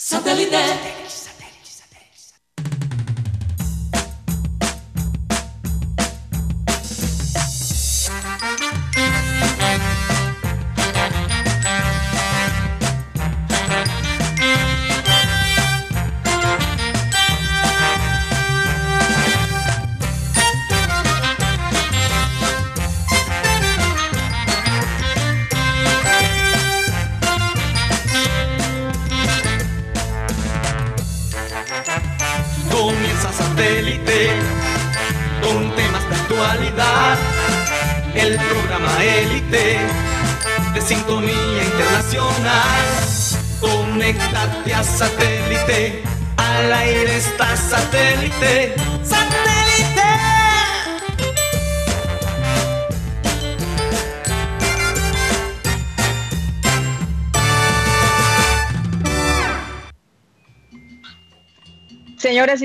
Satellite. 0.00 1.27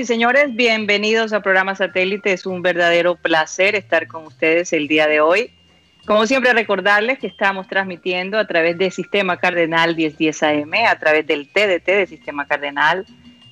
Señores, 0.06 0.54
bienvenidos 0.54 1.32
a 1.32 1.40
programa 1.40 1.74
satélite. 1.74 2.32
Es 2.32 2.46
un 2.46 2.62
verdadero 2.62 3.16
placer 3.16 3.74
estar 3.74 4.06
con 4.06 4.26
ustedes 4.26 4.72
el 4.72 4.88
día 4.88 5.06
de 5.06 5.20
hoy. 5.20 5.50
Como 6.06 6.26
siempre, 6.26 6.52
recordarles 6.52 7.18
que 7.18 7.26
estamos 7.26 7.66
transmitiendo 7.68 8.38
a 8.38 8.46
través 8.46 8.76
de 8.76 8.90
Sistema 8.90 9.38
Cardenal 9.38 9.96
1010 9.96 10.42
AM, 10.42 10.72
a 10.86 10.98
través 10.98 11.26
del 11.26 11.48
TDT 11.48 11.86
de 11.86 12.06
Sistema 12.06 12.46
Cardenal, 12.46 13.06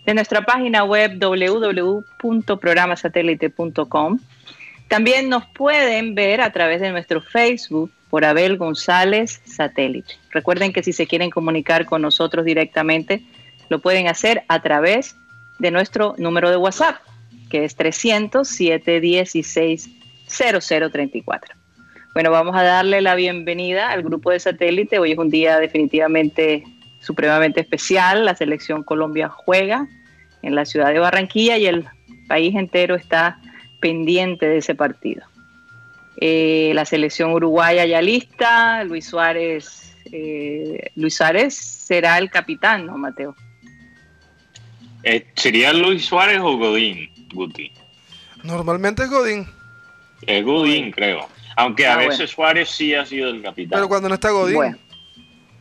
de 0.05 0.15
nuestra 0.15 0.45
página 0.45 0.85
web 0.85 1.19
www.programasatélite.com. 1.19 4.19
También 4.89 5.31
nos 5.31 5.47
pueden 5.47 6.15
ver 6.15 6.43
a 6.43 6.53
través 6.53 6.83
de 6.83 6.91
nuestro 6.91 7.23
Facebook 7.23 7.91
por 8.11 8.27
Abel 8.27 8.59
González 8.59 9.41
Satélite. 9.45 10.17
Recuerden 10.31 10.75
que 10.75 10.83
si 10.83 10.93
se 10.93 11.07
quieren 11.07 11.31
comunicar 11.31 11.87
con 11.87 12.03
nosotros 12.03 12.45
directamente, 12.45 13.23
lo 13.71 13.79
pueden 13.79 14.09
hacer 14.09 14.43
a 14.49 14.61
través 14.61 15.17
de 15.59 15.71
nuestro 15.71 16.15
número 16.19 16.51
de 16.51 16.57
WhatsApp, 16.57 16.97
que 17.51 17.65
es 17.65 17.77
300 17.77 18.47
716 18.47 19.89
0034. 20.27 21.55
Bueno, 22.15 22.31
vamos 22.31 22.55
a 22.57 22.63
darle 22.63 23.01
la 23.01 23.15
bienvenida 23.15 23.91
al 23.91 24.03
grupo 24.03 24.31
de 24.31 24.41
satélite. 24.41 24.99
Hoy 24.99 25.13
es 25.13 25.19
un 25.19 25.31
día 25.31 25.59
definitivamente 25.59 26.65
supremamente 27.01 27.61
especial. 27.61 28.25
La 28.25 28.35
selección 28.35 28.83
Colombia 28.83 29.29
juega 29.29 29.89
en 30.43 30.55
la 30.55 30.65
ciudad 30.65 30.93
de 30.93 30.99
Barranquilla 30.99 31.57
y 31.57 31.67
el 31.67 31.87
país 32.29 32.55
entero 32.55 32.97
está 32.97 33.39
pendiente 33.81 34.47
de 34.47 34.59
ese 34.59 34.75
partido. 34.75 35.23
Eh, 36.19 36.73
la 36.75 36.85
selección 36.85 37.33
uruguaya 37.33 37.85
ya 37.87 38.03
lista. 38.03 38.85
Luis 38.85 39.07
Suárez, 39.07 39.97
eh, 40.13 40.91
Luis 40.95 41.17
Suárez 41.17 41.55
será 41.55 42.19
el 42.19 42.31
capitán, 42.31 42.87
¿no, 42.87 42.99
Mateo? 42.99 43.35
Eh, 45.05 45.27
¿Sería 45.35 45.73
Luis 45.73 46.05
Suárez 46.05 46.41
o 46.41 46.57
Godín, 46.57 47.11
Guti? 47.33 47.73
Normalmente 48.43 49.05
es 49.05 49.11
Godín. 49.11 49.47
Es 50.27 50.45
Godín, 50.45 50.91
creo. 50.93 51.29
Aunque 51.57 51.87
a 51.87 51.95
ah, 51.95 51.99
veces 51.99 52.31
Suárez 52.31 52.71
sí 52.71 52.95
ha 52.95 53.05
sido 53.05 53.31
el 53.31 53.43
capitán. 53.43 53.79
Pero 53.79 53.89
cuando 53.89 54.09
no 54.09 54.15
está 54.15 54.31
Godín. 54.31 54.77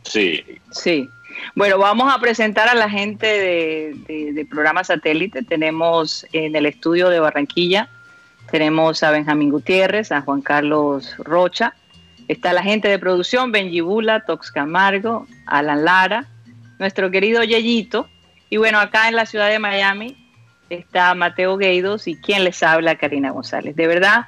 Sí. 0.04 0.44
Sí. 0.72 1.10
Bueno, 1.56 1.78
vamos 1.78 2.14
a 2.14 2.20
presentar 2.20 2.70
a 2.70 2.76
la 2.76 2.90
gente 2.90 3.26
de, 3.26 4.48
programa 4.50 4.84
satélite. 4.84 5.44
Tenemos 5.44 6.26
en 6.34 6.56
el 6.56 6.66
estudio 6.66 7.10
de 7.10 7.20
Barranquilla, 7.20 7.90
tenemos 8.52 9.02
a 9.04 9.12
Benjamín 9.12 9.50
Gutiérrez, 9.50 10.12
a 10.12 10.22
Juan 10.22 10.42
Carlos 10.42 11.16
Rocha. 11.18 11.74
Está 12.28 12.54
la 12.54 12.64
gente 12.64 12.88
de 12.88 13.00
producción, 13.00 13.52
Benji 13.52 13.82
Bula, 13.82 14.24
Tox 14.26 14.52
Camargo, 14.52 15.28
Alan 15.46 15.84
Lara, 15.84 16.28
nuestro 16.80 17.12
querido 17.12 17.44
Yeyito. 17.44 18.08
Y 18.52 18.58
bueno, 18.58 18.82
acá 18.82 19.08
en 19.08 19.16
la 19.16 19.26
ciudad 19.26 19.50
de 19.50 19.60
Miami 19.60 20.18
está 20.70 21.16
Mateo 21.16 21.56
Gueidos 21.56 22.06
y 22.10 22.18
quien 22.18 22.44
les 22.44 22.62
habla, 22.62 22.98
Karina 22.98 23.32
González. 23.32 23.78
De 23.78 23.88
verdad, 23.88 24.26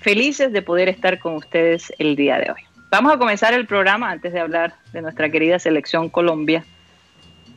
felices 0.00 0.54
de 0.54 0.62
poder 0.62 0.88
estar 0.88 1.18
con 1.18 1.34
ustedes 1.34 1.92
el 1.98 2.16
día 2.16 2.38
de 2.38 2.50
hoy. 2.50 2.62
Vamos 2.90 3.12
a 3.12 3.18
comenzar 3.18 3.52
el 3.52 3.66
programa 3.66 4.10
antes 4.10 4.32
de 4.32 4.40
hablar 4.40 4.74
de 4.94 5.02
nuestra 5.02 5.28
querida 5.28 5.58
selección 5.58 6.08
Colombia 6.08 6.64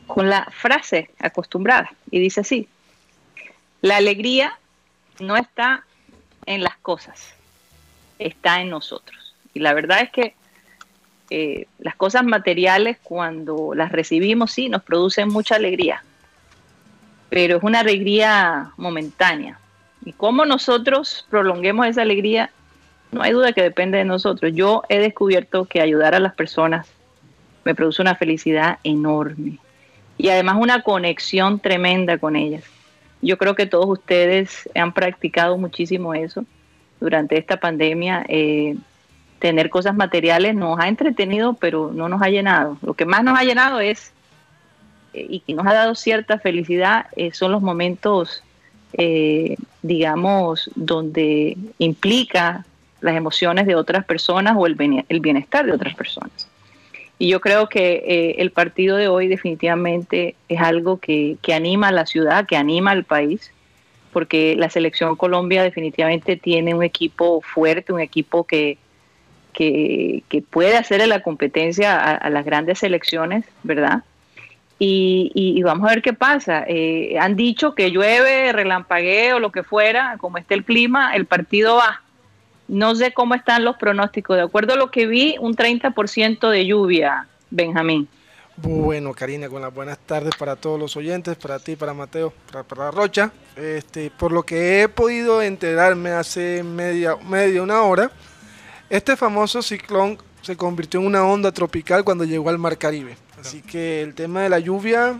con 0.06 0.28
la 0.28 0.44
frase 0.50 1.08
acostumbrada 1.18 1.90
y 2.10 2.20
dice 2.20 2.42
así, 2.42 2.68
la 3.80 3.96
alegría 3.96 4.58
no 5.18 5.38
está 5.38 5.82
en 6.44 6.62
las 6.62 6.76
cosas, 6.76 7.34
está 8.18 8.60
en 8.60 8.68
nosotros. 8.68 9.34
Y 9.54 9.60
la 9.60 9.72
verdad 9.72 10.02
es 10.02 10.10
que 10.10 10.34
eh, 11.34 11.66
las 11.78 11.96
cosas 11.96 12.24
materiales 12.24 12.98
cuando 13.02 13.72
las 13.74 13.90
recibimos 13.90 14.50
sí 14.52 14.68
nos 14.68 14.82
producen 14.82 15.30
mucha 15.30 15.56
alegría, 15.56 16.04
pero 17.30 17.56
es 17.56 17.62
una 17.62 17.80
alegría 17.80 18.72
momentánea, 18.76 19.58
y 20.04 20.12
cómo 20.12 20.44
nosotros 20.44 21.26
prolonguemos 21.30 21.86
esa 21.86 22.02
alegría, 22.02 22.50
no 23.12 23.22
hay 23.22 23.32
duda 23.32 23.54
que 23.54 23.62
depende 23.62 23.96
de 23.96 24.04
nosotros. 24.04 24.52
Yo 24.54 24.82
he 24.90 24.98
descubierto 24.98 25.64
que 25.64 25.80
ayudar 25.80 26.14
a 26.14 26.20
las 26.20 26.34
personas 26.34 26.86
me 27.64 27.74
produce 27.74 28.02
una 28.02 28.14
felicidad 28.14 28.78
enorme 28.84 29.58
y 30.18 30.28
además 30.28 30.56
una 30.60 30.82
conexión 30.82 31.60
tremenda 31.60 32.18
con 32.18 32.36
ellas. 32.36 32.64
Yo 33.22 33.38
creo 33.38 33.54
que 33.54 33.64
todos 33.64 33.86
ustedes 33.88 34.68
han 34.74 34.92
practicado 34.92 35.56
muchísimo 35.56 36.12
eso 36.12 36.44
durante 37.00 37.38
esta 37.38 37.58
pandemia. 37.58 38.26
Eh, 38.28 38.76
tener 39.42 39.68
cosas 39.68 39.94
materiales 39.94 40.54
nos 40.54 40.78
ha 40.78 40.86
entretenido, 40.86 41.54
pero 41.54 41.90
no 41.92 42.08
nos 42.08 42.22
ha 42.22 42.28
llenado. 42.28 42.78
Lo 42.80 42.94
que 42.94 43.04
más 43.04 43.24
nos 43.24 43.36
ha 43.36 43.42
llenado 43.42 43.80
es, 43.80 44.12
eh, 45.12 45.26
y 45.28 45.40
que 45.40 45.52
nos 45.52 45.66
ha 45.66 45.74
dado 45.74 45.94
cierta 45.96 46.38
felicidad, 46.38 47.06
eh, 47.16 47.32
son 47.32 47.50
los 47.52 47.60
momentos 47.60 48.42
eh, 48.94 49.56
digamos, 49.80 50.70
donde 50.74 51.56
implica 51.78 52.66
las 53.00 53.16
emociones 53.16 53.66
de 53.66 53.74
otras 53.74 54.04
personas 54.04 54.54
o 54.56 54.66
el, 54.66 54.74
bienestar 54.74 55.64
de 55.64 55.72
otras 55.72 55.94
personas. 55.94 56.46
Y 57.18 57.28
yo 57.28 57.40
creo 57.40 57.68
que 57.68 58.04
eh, 58.06 58.34
el 58.38 58.50
partido 58.50 58.96
de 58.96 59.08
hoy 59.08 59.28
definitivamente 59.28 60.34
es 60.48 60.60
algo 60.60 60.98
que, 60.98 61.38
anima 61.54 61.88
a 61.88 61.92
la 61.92 62.04
ciudad, 62.04 62.46
que 62.46 62.56
anima 62.56 62.90
al 62.90 63.04
país, 63.04 63.50
porque 64.12 64.56
la 64.56 64.68
selección 64.68 65.16
Colombia 65.16 65.62
definitivamente 65.62 66.36
tiene 66.36 66.74
un 66.74 66.82
equipo 66.82 67.40
fuerte, 67.40 67.94
un 67.94 68.00
equipo 68.00 68.44
que, 68.44 68.76
que, 69.52 70.22
puede 70.50 70.76
hacerle 70.76 71.06
la 71.06 71.22
competencia 71.22 71.98
a, 71.98 72.30
las 72.30 72.44
grandes 72.44 72.80
selecciones, 72.80 73.44
¿verdad? 73.62 74.02
Y, 74.78 75.62
vamos 75.62 75.88
a 75.88 75.94
ver 75.94 76.02
qué 76.02 76.12
pasa. 76.12 76.64
Eh, 76.66 77.16
han 77.20 77.36
dicho 77.36 77.74
que 77.74 77.90
llueve, 77.90 78.52
relampagueo, 78.52 79.38
lo 79.38 79.52
que 79.52 79.62
fuera, 79.62 80.16
como 80.18 80.38
esté 80.38 80.54
el 80.54 80.64
clima, 80.64 81.14
el 81.14 81.26
partido 81.26 81.76
va. 81.76 82.02
No 82.66 82.94
sé 82.94 83.12
cómo 83.12 83.34
están 83.34 83.64
los 83.64 83.76
pronósticos. 83.76 84.36
De 84.36 84.42
acuerdo 84.42 84.74
a 84.74 84.76
lo 84.76 84.90
que 84.90 85.06
vi, 85.06 85.36
un 85.38 85.54
30% 85.54 86.50
de 86.50 86.66
lluvia, 86.66 87.28
Benjamín. 87.50 88.08
Bueno, 88.56 89.14
Karina, 89.14 89.48
con 89.48 89.62
las 89.62 89.72
buenas 89.72 89.98
tardes 89.98 90.36
para 90.36 90.56
todos 90.56 90.78
los 90.78 90.96
oyentes, 90.96 91.36
para 91.36 91.58
ti, 91.58 91.74
para 91.74 91.94
Mateo, 91.94 92.32
para, 92.50 92.64
para 92.64 92.90
Rocha. 92.90 93.32
Este, 93.56 94.10
por 94.10 94.32
lo 94.32 94.42
que 94.42 94.82
he 94.82 94.88
podido 94.88 95.42
enterarme 95.42 96.10
hace 96.10 96.62
media, 96.62 97.16
media, 97.28 97.62
una 97.62 97.82
hora, 97.82 98.10
este 98.92 99.16
famoso 99.16 99.62
ciclón 99.62 100.18
se 100.42 100.54
convirtió 100.54 101.00
en 101.00 101.06
una 101.06 101.24
onda 101.24 101.50
tropical 101.50 102.04
cuando 102.04 102.24
llegó 102.24 102.50
al 102.50 102.58
Mar 102.58 102.76
Caribe. 102.76 103.16
Así 103.40 103.62
que 103.62 104.02
el 104.02 104.14
tema 104.14 104.42
de 104.42 104.50
la 104.50 104.58
lluvia 104.58 105.18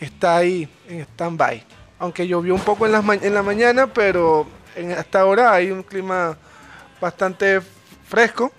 está 0.00 0.38
ahí 0.38 0.68
en 0.88 1.02
stand-by. 1.02 1.62
Aunque 2.00 2.26
llovió 2.26 2.52
un 2.52 2.60
poco 2.60 2.84
en, 2.84 2.90
la 2.90 3.42
mañana, 3.42 3.86
pero 3.86 4.48
hasta 4.98 5.20
ahora 5.20 5.52
hay 5.52 5.70
un 5.70 5.84
clima 5.84 6.36
bastante 7.00 7.60
fresco 8.08 8.50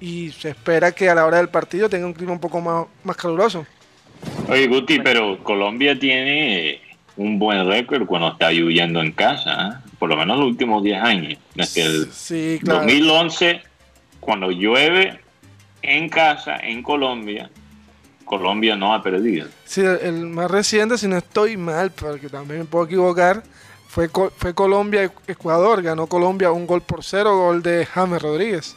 y 0.00 0.30
se 0.32 0.50
espera 0.50 0.92
que 0.92 1.08
a 1.08 1.14
la 1.14 1.24
hora 1.24 1.38
del 1.38 1.48
partido 1.48 1.88
tenga 1.88 2.04
un 2.04 2.12
clima 2.12 2.32
un 2.32 2.40
poco 2.40 2.60
más, 2.60 2.86
más 3.04 3.16
caluroso. 3.16 3.64
Oye, 4.50 4.66
Guti, 4.66 5.00
pero 5.00 5.42
Colombia 5.42 5.98
tiene 5.98 6.78
un 7.16 7.38
buen 7.38 7.66
récord 7.66 8.04
cuando 8.04 8.32
está 8.32 8.52
lloviendo 8.52 9.00
en 9.00 9.12
casa, 9.12 9.80
¿eh? 9.82 9.93
Por 10.04 10.10
lo 10.10 10.18
menos 10.18 10.36
los 10.36 10.48
últimos 10.48 10.82
10 10.82 11.02
años. 11.02 11.38
Desde 11.54 11.80
el 11.80 12.12
sí, 12.12 12.58
2011, 12.62 13.62
cuando 14.20 14.50
llueve 14.50 15.18
en 15.80 16.10
casa, 16.10 16.58
en 16.58 16.82
Colombia, 16.82 17.48
Colombia 18.26 18.76
no 18.76 18.92
ha 18.92 19.02
perdido. 19.02 19.48
Sí, 19.64 19.80
el, 19.80 20.26
más 20.26 20.50
reciente, 20.50 20.98
si 20.98 21.08
no 21.08 21.16
estoy 21.16 21.56
mal, 21.56 21.90
porque 21.90 22.28
también 22.28 22.60
me 22.60 22.64
puedo 22.66 22.84
equivocar, 22.84 23.44
fue, 23.88 24.10
fue 24.36 24.52
Colombia-Ecuador. 24.52 25.80
Ganó 25.80 26.06
Colombia 26.06 26.52
un 26.52 26.66
gol 26.66 26.82
por 26.82 27.02
cero, 27.02 27.38
gol 27.38 27.62
de 27.62 27.86
James 27.86 28.20
Rodríguez. 28.20 28.76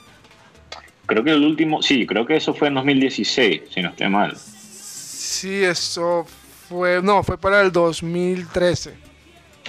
Creo 1.08 1.26
que 1.26 1.32
el 1.32 1.44
último, 1.44 1.82
sí, 1.82 2.08
creo 2.08 2.26
que 2.26 2.38
eso 2.38 2.54
fue 2.54 2.70
en 2.70 2.76
2016, 2.76 3.64
si 3.70 3.82
no 3.82 3.90
estoy 3.90 4.08
mal. 4.08 4.34
Sí, 4.38 5.62
eso 5.62 6.26
fue, 6.70 7.02
no, 7.04 7.22
fue 7.22 7.38
para 7.38 7.60
el 7.60 7.74
2013. 7.74 9.07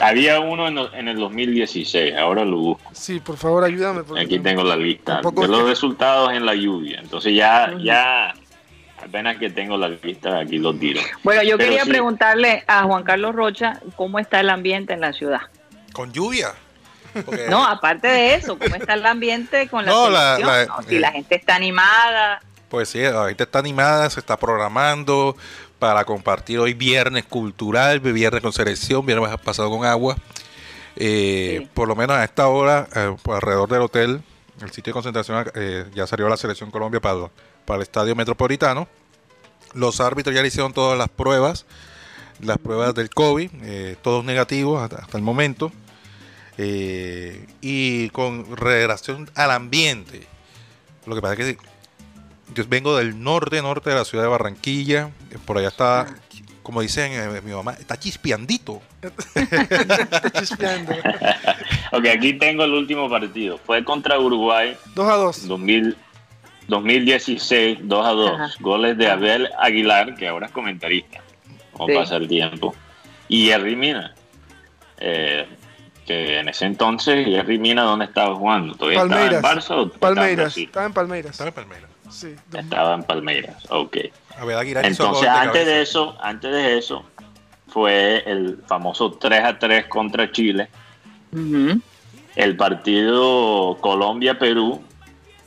Había 0.01 0.41
uno 0.41 0.69
en, 0.69 0.79
en 0.95 1.09
el 1.09 1.17
2016, 1.19 2.15
ahora 2.17 2.45
lo 2.45 2.57
busco. 2.59 2.91
Sí, 2.93 3.21
por 3.21 3.37
favor, 3.37 3.65
ayúdame. 3.65 4.05
porque 4.05 4.23
Aquí 4.23 4.39
tengo 4.39 4.63
la 4.63 4.77
lista 4.77 5.17
de 5.23 5.47
los 5.49 5.59
que- 5.63 5.65
resultados 5.69 6.33
en 6.33 6.47
la 6.47 6.55
lluvia. 6.55 7.01
Entonces 7.01 7.35
ya, 7.35 7.75
ya, 7.83 8.35
apenas 9.05 9.37
que 9.39 9.51
tengo 9.51 9.77
la 9.77 9.89
lista, 9.89 10.39
aquí 10.41 10.59
lo 10.59 10.75
tiro. 10.75 11.01
Bueno, 11.25 11.43
yo 11.43 11.57
Pero 11.57 11.71
quería 11.71 11.85
sí. 11.85 11.91
preguntarle 11.91 12.65
a 12.67 12.85
Juan 12.85 13.03
Carlos 13.03 13.35
Rocha 13.35 13.81
cómo 13.97 14.19
está 14.19 14.41
el 14.41 14.51
ambiente 14.51 14.93
en 14.93 15.01
la 15.01 15.13
ciudad. 15.13 15.41
Con 15.93 16.13
lluvia. 16.13 16.53
Porque- 17.25 17.47
No, 17.49 17.65
aparte 17.67 18.07
de 18.07 18.35
eso, 18.35 18.59
¿cómo 18.59 18.77
está 18.77 18.95
el 18.95 19.05
ambiente 19.07 19.67
con 19.69 19.85
la 19.85 19.91
No, 19.91 20.11
la- 20.11 20.37
selección? 20.37 20.57
la- 20.69 20.77
¿no? 20.77 20.83
Si 20.89 20.97
eh. 20.97 21.01
la 21.01 21.11
gente 21.13 21.35
está 21.35 21.57
animada. 21.57 22.41
Pues 22.69 22.91
sí, 22.91 23.01
la 23.01 23.27
gente 23.29 23.45
está 23.45 23.59
animada, 23.61 24.11
se 24.11 24.21
está 24.21 24.37
programando 24.37 25.35
para 25.79 26.05
compartir 26.05 26.59
hoy 26.59 26.75
viernes 26.75 27.25
cultural, 27.25 28.01
viernes 28.01 28.43
con 28.43 28.53
selección, 28.53 29.05
viernes 29.07 29.37
pasado 29.39 29.71
con 29.71 29.85
agua. 29.85 30.17
Eh, 30.97 31.59
Sí. 31.61 31.69
Por 31.73 31.87
lo 31.87 31.95
menos 31.95 32.17
a 32.17 32.25
esta 32.25 32.49
hora, 32.49 32.89
eh, 32.95 33.17
por 33.23 33.37
alrededor 33.37 33.69
del 33.69 33.83
hotel, 33.83 34.23
el 34.61 34.71
sitio 34.73 34.91
de 34.91 34.95
concentración, 34.95 35.51
eh, 35.55 35.87
ya 35.95 36.07
salió 36.07 36.29
la 36.29 36.37
selección 36.37 36.71
Colombia 36.71 37.01
para, 37.01 37.31
para 37.65 37.77
el 37.77 37.83
estadio 37.83 38.17
metropolitano. 38.17 38.89
Los 39.75 40.01
árbitros 40.01 40.35
ya 40.35 40.43
le 40.43 40.49
hicieron 40.49 40.73
todas 40.73 40.99
las 40.99 41.09
pruebas, 41.09 41.67
las 42.41 42.59
pruebas 42.59 42.95
del 42.95 43.11
COVID, 43.11 43.51
todos 44.03 44.25
negativos 44.25 44.83
hasta, 44.83 44.97
hasta 44.97 45.19
el 45.19 45.23
momento. 45.23 45.71
Y 46.57 48.09
con 48.11 48.57
relación 48.57 49.31
al 49.35 49.51
ambiente, 49.51 50.27
lo 51.07 51.15
que 51.15 51.21
pasa 51.21 51.35
es 51.35 51.57
que 51.57 51.59
yo 52.55 52.65
vengo 52.69 52.97
del 52.97 53.23
norte, 53.23 53.61
norte 53.63 53.91
de 53.91 53.97
la 53.97 54.05
ciudad 54.05 54.25
de 54.25 54.31
Barranquilla. 54.31 55.11
eh, 55.31 55.39
Por 55.45 55.59
allá 55.59 55.69
está, 55.69 56.07
como 56.63 56.81
dicen 56.81 57.13
eh, 57.13 57.41
mi 57.43 57.53
mamá, 57.53 57.75
está 57.75 57.99
chispeandito. 57.99 58.83
está 59.35 60.31
chispeando. 60.41 60.93
Ok, 61.93 62.07
aquí 62.07 62.35
tengo 62.35 62.65
el 62.65 62.75
último 62.75 63.09
partido. 63.09 63.59
Fue 63.65 63.83
contra 63.83 64.19
Uruguay, 64.19 64.77
2 64.95 65.09
a 65.09 65.15
2. 65.15 65.49
2000, 65.49 65.97
2016, 66.69 67.79
2 67.83 68.07
a 68.07 68.11
2. 68.11 68.31
Ajá. 68.33 68.51
Goles 68.61 68.99
de 68.99 69.11
Abel 69.11 69.49
Aguilar, 69.59 70.15
que 70.17 70.29
ahora 70.29 70.47
es 70.47 70.53
comentarista. 70.53 71.21
Como 71.73 71.89
Sí. 71.89 71.95
pasa 71.95 72.17
el 72.17 72.29
tiempo. 72.29 72.75
Y 73.29 73.47
Jerry 73.47 73.75
Mina. 73.77 74.15
eh, 74.99 75.47
que 76.07 76.39
en 76.41 76.49
ese 76.49 76.65
entonces, 76.67 77.25
Jerry 77.27 77.59
Mina, 77.59 77.83
¿dónde 77.83 78.05
estaba 78.07 78.35
jugando? 78.35 78.75
¿Todavía 78.75 78.99
Palmeiras. 79.01 79.35
estaba 79.35 79.53
en 79.53 79.59
Barça 79.61 79.71
o 79.71 79.87
estaba 79.87 79.93
en 79.95 79.99
Palmeiras. 80.17 80.57
Estaba 80.59 80.87
en 80.87 80.93
Palmeiras. 80.93 81.31
Estaba 81.33 81.49
en 81.49 81.55
Palmeiras. 81.55 81.91
Sí. 82.11 82.35
Estaba 82.53 82.95
en 82.95 83.03
Palmeiras, 83.03 83.57
ok. 83.71 83.97
Entonces, 84.41 85.23
de 85.23 85.29
antes 85.29 85.67
de 85.67 85.73
cabeza. 85.73 85.81
eso, 85.81 86.17
antes 86.21 86.53
de 86.53 86.79
eso, 86.79 87.05
fue 87.69 88.23
el 88.27 88.59
famoso 88.67 89.13
3 89.13 89.45
a 89.45 89.59
3 89.59 89.87
contra 89.87 90.31
Chile. 90.31 90.69
Ujú. 91.33 91.81
El 92.37 92.57
partido 92.57 93.77
Colombia-Perú, 93.81 94.83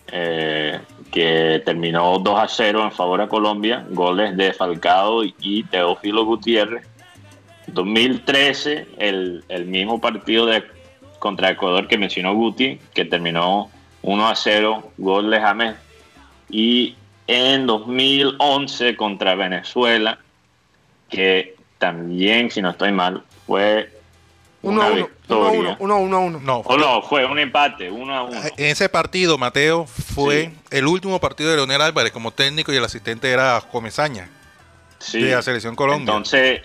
eh, 0.08 0.80
que 1.12 1.62
terminó 1.66 2.20
2 2.20 2.40
a 2.40 2.48
0 2.48 2.84
en 2.84 2.92
favor 2.92 3.22
a 3.22 3.28
Colombia, 3.28 3.86
goles 3.90 4.36
de 4.36 4.54
Falcao 4.54 5.24
y 5.24 5.64
Teófilo 5.64 6.26
Gutiérrez. 6.26 6.88
2013, 7.68 8.88
el, 8.98 9.44
el 9.48 9.66
mismo 9.66 10.02
partido 10.02 10.46
de, 10.46 10.64
contra 11.20 11.52
Ecuador 11.52 11.88
que 11.88 11.98
mencionó 11.98 12.34
Guti, 12.34 12.80
que 12.94 13.06
terminó 13.06 13.70
1 14.02 14.28
a 14.28 14.36
0, 14.36 14.92
gol 14.98 15.30
de 15.30 15.40
James. 15.40 15.76
Y 16.52 16.96
en 17.28 17.66
2011 17.68 18.96
contra 18.98 19.36
Venezuela, 19.36 20.20
que 21.10 21.56
también, 21.78 22.52
si 22.52 22.62
no 22.62 22.72
estoy 22.72 22.92
mal, 22.92 23.24
fue 23.48 23.90
1 24.62 24.74
una 24.76 24.88
a 24.88 24.92
1. 24.92 24.96
1 25.30 25.36
a 25.36 25.38
1. 25.38 25.52
victoria. 25.52 25.78
1 25.80 25.94
a 25.94 25.98
1 25.98 26.16
a 26.16 26.20
1. 26.20 26.40
No, 26.42 26.58
O 26.58 26.78
no, 26.78 27.02
fue 27.02 27.26
un 27.26 27.40
empate, 27.40 27.90
1 27.90 28.14
a 28.16 28.24
1. 28.24 28.42
en 28.58 28.66
ese 28.68 28.90
partido, 28.90 29.38
Mateo, 29.38 29.86
fue 29.88 30.46
Sí. 30.46 30.58
el 30.78 30.88
último 30.88 31.20
partido 31.20 31.50
de 31.52 31.56
Leonel 31.58 31.82
Álvarez 31.82 32.12
como 32.12 32.32
técnico 32.32 32.72
y 32.72 32.78
el 32.78 32.84
asistente 32.84 33.30
era 33.30 33.62
Comezaña 33.72 34.30
Sí. 35.00 35.22
de 35.22 35.32
la 35.32 35.42
selección 35.42 35.76
Colombia. 35.76 36.02
Entonces, 36.12 36.62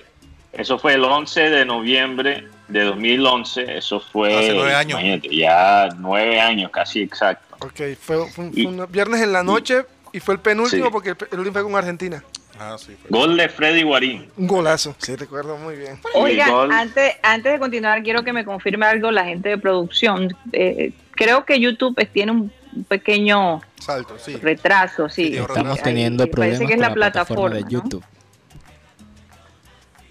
eso 0.52 0.78
fue 0.78 0.94
el 0.94 1.04
11 1.04 1.48
de 1.48 1.64
noviembre 1.64 2.48
de 2.68 2.84
2011. 2.84 3.78
Eso 3.78 4.00
fue. 4.00 4.36
Hace 4.36 4.52
nueve 4.54 4.74
años. 4.74 5.00
ya 5.30 5.88
nueve 5.96 6.40
años, 6.40 6.70
casi 6.70 7.00
exacto. 7.02 7.45
Ok, 7.61 7.81
fue, 8.00 8.26
fue 8.31 8.44
un, 8.44 8.50
Y- 8.55 8.62
fue 8.64 8.73
un 8.73 8.87
viernes 8.93 9.20
en 9.23 9.32
la 9.32 9.43
noche 9.43 9.85
y 10.12 10.20
fue 10.20 10.35
el 10.35 10.41
penúltimo 10.41 10.87
Sí. 10.87 10.91
porque 10.93 11.11
el, 11.11 11.17
el 11.32 11.38
último 11.38 11.53
fue 11.55 11.62
con 11.62 11.75
Argentina. 11.76 12.23
Ah, 12.58 12.76
sí, 12.79 12.97
fue. 13.00 13.11
Gol 13.11 13.37
de 13.37 13.49
Freddy 13.50 13.82
Guarín. 13.82 14.31
Un 14.37 14.47
golazo. 14.47 14.94
Sí, 14.99 15.14
recuerdo 15.14 15.58
muy 15.58 15.76
bien. 15.76 15.99
Oiga, 16.14 16.47
antes, 16.73 17.14
antes 17.23 17.53
de 17.53 17.58
continuar, 17.58 18.03
quiero 18.03 18.23
que 18.25 18.32
me 18.32 18.44
confirme 18.47 18.87
algo 18.87 19.11
la 19.11 19.25
gente 19.25 19.50
de 19.50 19.58
producción. 19.58 20.35
Eh, 20.53 20.93
creo 21.12 21.44
que 21.44 21.61
YouTube 21.61 21.97
tiene 22.12 22.32
un 22.32 22.53
pequeño 22.88 23.61
Salto, 23.79 24.19
sí. 24.19 24.37
retraso, 24.37 25.08
sí. 25.11 25.32
Sí, 25.32 25.37
Estamos 25.37 25.82
teniendo 25.82 26.25
Ahí 26.25 26.31
problemas 26.31 26.58
Parece 26.61 26.67
que 26.67 26.73
es 26.75 26.79
con 26.79 26.82
la 26.82 26.88
la 26.88 26.94
plataforma, 26.94 27.50
plataforma 27.50 27.56
de 27.56 27.62
¿no? 27.62 27.69
YouTube. 27.82 28.05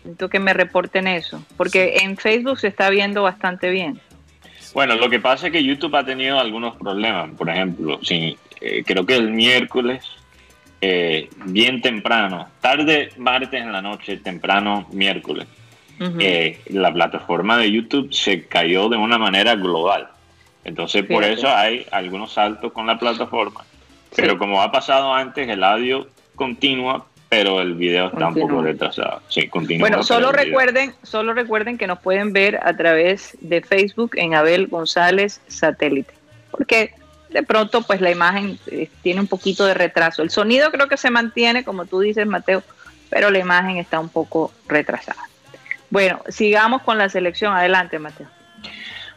Necesito 0.03 0.29
que 0.29 0.39
me 0.39 0.53
reporten 0.53 1.07
eso, 1.07 1.43
porque 1.57 1.97
en 2.03 2.15
Facebook 2.17 2.59
se 2.59 2.67
está 2.67 2.91
viendo 2.91 3.23
bastante 3.23 3.71
bien. 3.71 3.99
Bueno, 4.75 4.95
lo 4.95 5.09
que 5.09 5.21
pasa 5.21 5.47
es 5.47 5.53
que 5.53 5.63
YouTube 5.63 5.95
ha 5.95 6.03
tenido 6.03 6.37
algunos 6.37 6.75
problemas. 6.75 7.29
Por 7.37 7.49
ejemplo, 7.49 7.97
sí, 8.03 8.37
eh, 8.59 8.83
creo 8.85 9.05
que 9.05 9.15
el 9.15 9.31
miércoles, 9.31 10.03
eh, 10.81 11.29
bien 11.45 11.81
temprano, 11.81 12.49
tarde 12.59 13.07
martes 13.17 13.53
en 13.61 13.71
la 13.71 13.81
noche, 13.81 14.17
temprano 14.17 14.85
miércoles, 14.91 15.47
Ujú. 15.97 16.17
eh, 16.19 16.59
la 16.71 16.91
plataforma 16.93 17.57
de 17.57 17.71
YouTube 17.71 18.13
se 18.13 18.47
cayó 18.47 18.89
de 18.89 18.97
una 18.97 19.17
manera 19.17 19.55
global. 19.55 20.09
Entonces, 20.65 21.05
por 21.05 21.23
Fíjate. 21.23 21.39
eso 21.39 21.55
hay 21.55 21.85
algunos 21.91 22.33
saltos 22.33 22.73
con 22.73 22.85
la 22.85 22.99
plataforma. 22.99 23.61
Pero 24.13 24.33
Sí. 24.33 24.37
como 24.37 24.61
ha 24.61 24.73
pasado 24.73 25.13
antes, 25.13 25.47
el 25.47 25.63
audio 25.63 26.07
continúa, 26.35 27.05
pero 27.29 27.61
el 27.61 27.73
video 27.73 28.07
está 28.07 28.27
un 28.27 28.35
poco 28.35 28.61
retrasado. 28.61 29.21
Sí, 29.29 29.47
continúa. 29.47 29.89
Bueno, 29.89 30.03
solo 30.03 30.31
recuerden, 30.31 30.93
solo 31.03 31.33
recuerden 31.33 31.77
que 31.77 31.87
nos 31.87 31.99
pueden 31.99 32.33
ver 32.33 32.59
a 32.63 32.75
través 32.75 33.37
de 33.41 33.61
Facebook 33.61 34.11
en 34.15 34.35
Abel 34.35 34.67
González 34.67 35.41
Satélite, 35.47 36.13
porque 36.51 36.93
de 37.29 37.43
pronto 37.43 37.81
pues 37.81 37.99
la 37.99 38.11
imagen 38.11 38.57
eh, 38.67 38.89
tiene 39.01 39.19
un 39.19 39.27
poquito 39.27 39.65
de 39.65 39.73
retraso. 39.73 40.21
El 40.21 40.29
sonido 40.29 40.71
creo 40.71 40.87
que 40.87 40.97
se 40.97 41.09
mantiene, 41.09 41.63
como 41.63 41.85
tú 41.85 41.99
dices, 41.99 42.25
Mateo, 42.25 42.63
pero 43.09 43.31
la 43.31 43.39
imagen 43.39 43.77
está 43.77 43.99
un 43.99 44.09
poco 44.09 44.53
retrasada. 44.67 45.21
Bueno, 45.89 46.21
sigamos 46.29 46.81
con 46.83 46.97
la 46.97 47.09
selección. 47.09 47.53
Adelante, 47.53 47.99
Mateo. 47.99 48.27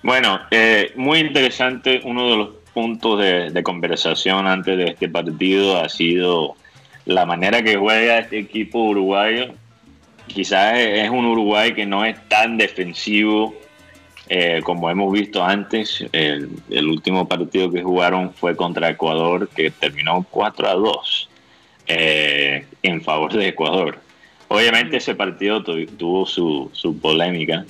Bueno, 0.02 0.40
eh, 0.50 0.92
muy 0.96 1.18
interesante. 1.20 2.00
Uno 2.04 2.30
de 2.30 2.36
los 2.36 2.48
puntos 2.72 3.20
de, 3.20 3.50
de 3.50 3.62
conversación 3.62 4.46
antes 4.46 4.76
de 4.76 4.84
este 4.84 5.08
partido 5.08 5.82
ha 5.82 5.88
sido 5.88 6.56
la 7.08 7.24
manera 7.24 7.62
que 7.62 7.76
juega 7.76 8.18
este 8.18 8.38
equipo 8.38 8.80
uruguayo. 8.80 9.46
Quizás 10.26 10.76
es 10.78 11.08
un 11.08 11.24
Uruguay 11.24 11.72
que 11.72 11.86
no 11.86 12.04
es 12.04 12.16
tan 12.28 12.58
defensivo 12.58 13.54
eh, 14.28 14.60
como 14.62 14.90
hemos 14.90 15.10
visto 15.10 15.42
antes. 15.42 16.04
El, 16.12 16.50
último 16.86 17.26
partido 17.26 17.70
que 17.70 17.82
jugaron 17.82 18.34
fue 18.34 18.54
contra 18.54 18.90
Ecuador, 18.90 19.48
que 19.48 19.70
terminó 19.70 20.26
4 20.30 20.68
a 20.68 20.74
2 20.74 21.28
eh, 21.86 22.66
en 22.82 23.00
favor 23.00 23.32
de 23.32 23.48
Ecuador. 23.48 23.98
Obviamente 24.48 24.98
ese 24.98 25.14
partido 25.14 25.62
tu- 25.62 25.86
tuvo 25.86 26.26
su, 26.26 26.68
su 26.74 26.98
polémica, 27.00 27.64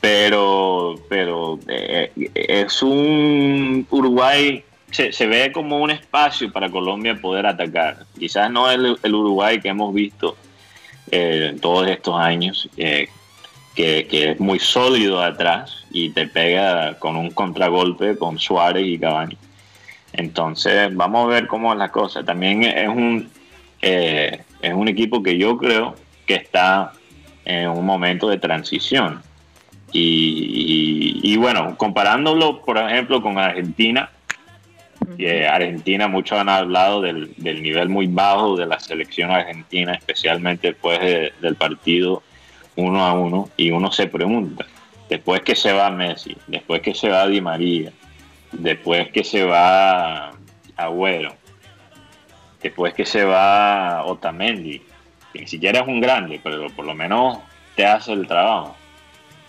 pero, 0.00 0.94
pero 1.10 1.58
eh, 1.68 2.10
es 2.34 2.82
un 2.82 3.86
Uruguay, 3.90 4.64
se, 4.90 5.26
ve 5.26 5.52
como 5.52 5.78
un 5.78 5.90
espacio 5.90 6.50
para 6.52 6.70
Colombia 6.70 7.16
poder 7.20 7.46
atacar. 7.46 8.06
Quizás 8.18 8.50
no 8.50 8.70
el, 8.70 8.96
el 9.02 9.14
Uruguay 9.14 9.60
que 9.60 9.68
hemos 9.68 9.92
visto 9.92 10.36
eh, 11.10 11.56
todos 11.60 11.88
estos 11.88 12.18
años, 12.18 12.68
eh, 12.76 13.08
que, 13.74 14.06
que 14.06 14.32
es 14.32 14.40
muy 14.40 14.58
sólido 14.58 15.22
atrás 15.22 15.84
y 15.90 16.10
te 16.10 16.26
pega 16.26 16.98
con 16.98 17.16
un 17.16 17.30
contragolpe 17.30 18.16
con 18.16 18.38
Suárez 18.38 18.86
y 18.86 18.98
Cavani. 18.98 19.36
Entonces, 20.12 20.94
vamos 20.94 21.26
a 21.26 21.28
ver 21.28 21.46
cómo 21.46 21.72
es 21.72 21.78
la 21.78 21.90
cosa. 21.90 22.24
También 22.24 22.62
es 22.62 22.88
un, 22.88 23.28
eh, 23.82 24.40
es 24.62 24.72
un 24.72 24.88
equipo 24.88 25.22
que 25.22 25.36
yo 25.36 25.58
creo 25.58 25.94
que 26.26 26.36
está 26.36 26.92
en 27.44 27.68
un 27.68 27.84
momento 27.84 28.28
de 28.28 28.38
transición. 28.38 29.22
Y 29.98 31.36
bueno, 31.38 31.74
comparándolo, 31.78 32.60
por 32.62 32.76
ejemplo, 32.76 33.22
con 33.22 33.38
Argentina, 33.38 34.10
que 35.16 35.46
Argentina, 35.46 36.08
muchos 36.08 36.38
han 36.38 36.48
hablado 36.48 37.00
del, 37.00 37.34
nivel 37.38 37.88
muy 37.88 38.06
bajo 38.06 38.56
de 38.56 38.66
la 38.66 38.80
selección 38.80 39.30
argentina, 39.30 39.94
especialmente 39.94 40.68
después 40.68 41.00
del 41.40 41.56
partido 41.56 42.22
uno 42.76 43.04
a 43.04 43.14
uno, 43.14 43.48
y 43.56 43.70
uno 43.70 43.90
se 43.90 44.06
pregunta, 44.06 44.66
después 45.08 45.40
que 45.40 45.56
se 45.56 45.72
va 45.72 45.90
Messi, 45.90 46.36
después 46.46 46.82
que 46.82 46.94
se 46.94 47.08
va 47.08 47.26
Di 47.26 47.40
María, 47.40 47.90
después 48.52 49.10
que 49.10 49.24
se 49.24 49.44
va 49.44 50.32
Agüero, 50.76 51.34
después 52.62 52.92
que 52.92 53.06
se 53.06 53.24
va 53.24 54.04
Otamendi, 54.04 54.82
que 55.32 55.40
ni 55.40 55.46
siquiera 55.46 55.80
es 55.80 55.88
un 55.88 56.00
grande, 56.00 56.40
pero 56.42 56.68
por 56.70 56.84
lo 56.84 56.94
menos 56.94 57.38
te 57.74 57.86
hace 57.86 58.12
el 58.12 58.26
trabajo. 58.26 58.75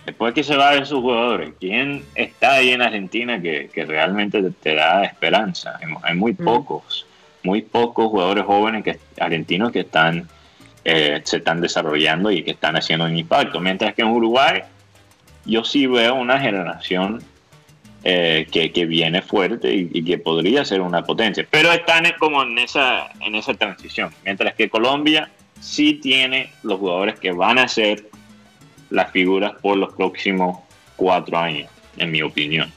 Después 0.07 0.33
que 0.33 0.41
se 0.41 0.55
va 0.55 0.73
de 0.73 0.85
sus 0.85 1.01
jugadores, 1.01 1.51
¿quién 1.59 2.01
está 2.15 2.53
ahí 2.53 2.69
en 2.69 2.81
Argentina 2.81 3.41
que, 3.41 3.69
realmente 3.85 4.41
te, 4.61 4.73
da 4.73 5.03
esperanza? 5.03 5.77
Hay, 6.01 6.15
muy 6.15 6.31
mm. 6.31 6.45
pocos, 6.45 7.05
muy 7.43 7.61
pocos 7.61 8.07
jugadores 8.07 8.45
jóvenes 8.45 8.85
que, 8.85 8.97
argentinos 9.19 9.73
que 9.73 9.81
están 9.81 10.29
eh, 10.85 11.19
se 11.25 11.37
están 11.37 11.59
desarrollando 11.59 12.31
y 12.31 12.41
que 12.41 12.51
están 12.51 12.77
haciendo 12.77 13.03
un 13.03 13.17
impacto. 13.17 13.59
Mientras 13.59 13.93
que 13.95 14.03
en 14.03 14.07
Uruguay 14.07 14.61
yo 15.43 15.65
sí 15.65 15.87
veo 15.87 16.15
una 16.15 16.39
generación 16.39 17.21
eh, 18.05 18.47
que, 18.49 18.85
viene 18.85 19.21
fuerte 19.21 19.75
y, 19.75 20.05
que 20.05 20.17
podría 20.19 20.63
ser 20.63 20.79
una 20.79 21.03
potencia. 21.03 21.45
Pero 21.51 21.69
están 21.73 22.05
como 22.17 22.43
en 22.43 22.57
esa, 22.59 23.09
en 23.19 23.35
esa 23.35 23.53
transición. 23.55 24.11
Mientras 24.23 24.53
que 24.55 24.69
Colombia 24.69 25.29
sí 25.59 25.95
tiene 25.95 26.53
los 26.63 26.79
jugadores 26.79 27.19
que 27.19 27.33
van 27.33 27.59
a 27.59 27.67
ser 27.67 28.05
las 28.89 29.11
figuras 29.11 29.53
por 29.61 29.77
los 29.77 29.93
próximos 29.93 30.59
cuatro 30.95 31.37
años, 31.37 31.69
en 31.97 32.11
mi 32.11 32.21
opinión. 32.21 32.71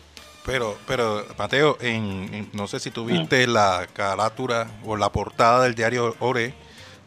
Pero, 0.44 0.78
pero 0.86 1.24
Mateo, 1.38 1.76
en, 1.80 2.48
no 2.52 2.66
sé 2.66 2.80
si 2.80 2.90
tuviste 2.90 3.44
ah. 3.44 3.46
la 3.46 3.86
carátula 3.92 4.68
o 4.84 4.96
la 4.96 5.10
portada 5.10 5.62
del 5.64 5.74
diario 5.74 6.16
Ore, 6.20 6.54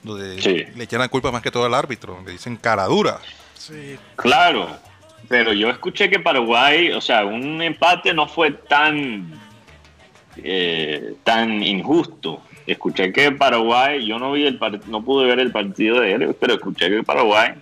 donde 0.04 0.70
le 0.76 0.84
echan 0.84 1.00
la 1.00 1.08
culpa 1.08 1.32
más 1.32 1.42
que 1.42 1.52
todo 1.52 1.66
al 1.66 1.74
árbitro, 1.74 2.22
le 2.26 2.34
dicen 2.34 2.58
cara 2.58 2.86
dura. 2.86 3.20
Sí. 3.56 3.98
Claro, 4.18 4.70
pero 5.28 5.54
yo 5.54 5.70
escuché 5.70 6.10
que 6.10 6.20
Paraguay, 6.20 6.92
o 6.92 7.02
sea, 7.02 7.26
un 7.26 7.62
empate 7.62 8.14
no 8.14 8.28
fue 8.28 8.52
tan, 8.52 9.34
eh, 10.38 11.16
tan 11.24 11.64
injusto. 11.64 12.42
Escuché 12.68 13.12
que 13.12 13.32
Paraguay, 13.32 14.06
yo 14.06 14.20
no 14.20 14.32
vi 14.34 14.46
el 14.46 14.60
no 14.88 15.04
pude 15.04 15.26
ver 15.26 15.40
el 15.40 15.52
partido 15.52 16.00
de 16.00 16.14
él, 16.14 16.36
pero 16.40 16.54
escuché 16.54 16.90
que 16.90 17.04
Paraguay 17.04 17.54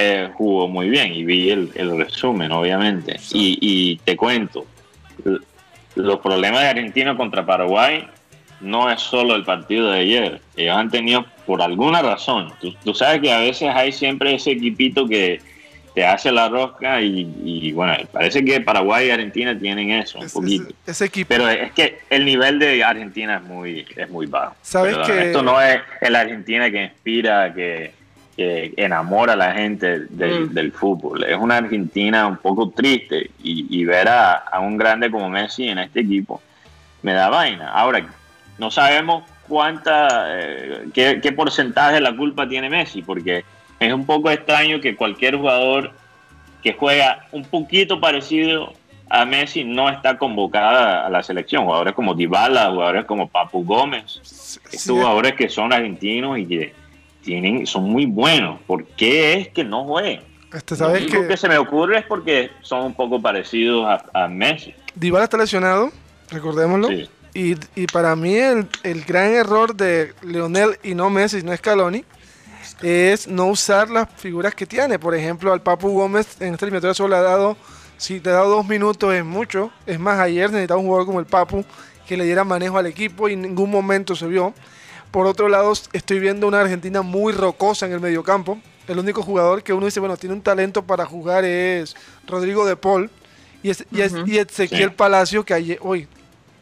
eh, 0.00 0.30
jugó 0.34 0.68
muy 0.68 0.88
bien 0.88 1.12
y 1.12 1.24
vi 1.24 1.50
el, 1.50 1.98
resumen, 1.98 2.52
obviamente. 2.52 3.18
Y, 3.32 3.96
te 4.04 4.16
cuento, 4.16 4.64
los 5.96 6.20
problemas 6.20 6.60
de 6.60 6.68
Argentina 6.68 7.16
contra 7.16 7.44
Paraguay 7.44 8.06
no 8.60 8.88
es 8.88 9.00
solo 9.00 9.34
el 9.34 9.44
partido 9.44 9.90
de 9.90 9.98
ayer. 9.98 10.40
Ellos 10.56 10.76
han 10.76 10.88
tenido, 10.88 11.26
por 11.44 11.60
alguna 11.62 12.00
razón, 12.00 12.52
tú, 12.60 12.94
sabes 12.94 13.20
que 13.20 13.32
a 13.32 13.40
veces 13.40 13.70
hay 13.74 13.90
siempre 13.90 14.36
ese 14.36 14.52
equipito 14.52 15.08
que 15.08 15.40
te 15.96 16.06
hace 16.06 16.30
la 16.30 16.48
rosca 16.48 17.00
y, 17.02 17.72
bueno, 17.72 17.94
parece 18.12 18.44
que 18.44 18.60
Paraguay 18.60 19.08
y 19.08 19.10
Argentina 19.10 19.58
tienen 19.58 19.90
eso 19.90 20.20
un 20.20 20.30
poquito. 20.30 20.72
Ese, 20.86 21.06
equipo. 21.06 21.26
Pero 21.30 21.48
es 21.48 21.72
que 21.72 21.98
el 22.08 22.24
nivel 22.24 22.60
de 22.60 22.84
Argentina 22.84 23.38
es 23.38 23.42
muy, 23.42 23.84
es 23.96 24.08
muy 24.08 24.26
bajo. 24.26 24.54
¿Sabes 24.62 24.96
que... 24.98 25.26
Esto 25.26 25.42
no 25.42 25.60
es 25.60 25.80
el 26.00 26.14
Argentina 26.14 26.70
que 26.70 26.84
inspira, 26.84 27.52
que 27.52 27.97
que 28.38 28.72
enamora 28.76 29.32
a 29.32 29.36
la 29.36 29.52
gente 29.52 29.98
mm. 29.98 30.54
del, 30.54 30.70
fútbol. 30.70 31.24
Es 31.24 31.36
una 31.36 31.56
Argentina 31.56 32.24
un 32.28 32.36
poco 32.36 32.70
triste 32.70 33.32
y, 33.42 33.84
ver 33.84 34.08
a, 34.08 34.44
un 34.60 34.78
grande 34.78 35.10
como 35.10 35.28
Messi 35.28 35.68
en 35.68 35.78
este 35.78 36.00
equipo 36.00 36.40
me 37.02 37.14
da 37.14 37.30
vaina. 37.30 37.72
Ahora, 37.72 38.06
no 38.56 38.70
sabemos 38.70 39.24
cuánta, 39.48 40.26
eh, 40.38 40.84
qué, 40.94 41.32
porcentaje 41.32 41.94
de 41.94 42.00
la 42.00 42.16
culpa 42.16 42.48
tiene 42.48 42.70
Messi, 42.70 43.02
porque 43.02 43.44
es 43.80 43.92
un 43.92 44.06
poco 44.06 44.30
extraño 44.30 44.80
que 44.80 44.94
cualquier 44.94 45.34
jugador 45.34 45.90
que 46.62 46.74
juega 46.74 47.26
un 47.32 47.44
poquito 47.44 48.00
parecido 48.00 48.72
a 49.10 49.24
Messi 49.24 49.64
no 49.64 49.90
está 49.90 50.16
convocada 50.16 51.04
a 51.04 51.10
la 51.10 51.24
selección. 51.24 51.64
Jugadores 51.64 51.94
como 51.94 52.14
Dybala, 52.14 52.70
jugadores 52.70 53.04
como 53.04 53.26
Papu 53.26 53.64
Gómez, 53.64 54.20
estos 54.70 54.96
jugadores 54.96 55.34
que 55.34 55.48
son 55.48 55.72
argentinos 55.72 56.38
y 56.38 56.46
que 56.46 56.87
tienen, 57.22 57.66
son 57.66 57.84
muy 57.84 58.06
buenos. 58.06 58.60
¿Por 58.66 58.84
qué 58.84 59.34
es 59.34 59.48
que 59.48 59.64
no 59.64 59.84
juegan? 59.84 60.22
Este, 60.52 60.76
¿sabes 60.76 61.12
Lo 61.12 61.22
que... 61.22 61.28
que... 61.28 61.36
se 61.36 61.48
me 61.48 61.58
ocurre 61.58 61.98
es 61.98 62.04
porque 62.06 62.50
son 62.62 62.84
un 62.86 62.94
poco 62.94 63.20
parecidos 63.20 63.86
a, 64.12 64.28
Messi. 64.28 64.74
Dybala 64.94 65.24
está 65.24 65.36
lesionado, 65.36 65.90
recordémoslo. 66.30 66.90
Y, 67.34 67.56
y, 67.76 67.86
para 67.86 68.16
mí 68.16 68.34
el, 68.34 68.66
el, 68.82 69.04
gran 69.04 69.32
error 69.32 69.74
de 69.76 70.14
Leonel 70.22 70.78
y 70.82 70.94
no 70.94 71.10
Messi, 71.10 71.42
no 71.42 71.54
Scaloni, 71.54 72.04
es 72.82 73.28
no 73.28 73.46
usar 73.46 73.90
las 73.90 74.08
figuras 74.16 74.54
que 74.54 74.66
tiene. 74.66 74.98
Por 74.98 75.14
ejemplo, 75.14 75.52
al 75.52 75.62
Papu 75.62 75.90
Gómez 75.90 76.40
en 76.40 76.54
esta 76.54 76.64
eliminatoria 76.64 76.94
solo 76.94 77.10
le 77.10 77.16
ha 77.16 77.22
dado, 77.22 77.56
si 77.96 78.20
te 78.20 78.30
ha 78.30 78.34
dado 78.34 78.50
dos 78.50 78.66
minutos 78.66 79.14
es 79.14 79.24
mucho. 79.24 79.70
Es 79.86 79.98
más, 80.00 80.18
ayer 80.18 80.50
necesitaba 80.50 80.80
un 80.80 80.86
jugador 80.86 81.06
como 81.06 81.20
el 81.20 81.26
Papu 81.26 81.64
que 82.06 82.16
le 82.16 82.24
diera 82.24 82.44
manejo 82.44 82.78
al 82.78 82.86
equipo 82.86 83.28
y 83.28 83.34
en 83.34 83.42
ningún 83.42 83.70
momento 83.70 84.16
se 84.16 84.26
vio. 84.26 84.54
Por 85.10 85.26
otro 85.26 85.48
lado, 85.48 85.72
estoy 85.92 86.18
viendo 86.18 86.46
una 86.46 86.60
Argentina 86.60 87.02
muy 87.02 87.32
rocosa 87.32 87.86
en 87.86 87.92
el 87.92 88.00
mediocampo. 88.00 88.58
El 88.86 88.98
único 88.98 89.22
jugador 89.22 89.62
que 89.62 89.72
uno 89.72 89.86
dice, 89.86 90.00
bueno, 90.00 90.16
tiene 90.16 90.34
un 90.34 90.42
talento 90.42 90.82
para 90.82 91.04
jugar 91.06 91.44
es 91.44 91.94
Rodrigo 92.26 92.66
de 92.66 92.76
Paul 92.76 93.10
y, 93.62 93.70
es, 93.70 93.84
y, 93.90 94.38
Ezequiel 94.38 94.92
Palacio, 94.92 95.44
que 95.44 95.54
hay, 95.54 95.76
hoy 95.80 96.06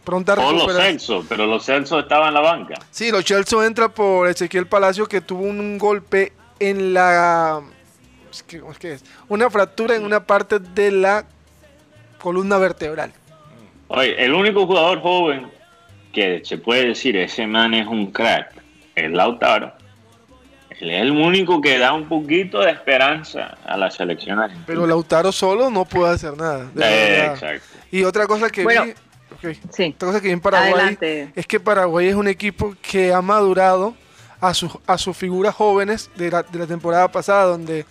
pronta 0.05 0.35
O 0.35 0.53
los 0.53 0.73
Celso, 0.73 1.25
pero 1.29 1.47
los 1.47 1.65
Celso 1.65 1.99
estaban 1.99 2.29
en 2.29 2.35
la 2.35 2.41
banca. 2.41 2.75
Sí, 2.91 3.11
los 3.11 3.25
Celso 3.25 3.63
entra 3.63 3.89
por 3.89 4.29
Ezequiel 4.29 4.67
Palacio, 4.67 5.07
que 5.07 5.21
tuvo 5.21 5.43
un 5.43 5.79
golpe 5.79 6.33
en 6.59 6.95
la. 6.95 7.63
¿Qué 8.47 8.93
es? 8.93 9.05
Una 9.29 9.51
fractura 9.51 9.97
en 9.97 10.05
una 10.05 10.25
parte 10.25 10.59
de 10.59 10.93
la 10.93 11.27
columna 12.21 12.59
vertebral. 12.59 13.13
Oye, 13.89 14.23
el 14.23 14.35
único 14.35 14.67
jugador 14.67 15.01
joven 15.01 15.56
que 16.17 16.41
se 16.43 16.57
puede 16.57 16.87
decir, 16.87 17.15
ese 17.15 17.47
man 17.47 17.75
es 17.75 17.87
un 17.87 18.11
crack, 18.11 18.51
es 18.95 19.11
Lautaro. 19.11 19.71
Él 20.81 20.91
es 20.91 21.03
el 21.03 21.11
único 21.11 21.61
que 21.61 21.79
da 21.79 21.93
un 21.93 22.09
poquito 22.09 22.61
de 22.61 22.71
esperanza 22.71 23.59
a 23.67 23.77
la 23.77 23.91
selección 23.91 24.39
argentina. 24.39 24.65
Pero 24.67 24.87
Lautaro 24.87 25.31
solo 25.31 25.69
no 25.69 25.85
puede 25.85 26.15
hacer 26.15 26.35
nada. 26.35 26.71
exacto. 26.75 27.67
Y 27.91 28.03
otra 28.05 28.27
cosa 28.27 28.49
que 28.49 28.65
vi, 28.65 28.77
otra 29.89 30.07
cosa 30.07 30.21
que 30.23 30.29
vi 30.29 30.33
en 30.33 30.41
Paraguay 30.41 30.99
es 31.37 31.47
que 31.47 31.61
Paraguay 31.61 32.09
es 32.09 32.15
un 32.15 32.29
equipo 32.29 32.75
que 32.81 33.13
ha 33.13 33.21
madurado 33.21 33.95
a, 34.41 34.55
sus 34.55 34.73
a 34.87 34.97
sus 34.97 35.15
figuras 35.15 35.55
jóvenes 35.55 36.11
de 36.17 36.31
la, 36.31 36.43
de 36.43 36.59
la 36.59 36.67
temporada 36.67 37.09
pasada, 37.13 37.45
donde 37.45 37.85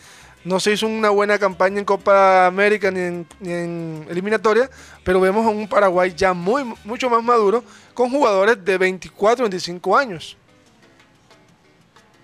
no 0.45 0.59
se 0.59 0.73
hizo 0.73 0.87
una 0.87 1.09
buena 1.09 1.37
campaña 1.39 1.79
en 1.79 1.85
Copa 1.85 2.45
América 2.45 2.91
ni 2.91 3.25
en, 3.49 4.05
eliminatoria, 4.09 4.69
pero 5.03 5.19
vemos 5.19 5.45
a 5.45 5.49
un 5.49 5.67
Paraguay 5.67 6.13
ya 6.15 6.33
muy, 6.33 6.63
mucho 6.85 7.09
más 7.09 7.23
maduro 7.23 7.63
con 7.93 8.11
jugadores 8.11 8.63
de 8.63 8.77
24, 8.77 9.45
25 9.45 9.97
años. 9.97 10.37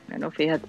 Bueno, 0.07 0.29
fíjate. 0.31 0.67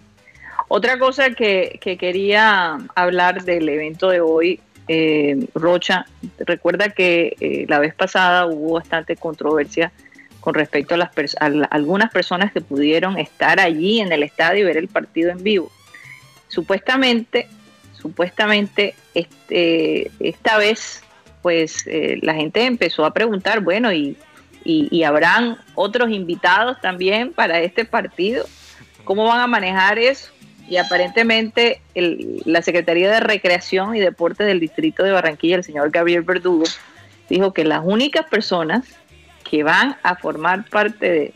Otra 0.69 0.99
cosa 0.99 1.31
que, 1.31 1.79
quería 1.83 2.79
hablar 2.95 3.45
del 3.45 3.69
evento 3.69 4.09
de 4.09 4.23
hoy, 4.23 4.61
eh, 4.89 5.47
Rocha, 5.55 6.07
recuerda 6.39 6.89
que 6.89 7.37
eh, 7.39 7.67
la 7.69 7.79
vez 7.79 7.95
pasada 7.95 8.47
hubo 8.47 8.75
bastante 8.75 9.17
controversia 9.17 9.93
con 10.41 10.55
respecto 10.55 10.95
a, 10.95 10.97
las 10.97 11.11
a 11.39 11.47
algunas 11.71 12.11
personas 12.11 12.51
que 12.53 12.63
pudieron 12.63 13.19
estar 13.19 13.61
allí 13.61 14.01
en 14.01 14.11
el 14.11 14.23
estadio 14.23 14.63
y 14.63 14.65
ver 14.65 14.79
el 14.79 14.89
partido 14.89 15.31
en 15.31 15.43
vivo 15.43 15.71
supuestamente, 16.53 17.49
supuestamente 17.99 18.95
este, 19.15 20.11
esta 20.21 20.59
vez, 20.59 21.03
pues 21.41 21.87
eh, 21.87 22.19
la 22.21 22.35
gente 22.35 22.67
empezó 22.67 23.07
a 23.07 23.15
preguntar, 23.15 23.61
bueno, 23.61 23.91
y, 23.91 24.19
y, 24.65 25.03
habrán 25.03 25.57
otros 25.75 26.11
invitados 26.11 26.79
también 26.83 27.33
para 27.33 27.61
este 27.61 27.87
partido, 27.87 28.45
¿cómo 29.05 29.25
van 29.25 29.41
a 29.41 29.47
manejar 29.47 29.99
eso? 29.99 30.31
Y 30.69 30.77
aparentemente 30.77 31.81
la 31.95 32.61
Secretaría 32.63 33.11
de 33.11 33.21
Recreación 33.21 33.97
y 33.97 34.01
Deportes 34.01 34.47
del 34.47 34.61
Distrito 34.61 35.03
de 35.03 35.11
Barranquilla, 35.11 35.57
el 35.57 35.65
señor 35.65 35.91
Gabriel 35.91 36.23
Verdugo, 36.23 36.65
dijo 37.29 37.53
que 37.53 37.65
las 37.65 37.81
únicas 37.83 38.27
personas 38.27 38.85
que 39.51 39.63
van 39.65 39.97
a 40.03 40.17
formar 40.17 40.69
parte 40.69 41.11
de, 41.11 41.35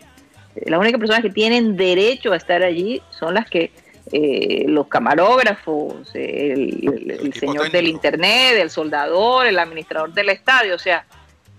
las 0.67 0.79
únicas 0.79 0.99
personas 0.99 1.23
que 1.23 1.31
tienen 1.31 1.77
derecho 1.77 2.33
a 2.33 2.37
estar 2.37 2.63
allí 2.63 3.03
son 3.11 3.35
las 3.35 3.49
que 3.51 3.73
eh, 4.13 4.65
los 4.69 4.87
camarógrafos, 4.87 6.15
el, 6.15 7.33
señor 7.39 7.71
del 7.71 7.89
internet, 7.89 8.57
el 8.57 8.71
soldador, 8.71 9.47
el 9.47 9.59
administrador 9.59 10.13
del 10.13 10.29
estadio, 10.29 10.75
o 10.75 10.79
sea, 10.79 11.05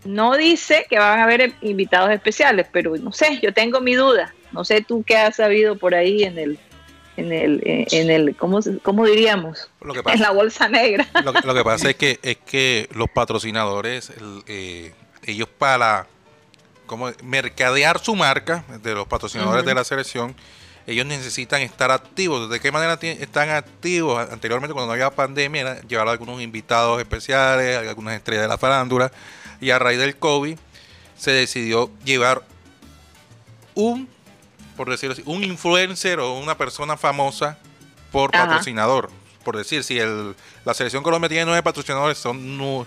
no 0.05 0.35
dice 0.37 0.85
que 0.89 0.97
van 0.97 1.19
a 1.19 1.23
haber 1.23 1.53
invitados 1.61 2.11
especiales, 2.11 2.67
pero 2.71 2.95
no 2.97 3.11
sé, 3.11 3.39
yo 3.41 3.53
tengo 3.53 3.81
mi 3.81 3.95
duda, 3.95 4.33
no 4.51 4.63
sé 4.63 4.81
tú 4.81 5.03
qué 5.05 5.17
has 5.17 5.35
sabido 5.35 5.77
por 5.77 5.93
ahí 5.93 6.23
en 6.23 6.37
el 6.37 6.59
en 7.17 7.33
el, 7.33 7.61
en 7.63 8.11
el 8.11 8.35
¿cómo, 8.35 8.59
cómo 8.83 9.05
diríamos? 9.05 9.69
en 9.81 10.21
la 10.21 10.31
bolsa 10.31 10.69
negra. 10.69 11.05
Lo, 11.43 11.53
que 11.55 11.63
pasa 11.63 11.89
es 11.89 11.95
que 11.95 12.19
es 12.21 12.37
que 12.37 12.87
los 12.93 13.09
patrocinadores, 13.09 14.13
eh, 14.45 14.93
ellos 15.23 15.49
para 15.57 16.05
como 16.85 17.11
mercadear 17.23 17.99
su 17.99 18.15
marca 18.15 18.63
de 18.81 18.93
los 18.93 19.07
patrocinadores 19.07 19.65
de 19.65 19.73
la 19.73 19.83
selección, 19.83 20.35
ellos 20.87 21.05
necesitan 21.05 21.61
estar 21.61 21.91
activos. 21.91 22.49
¿De 22.49 22.61
qué 22.61 22.71
manera 22.71 22.97
están 23.01 23.49
activos? 23.49 24.25
Anteriormente, 24.31 24.73
cuando 24.73 24.87
no 24.87 24.93
había 24.93 25.11
pandemia, 25.11 25.61
era 25.61 25.81
llevar 25.81 26.07
algunos 26.07 26.41
invitados 26.41 26.99
especiales, 27.01 27.77
algunas 27.77 28.15
estrellas 28.15 28.43
de 28.43 28.47
la 28.47 28.57
farándula, 28.57 29.11
y 29.59 29.69
a 29.71 29.79
raíz 29.79 29.99
del 29.99 30.15
COVID 30.15 30.57
se 31.17 31.31
decidió 31.31 31.91
llevar 32.05 32.41
un, 33.75 34.07
por 34.77 34.89
decirlo 34.89 35.13
así, 35.13 35.23
un 35.25 35.43
influencer 35.43 36.19
o 36.19 36.33
una 36.39 36.57
persona 36.57 36.95
famosa 36.95 37.57
por 38.11 38.31
patrocinador. 38.31 39.09
Por 39.43 39.57
decir, 39.57 39.83
si 39.83 39.99
el, 39.99 40.35
la 40.63 40.73
selección 40.73 41.03
Colombia 41.03 41.27
tiene 41.27 41.45
nueve 41.45 41.63
patrocinadores, 41.63 42.17
son 42.17 42.85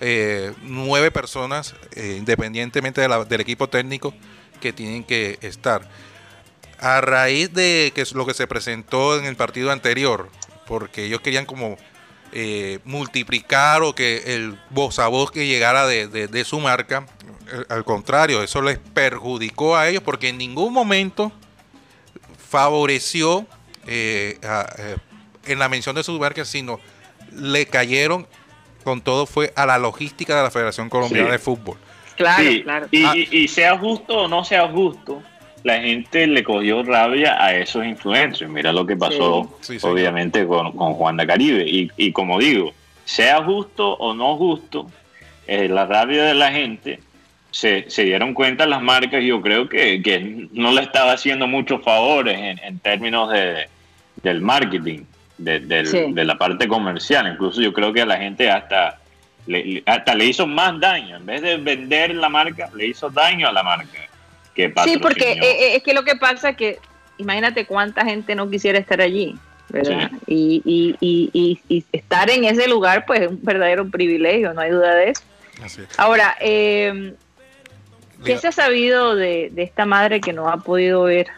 eh, 0.00 0.52
nueve 0.62 1.10
personas, 1.10 1.74
eh, 1.92 2.16
independientemente 2.18 3.00
del 3.00 3.40
equipo 3.40 3.68
técnico, 3.68 4.12
que 4.60 4.72
tienen 4.72 5.02
que 5.02 5.38
estar. 5.40 5.88
A 6.80 7.00
raíz 7.00 7.52
de 7.52 7.92
que 7.94 8.02
es 8.02 8.12
lo 8.12 8.26
que 8.26 8.34
se 8.34 8.46
presentó 8.46 9.18
en 9.18 9.24
el 9.24 9.36
partido 9.36 9.70
anterior, 9.72 10.28
porque 10.66 11.06
ellos 11.06 11.20
querían 11.20 11.44
como 11.44 11.76
eh, 12.32 12.78
multiplicar 12.84 13.82
o 13.82 13.94
que 13.94 14.34
el 14.34 14.58
voz 14.70 14.98
a 14.98 15.08
voz 15.08 15.30
que 15.30 15.46
llegara 15.46 15.86
de, 15.86 16.44
su 16.44 16.60
marca, 16.60 17.06
al 17.68 17.84
contrario, 17.84 18.42
eso 18.42 18.62
les 18.62 18.78
perjudicó 18.78 19.76
a 19.76 19.88
ellos 19.88 20.02
porque 20.02 20.28
en 20.28 20.38
ningún 20.38 20.72
momento 20.72 21.32
favoreció 22.48 23.46
en 23.86 25.58
la 25.58 25.68
mención 25.68 25.96
de 25.96 26.04
su 26.04 26.18
marca, 26.18 26.44
sino 26.44 26.78
le 27.32 27.66
cayeron 27.66 28.26
con 28.84 29.00
todo 29.02 29.26
fue 29.26 29.52
a 29.54 29.66
la 29.66 29.78
logística 29.78 30.36
de 30.36 30.42
la 30.42 30.50
Federación 30.50 30.88
Colombiana 30.88 31.32
de 31.32 31.38
Fútbol. 31.38 31.76
Claro, 32.16 32.50
claro. 32.62 32.88
Ah. 33.04 33.14
Y, 33.14 33.46
sea 33.48 33.78
justo 33.78 34.20
o 34.20 34.28
no 34.28 34.44
sea 34.44 34.66
justo, 34.68 35.22
la 35.64 35.80
gente 35.80 36.26
le 36.26 36.42
cogió 36.44 36.82
rabia 36.82 37.42
a 37.42 37.54
esos 37.54 37.84
influencers. 37.84 38.50
Mira 38.50 38.72
lo 38.72 38.86
que 38.86 38.96
pasó, 38.96 39.58
obviamente, 39.82 40.46
con, 40.46 40.72
Juan 40.72 41.16
de 41.16 41.26
Caribe. 41.26 41.64
Y, 41.66 42.12
como 42.12 42.38
digo, 42.38 42.72
sea 43.04 43.42
justo 43.42 43.94
o 43.94 44.14
no 44.14 44.36
justo, 44.36 44.90
eh, 45.46 45.68
la 45.68 45.86
rabia 45.86 46.24
de 46.24 46.34
la 46.34 46.52
gente 46.52 47.00
se, 47.50 47.84
dieron 47.96 48.34
cuenta 48.34 48.66
las 48.66 48.82
marcas. 48.82 49.22
Yo 49.24 49.40
creo 49.40 49.68
que, 49.68 50.48
no 50.52 50.72
le 50.72 50.82
estaba 50.82 51.12
haciendo 51.12 51.46
muchos 51.46 51.82
favores 51.82 52.58
en, 52.62 52.78
términos 52.80 53.30
de, 53.30 53.68
del 54.22 54.40
marketing 54.40 55.00
de, 55.38 56.24
la 56.24 56.38
parte 56.38 56.68
comercial. 56.68 57.30
Incluso 57.32 57.60
yo 57.60 57.72
creo 57.72 57.92
que 57.92 58.02
a 58.02 58.06
la 58.06 58.18
gente 58.18 58.50
hasta 58.50 58.98
le, 59.46 59.82
hasta 59.86 60.14
le 60.14 60.26
hizo 60.26 60.46
más 60.46 60.78
daño. 60.78 61.16
En 61.16 61.26
vez 61.26 61.42
de 61.42 61.56
vender 61.56 62.14
la 62.14 62.28
marca, 62.28 62.70
le 62.74 62.86
hizo 62.86 63.10
daño 63.10 63.48
a 63.48 63.52
la 63.52 63.62
marca. 63.62 64.07
Que 64.58 64.72
sí, 64.82 64.98
porque 64.98 65.34
eh, 65.34 65.38
eh, 65.40 65.76
es 65.76 65.84
que 65.84 65.94
lo 65.94 66.02
que 66.02 66.16
pasa 66.16 66.48
es 66.48 66.56
que 66.56 66.80
imagínate 67.16 67.64
cuánta 67.64 68.04
gente 68.04 68.34
no 68.34 68.50
quisiera 68.50 68.76
estar 68.76 69.00
allí. 69.00 69.38
¿verdad? 69.68 70.10
Y, 70.26 70.62
y, 70.64 71.60
y, 71.68 71.84
estar 71.92 72.28
en 72.28 72.44
ese 72.44 72.66
lugar, 72.66 73.04
pues 73.06 73.20
es 73.20 73.28
un 73.28 73.38
verdadero 73.40 73.88
privilegio, 73.88 74.52
no 74.52 74.62
hay 74.62 74.70
duda 74.70 74.94
de 74.94 75.10
eso. 75.10 75.22
Ahora, 75.96 76.36
eh, 76.40 77.14
¿qué 78.24 78.38
se 78.38 78.48
ha 78.48 78.52
sabido 78.52 79.14
de, 79.14 79.50
de 79.52 79.62
esta 79.62 79.84
madre 79.84 80.20
que 80.20 80.32
no 80.32 80.48
ha 80.48 80.56
podido 80.56 81.04
ver, 81.04 81.28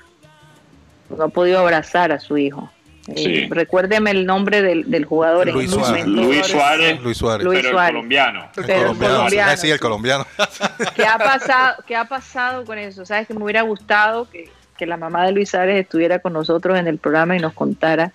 no 1.11 1.25
ha 1.25 1.29
podido 1.29 1.59
abrazar 1.59 2.12
a 2.12 2.21
su 2.21 2.39
hijo? 2.39 2.71
Eh, 3.17 3.49
recuérdeme 3.50 4.11
el 4.11 4.26
nombre 4.26 4.62
del, 4.62 5.05
jugador. 5.05 5.49
Luis, 5.49 5.71
Suárez. 5.71 6.07
Luis 6.07 6.47
Suárez. 6.47 7.00
Luis 7.00 7.19
Suárez. 7.19 7.47
Pero 7.49 7.69
el 7.69 7.93
colombiano. 7.93 8.49
El 8.57 8.64
colombiano. 8.64 9.57
Sí, 9.57 9.71
el 9.71 9.81
colombiano. 9.81 10.26
¿Qué 10.95 11.05
ha, 11.05 11.19
pasado, 11.19 11.83
¿Qué 11.87 11.97
ha 11.97 12.05
pasado 12.05 12.64
con 12.64 12.79
eso? 12.79 13.05
Sabes 13.05 13.26
que 13.26 13.35
me 13.35 13.43
hubiera 13.43 13.62
gustado 13.62 14.29
que, 14.31 14.50
la 14.87 14.97
mamá 14.97 15.26
de 15.26 15.33
Luis 15.33 15.50
Suárez 15.50 15.83
estuviera 15.83 16.21
con 16.21 16.33
nosotros 16.33 16.79
en 16.79 16.87
el 16.87 16.97
programa 16.97 17.37
y 17.37 17.38
nos 17.38 17.52
contara 17.52 18.12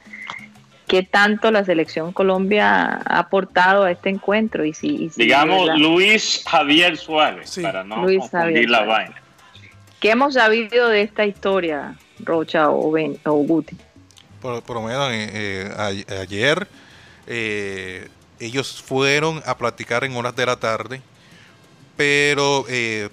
qué 0.87 1.03
tanto 1.03 1.51
la 1.51 1.63
selección 1.63 2.11
Colombia 2.11 3.01
ha 3.05 3.19
aportado 3.19 3.83
a 3.83 3.91
este 3.91 4.09
encuentro. 4.09 4.65
y 4.65 4.73
si, 4.73 5.11
Digamos 5.15 5.77
Luis 5.77 6.43
Javier 6.47 6.97
Suárez, 6.97 7.59
para 7.61 7.83
no 7.83 8.01
confundir 8.01 8.67
la 8.67 8.83
vaina. 8.83 9.21
¿Qué 9.99 10.09
hemos 10.09 10.33
sabido 10.33 10.89
de 10.89 11.03
esta 11.03 11.25
historia, 11.25 11.95
Rocha 12.19 12.71
o, 12.71 12.91
ben, 12.91 13.17
o 13.25 13.33
Guti? 13.33 13.77
Por, 14.65 14.75
lo 14.75 14.81
menos 14.81 15.11
eh, 15.11 15.73
eh, 16.07 16.19
ayer, 16.19 16.67
eh, 17.27 18.07
ellos 18.39 18.83
fueron 18.85 19.41
a 19.45 19.57
platicar 19.57 20.03
en 20.03 20.15
horas 20.15 20.35
de 20.35 20.45
la 20.45 20.57
tarde, 20.57 21.01
pero 21.97 22.65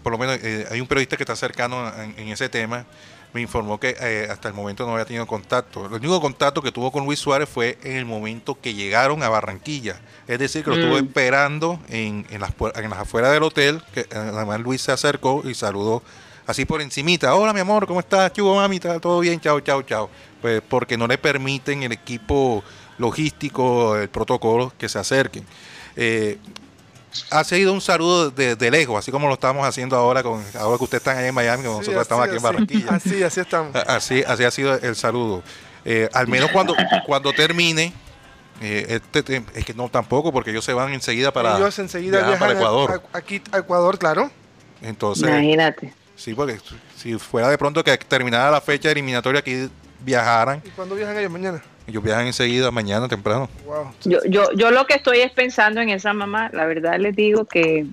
por 0.03 0.12
lo 0.12 0.18
menos 0.18 0.38
hay 0.71 0.81
un 0.81 0.87
periodista 0.88 1.16
que 1.16 1.23
está 1.23 1.37
cercano 1.37 1.92
en, 2.16 2.29
ese 2.29 2.49
tema, 2.49 2.85
me 3.33 3.40
informó 3.40 3.79
que 3.79 4.27
hasta 4.29 4.49
el 4.49 4.55
momento 4.55 4.85
no 4.85 4.92
había 4.92 5.05
tenido 5.05 5.25
contacto. 5.27 5.87
El 5.87 5.92
único 5.92 6.21
contacto 6.21 6.61
que 6.61 6.73
tuvo 6.73 6.90
con 6.90 7.05
Luis 7.05 7.21
Suárez 7.21 7.49
fue 7.49 7.79
en 7.85 7.97
el 7.97 8.05
momento 8.05 8.59
que 8.61 8.75
llegaron 8.75 9.23
a 9.23 9.29
Barranquilla. 9.29 10.01
Es 10.27 10.40
decir, 10.40 10.64
que 10.64 10.71
lo 10.71 10.77
estuvo 10.77 11.01
mm. 11.01 11.07
esperando 11.07 11.81
en, 11.88 12.27
en, 12.29 12.40
las, 12.40 12.51
en 12.75 12.90
las 12.90 12.99
afueras 12.99 13.33
del 13.33 13.45
hotel, 13.45 13.81
que 13.95 14.05
además 14.12 14.61
Luis 14.61 14.83
se 14.83 14.90
acercó 14.90 15.49
y 15.49 15.55
saludó 15.55 16.03
así 16.46 16.64
por 16.64 16.81
encimita. 16.81 17.35
Hola, 17.35 17.52
mi 17.52 17.61
amor, 17.61 17.87
¿cómo 17.87 18.00
estás? 18.00 18.33
Chugo, 18.33 18.57
mami, 18.57 18.81
todo 18.81 19.20
bien? 19.20 19.40
Chao, 19.40 19.61
chao, 19.61 19.83
chao 19.83 20.11
pues 20.42 20.61
porque 20.68 20.98
no 20.98 21.07
le 21.07 21.16
permiten 21.16 21.85
el 21.85 21.92
equipo 21.92 22.62
logístico, 22.98 23.96
el 23.96 24.11
protocolo 24.11 24.72
que 24.76 24.88
se 24.88 24.98
acerquen. 24.98 25.46
Eh, 25.96 26.37
ha 27.31 27.44
sido 27.44 27.72
un 27.72 27.81
saludo 27.81 28.31
de, 28.31 28.70
lejos, 28.70 28.98
así 28.98 29.11
como 29.11 29.28
lo 29.28 29.35
estamos 29.35 29.66
haciendo 29.66 29.96
ahora, 29.96 30.22
con 30.22 30.42
ahora 30.59 30.78
que 30.78 30.85
ustedes 30.85 31.00
están 31.00 31.16
allá 31.18 31.28
en 31.28 31.35
Miami, 31.35 31.62
como 31.62 31.78
nosotros 31.78 32.02
estamos 32.02 32.26
aquí 32.26 32.37
en 32.37 32.42
Barranquilla. 32.42 32.90
Así, 32.90 33.22
así 33.22 33.40
estamos. 33.40 33.74
Así, 33.74 34.24
así 34.26 34.44
ha 34.44 34.50
sido 34.50 34.74
el 34.74 34.96
saludo. 34.96 35.42
Eh, 35.85 36.09
al 36.12 36.26
menos 36.26 36.50
cuando, 36.50 36.74
cuando 37.07 37.33
termine, 37.33 37.92
eh, 38.61 39.00
este, 39.12 39.44
es 39.55 39.64
que 39.64 39.74
no 39.74 39.88
tampoco, 39.90 40.33
porque 40.33 40.50
ellos 40.50 40.64
se 40.64 40.72
van 40.72 40.92
enseguida 40.92 41.33
para, 41.33 41.57
ellos 41.57 41.78
enseguida 41.78 42.38
para 42.38 42.55
Ecuador. 42.55 43.02
aquí 43.12 43.42
a 43.52 43.59
Ecuador, 43.59 43.98
claro. 43.98 44.31
Entonces, 44.81 45.28
Imagínate. 45.28 45.92
Sí, 46.23 46.35
porque 46.35 46.57
si 46.97 47.19
fuera 47.19 47.49
de 47.49 47.59
pronto 47.59 47.83
que 47.83 47.99
terminara 47.99 48.49
la 48.49 48.61
fecha 48.61 48.89
eliminatoria 48.93 49.41
aquí 49.41 49.69
viajaran. 49.99 50.63
¿Y 50.65 50.69
cuándo 50.69 50.95
viajan 50.95 51.19
ellos 51.19 51.33
mañana? 51.33 51.61
Ellos 51.85 52.01
viajan 52.01 52.27
enseguida, 52.27 52.71
mañana 52.71 53.09
temprano. 53.09 53.51
Yo, 54.05 54.21
yo, 54.29 54.53
yo 54.53 54.71
lo 54.71 54.87
que 54.87 54.95
estoy 54.95 55.19
es 55.19 55.33
pensando 55.33 55.81
en 55.81 55.89
esa 55.89 56.13
mamá, 56.13 56.49
la 56.53 56.67
verdad 56.67 56.97
les 57.01 57.17
digo 57.17 57.45
que 57.47 57.87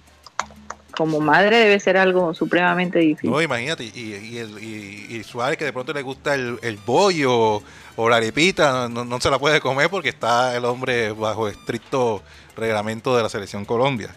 como 0.96 1.20
madre 1.20 1.58
debe 1.58 1.80
ser 1.80 1.98
algo 1.98 2.36
supremamente 2.36 3.00
difícil. 3.00 3.32
No, 3.32 3.42
imagínate, 3.42 3.84
y, 3.84 3.90
y, 3.90 5.08
y, 5.10 5.24
Suárez 5.24 5.58
que 5.58 5.66
de 5.66 5.74
pronto 5.74 5.92
le 5.92 6.04
gusta 6.04 6.36
el, 6.36 6.60
el 6.62 6.78
bollo 6.78 7.64
o 7.96 8.10
la 8.10 8.18
arepita, 8.18 8.88
no, 8.90 9.06
no, 9.06 9.20
se 9.20 9.32
la 9.32 9.40
puede 9.40 9.60
comer 9.60 9.90
porque 9.90 10.10
está 10.10 10.56
el 10.56 10.66
hombre 10.66 11.14
bajo 11.14 11.48
estricto 11.48 12.22
reglamento 12.56 13.18
de 13.18 13.24
la 13.24 13.30
selección 13.30 13.66
Colombia. 13.66 14.14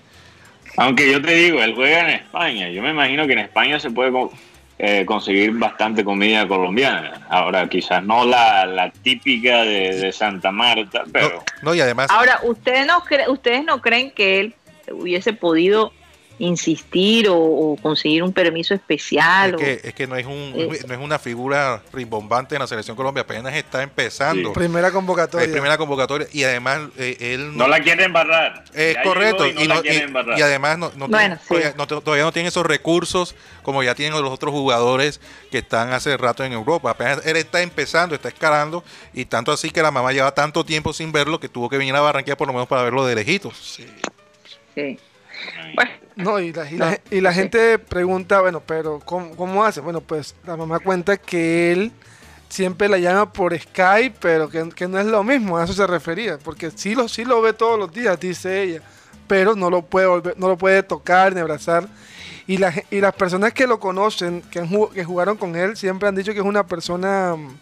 Aunque 0.76 1.11
yo 1.11 1.20
te 1.20 1.35
digo, 1.35 1.62
él 1.62 1.74
juega 1.74 2.00
en 2.00 2.11
España, 2.20 2.68
yo 2.68 2.82
me 2.82 2.90
imagino 2.90 3.26
que 3.26 3.35
en 3.35 3.40
España 3.40 3.78
se 3.78 3.90
puede 3.90 4.12
eh, 4.78 5.04
conseguir 5.04 5.52
bastante 5.52 6.02
comida 6.04 6.48
colombiana. 6.48 7.26
Ahora, 7.28 7.68
quizás 7.68 8.02
no 8.02 8.24
la, 8.24 8.92
típica 9.02 9.62
de, 9.62 10.12
Santa 10.12 10.50
Marta, 10.50 11.04
pero... 11.12 11.44
No, 11.62 11.74
y 11.74 11.80
además... 11.80 12.08
Ahora, 12.11 12.40
¿ustedes 12.42 12.87
no, 12.87 13.02
¿ustedes 13.28 13.64
no 13.64 13.80
creen 13.80 14.11
que 14.11 14.40
él 14.40 14.54
hubiese 14.90 15.32
podido 15.32 15.92
insistir 16.38 17.28
o, 17.30 17.76
conseguir 17.80 18.22
un 18.22 18.32
permiso 18.32 18.74
especial. 18.74 19.54
Es, 19.54 19.60
que, 19.60 19.88
es 19.88 19.94
que 19.94 20.06
no 20.06 20.16
es 20.16 20.26
un 20.26 20.52
eh, 20.56 20.80
no 20.86 20.94
es 20.94 21.00
una 21.00 21.18
figura 21.18 21.82
rimbombante 21.92 22.54
en 22.54 22.60
la 22.60 22.66
selección 22.66 22.96
Colombia, 22.96 23.22
apenas 23.22 23.54
está 23.54 23.82
empezando. 23.82 24.52
Primera 24.52 24.90
convocatoria. 24.90 25.50
primera 25.50 25.76
convocatoria 25.78 26.26
y 26.32 26.44
además 26.44 26.80
eh, 26.98 27.16
él 27.20 27.56
no, 27.56 27.68
la 27.68 27.80
quiere 27.80 28.04
embarrar. 28.04 28.64
Es 28.74 28.96
correcto 29.04 29.46
y, 29.46 29.50
y, 29.50 30.42
además 30.42 30.78
no, 30.78 30.90
todavía, 30.90 32.24
no 32.24 32.32
tiene 32.32 32.48
esos 32.48 32.66
recursos 32.66 33.34
como 33.62 33.82
ya 33.82 33.94
tienen 33.94 34.20
los 34.20 34.32
otros 34.32 34.52
jugadores 34.52 35.20
que 35.50 35.58
están 35.58 35.92
hace 35.92 36.16
rato 36.16 36.44
en 36.44 36.52
Europa. 36.52 36.90
Apenas 36.90 37.24
él 37.24 37.36
está 37.36 37.62
empezando, 37.62 38.14
está 38.14 38.28
escalando 38.28 38.82
y 39.12 39.24
tanto 39.26 39.52
así 39.52 39.70
que 39.70 39.82
la 39.82 39.90
mamá 39.90 40.12
lleva 40.12 40.32
tanto 40.34 40.64
tiempo 40.64 40.92
sin 40.92 41.12
verlo 41.12 41.38
que 41.38 41.48
tuvo 41.48 41.68
que 41.68 41.78
venir 41.78 41.94
a 41.94 42.00
Barranquilla 42.00 42.36
por 42.36 42.48
lo 42.48 42.52
menos 42.52 42.68
para 42.68 42.82
verlo 42.82 43.06
de 43.06 43.14
lejitos. 43.14 43.56
Sí. 43.56 43.86
Sí. 44.74 44.98
No, 46.16 46.40
y 46.40 46.53
la, 46.53 46.98
y, 47.11 47.20
la, 47.20 47.33
gente 47.33 47.79
pregunta, 47.79 48.40
bueno, 48.40 48.61
pero 48.64 49.01
¿cómo, 49.01 49.64
hace? 49.64 49.81
Bueno, 49.81 50.01
pues 50.01 50.35
la 50.46 50.57
mamá 50.57 50.79
cuenta 50.79 51.16
que 51.16 51.72
él 51.72 51.92
siempre 52.48 52.88
la 52.88 52.98
llama 52.98 53.33
por 53.33 53.59
Skype, 53.59 54.16
pero 54.20 54.48
que, 54.48 54.88
no 54.88 54.98
es 54.98 55.07
lo 55.07 55.25
mismo, 55.25 55.57
a 55.57 55.64
eso 55.64 55.72
se 55.72 55.87
refería, 55.87 56.38
porque 56.38 56.70
sí 56.70 56.94
lo, 56.94 57.09
sí 57.09 57.25
lo 57.25 57.40
ve 57.40 57.53
todos 57.53 57.79
los 57.79 57.92
días, 57.92 58.18
dice 58.20 58.62
ella, 58.62 58.83
pero 59.27 59.55
no 59.55 59.70
lo 59.70 59.83
puede, 59.83 60.35
no 60.37 60.48
lo 60.48 60.59
puede 60.59 60.83
tocar 60.83 61.35
ni 61.35 61.40
abrazar. 61.40 61.88
Y, 62.46 62.59
la, 62.59 62.75
y 62.90 63.01
las 63.01 63.14
personas 63.14 63.53
que 63.53 63.66
lo 63.66 63.79
conocen, 63.79 64.42
que, 64.42 64.62
que 64.92 65.05
jugaron 65.05 65.37
con 65.37 65.57
él, 65.57 65.77
siempre 65.77 66.09
han 66.09 66.14
dicho 66.14 66.33
que 66.33 66.40
es 66.40 66.44
una 66.44 66.66
persona 66.66 67.37
mm, 67.37 67.57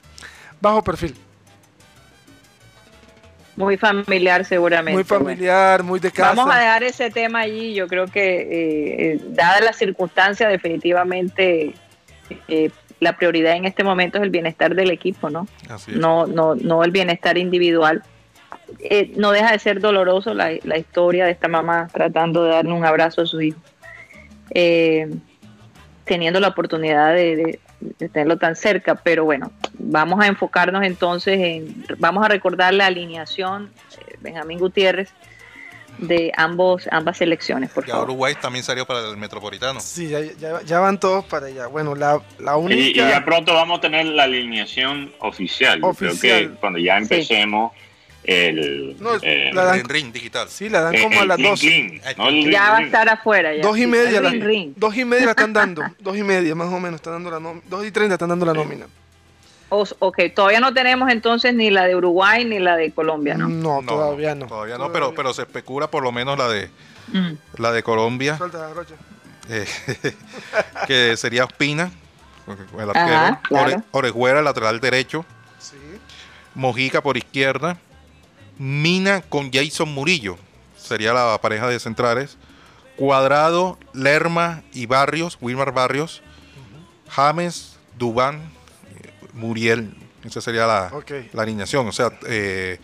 bajo 0.60 0.82
perfil. 0.82 1.14
Muy 3.60 3.76
familiar 3.76 4.44
seguramente. 4.44 4.94
Muy 4.94 5.04
familiar, 5.04 5.82
muy 5.82 6.00
de 6.00 6.10
casa. 6.10 6.34
Vamos 6.34 6.54
a 6.54 6.58
dejar 6.58 6.82
ese 6.82 7.10
tema 7.10 7.40
allí. 7.40 7.74
Yo 7.74 7.86
creo 7.86 8.06
que, 8.06 8.40
eh, 8.40 9.12
eh, 9.12 9.20
dadas 9.28 9.62
las 9.62 9.76
circunstancias, 9.76 10.50
definitivamente 10.50 11.74
eh, 12.48 12.70
la 13.00 13.16
prioridad 13.16 13.54
en 13.54 13.64
este 13.66 13.84
momento 13.84 14.18
es 14.18 14.24
el 14.24 14.30
bienestar 14.30 14.74
del 14.74 14.90
equipo, 14.90 15.30
¿no? 15.30 15.46
Así 15.68 15.92
es. 15.92 15.96
No, 15.98 16.26
no, 16.26 16.54
no 16.54 16.82
el 16.84 16.90
bienestar 16.90 17.38
individual. 17.38 18.02
Eh, 18.78 19.12
no 19.16 19.32
deja 19.32 19.52
de 19.52 19.58
ser 19.58 19.80
doloroso 19.80 20.32
la, 20.34 20.50
la 20.64 20.78
historia 20.78 21.24
de 21.24 21.32
esta 21.32 21.48
mamá 21.48 21.88
tratando 21.92 22.44
de 22.44 22.50
darle 22.50 22.72
un 22.72 22.84
abrazo 22.84 23.22
a 23.22 23.26
su 23.26 23.40
hijo. 23.40 23.58
Eh, 24.54 25.08
teniendo 26.04 26.40
la 26.40 26.48
oportunidad 26.48 27.14
de, 27.14 27.36
de- 27.36 27.60
de 27.80 28.08
tenerlo 28.08 28.36
tan 28.36 28.56
cerca, 28.56 28.94
pero 28.94 29.24
bueno, 29.24 29.50
vamos 29.78 30.20
a 30.20 30.26
enfocarnos 30.26 30.84
entonces 30.84 31.38
en, 31.40 31.84
vamos 31.98 32.24
a 32.24 32.28
recordar 32.28 32.74
la 32.74 32.86
alineación, 32.86 33.70
eh, 34.06 34.16
Benjamín 34.20 34.58
Gutiérrez, 34.58 35.10
de 35.98 36.32
ambos, 36.36 36.88
ambas 36.92 37.18
selecciones, 37.18 37.70
por 37.70 37.84
Ya 37.86 37.92
favor. 37.94 38.08
Uruguay 38.10 38.34
también 38.40 38.64
salió 38.64 38.86
para 38.86 39.08
el 39.10 39.16
Metropolitano. 39.16 39.80
Sí, 39.80 40.08
ya, 40.08 40.20
ya- 40.38 40.62
ya 40.62 40.78
van 40.78 40.98
todos 41.00 41.24
para 41.26 41.46
allá. 41.46 41.66
Bueno, 41.66 41.94
la, 41.94 42.22
la 42.38 42.52
Y, 42.56 42.60
y 42.60 42.64
única... 42.64 43.10
ya 43.10 43.24
pronto 43.24 43.52
vamos 43.54 43.78
a 43.78 43.80
tener 43.82 44.06
la 44.06 44.22
alineación 44.24 45.12
oficial. 45.18 45.80
Yo 45.80 45.88
Oficial. 45.88 46.18
creo 46.18 46.50
que 46.52 46.54
cuando 46.60 46.78
ya 46.78 46.96
empecemos 46.96 47.72
el... 48.30 48.96
No, 49.00 49.10
eh, 49.22 49.50
la 49.52 49.64
dan- 49.64 49.80
En 49.80 49.88
ring 49.88 50.12
digital. 50.12 50.48
Sí, 50.48 50.68
la 50.68 50.80
dan 50.82 50.94
eh, 50.94 51.02
como 51.02 51.18
a 51.18 51.22
el 51.22 51.28
las 51.28 51.36
clean, 51.36 51.52
12. 51.52 51.66
clean, 51.66 52.00
no 52.18 52.28
el 52.28 52.34
ring, 52.44 52.50
Ya 52.52 52.70
va 52.70 52.76
a 52.78 52.82
estar 52.82 53.08
afuera. 53.08 53.54
Ya, 53.54 53.62
Dos 53.62 53.78
y 53.78 53.86
media, 53.86 54.18
el 54.18 54.24
la, 54.24 54.72
dos 54.76 54.96
y 54.96 55.04
media 55.04 55.24
la 55.26 55.30
están 55.32 55.52
dando, 55.52 55.82
dos 56.00 56.16
y 56.16 56.22
media 56.22 56.54
más 56.54 56.68
o 56.68 56.78
menos 56.80 56.96
están 57.00 57.14
dando 57.14 57.30
la 57.30 57.40
nómina, 57.40 57.62
dos 57.68 57.84
y 57.86 57.90
treinta 57.90 58.14
están 58.14 58.28
dando 58.28 58.46
la 58.46 58.54
nómina. 58.54 58.86
O- 59.72 59.86
ok, 60.00 60.18
todavía 60.34 60.58
no 60.60 60.74
tenemos 60.74 61.08
entonces 61.10 61.54
ni 61.54 61.70
la 61.70 61.86
de 61.86 61.94
Uruguay 61.94 62.44
ni 62.44 62.58
la 62.58 62.76
de 62.76 62.90
Colombia, 62.90 63.34
¿no? 63.36 63.48
No, 63.48 63.82
todavía 63.86 64.34
no. 64.34 64.46
Todavía 64.46 64.78
no, 64.78 64.90
pero, 64.92 65.14
pero 65.14 65.32
se 65.32 65.42
especula 65.42 65.88
por 65.90 66.02
lo 66.02 66.10
menos 66.12 66.36
la 66.38 66.48
de 66.48 66.70
Mm. 67.12 67.32
la 67.58 67.72
de 67.72 67.82
Colombia, 67.82 68.36
Suelta, 68.36 68.72
Rocha. 68.72 68.94
eh, 69.48 69.64
que 70.86 71.16
sería 71.16 71.44
Ospina, 71.44 71.90
el 72.78 72.88
arquero, 72.90 73.16
Ajá, 73.16 73.40
claro. 73.48 73.66
Ore- 73.70 73.82
Orejuela, 73.92 74.42
lateral 74.42 74.78
derecho, 74.80 75.24
Sí. 75.58 75.76
Mojica 76.54 77.00
por 77.02 77.16
izquierda, 77.16 77.78
Mina 78.60 79.22
con 79.22 79.50
Jason 79.50 79.88
Murillo, 79.94 80.36
sería 80.76 81.14
la 81.14 81.38
pareja 81.40 81.66
de 81.66 81.80
centrales, 81.80 82.36
Cuadrado, 82.96 83.78
Lerma 83.94 84.62
y 84.74 84.84
Barrios, 84.84 85.38
Wilmar 85.40 85.72
Barrios, 85.72 86.20
James, 87.08 87.78
Dubán, 87.98 88.42
Muriel, 89.32 89.94
esa 90.24 90.42
sería 90.42 90.66
la, 90.66 90.90
Ok. 90.92 91.10
la 91.32 91.42
alineación, 91.42 91.88
o 91.88 91.92
sea, 91.92 92.10
eh, 92.28 92.78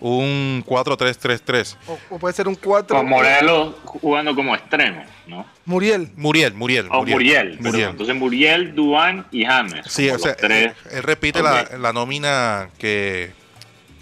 un 0.00 0.62
4-3-3-3. 0.66 1.76
O, 1.86 1.98
o 2.10 2.18
puede 2.18 2.34
ser 2.34 2.46
un 2.48 2.54
4. 2.56 2.94
Con 2.94 3.08
Morelos 3.08 3.76
jugando 3.84 4.34
como 4.34 4.54
extremo, 4.54 5.02
¿no? 5.26 5.46
Muriel. 5.64 6.10
Muriel, 6.16 6.52
Muriel. 6.52 6.88
O 6.90 7.06
Muriel. 7.06 7.52
perdón. 7.56 7.62
Muriel. 7.72 7.90
Entonces 7.90 8.16
Muriel, 8.16 8.74
Duan 8.74 9.26
y 9.30 9.46
James. 9.46 9.86
Sí, 9.88 10.10
o 10.10 10.18
sea, 10.18 10.34
tres. 10.34 10.72
él, 10.90 10.96
él 10.96 11.02
repite 11.04 11.40
Ok. 11.40 11.44
la, 11.46 11.78
la 11.78 11.92
nómina 11.94 12.68
que, 12.78 13.32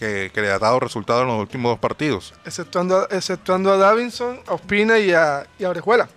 que, 0.01 0.33
que 0.35 0.41
le 0.41 0.51
ha 0.51 0.59
dado 0.59 0.81
resultados 0.81 1.23
en 1.23 1.29
los 1.29 1.39
últimos 1.39 1.71
dos 1.71 1.79
partidos. 1.79 2.35
Exceptuando, 2.45 3.09
exceptuando 3.11 3.73
a 3.73 3.77
Davinson, 3.77 4.41
a 4.49 4.55
Ospina 4.55 4.99
y 4.99 5.13
a, 5.13 5.47
y 5.61 5.65
a 5.65 5.69
Orejuela. 5.71 6.09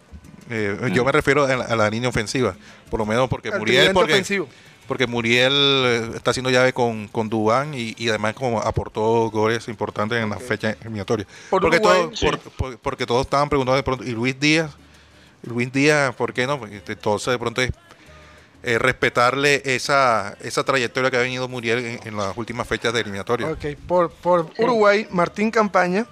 Eh, 0.50 0.90
Yo 0.94 1.06
me 1.06 1.12
refiero 1.12 1.44
a 1.46 1.56
la, 1.56 1.64
a 1.66 1.76
la 1.76 1.90
línea 1.90 2.10
ofensiva, 2.10 2.56
por 2.90 3.00
lo 3.00 3.06
menos 3.06 3.30
porque 3.30 3.50
Al 3.50 3.60
Muriel, 3.60 3.94
porque, 3.94 4.14
ofensivo. 4.14 4.48
porque 4.88 5.06
Muriel 5.08 5.52
eh, 5.54 6.12
está 6.16 6.32
haciendo 6.32 6.50
llave 6.50 6.74
con, 6.74 7.08
con 7.08 7.30
Dubán 7.30 7.74
y, 7.74 7.94
y 7.98 8.10
además 8.10 8.34
como 8.34 8.60
aportó 8.60 9.30
goles 9.30 9.68
importantes 9.68 10.22
en 10.22 10.30
la 10.30 10.38
fecha 10.40 10.72
eliminatoria. 10.82 11.26
Por 11.50 11.62
porque, 11.62 11.78
Uruguay. 11.78 12.02
todos, 12.20 12.20
por- 12.20 12.40
por- 12.52 12.78
porque 12.80 13.06
todos 13.06 13.22
estaban 13.26 13.48
preguntando 13.50 13.78
de 13.78 13.84
pronto, 13.84 14.04
¿y 14.04 14.12
Luis 14.12 14.40
Díaz? 14.40 14.72
Luis 15.44 15.72
Díaz, 15.72 16.16
¿por 16.16 16.34
qué 16.34 16.48
no? 16.48 16.60
Entonces 16.88 17.32
de 17.32 17.38
pronto 17.40 17.62
es 17.62 17.72
eh, 18.64 18.80
respetarle 18.80 19.62
esa, 19.66 20.36
esa 20.42 20.64
trayectoria 20.64 21.12
que 21.12 21.18
ha 21.18 21.22
venido 21.22 21.48
Muriel 21.48 21.80
en, 21.80 22.00
en 22.08 22.18
las 22.18 22.36
últimas 22.38 22.68
fechas 22.68 22.94
de 22.94 23.02
eliminatoria. 23.02 23.48
Ok, 23.48 23.66
por, 23.88 24.12
por 24.12 24.50
Uruguay, 24.58 25.06
Martín 25.12 25.52
Campaña, 25.52 26.06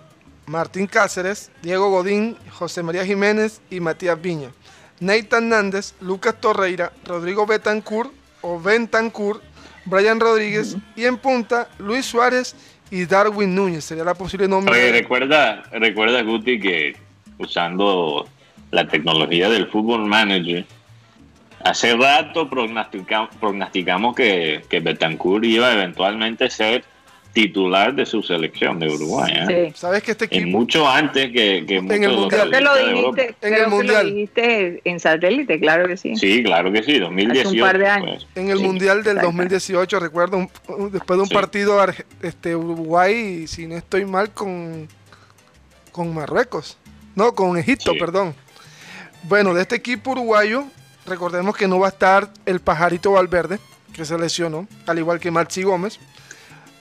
Martín 0.46 0.86
Cáceres, 0.86 1.50
Diego 1.62 1.90
Godín, 1.90 2.38
José 2.52 2.84
María 2.84 3.06
Jiménez 3.06 3.62
y 3.70 3.80
Matías 3.80 4.22
Viña. 4.22 4.52
Nathan 5.00 5.50
Nández, 5.50 5.96
Lucas 6.02 6.36
Torreira, 6.40 6.92
Rodrigo 7.06 7.48
Betancourt 7.48 8.12
o 8.42 8.60
Bentancur, 8.60 9.42
Brian 9.86 10.20
Rodríguez 10.20 10.76
y 10.96 11.06
en 11.06 11.18
punta 11.18 11.70
Luis 11.80 12.06
Suárez 12.06 12.56
y 12.92 13.06
Darwin 13.06 13.56
Núñez. 13.56 13.86
Sería 13.86 14.04
la 14.04 14.14
posible 14.14 14.48
nómina. 14.48 14.74
Oye, 14.74 14.92
recuerda, 14.92 15.64
recuerda, 15.72 16.22
Guti, 16.22 16.60
que 16.60 16.96
usando 17.40 18.28
la 18.70 18.88
tecnología 18.88 19.50
del 19.50 19.68
Football 19.68 20.06
Manager, 20.06 20.66
hace 21.65 21.95
rato 21.95 22.50
prognostica- 22.50 23.30
prognosticamos 23.39 24.15
que, 24.15 24.63
que 24.69 24.80
Betancourt 24.80 25.43
iba 25.45 25.71
eventualmente 25.74 26.45
a 26.45 26.50
ser 26.50 26.84
titular 27.34 27.95
de 27.95 28.06
su 28.06 28.21
selección 28.21 28.78
de 28.78 28.89
Uruguay. 28.89 29.32
¿eh? 29.34 29.69
Sí. 29.71 29.80
Sabes 29.80 30.04
que 30.04 30.12
este 30.12 30.26
Y 30.32 30.39
equipo, 30.39 30.58
mucho 30.58 30.86
antes 30.89 31.32
que, 31.32 31.63
que 31.65 31.80
muchos 31.80 31.97
el 32.02 32.12
Mundial. 32.12 32.30
Creo 32.30 32.52
que 32.52 32.62
lo 32.62 32.76
dijiste, 32.76 33.36
En 33.47 33.54
el 33.54 33.62
lo 33.63 33.69
Mundial. 33.69 34.06
dijiste 34.13 34.82
en 34.84 35.00
satélite, 35.00 35.60
claro 35.62 35.88
que 35.88 35.95
sí. 35.95 36.15
Sí, 36.17 36.43
claro 36.43 36.74
que 36.74 36.84
sí, 36.84 37.00
2018. 37.00 37.47
Hace 37.47 37.56
un 37.56 37.62
par 37.62 37.78
de 37.78 37.88
años. 37.88 38.28
pues. 38.34 38.43
en 38.45 38.52
el 38.52 38.58
Sí. 38.58 38.63
Mundial 38.65 38.97
del 39.04 39.17
exacto. 39.17 39.28
2018, 39.28 40.00
recuerdo, 40.02 40.38
un- 40.38 40.50
un- 40.67 40.91
después 40.91 41.17
de 41.17 41.21
un 41.24 41.30
Sí. 41.30 41.34
partido 41.34 41.80
este, 42.21 42.54
Uruguay, 42.56 43.47
si 43.47 43.65
no 43.65 43.78
estoy 43.78 44.04
mal, 44.06 44.32
con, 44.32 44.89
con 45.93 46.13
Marruecos. 46.13 46.78
No, 47.15 47.34
con 47.34 47.58
Egipto, 47.58 47.93
Sí. 47.93 47.97
perdón. 48.00 48.36
Bueno, 49.24 49.54
de 49.54 49.62
este 49.62 49.76
equipo 49.78 50.12
uruguayo, 50.12 50.65
recordemos 51.06 51.56
que 51.56 51.68
no 51.68 51.80
va 51.80 51.88
a 51.88 51.92
estar 51.92 52.30
el 52.46 52.60
pajarito 52.60 53.12
Valverde, 53.14 53.60
que 53.94 54.06
se 54.06 54.18
lesionó, 54.18 54.68
al 54.88 55.00
igual 55.00 55.20
que 55.20 55.32
Maxi 55.32 55.64
Gómez. 55.64 56.00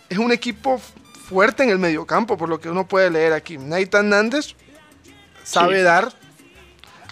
Es 0.08 0.18
un 0.18 0.32
equipo 0.32 0.78
fuerte 0.78 1.62
en 1.62 1.70
el 1.70 1.78
mediocampo, 1.78 2.36
por 2.36 2.48
lo 2.48 2.60
que 2.60 2.68
uno 2.68 2.86
puede 2.86 3.10
leer 3.10 3.32
aquí. 3.32 3.58
Nathan 3.58 4.08
Nández 4.08 4.54
sabe 5.44 5.78
Sí. 5.78 5.82
dar. 5.82 6.12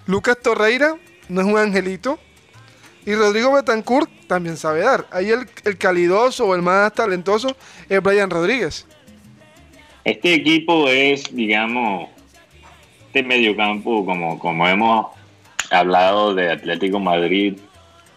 Lucas 0.07 0.39
Torreira 0.43 0.97
no 1.29 1.41
es 1.41 1.47
un 1.47 1.59
angelito. 1.59 2.19
Y 3.07 3.15
Rodrigo 3.15 3.53
Betancourt 3.53 4.11
también 4.27 4.57
sabe 4.57 4.81
dar. 4.81 5.07
Ahí 5.11 5.31
el, 5.31 5.49
el 5.65 5.79
calidoso 5.79 6.47
o 6.47 6.55
el 6.55 6.61
más 6.63 6.93
talentoso 6.93 7.57
es 7.89 8.03
Brian 8.03 8.29
Rodríguez. 8.29 8.87
Este 10.05 10.35
equipo 10.35 10.89
es, 10.89 11.25
digamos, 11.35 12.09
este 13.07 13.23
mediocampo, 13.23 14.05
como, 14.05 14.39
como 14.39 14.67
hemos 14.69 15.07
hablado 15.71 16.35
de 16.35 16.51
Atlético 16.53 16.99
Madrid, 17.01 17.59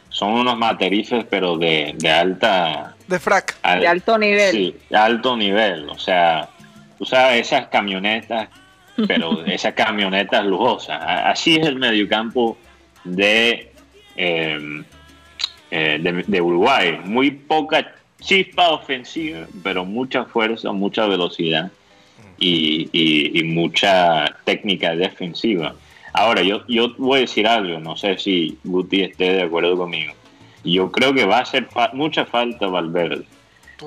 son 0.09 0.31
unos 0.33 0.57
materices, 0.57 1.25
pero 1.29 1.57
de, 1.57 1.93
de 1.97 2.09
alta... 2.09 2.95
De 3.07 3.19
frac. 3.19 3.55
al- 3.63 3.79
De 3.81 3.87
alto 3.87 4.17
nivel. 4.17 4.51
Sí, 4.51 4.75
de 4.89 4.97
alto 4.97 5.37
nivel. 5.37 5.89
O 5.89 5.97
sea, 5.97 6.49
tú 6.97 7.05
sabes, 7.05 7.47
esas 7.47 7.67
camionetas, 7.67 8.49
pero 9.07 9.45
esas 9.45 9.73
camionetas 9.73 10.45
lujosas. 10.45 11.01
Así 11.01 11.55
es 11.57 11.65
el 11.67 11.77
mediocampo 11.77 12.57
de, 13.05 13.71
eh, 14.17 14.83
eh, 15.71 15.97
de, 16.01 16.23
de 16.27 16.41
Uruguay. 16.41 16.99
Muy 17.05 17.31
poca 17.31 17.93
chispa 18.19 18.69
ofensiva, 18.69 19.47
pero 19.63 19.83
mucha 19.85 20.25
fuerza, 20.25 20.71
mucha 20.73 21.07
velocidad 21.07 21.71
y, 22.37 22.89
y- 22.91 23.39
y 23.39 23.43
mucha 23.45 24.25
técnica 24.43 24.93
defensiva. 24.95 25.73
Ahora, 26.13 26.41
yo, 26.41 26.65
yo 26.67 26.93
voy 26.97 27.19
a 27.19 27.21
decir 27.21 27.47
algo, 27.47 27.79
no 27.79 27.95
sé 27.95 28.17
si 28.17 28.57
Guti 28.63 29.01
esté 29.01 29.31
de 29.33 29.43
acuerdo 29.43 29.77
conmigo. 29.77 30.13
Yo 30.63 30.91
creo 30.91 31.13
que 31.13 31.25
va 31.25 31.37
a 31.37 31.41
hacer 31.41 31.65
fa- 31.65 31.91
mucha 31.93 32.25
falta 32.25 32.67
Valverde. 32.67 33.23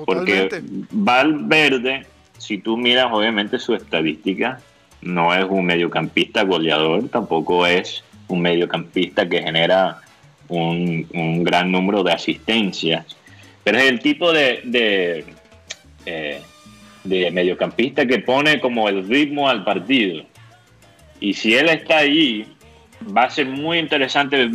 Porque. 0.05 0.49
Valverde, 0.91 2.05
si 2.37 2.57
tú 2.57 2.77
miras 2.77 3.07
obviamente 3.11 3.59
su 3.59 3.75
estadística, 3.75 4.59
no 5.01 5.33
es 5.35 5.45
un 5.47 5.65
mediocampista 5.65 6.43
goleador, 6.43 7.07
tampoco 7.09 7.65
es 7.67 8.03
un 8.27 8.41
mediocampista 8.41 9.29
que 9.29 9.41
genera 9.43 9.99
un, 10.47 11.07
un 11.13 11.43
gran 11.43 11.71
número 11.71 12.01
de 12.03 12.11
asistencias, 12.13 13.05
pero 13.63 13.77
es 13.77 13.85
el 13.85 13.99
tipo 13.99 14.33
de, 14.33 14.61
de, 14.63 15.25
eh, 16.07 16.41
de 17.03 17.31
mediocampista 17.31 18.05
que 18.05 18.19
pone 18.19 18.59
como 18.59 18.89
el 18.89 19.07
ritmo 19.07 19.47
al 19.47 19.63
partido. 19.63 20.23
Y 21.19 21.33
si 21.33 21.55
él 21.55 21.69
está 21.69 21.99
allí, 21.99 22.45
va 23.15 23.23
a 23.23 23.29
ser 23.29 23.47
muy 23.47 23.79
interesante 23.79 24.47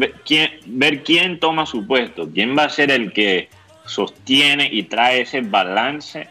ver 0.66 1.02
quién, 1.02 1.38
toma 1.38 1.66
su 1.66 1.86
puesto, 1.86 2.28
quién 2.32 2.56
va 2.56 2.64
a 2.64 2.70
ser 2.70 2.90
el 2.90 3.12
que 3.12 3.48
sostiene 3.84 4.68
y 4.70 4.84
trae 4.84 5.22
ese 5.22 5.40
balance 5.40 6.28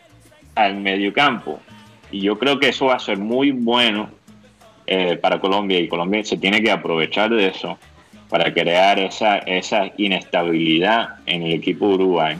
al 0.55 0.75
mediocampo. 0.75 1.59
Y 2.11 2.21
yo 2.21 2.37
creo 2.39 2.59
que 2.59 2.69
eso 2.69 2.87
va 2.87 2.95
a 2.95 2.99
ser 2.99 3.17
muy 3.17 3.51
bueno 3.51 4.09
eh, 4.87 5.17
para 5.17 5.39
Colombia 5.39 5.79
y 5.79 5.87
Colombia 5.87 6.23
se 6.23 6.37
tiene 6.37 6.61
que 6.61 6.71
aprovechar 6.71 7.29
de 7.29 7.47
eso 7.47 7.77
para 8.29 8.53
crear 8.53 8.99
esa, 8.99 9.39
esa 9.39 9.91
inestabilidad 9.97 11.17
en 11.25 11.43
el 11.43 11.53
equipo 11.53 11.87
de 11.89 11.93
Uruguay. 11.95 12.37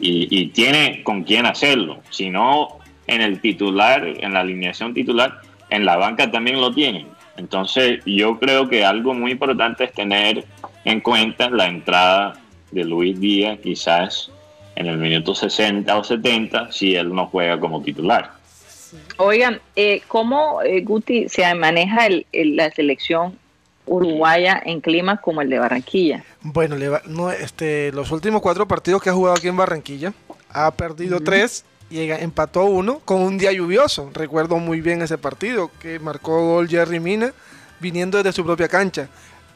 Y, 0.00 0.26
y 0.30 0.48
tiene 0.48 1.02
con 1.04 1.22
quién 1.22 1.46
hacerlo. 1.46 2.00
Si 2.10 2.30
no, 2.30 2.78
en 3.06 3.20
el 3.20 3.40
titular, 3.40 4.04
en 4.04 4.32
la 4.32 4.40
alineación 4.40 4.92
titular, 4.92 5.40
en 5.74 5.84
la 5.84 5.96
banca 5.96 6.30
también 6.30 6.60
lo 6.60 6.72
tienen. 6.72 7.08
Entonces 7.36 8.00
yo 8.06 8.38
creo 8.38 8.68
que 8.68 8.84
algo 8.84 9.14
muy 9.14 9.32
importante 9.32 9.84
es 9.84 9.92
tener 9.92 10.44
en 10.84 11.00
cuenta 11.00 11.50
la 11.50 11.66
entrada 11.66 12.34
de 12.70 12.84
Luis 12.84 13.18
Díaz 13.18 13.58
quizás 13.62 14.30
en 14.76 14.86
el 14.86 14.98
minuto 14.98 15.34
60 15.34 15.96
o 15.96 16.04
70 16.04 16.72
si 16.72 16.94
él 16.94 17.14
no 17.14 17.26
juega 17.26 17.58
como 17.58 17.82
titular. 17.82 18.32
Oigan, 19.16 19.60
eh, 19.74 20.02
¿cómo 20.06 20.62
eh, 20.62 20.80
Guti 20.82 21.28
se 21.28 21.52
maneja 21.54 22.06
el, 22.06 22.26
la 22.32 22.70
selección 22.70 23.36
uruguaya 23.86 24.62
en 24.64 24.80
climas 24.80 25.20
como 25.20 25.42
el 25.42 25.50
de 25.50 25.58
Barranquilla? 25.58 26.24
Bueno, 26.42 26.76
no, 27.06 27.30
este, 27.30 27.90
los 27.92 28.12
últimos 28.12 28.40
cuatro 28.40 28.68
partidos 28.68 29.02
que 29.02 29.10
ha 29.10 29.12
jugado 29.12 29.36
aquí 29.36 29.48
en 29.48 29.56
Barranquilla 29.56 30.12
ha 30.50 30.70
perdido 30.70 31.20
tres 31.20 31.64
empató 32.00 32.64
uno 32.64 33.00
con 33.04 33.22
un 33.22 33.38
día 33.38 33.52
lluvioso. 33.52 34.10
Recuerdo 34.12 34.58
muy 34.58 34.80
bien 34.80 35.02
ese 35.02 35.18
partido 35.18 35.70
que 35.78 35.98
marcó 35.98 36.46
gol 36.46 36.68
Jerry 36.68 37.00
Mina 37.00 37.32
viniendo 37.80 38.18
desde 38.18 38.32
su 38.32 38.44
propia 38.44 38.68
cancha. 38.68 39.08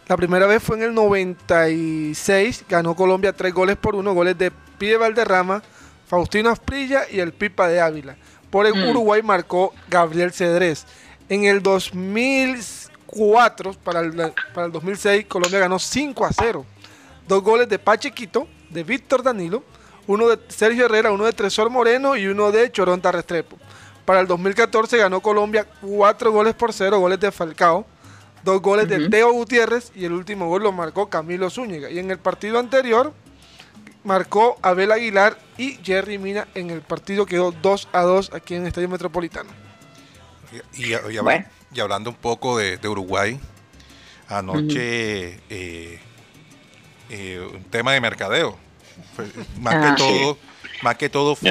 La 0.07 0.16
primera 0.16 0.46
vez 0.46 0.62
fue 0.62 0.77
en 0.77 0.85
el 0.85 0.94
96, 0.94 2.64
ganó 2.68 2.96
Colombia 2.96 3.33
tres 3.33 3.53
goles 3.53 3.77
por 3.77 3.94
uno, 3.94 4.14
goles 4.14 4.38
de 4.38 4.51
Pide 4.79 4.96
Valderrama, 4.96 5.62
Faustino 6.07 6.48
Asprilla 6.48 7.03
y 7.11 7.20
el 7.20 7.33
Pipa 7.33 7.68
de 7.68 7.81
Ávila. 7.81 8.16
Por 8.51 8.66
el 8.66 8.74
mm. 8.74 8.88
Uruguay 8.88 9.22
marcó 9.22 9.74
Gabriel 9.88 10.33
Cedrés. 10.33 10.87
En 11.29 11.44
el 11.44 11.62
2004, 11.62 13.74
para 13.85 14.01
el, 14.01 14.33
para 14.55 14.66
el 14.66 14.72
2006, 14.72 15.27
Colombia 15.27 15.59
ganó 15.59 15.79
5 15.79 16.24
a 16.24 16.31
0. 16.33 16.64
Dos 17.27 17.42
goles 17.42 17.68
de 17.68 17.79
Pachequito, 17.79 18.48
de 18.70 18.85
Víctor 18.85 19.22
Danilo, 19.22 19.62
uno 20.08 20.26
de 20.26 20.38
Sergio 20.48 20.86
Herrera, 20.86 21.12
uno 21.12 21.26
de 21.26 21.32
Tresor 21.32 21.70
Moreno 21.70 22.16
y 22.16 22.26
uno 22.26 22.50
de 22.50 22.72
Choronta 22.72 23.12
Restrepo. 23.12 23.56
Para 24.04 24.20
el 24.20 24.26
2014 24.26 24.96
ganó 24.96 25.20
Colombia 25.20 25.66
4 25.82 26.32
goles 26.32 26.54
por 26.54 26.72
0, 26.72 26.98
goles 26.98 27.20
de 27.20 27.30
Falcao, 27.30 27.86
dos 28.42 28.62
goles 28.62 28.88
de 28.88 29.10
Teo 29.10 29.30
Gutiérrez 29.32 29.92
y 29.94 30.06
el 30.06 30.12
último 30.12 30.48
gol 30.48 30.62
lo 30.62 30.72
marcó 30.72 31.10
Camilo 31.10 31.50
Zúñiga. 31.50 31.90
Y 31.90 31.98
en 31.98 32.10
el 32.10 32.18
partido 32.18 32.58
anterior 32.58 33.12
marcó 34.02 34.56
Abel 34.62 34.92
Aguilar 34.92 35.36
y 35.58 35.78
Jerry 35.84 36.16
Mina 36.16 36.48
en 36.54 36.70
el 36.70 36.80
partido 36.80 37.26
quedó 37.26 37.52
2 37.52 37.88
a 37.92 38.00
2 38.00 38.32
aquí 38.32 38.54
en 38.54 38.62
el 38.62 38.68
Estadio 38.68 38.88
Metropolitano. 38.88 39.50
Y, 40.74 41.78
hablando 41.78 42.08
un 42.08 42.16
poco 42.16 42.56
de, 42.56 42.78
Uruguay, 42.88 43.38
anoche 44.26 45.38
eh, 45.50 46.00
eh, 47.10 47.50
un 47.52 47.64
tema 47.64 47.92
de 47.92 48.00
mercadeo. 48.00 48.67
Más 49.61 49.74
que 49.74 49.87
ah, 49.87 49.94
todo, 49.96 50.38
más 50.82 50.96
que 50.96 51.08
todo 51.08 51.37
fue. 51.37 51.50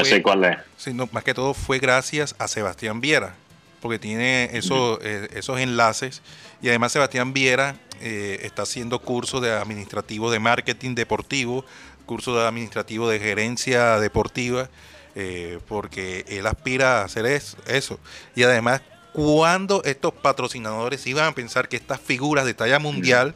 más 1.12 1.24
que 1.24 1.34
todo 1.34 1.54
fue 1.54 1.80
gracias 1.80 2.36
a 2.40 2.48
Sebastián 2.48 3.02
Viera, 3.02 3.36
porque 3.82 4.00
tiene 4.00 4.50
esos, 4.54 5.00
eh, 5.02 5.28
esos 5.34 5.60
enlaces. 5.60 6.22
Y 6.62 6.70
además 6.70 6.92
Sebastián 6.92 7.34
Viera 7.34 7.76
está 8.00 8.62
haciendo 8.62 9.00
cursos 9.00 9.42
de 9.42 9.52
administrativo 9.52 10.30
de 10.30 10.38
marketing 10.38 10.94
deportivo 10.94 11.66
curso 12.08 12.36
de 12.36 12.48
administrativo 12.48 13.08
de 13.08 13.20
gerencia 13.20 14.00
deportiva, 14.00 14.70
eh, 15.14 15.60
porque 15.68 16.26
él 16.28 16.48
aspira 16.48 17.02
a 17.02 17.04
hacer 17.04 17.28
eso. 17.28 18.00
Y 18.36 18.42
además, 18.42 18.82
cuando 19.14 19.84
estos 19.84 20.14
patrocinadores 20.14 21.06
iban 21.06 21.26
a 21.26 21.36
pensar 21.36 21.70
que 21.70 21.76
estas 21.76 22.00
figuras 22.00 22.46
de 22.46 22.56
talla 22.56 22.80
mundial 22.80 23.36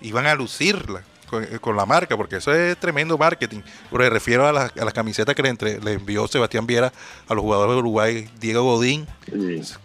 iban 0.00 0.26
a 0.26 0.34
lucirla 0.34 1.02
eh, 1.32 1.58
con, 1.60 1.76
la 1.76 1.86
marca, 1.86 2.16
porque 2.16 2.36
eso 2.36 2.52
es 2.54 2.76
tremendo 2.76 3.18
marketing. 3.18 3.60
Porque 3.90 4.08
refiero 4.10 4.46
a 4.46 4.52
las, 4.52 4.76
a 4.76 4.92
camisetas 4.92 5.34
que 5.34 5.42
le, 5.42 5.48
entre, 5.48 5.80
le, 5.80 5.94
envió 5.94 6.26
Sebastián 6.26 6.66
Viera 6.66 6.92
a 7.28 7.34
los 7.34 7.42
jugadores 7.42 7.74
de 7.74 7.78
Uruguay, 7.78 8.28
Diego 8.40 8.62
Godín, 8.62 9.06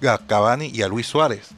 a 0.08 0.17
Cavani 0.19 0.71
y 0.73 0.82
a 0.82 0.88
Luis 0.88 1.08
Suárez. 1.08 1.54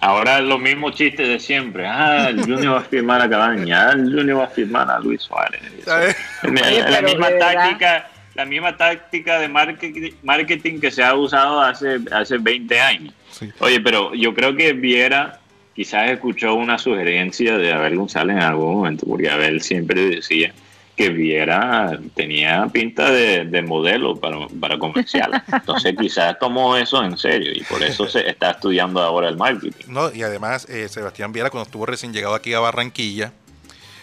Ahora 0.00 0.38
es 0.38 0.44
lo 0.44 0.58
mismo 0.58 0.90
chiste 0.90 1.24
de 1.24 1.40
siempre. 1.40 1.86
Ah, 1.86 2.28
el 2.28 2.40
Junior 2.40 2.74
va 2.74 2.78
a 2.78 2.84
firmar 2.84 3.20
a 3.20 3.28
Cabaña, 3.28 3.90
el 3.90 4.14
Junior 4.14 4.40
va 4.40 4.44
a 4.44 4.48
firmar 4.48 4.90
a 4.90 5.00
Luis 5.00 5.22
Suárez. 5.22 5.60
la, 5.86 7.02
misma 7.02 7.28
táctica, 7.38 8.08
la 8.34 8.44
misma 8.44 8.76
táctica 8.76 9.38
de 9.40 9.48
marketing, 9.48 10.12
marketing 10.22 10.80
que 10.80 10.90
se 10.90 11.02
ha 11.02 11.14
usado 11.14 11.60
hace, 11.60 11.98
hace 12.12 12.38
20 12.38 12.80
años. 12.80 13.14
Oye, 13.58 13.80
pero 13.80 14.14
yo 14.14 14.34
creo 14.34 14.54
que 14.54 14.72
Viera 14.72 15.37
quizás 15.78 16.10
escuchó 16.10 16.54
una 16.54 16.76
sugerencia 16.76 17.56
de 17.56 17.72
Abel 17.72 17.94
González 17.96 18.34
en 18.34 18.42
algún 18.42 18.74
momento, 18.74 19.06
porque 19.06 19.30
Abel 19.30 19.62
siempre 19.62 20.10
decía 20.10 20.52
que 20.96 21.08
Viera 21.10 22.00
tenía 22.16 22.66
pinta 22.66 23.12
de, 23.12 23.62
modelo 23.62 24.16
para, 24.16 24.48
para 24.60 24.76
comercial. 24.76 25.40
Entonces 25.52 25.94
quizás 25.96 26.36
tomó 26.40 26.76
eso 26.76 27.04
en 27.04 27.16
serio 27.16 27.52
y 27.54 27.62
por 27.62 27.80
eso 27.84 28.08
se 28.08 28.28
está 28.28 28.50
estudiando 28.50 29.00
ahora 29.00 29.28
el 29.28 29.36
marketing. 29.36 29.84
No, 29.86 30.12
y 30.12 30.24
además 30.24 30.68
eh, 30.68 30.88
Sebastián 30.88 31.30
Viera 31.30 31.48
cuando 31.48 31.66
estuvo 31.66 31.86
recién 31.86 32.12
llegado 32.12 32.34
aquí 32.34 32.54
a 32.54 32.58
Barranquilla, 32.58 33.32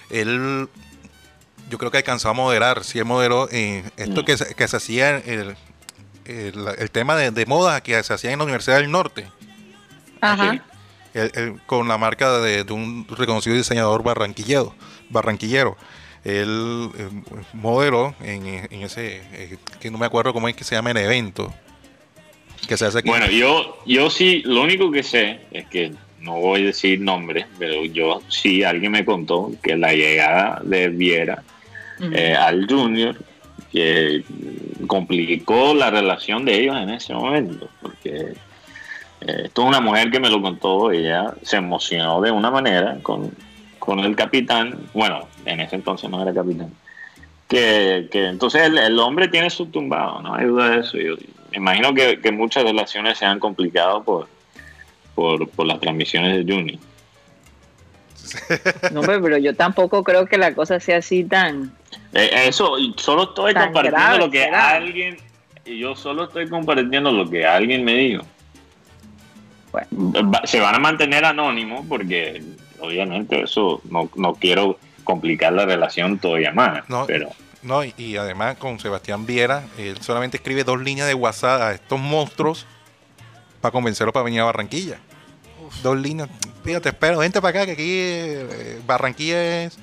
él 0.10 0.70
yo 1.70 1.78
creo 1.78 1.92
que 1.92 1.98
alcanzó 1.98 2.30
a 2.30 2.34
moderar, 2.34 2.86
sí 2.86 3.04
moderó 3.04 3.50
eh, 3.52 3.84
esto 3.98 4.22
mm. 4.22 4.26
que, 4.26 4.38
se, 4.38 4.56
que 4.56 4.66
se 4.70 4.78
hacía 4.78 5.18
el, 5.18 5.58
el, 6.24 6.90
tema 6.92 7.18
de, 7.18 7.46
moda 7.46 7.82
que 7.82 8.02
se 8.02 8.14
hacía 8.14 8.32
en 8.32 8.40
la 8.40 8.46
Universidad 8.46 8.78
del 8.78 8.90
Norte. 8.90 9.28
Ajá. 10.22 10.64
Con 11.65 11.88
la 11.88 11.97
marca 11.97 12.39
de, 12.39 12.63
de, 12.63 12.73
un 12.73 13.08
reconocido 13.10 13.56
diseñador 13.56 14.04
barranquillero. 14.04 14.73
barranquillero 15.10 15.78
él 16.25 16.89
eh, 16.97 17.08
modeló 17.54 18.15
en, 18.21 18.45
ese, 18.82 19.21
eh, 19.34 19.58
que 19.80 19.91
no 19.91 19.99
me 19.99 20.08
acuerdo 20.08 20.34
cómo 20.34 20.49
es 20.49 20.56
que 20.56 20.63
se 20.63 20.75
llama 20.75 20.89
el 20.89 20.97
evento, 20.97 21.54
que 22.67 22.75
se 22.75 22.86
hace 22.86 22.99
aquí. 22.99 23.10
Bueno, 23.10 23.30
yo, 23.30 23.78
yo 23.86 24.10
sí, 24.10 24.41
lo 24.43 24.63
único 24.63 24.91
que 24.91 25.04
sé 25.04 25.41
es 25.51 25.67
que 25.67 25.93
no 26.19 26.39
voy 26.39 26.63
a 26.63 26.65
decir 26.65 26.99
nombre, 26.99 27.45
pero 27.60 27.86
yo 27.86 28.23
sí, 28.28 28.63
alguien 28.63 28.91
me 28.91 29.06
contó 29.06 29.51
que 29.62 29.78
la 29.78 29.93
llegada 29.93 30.62
de 30.63 30.89
Viera 30.89 31.43
eh, 32.12 32.34
al 32.34 32.67
Junior 32.67 33.15
que 33.71 34.23
complicó 34.88 35.75
la 35.75 35.91
relación 35.91 36.43
de 36.43 36.62
ellos 36.62 36.75
en 36.78 36.89
ese 36.89 37.13
momento, 37.13 37.69
porque 37.82 38.34
esto 39.21 39.62
es 39.62 39.67
una 39.67 39.82
mujer 39.82 40.12
que 40.12 40.19
me 40.19 40.30
lo 40.30 40.41
contó, 40.41 40.91
ella 40.91 41.34
se 41.41 41.58
emocionó 41.58 42.21
de 42.21 42.32
una 42.32 42.51
manera 42.51 42.97
con, 43.01 43.32
con 43.80 43.99
el 43.99 44.15
capitán, 44.15 44.78
bueno, 44.93 45.28
en 45.45 45.62
ese 45.62 45.75
entonces 45.75 46.10
no 46.10 46.21
era 46.21 46.34
capitán, 46.34 46.71
que, 47.47 48.08
entonces 48.12 48.63
el, 48.63 48.99
hombre 48.99 49.28
tiene 49.28 49.49
su 49.49 49.67
tumbado, 49.67 50.21
no 50.21 50.36
hay 50.36 50.45
duda 50.45 50.69
de 50.69 50.80
eso. 50.80 50.97
Yo, 50.97 51.15
me 51.51 51.58
imagino 51.58 51.93
que, 51.93 52.32
muchas 52.32 52.63
relaciones 52.63 53.17
se 53.17 53.25
han 53.25 53.39
complicado 53.39 54.04
por, 54.04 54.28
por, 55.13 55.65
las 55.65 55.80
transmisiones 55.80 56.45
de 56.45 56.54
Juni. 56.54 56.80
No, 58.91 59.01
pero 59.01 59.38
yo 59.38 59.56
tampoco 59.56 60.04
creo 60.04 60.25
que 60.25 60.38
la 60.38 60.56
cosa 60.56 60.80
sea 60.80 60.97
así 60.97 61.23
tan... 61.23 61.71
Eh, 62.13 62.47
eso, 62.47 62.75
solo 62.97 63.23
estoy 63.23 63.54
compartiendo 63.54 64.17
lo 64.17 64.32
que 64.32 64.45
alguien, 64.45 65.17
y 65.63 65.78
yo 65.78 65.95
solo 65.95 66.25
estoy 66.25 66.49
compartiendo 66.49 67.12
lo 67.12 67.30
que 67.30 67.45
alguien 67.45 67.84
me 67.84 67.93
dijo. 67.95 68.23
Se 70.46 70.60
van 70.60 70.76
a 70.76 70.80
mantener 70.80 71.26
anónimos 71.26 71.86
porque 71.88 72.44
obviamente 72.80 73.42
eso 73.42 73.82
no, 73.90 74.10
no 74.16 74.34
quiero 74.36 74.78
complicar 75.04 75.54
la 75.54 75.66
relación 75.66 76.20
todavía 76.20 76.52
más. 76.52 76.90
No, 76.90 77.06
pero... 77.06 77.30
no 77.62 77.84
y, 77.84 78.18
además 78.18 78.58
con 78.58 78.80
Sebastián 78.80 79.26
Viera, 79.26 79.64
él 79.78 80.02
solamente 80.02 80.38
escribe 80.38 80.64
dos 80.64 80.82
líneas 80.82 81.08
de 81.08 81.14
WhatsApp 81.14 81.62
a 81.62 81.72
estos 81.74 82.00
monstruos 82.00 82.66
para 83.62 83.72
convencerlos 83.72 84.14
para 84.14 84.26
venir 84.26 84.42
a 84.42 84.46
Barranquilla. 84.46 84.98
Dos 85.82 85.98
líneas. 85.98 86.30
Fíjate, 86.64 86.90
espero, 86.90 87.20
vente 87.20 87.42
para 87.42 87.62
acá, 87.62 87.66
que 87.66 87.72
aquí 87.72 88.00
eh, 88.02 88.80
Barranquilla 88.86 89.64
es, 89.64 89.78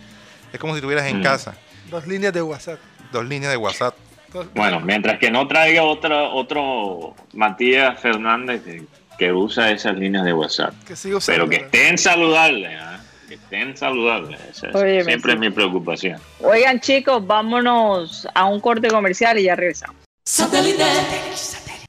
es 0.53 0.61
como 0.61 0.75
si 0.75 0.79
estuvieras 0.79 1.07
en 1.07 1.21
mm. 1.21 1.23
casa. 1.23 1.57
Dos 1.91 2.07
líneas 2.07 2.33
de 2.33 2.43
WhatsApp. 2.43 2.79
Dos 3.11 3.25
líneas 3.25 3.51
de 3.51 3.57
WhatsApp. 3.57 3.95
Bueno, 4.55 4.81
mientras 4.81 5.19
que 5.19 5.31
no 5.31 5.47
traiga 5.47 5.83
otro, 5.83 6.33
otro 6.33 7.15
Matías 7.35 8.01
Fernández 8.01 8.63
que, 9.27 9.33
usa 9.33 9.71
esas 9.71 9.97
líneas 9.97 10.25
de 10.25 10.33
WhatsApp. 10.33 10.75
pero 11.27 11.49
que 11.49 11.57
estén 11.57 11.99
saludables. 11.99 12.73
¿ah? 12.81 13.01
que 13.29 13.35
estén 13.35 13.77
saludables. 13.77 14.39
siempre 15.05 15.33
es 15.33 15.39
mi 15.39 15.51
preocupación. 15.51 16.21
Oigan, 16.41 16.81
chicos, 16.81 17.27
vámonos 17.27 18.29
a 18.35 18.45
un 18.45 18.61
corte 18.61 18.89
comercial 18.89 19.39
y 19.39 19.45
ya 19.45 19.57
regresamos. 19.57 19.97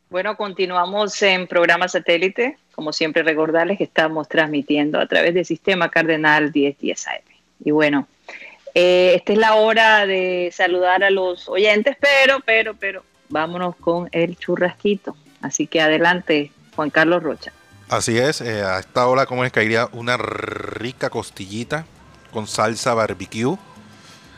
Bueno, 0.09 0.37
continuamos 0.37 1.21
en 1.21 1.47
programa 1.47 1.87
satélite. 1.87 2.57
Como 2.75 2.93
siempre, 2.93 3.23
recordarles 3.23 3.77
que 3.77 3.83
estamos 3.83 4.29
transmitiendo 4.29 4.99
a 4.99 5.07
través 5.07 5.33
del 5.33 5.45
sistema 5.45 5.89
Cardenal 5.89 6.51
1010 6.53 7.07
AM. 7.07 7.13
Y 7.65 7.71
bueno, 7.71 8.07
eh, 8.75 9.13
esta 9.15 9.33
es 9.33 9.39
la 9.39 9.55
hora 9.55 10.05
de 10.05 10.49
saludar 10.53 11.03
a 11.03 11.09
los 11.09 11.49
oyentes, 11.49 11.97
pero, 11.99 12.39
pero, 12.45 12.73
pero, 12.75 13.03
vámonos 13.29 13.75
con 13.75 14.07
el 14.11 14.37
churrasquito. 14.37 15.15
Así 15.41 15.67
que 15.67 15.81
adelante, 15.81 16.51
Juan 16.75 16.89
Carlos 16.89 17.23
Rocha. 17.23 17.53
Así 17.89 18.17
es, 18.17 18.39
eh, 18.41 18.63
a 18.63 18.79
esta 18.79 19.05
hora 19.07 19.25
como 19.25 19.43
les 19.43 19.51
caería 19.51 19.89
una 19.91 20.15
rica 20.17 21.09
costillita 21.09 21.85
con 22.31 22.47
salsa 22.47 22.93
barbecue, 22.93 23.57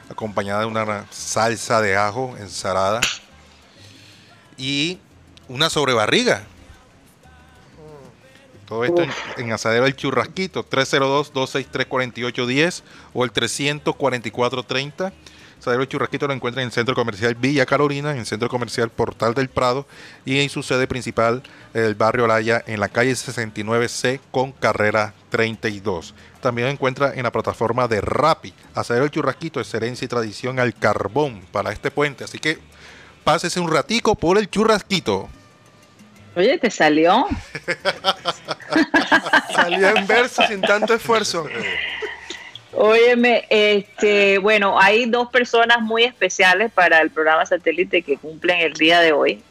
acompañada 0.10 0.62
de 0.62 0.66
una 0.66 1.06
salsa 1.12 1.80
de 1.82 1.96
ajo 1.96 2.36
ensalada. 2.40 3.02
Y 4.58 4.98
una 5.48 5.70
sobrebarriga. 5.70 6.42
Todo 8.68 8.84
esto 8.84 9.04
en, 9.04 9.12
en 9.38 9.54
Asadero 9.54 9.86
El 9.86 9.96
Churrasquito, 9.96 10.68
302-263-4810 10.68 12.82
o 13.14 13.24
el 13.24 13.32
344-30. 13.32 15.14
Asadero 15.66 15.82
El 15.82 15.90
Churrasquito 15.90 16.28
lo 16.28 16.34
encuentra 16.34 16.62
en 16.62 16.68
el 16.68 16.72
Centro 16.72 16.94
Comercial 16.94 17.34
Villa 17.34 17.66
Carolina, 17.66 18.12
en 18.12 18.20
el 18.20 18.28
Centro 18.28 18.50
Comercial 18.50 18.92
Portal 18.92 19.34
del 19.34 19.50
Prado 19.50 19.88
y 20.24 20.40
en 20.40 20.48
su 20.50 20.62
sede 20.62 20.86
principal, 20.86 21.42
el 21.74 21.96
barrio 21.96 22.28
Laya, 22.28 22.64
en 22.68 22.80
la 22.80 22.88
calle 22.88 23.14
69C 23.14 24.20
con 24.30 24.52
carrera 24.52 25.16
32. 25.32 26.14
También 26.40 26.68
lo 26.68 26.72
encuentra 26.72 27.16
en 27.16 27.24
la 27.24 27.32
plataforma 27.32 27.88
de 27.88 28.00
Rappi. 28.00 28.54
Asadero 28.76 29.06
El 29.06 29.10
Churrasquito, 29.10 29.60
excelencia 29.60 30.06
y 30.06 30.08
tradición 30.08 30.60
al 30.60 30.76
carbón 30.76 31.42
para 31.52 31.72
este 31.72 31.90
puente. 31.90 32.24
Así 32.24 32.38
que 32.38 32.60
pásese 33.24 33.60
un 33.60 33.72
ratico 33.72 34.14
por 34.14 34.38
el 34.38 34.48
churrasquito. 34.48 35.28
Oye, 36.36 36.60
¿te 36.60 36.70
salió? 36.70 37.26
Salió 39.56 39.96
en 39.96 40.06
verso 40.06 40.44
sin 40.48 40.62
tanto 40.62 40.94
esfuerzo. 40.94 41.48
Óyeme, 42.78 43.46
este, 43.50 44.38
bueno, 44.40 44.78
hay 44.80 45.06
dos 45.06 45.30
personas 45.30 45.82
muy 45.82 46.04
especiales 46.04 46.72
para 46.72 47.00
el 47.02 47.10
programa 47.10 47.46
satélite 47.46 48.02
que 48.02 48.18
cumplen 48.18 48.60
el 48.60 48.74
día 48.74 49.00
de 49.00 49.14
hoy. 49.14 49.42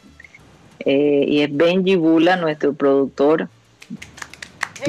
Eh, 0.85 1.25
y 1.27 1.41
es 1.41 1.49
Benji 1.51 1.95
Bula, 1.95 2.35
nuestro 2.35 2.73
productor. 2.73 3.47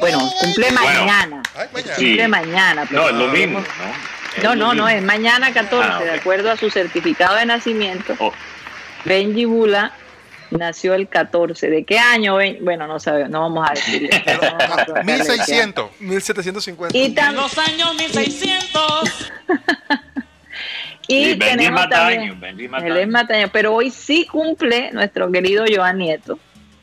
Bueno, 0.00 0.18
cumple 0.40 0.70
mañana. 0.72 1.42
Ay, 1.54 1.68
mañana. 1.72 1.94
Cumple 1.94 2.22
Sí. 2.22 2.28
mañana. 2.28 2.82
No, 2.82 2.88
pero 2.90 3.08
es 3.08 3.14
lo 3.14 3.28
mismo, 3.28 3.60
¿no? 3.60 4.42
No, 4.42 4.54
no, 4.54 4.74
no, 4.74 4.88
es 4.88 5.02
mañana 5.02 5.54
14, 5.54 5.88
Ah, 5.90 6.00
de 6.00 6.10
acuerdo 6.10 6.50
a 6.50 6.56
su 6.58 6.68
certificado 6.68 7.36
de 7.36 7.46
nacimiento. 7.46 8.14
Oh, 8.18 8.32
Benji 9.06 9.46
Bula 9.46 9.92
nació 10.50 10.94
el 10.94 11.08
14. 11.08 11.68
¿De 11.70 11.84
qué 11.84 11.98
año? 11.98 12.38
Bueno, 12.60 12.86
no 12.86 12.98
sabemos, 13.00 13.30
no 13.30 13.40
vamos 13.42 13.68
a 13.68 13.74
decirle. 13.74 14.10
No 14.26 14.40
vamos 14.40 14.78
a 14.78 14.84
preguntarle 14.84 15.12
de 15.12 15.16
qué 15.16 15.22
año. 15.22 15.24
1600. 15.24 15.90
1750. 16.00 16.98
Y, 16.98 17.14
tam- 17.14 17.32
los 17.34 17.58
años 17.58 17.94
1600. 17.96 19.32
y 21.08 21.24
Sí, 21.24 21.34
Benji 21.34 21.38
tenemos 21.56 21.80
Mataño, 21.82 22.32
también, 22.40 22.70
Mataño. 22.70 22.94
es 22.96 23.08
Mataño, 23.08 23.48
pero 23.52 23.74
hoy 23.74 23.90
sí 23.90 24.26
cumple 24.26 24.90
nuestro 24.92 25.30
querido 25.30 25.64
Joan 25.72 25.98
Nieto. 25.98 26.38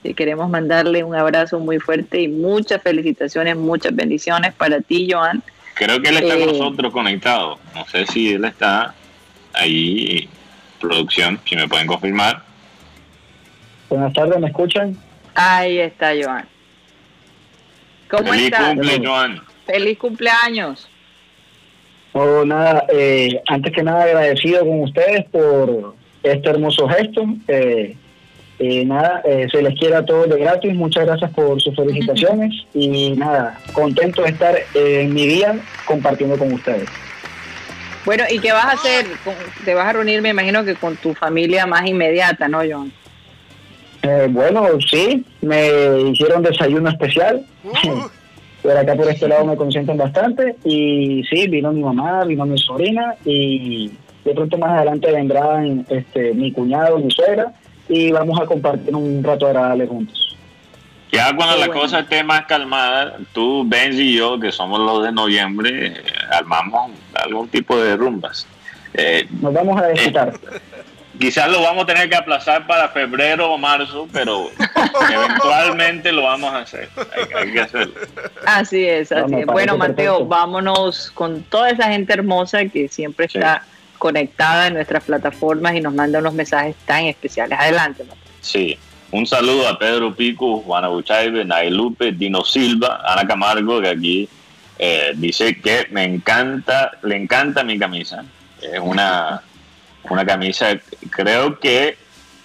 Y 0.06 0.14
queremos 0.14 0.50
mandarle 0.50 1.04
un 1.04 1.16
abrazo 1.16 1.60
muy 1.60 1.80
fuerte 1.80 2.20
y 2.22 2.28
muchas 2.28 2.82
felicitaciones, 2.82 3.56
muchas 3.56 3.96
bendiciones 3.96 4.54
para 4.54 4.82
ti, 4.82 5.08
Joan. 5.10 5.42
Creo 5.76 6.02
que 6.02 6.10
él 6.10 6.18
está 6.18 6.34
con 6.38 6.44
Eh. 6.50 6.58
nosotros 6.60 6.92
conectado. 6.94 7.58
No 7.74 7.86
sé 7.88 8.06
si 8.08 8.34
él 8.34 8.44
está 8.46 8.94
ahí, 9.54 10.28
producción, 10.80 11.40
si 11.48 11.56
me 11.56 11.68
pueden 11.70 11.88
confirmar. 11.88 12.44
Buenas 13.90 14.14
tardes, 14.14 14.40
¿me 14.40 14.48
escuchan? 14.48 14.98
Ahí 15.36 15.80
está, 15.80 16.12
Joan. 16.22 16.46
¿Cómo 18.10 18.32
Feliz 18.32 18.46
estás? 18.46 18.74
cumple, 18.74 19.02
Joan. 19.06 19.42
Feliz 19.66 19.98
cumpleaños. 19.98 20.90
No, 22.14 22.46
nada, 22.46 22.86
eh, 22.90 23.42
antes 23.48 23.74
que 23.74 23.82
nada 23.84 24.04
agradecido 24.04 24.60
con 24.60 24.82
ustedes 24.82 25.26
por 25.30 25.96
este 26.22 26.50
hermoso 26.50 26.88
gesto. 26.88 27.26
Eh, 27.48 27.96
eh, 28.60 28.86
nada, 28.86 29.22
eh, 29.26 29.48
se 29.52 29.62
les 29.62 29.78
quiere 29.78 29.96
a 29.96 30.06
todos 30.06 30.30
de 30.30 30.40
gratis. 30.40 30.74
Muchas 30.74 31.06
gracias 31.06 31.32
por 31.32 31.62
sus 31.62 31.76
felicitaciones 31.76 32.54
y 32.74 33.12
nada, 33.12 33.60
contento 33.74 34.22
de 34.22 34.30
estar 34.30 34.56
eh, 34.56 35.02
en 35.02 35.14
mi 35.14 35.26
día 35.26 35.60
compartiendo 35.86 36.38
con 36.38 36.54
ustedes. 36.54 36.88
Bueno, 38.06 38.26
¿y 38.30 38.40
qué 38.40 38.52
vas 38.52 38.66
a 38.66 38.72
hacer? 38.72 39.06
Te 39.64 39.74
vas 39.74 39.88
a 39.88 39.94
reunir, 39.94 40.22
me 40.22 40.30
imagino 40.30 40.64
que 40.66 40.76
con 40.76 40.98
tu 40.98 41.14
familia 41.14 41.66
más 41.66 41.88
inmediata, 41.88 42.48
¿no, 42.48 42.60
John? 42.70 42.92
Eh, 44.04 44.28
bueno, 44.30 44.66
sí, 44.90 45.26
me 45.42 46.02
hicieron 46.12 46.44
desayuno 46.44 46.90
especial. 46.90 47.46
Uh, 47.64 48.08
Por 48.64 48.78
acá 48.78 48.96
por 48.96 49.10
este 49.10 49.28
lado 49.28 49.44
me 49.44 49.58
consienten 49.58 49.98
bastante 49.98 50.56
y 50.64 51.22
sí, 51.30 51.50
vino 51.50 51.74
mi 51.74 51.82
mamá, 51.82 52.24
vino 52.24 52.46
mi 52.46 52.58
sobrina 52.58 53.14
y 53.26 53.92
de 54.24 54.34
pronto 54.34 54.58
más 54.58 54.72
adelante 54.72 55.12
vendrán 55.12 55.86
este, 55.90 56.34
mi 56.34 56.50
cuñado, 56.54 56.98
mi 56.98 57.12
suegra 57.12 57.52
y 57.90 58.10
vamos 58.14 58.40
a 58.40 58.46
compartir 58.46 58.96
un 58.96 59.22
rato 59.22 59.48
agradable 59.48 59.86
juntos. 59.86 60.38
Ya 61.12 61.36
cuando 61.36 61.56
Qué 61.56 61.60
la 61.60 61.68
bueno. 61.68 61.82
cosa 61.82 62.00
esté 62.00 62.24
más 62.24 62.46
calmada, 62.46 63.18
tú, 63.34 63.66
Benji 63.68 64.14
y 64.14 64.18
yo, 64.18 64.40
que 64.40 64.54
somos 64.54 64.80
los 64.80 65.04
de 65.04 65.12
noviembre, 65.12 65.88
eh, 65.88 65.94
armamos 66.32 66.92
algún 67.16 67.50
tipo 67.50 67.78
de 67.78 67.98
rumbas. 67.98 68.48
Eh, 68.94 69.28
Nos 69.42 69.54
vamos 69.54 69.82
a 69.82 69.88
disfrutar. 69.90 70.34
Quizás 71.20 71.50
lo 71.50 71.62
vamos 71.62 71.84
a 71.84 71.88
tener 71.88 72.10
que 72.10 72.16
aplazar 72.16 72.66
para 72.68 72.90
febrero 72.90 73.52
o 73.52 73.58
marzo, 73.58 74.08
pero 74.12 74.50
eventualmente 75.12 76.12
lo 76.12 76.24
vamos 76.24 76.54
a 76.54 76.60
hacer. 76.60 76.90
Hay, 77.16 77.44
hay 77.46 77.54
que 77.54 77.62
hacerlo. 77.62 77.94
Así 78.46 78.86
es, 78.86 79.12
así 79.12 79.36
es. 79.36 79.46
Bueno, 79.46 79.78
Mateo, 79.78 80.14
perfecto. 80.14 80.28
vámonos 80.28 81.12
con 81.12 81.44
toda 81.44 81.70
esa 81.70 81.90
gente 81.90 82.14
hermosa 82.14 82.66
que 82.66 82.88
siempre 82.88 83.28
Sí. 83.30 83.38
está 83.38 83.64
conectada 83.98 84.68
en 84.68 84.74
nuestras 84.74 85.04
plataformas 85.04 85.76
y 85.76 85.82
nos 85.82 85.94
manda 85.94 86.20
unos 86.20 86.34
mensajes 86.34 86.76
tan 86.86 87.06
especiales. 87.06 87.58
Adelante, 87.60 88.04
Mateo. 88.04 88.24
Sí. 88.42 88.78
Un 89.12 89.28
saludo 89.28 89.68
a 89.68 89.78
Pedro 89.78 90.16
Pico, 90.16 90.62
Juana 90.62 90.88
Buchaibe, 90.88 91.46
Lupe, 91.70 92.12
Dino 92.14 92.44
Silva, 92.44 93.00
Ana 93.06 93.28
Camargo, 93.28 93.80
que 93.80 93.90
aquí 93.90 94.30
eh, 94.80 95.12
dice 95.16 95.56
que 95.62 95.86
me 95.92 96.04
encanta, 96.04 96.92
le 97.04 97.16
encanta 97.16 97.64
mi 97.64 97.78
camisa. 97.78 98.26
Es 98.60 98.80
una, 98.82 99.42
una 100.10 100.26
camisa, 100.26 100.78
creo 101.10 101.60
que 101.60 101.98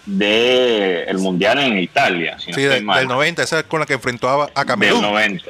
de 0.06 1.04
el 1.04 1.18
mundial 1.18 1.58
en 1.58 1.78
Italia, 1.78 2.38
si 2.38 2.50
no 2.50 2.56
Sí, 2.56 2.62
estoy 2.62 2.78
de- 2.78 2.84
mal. 2.84 3.00
del 3.00 3.08
90, 3.08 3.42
esa 3.42 3.58
es 3.60 3.64
con 3.66 3.80
la 3.80 3.86
que 3.86 3.94
enfrentó 3.94 4.28
a, 4.28 4.44
a 4.44 4.46
Del 4.46 4.66
Camerún. 4.66 5.02
90. 5.02 5.44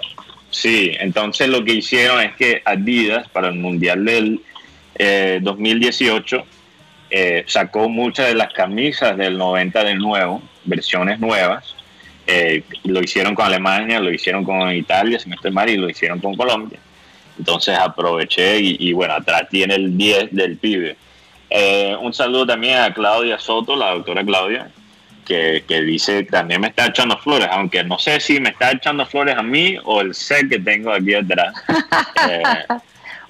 Sí, 0.50 0.92
entonces 0.98 1.48
lo 1.48 1.64
que 1.64 1.74
hicieron 1.74 2.20
es 2.20 2.34
que 2.34 2.62
Adidas 2.64 3.28
para 3.28 3.48
el 3.48 3.54
Mundial 3.54 4.04
del 4.04 4.40
eh, 4.96 5.38
2018 5.42 6.44
eh, 7.10 7.44
sacó 7.46 7.88
muchas 7.88 8.26
de 8.28 8.34
las 8.34 8.52
camisas 8.52 9.16
del 9.16 9.38
90 9.38 9.84
de 9.84 9.94
nuevo, 9.94 10.42
versiones 10.64 11.20
nuevas. 11.20 11.74
Eh, 12.26 12.62
lo 12.84 13.00
hicieron 13.00 13.34
con 13.34 13.46
Alemania, 13.46 14.00
lo 14.00 14.12
hicieron 14.12 14.44
con 14.44 14.70
Italia, 14.72 15.18
si 15.18 15.28
no 15.28 15.36
estoy 15.36 15.50
mal, 15.52 15.70
y 15.70 15.76
lo 15.76 15.88
hicieron 15.88 16.18
con 16.18 16.34
Colombia. 16.36 16.78
Entonces 17.38 17.78
aproveché 17.78 18.58
y, 18.58 18.76
y 18.80 18.92
bueno, 18.92 19.14
atrás 19.14 19.42
tiene 19.50 19.76
el 19.76 19.96
10 19.96 20.30
del 20.32 20.56
pibe. 20.56 20.96
Eh, 21.50 21.96
un 22.00 22.12
saludo 22.12 22.46
también 22.46 22.78
a 22.78 22.92
Claudia 22.92 23.38
Soto, 23.38 23.74
la 23.76 23.90
doctora 23.92 24.22
Claudia, 24.24 24.70
que, 25.24 25.64
que 25.66 25.80
dice 25.82 26.24
también 26.24 26.60
me 26.60 26.68
está 26.68 26.86
echando 26.86 27.16
flores, 27.18 27.48
aunque 27.50 27.82
no 27.84 27.98
sé 27.98 28.20
si 28.20 28.40
me 28.40 28.50
está 28.50 28.72
echando 28.72 29.04
flores 29.06 29.36
a 29.36 29.42
mí 29.42 29.76
o 29.84 30.00
el 30.00 30.14
set 30.14 30.48
que 30.48 30.58
tengo 30.58 30.92
aquí 30.92 31.14
atrás. 31.14 31.54
Eh, 32.28 32.42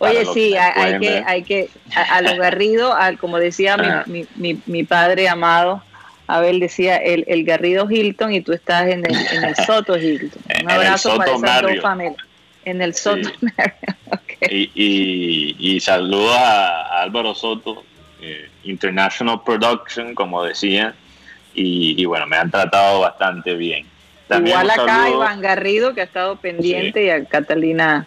Oye, 0.00 0.24
sí, 0.32 0.50
que 0.52 0.58
hay, 0.60 0.98
que, 1.00 1.24
hay 1.26 1.42
que, 1.42 1.68
a, 1.96 2.16
a 2.16 2.22
lo 2.22 2.36
Garrido, 2.36 2.94
al, 2.94 3.18
como 3.18 3.38
decía 3.38 3.76
mi- 3.76 3.86
Ah. 3.88 4.04
mi, 4.06 4.24
mi, 4.36 4.60
mi 4.66 4.84
padre 4.84 5.28
amado, 5.28 5.82
Abel 6.28 6.60
decía 6.60 6.96
el, 6.98 7.24
el 7.26 7.42
Garrido 7.44 7.90
Hilton 7.90 8.32
y 8.32 8.40
tú 8.40 8.52
estás 8.52 8.86
en 8.86 9.04
el, 9.04 9.16
en 9.32 9.44
el 9.44 9.56
Soto 9.56 9.98
Hilton. 9.98 10.40
En 10.50 10.66
Un 10.66 10.70
abrazo 10.70 11.16
para 11.16 11.32
Soto 11.32 11.44
esas 11.46 11.62
dos 11.62 11.80
familias. 11.82 12.16
En 12.64 12.80
el 12.82 12.94
Soto 12.94 13.28
Sí. 13.28 13.46
Y, 14.50 14.70
y, 14.76 15.56
y 15.58 15.80
saludos 15.80 16.36
a, 16.36 16.82
a 16.98 17.02
Álvaro 17.02 17.34
Soto, 17.34 17.82
eh, 18.20 18.48
International 18.64 19.42
Production, 19.44 20.14
como 20.14 20.42
decía, 20.44 20.94
y, 21.54 22.00
y 22.00 22.04
bueno, 22.04 22.26
me 22.26 22.36
han 22.36 22.50
tratado 22.50 23.00
bastante 23.00 23.54
bien. 23.54 23.86
También 24.28 24.58
Igual 24.60 24.70
acá 24.78 25.04
a 25.04 25.10
Iván 25.10 25.40
Garrido, 25.40 25.94
que 25.94 26.02
ha 26.02 26.04
estado 26.04 26.36
pendiente, 26.36 27.04
y 27.04 27.10
a 27.10 27.24
Catalina 27.24 28.06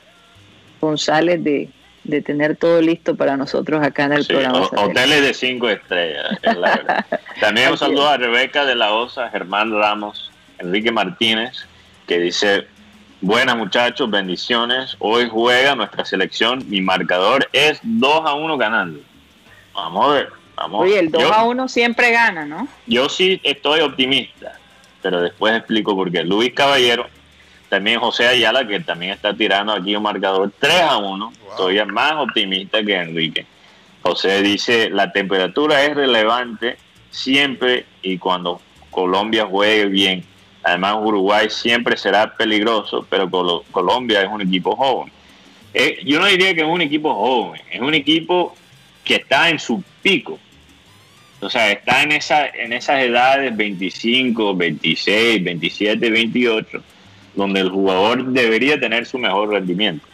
González 0.79 1.43
de, 1.43 1.69
de 2.03 2.21
tener 2.21 2.55
todo 2.57 2.81
listo 2.81 3.15
para 3.15 3.37
nosotros 3.37 3.83
acá 3.83 4.05
en 4.05 4.13
el 4.13 4.23
Sí, 4.25 4.33
programa. 4.33 4.63
satélite. 4.65 4.81
hoteles 4.91 5.21
de 5.23 5.33
cinco 5.33 5.69
estrellas, 5.69 6.25
es 6.41 6.57
la 6.57 6.69
verdad. 6.75 7.05
También 7.39 7.71
un 7.71 7.77
saludo 7.77 8.07
a 8.09 8.17
Rebeca 8.17 8.65
de 8.65 8.75
la 8.75 8.93
Osa, 8.93 9.29
Germán 9.29 9.71
Ramos, 9.71 10.31
Enrique 10.59 10.91
Martínez, 10.91 11.65
que 12.07 12.19
dice, 12.19 12.67
buenas 13.21 13.55
muchachos, 13.57 14.09
bendiciones, 14.09 14.95
hoy 14.99 15.27
juega 15.29 15.75
nuestra 15.75 16.05
selección, 16.05 16.63
mi 16.69 16.81
marcador 16.81 17.47
es 17.53 17.79
2 17.83 18.21
a 18.25 18.33
1 18.33 18.57
ganando. 18.57 18.99
Vamos 19.73 20.05
a 20.05 20.13
ver, 20.13 20.29
vamos. 20.55 20.81
Oye, 20.81 20.99
el 20.99 21.11
2 21.11 21.21
Yo- 21.21 21.33
a 21.33 21.43
1 21.43 21.67
siempre 21.67 22.11
gana, 22.11 22.45
¿no? 22.45 22.67
yo 22.87 23.07
sí 23.09 23.39
estoy 23.43 23.81
optimista, 23.81 24.59
pero 25.01 25.21
después 25.21 25.55
explico 25.55 25.95
por 25.95 26.11
qué. 26.11 26.23
Luis 26.23 26.53
Caballero, 26.53 27.07
también 27.69 27.99
José 27.99 28.27
Ayala, 28.27 28.67
que 28.67 28.79
también 28.81 29.13
está 29.13 29.33
tirando 29.33 29.71
aquí 29.73 29.95
un 29.95 30.03
marcador 30.03 30.51
3 30.59 30.81
a 30.81 30.97
1, 30.97 31.31
todavía 31.55 31.85
más 31.85 32.13
optimista 32.13 32.83
que 32.83 32.95
Enrique. 32.95 33.45
José 34.03 34.41
dice, 34.41 34.89
la 34.89 35.11
temperatura 35.11 35.83
es 35.85 35.95
relevante 35.95 36.77
siempre 37.11 37.85
y 38.01 38.17
cuando 38.17 38.59
Colombia 38.89 39.45
juegue 39.45 39.85
bien. 39.85 40.25
Además, 40.63 40.95
Uruguay 40.99 41.49
siempre 41.49 41.95
será 41.97 42.35
peligroso, 42.35 43.05
pero 43.09 43.29
Colo- 43.29 43.63
Colombia 43.71 44.21
es 44.21 44.29
un 44.29 44.41
equipo 44.41 44.75
joven. 44.75 45.11
Eh, 45.73 45.99
yo 46.03 46.19
no 46.19 46.25
diría 46.25 46.53
que 46.53 46.61
es 46.61 46.67
un 46.67 46.81
equipo 46.81 47.13
joven, 47.15 47.61
es 47.71 47.79
un 47.81 47.93
equipo 47.93 48.55
está 49.15 49.49
en 49.49 49.59
su 49.59 49.83
pico. 50.01 50.39
O 51.39 51.49
sea, 51.49 51.71
está 51.71 52.03
en, 52.03 52.11
esa, 52.11 52.47
en 52.47 52.71
esas 52.71 53.01
edades 53.01 53.55
25, 53.55 54.55
26, 54.55 55.43
27, 55.43 56.09
28, 56.09 56.83
donde 57.35 57.61
el 57.61 57.69
jugador 57.69 58.25
debería 58.25 58.79
tener 58.79 59.05
su 59.05 59.17
mejor 59.17 59.49
rendimiento. 59.49 60.05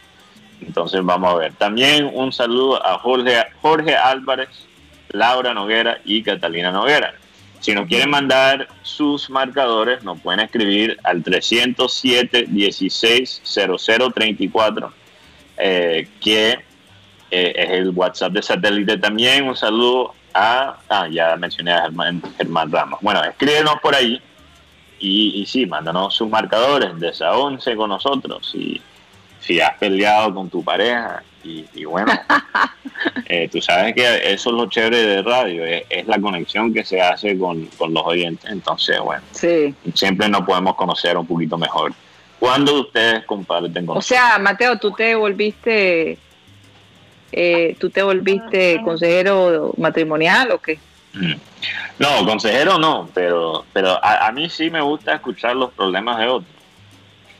Entonces 0.66 1.02
vamos 1.04 1.32
a 1.32 1.36
ver. 1.36 1.52
También 1.54 2.10
un 2.12 2.32
saludo 2.32 2.84
a 2.84 2.98
Jorge, 2.98 3.36
Jorge 3.60 3.94
Álvarez, 3.94 4.48
Laura 5.10 5.52
Noguera 5.52 6.00
y 6.04 6.22
Catalina 6.22 6.72
Noguera. 6.72 7.14
Si 7.60 7.74
nos 7.74 7.88
quieren 7.88 8.10
mandar 8.10 8.68
sus 8.82 9.28
marcadores, 9.30 10.02
nos 10.04 10.20
pueden 10.20 10.40
escribir 10.40 10.96
al 11.02 11.22
307 11.22 12.46
16 12.48 13.42
0034, 13.44 14.92
eh, 15.58 16.08
que 16.20 16.58
eh, 17.30 17.52
es 17.56 17.70
el 17.70 17.90
WhatsApp 17.90 18.32
de 18.32 18.42
satélite 18.42 18.98
también. 18.98 19.48
Un 19.48 19.56
saludo 19.56 20.14
a, 20.34 20.76
ah, 20.88 21.08
ya 21.08 21.36
mencioné 21.36 21.72
a 21.72 21.82
Germán, 21.82 22.22
Germán 22.36 22.70
Ramos. 22.70 23.00
Bueno, 23.02 23.22
escríbenos 23.24 23.76
por 23.80 23.94
ahí 23.94 24.20
y, 24.98 25.40
y 25.40 25.46
sí, 25.46 25.66
mándanos 25.66 26.14
sus 26.14 26.28
marcadores, 26.28 26.90
once 27.32 27.76
con 27.76 27.90
nosotros. 27.90 28.50
Y 28.54 28.80
si 29.40 29.60
has 29.60 29.76
peleado 29.78 30.34
con 30.34 30.50
tu 30.50 30.62
pareja, 30.62 31.22
y, 31.74 31.84
bueno, 31.84 32.12
eh, 33.26 33.48
tú 33.50 33.60
sabes 33.62 33.94
que 33.94 34.32
eso 34.32 34.50
es 34.50 34.56
lo 34.56 34.68
chévere 34.68 34.98
de 34.98 35.22
radio, 35.22 35.64
es, 35.64 36.06
la 36.06 36.20
conexión 36.20 36.74
que 36.74 36.84
se 36.84 37.00
hace 37.00 37.38
con, 37.38 37.68
los 37.78 38.02
oyentes. 38.04 38.50
Entonces, 38.50 39.00
bueno, 39.00 39.22
sí. 39.32 39.74
siempre 39.94 40.28
nos 40.28 40.42
podemos 40.42 40.74
conocer 40.74 41.16
un 41.16 41.26
poquito 41.26 41.56
mejor. 41.56 41.92
¿Cuándo 42.38 42.82
ustedes 42.82 43.24
comparten 43.24 43.86
con 43.86 43.98
O 43.98 44.02
sea, 44.02 44.38
Mateo, 44.38 44.78
tú 44.78 44.92
te 44.92 45.14
volviste, 45.14 46.18
eh, 47.32 47.76
tú 47.78 47.90
te 47.90 48.02
volviste 48.02 48.80
consejero 48.84 49.72
matrimonial 49.76 50.52
o 50.52 50.58
qué? 50.58 50.78
Mm. 51.14 51.34
No, 51.98 52.26
consejero 52.26 52.78
no, 52.78 53.08
pero, 53.12 53.64
pero 53.72 54.02
a, 54.04 54.26
a 54.26 54.32
mí 54.32 54.48
sí 54.48 54.70
me 54.70 54.80
gusta 54.80 55.14
escuchar 55.14 55.56
los 55.56 55.72
problemas 55.72 56.18
de 56.18 56.26
otros. 56.26 56.52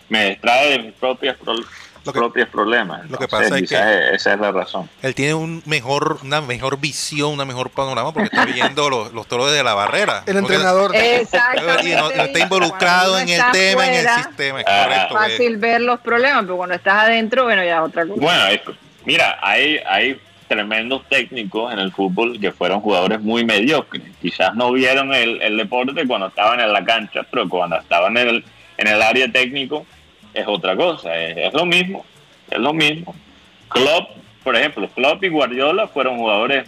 Me 0.09 0.31
distrae 0.31 0.71
de 0.71 0.79
mis 0.81 0.93
propias 0.95 1.37
problemas 1.37 1.71
lo 2.09 2.13
que, 2.13 2.19
propios 2.19 2.49
problemas. 2.49 3.11
lo 3.11 3.19
que 3.19 3.29
pasa 3.29 3.59
es 3.59 3.69
que 3.69 4.15
esa 4.15 4.33
es 4.33 4.41
la 4.41 4.53
razón. 4.53 4.89
Él 5.03 5.15
tiene 5.15 5.35
un 5.35 5.63
mejor, 5.67 6.19
una 6.23 6.41
mejor 6.41 6.79
visión, 6.79 7.33
una 7.33 7.45
mejor 7.45 7.71
panorama 7.71 8.13
porque 8.13 8.29
está 8.29 8.45
viendo 8.47 8.89
los, 8.89 9.13
los 9.13 9.27
toros 9.27 9.51
desde 9.51 9.63
la 9.63 9.75
barrera. 9.75 10.23
El 10.27 10.39
entrenador. 10.39 10.95
Y 10.95 11.91
no, 11.95 12.11
está 12.11 12.39
involucrado 12.39 13.19
en 13.19 13.29
el 13.29 13.43
tema, 13.53 13.87
en 13.89 14.07
el 14.07 14.09
sistema. 14.23 14.61
Es 14.61 14.67
correcto, 14.67 15.15
fácil 15.15 15.57
ver 15.59 15.81
los 15.81 16.01
problemas, 16.01 16.43
pero 16.43 16.57
cuando 16.57 16.75
estás 16.75 17.05
adentro, 17.05 17.45
bueno, 17.45 17.63
ya 17.65 17.77
es 17.77 17.83
otra 17.83 18.07
cosa. 18.07 18.21
Bueno, 18.21 18.75
mira, 19.05 19.39
hay, 19.43 19.79
hay 19.87 20.21
tremendos 20.49 21.07
técnicos 21.09 21.73
en 21.73 21.79
el 21.79 21.93
fútbol 21.93 22.41
que 22.41 22.51
fueron 22.51 22.81
jugadores 22.81 23.21
muy 23.21 23.45
mediocres. 23.45 24.03
Quizás 24.21 24.55
no 24.55 24.73
vieron 24.73 25.15
el, 25.15 25.41
el 25.43 25.57
deporte 25.57 26.07
cuando 26.07 26.29
estaban 26.29 26.61
en 26.61 26.73
la 26.73 26.85
cancha, 26.85 27.23
pero 27.31 27.49
cuando 27.49 27.77
estaban 27.77 28.17
en 28.17 28.29
el, 28.29 28.45
en 28.79 28.87
el 28.87 29.03
área 29.03 29.31
técnico 29.31 29.87
es 30.35 30.47
otra 30.47 30.75
cosa, 30.75 31.15
es, 31.17 31.53
lo 31.53 31.67
mismo, 31.67 32.05
es 32.51 32.59
lo 32.59 32.73
mismo. 32.73 33.15
Klopp, 33.69 34.11
por 34.43 34.57
ejemplo, 34.57 34.89
Klopp 34.89 35.23
y 35.23 35.29
Guardiola 35.29 35.87
fueron 35.89 36.17
jugadores, 36.17 36.67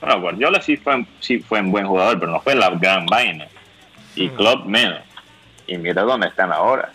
bueno, 0.00 0.20
Guardiola 0.20 0.60
sí 0.60 0.76
fue, 0.76 1.04
sí 1.20 1.38
fue 1.38 1.60
un 1.60 1.70
buen 1.70 1.86
jugador, 1.86 2.18
pero 2.18 2.32
no 2.32 2.40
fue 2.40 2.54
la 2.54 2.70
gran 2.70 3.06
vaina, 3.06 3.46
y. 4.16 4.28
Klopp 4.28 4.64
menos, 4.66 5.00
y 5.66 5.76
mira 5.76 6.02
dónde 6.02 6.28
están 6.28 6.52
ahora. 6.52 6.90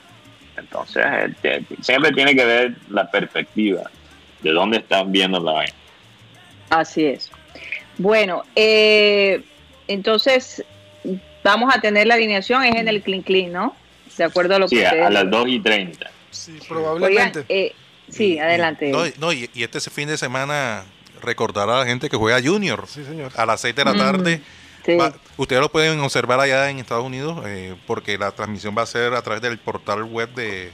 Entonces, 0.58 1.06
eh, 1.44 1.64
siempre 1.82 2.12
tiene 2.12 2.36
que 2.36 2.44
ver 2.44 2.74
la 2.90 3.10
perspectiva 3.10 3.84
de 4.42 4.52
dónde 4.52 4.78
están 4.78 5.12
viendo 5.12 5.40
la 5.40 5.52
vaina. 5.52 5.74
Así 6.70 7.06
es. 7.06 7.32
Bueno, 7.98 8.44
eh, 8.56 9.44
entonces 9.88 10.64
vamos 11.44 11.74
a 11.76 11.82
tener 11.82 12.08
la 12.08 12.16
alineación, 12.16 12.64
es 12.64 12.76
en 12.76 12.88
el 12.88 13.02
Clean 13.02 13.22
Clean, 13.22 13.52
¿no? 13.52 13.76
de 14.20 14.26
acuerdo 14.26 14.56
a 14.56 14.60
lo 14.60 14.68
que 14.68 14.86
a, 14.86 15.10
las 15.10 15.30
2 15.30 15.48
y 15.48 15.60
30. 15.60 16.12
Sí, 16.30 16.60
probablemente. 16.68 17.46
Eh, 17.50 17.74
sí, 18.10 18.38
adelante. 18.38 18.92
No, 19.18 19.34
y, 19.34 19.50
este 19.56 19.80
fin 19.90 20.08
de 20.08 20.18
semana 20.18 20.84
recordará 21.22 21.78
a 21.78 21.80
la 21.80 21.86
gente 21.86 22.10
que 22.10 22.18
juega 22.18 22.40
Junior. 22.42 22.86
Sí, 22.88 23.04
señor. 23.04 23.32
A 23.36 23.46
las 23.46 23.62
6 23.62 23.76
de 23.76 23.86
la 23.86 23.96
tarde. 23.96 24.42
ustedes 25.38 25.62
lo 25.62 25.72
pueden 25.72 26.00
observar 26.02 26.40
allá 26.40 26.70
en 26.70 26.80
Estados 26.80 27.06
Unidos 27.06 27.42
eh, 27.46 27.76
porque 27.88 28.18
la 28.18 28.32
transmisión 28.32 28.76
va 28.78 28.84
a 28.84 28.86
ser 28.86 29.14
a 29.14 29.22
través 29.22 29.42
del 29.42 29.58
portal 29.58 30.04
web 30.04 30.30
de, 30.36 30.72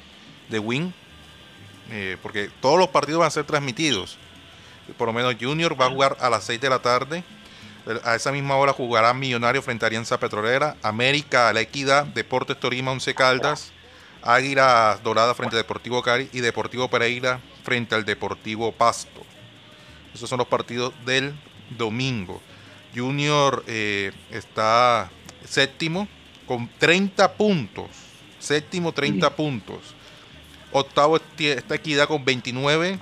de 0.49 0.59
Win. 0.59 0.93
Eh, 1.91 2.17
porque 2.21 2.49
todos 2.61 2.79
los 2.79 2.89
partidos 2.89 3.19
van 3.19 3.27
a 3.27 3.31
ser 3.31 3.45
transmitidos. 3.45 4.17
Por 4.97 5.07
lo 5.07 5.13
menos 5.13 5.35
Junior 5.39 5.79
va 5.79 5.85
a 5.85 5.89
jugar 5.89 6.17
a 6.19 6.29
las 6.29 6.43
6 6.43 6.61
de 6.61 6.69
la 6.69 6.79
tarde 6.79 7.23
a 8.03 8.15
esa 8.15 8.31
misma 8.31 8.55
hora 8.55 8.73
jugará 8.73 9.13
Millonario 9.13 9.61
frente 9.61 9.85
a 9.85 9.87
Alianza 9.87 10.19
Petrolera, 10.19 10.75
América, 10.81 11.53
La 11.53 11.61
Equidad, 11.61 12.05
Deportes 12.05 12.59
Torima, 12.59 12.91
Once 12.91 13.13
Caldas, 13.13 13.71
Águila 14.23 14.99
Dorada 15.03 15.35
frente 15.35 15.55
a 15.55 15.57
Deportivo 15.57 16.01
Cari 16.01 16.29
y 16.33 16.39
Deportivo 16.39 16.89
Pereira 16.89 17.39
frente 17.63 17.93
al 17.93 18.05
Deportivo 18.05 18.71
Pasto. 18.71 19.23
Esos 20.13 20.29
son 20.29 20.39
los 20.39 20.47
partidos 20.47 20.93
del 21.05 21.35
domingo. 21.77 22.41
Junior 22.95 23.63
eh, 23.67 24.11
está 24.31 25.11
séptimo 25.43 26.07
con 26.47 26.69
30 26.79 27.33
puntos. 27.33 27.87
Séptimo, 28.39 28.93
30 28.93 29.35
puntos. 29.35 29.95
Octavo 30.77 31.17
está 31.39 31.75
Equidad 31.75 32.07
con 32.07 32.25
29. 32.25 32.99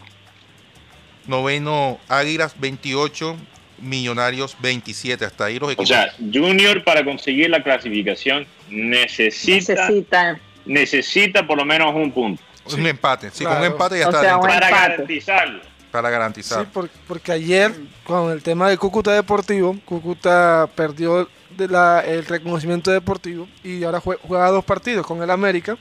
Noveno 1.26 2.00
Águilas 2.08 2.60
28. 2.60 3.36
Millonarios 3.80 4.56
27. 4.62 5.26
Hasta 5.26 5.46
ahí 5.46 5.60
los 5.60 5.70
equipos. 5.70 5.90
O 5.90 5.94
sea, 5.94 6.14
Junior 6.20 6.84
para 6.84 7.04
conseguir 7.04 7.50
la 7.50 7.64
clasificación 7.64 8.46
necesita, 8.70 10.40
necesita, 10.66 11.46
por 11.46 11.58
lo 11.58 11.66
menos 11.66 11.94
un 11.96 12.12
punto. 12.12 12.42
Un 12.72 12.86
empate. 12.86 13.32
Sí, 13.32 13.44
con 13.44 13.58
un 13.58 13.64
empate 13.64 14.00
ya 14.00 14.06
está. 14.06 14.40
Para 14.40 14.70
garantizarlo. 14.70 15.62
Para 15.92 16.10
garantizar. 16.10 16.66
Sí, 16.66 16.90
porque, 17.08 17.32
ayer, 17.32 17.74
con 18.04 18.32
el 18.32 18.42
tema 18.42 18.70
de 18.70 18.78
Cúcuta 18.78 19.12
Deportivo, 19.14 19.76
Cúcuta 19.84 20.70
perdió 20.76 21.28
de 21.58 21.68
la, 21.68 22.02
el 22.02 22.26
reconocimiento 22.26 22.90
deportivo 22.90 23.48
y 23.64 23.84
ahora 23.84 24.00
juega, 24.00 24.50
dos 24.50 24.64
partidos 24.64 25.06
con 25.06 25.22
el 25.22 25.30
América. 25.30 25.78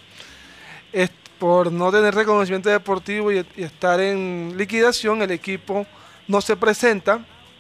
Es, 0.93 1.11
por 1.43 1.73
no 1.73 1.91
tener 1.91 2.15
reconocimiento 2.15 2.71
deportivo 2.71 3.33
y 3.33 3.45
estar 3.57 3.99
en 3.99 4.55
liquidación, 4.57 5.23
el 5.23 5.33
equipo 5.33 5.85
no 6.29 6.41
se 6.41 6.55
presenta 6.55 7.19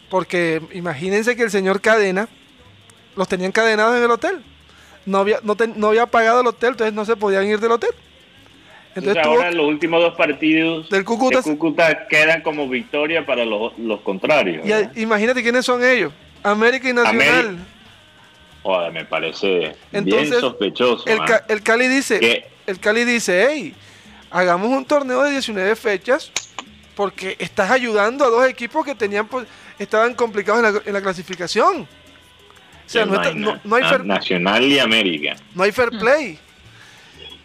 porque 0.09 0.62
imagínense 0.72 1.35
que 1.35 1.43
el 1.43 1.51
señor 1.51 1.80
Cadena 1.80 2.28
los 3.16 3.26
tenía 3.26 3.49
encadenados 3.49 3.97
en 3.97 4.05
el 4.05 4.11
hotel. 4.12 4.41
No 5.05 5.18
había, 5.18 5.41
no, 5.43 5.57
no 5.74 5.89
había 5.89 6.07
pagado 6.07 6.43
el 6.43 6.47
hotel, 6.47 6.70
entonces 6.70 6.95
no 6.95 7.05
se 7.05 7.16
podían 7.16 7.45
ir 7.45 7.59
del 7.59 7.72
hotel. 7.72 7.91
Entonces, 8.95 9.20
ahora 9.24 9.51
los 9.51 9.66
últimos 9.66 10.01
dos 10.01 10.14
partidos 10.14 10.89
del 10.89 11.05
Cúcuta, 11.05 12.07
quedan 12.09 12.43
como 12.43 12.68
victoria 12.68 13.26
para 13.26 13.45
los, 13.45 13.72
contrarios. 14.05 14.64
Y 14.95 15.01
imagínate 15.01 15.43
quiénes 15.43 15.66
son 15.66 15.85
ellos. 15.85 16.12
América 16.45 16.89
y 16.89 16.93
Nacional. 16.93 17.59
Joder, 18.62 18.93
me 18.93 19.05
parece 19.05 19.74
bien 19.91 20.30
sospechoso. 20.30 21.05
El, 21.09 21.18
el, 21.49 21.62
Cali 21.64 21.89
dice, 21.89 22.51
el 22.66 22.78
Cali 22.78 23.04
dice, 23.04 23.46
hey, 23.48 23.74
hagamos 24.30 24.68
un 24.68 24.84
torneo 24.84 25.22
de 25.22 25.32
19 25.32 25.76
fechas 25.76 26.32
porque 26.94 27.36
estás 27.38 27.70
ayudando 27.70 28.24
a 28.24 28.28
dos 28.28 28.46
equipos 28.48 28.84
que 28.84 28.94
tenían 28.94 29.26
pues, 29.26 29.46
estaban 29.78 30.14
complicados 30.14 30.82
en 30.84 30.92
la, 30.92 31.00
clasificación. 31.00 31.82
O 31.82 31.88
sea, 32.86 33.06
no, 33.06 33.18
hay 33.20 33.82
fair, 33.84 34.04
Nacional 34.04 34.64
y 34.64 34.78
América. 34.78 35.36
No 35.54 35.62
hay 35.62 35.72
fair 35.72 35.90
play. 35.90 36.38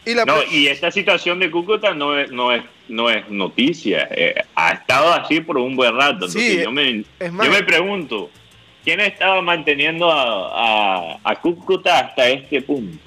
Y, 0.06 0.14
la 0.14 0.26
no, 0.26 0.36
y 0.52 0.68
esta 0.68 0.90
situación 0.90 1.40
de 1.40 1.52
Cúcuta 1.52 1.94
no 1.94 2.18
es, 2.18 2.32
no 2.32 2.52
es, 2.52 2.64
no 2.88 3.10
es 3.10 3.30
noticia. 3.30 4.08
Eh, 4.12 4.36
ha 4.56 4.72
estado 4.72 5.14
así 5.14 5.42
por 5.42 5.58
un 5.58 5.76
buen 5.76 5.96
rato. 5.96 6.28
Sí, 6.28 6.62
yo, 6.64 6.72
me, 6.72 7.04
yo 7.20 7.32
me 7.52 7.64
pregunto, 7.64 8.30
¿quién 8.84 9.02
estaba 9.02 9.42
manteniendo 9.42 10.10
a, 10.12 11.20
a, 11.24 11.36
Cúcuta 11.42 12.00
hasta 12.00 12.30
este 12.30 12.62
punto? 12.62 12.98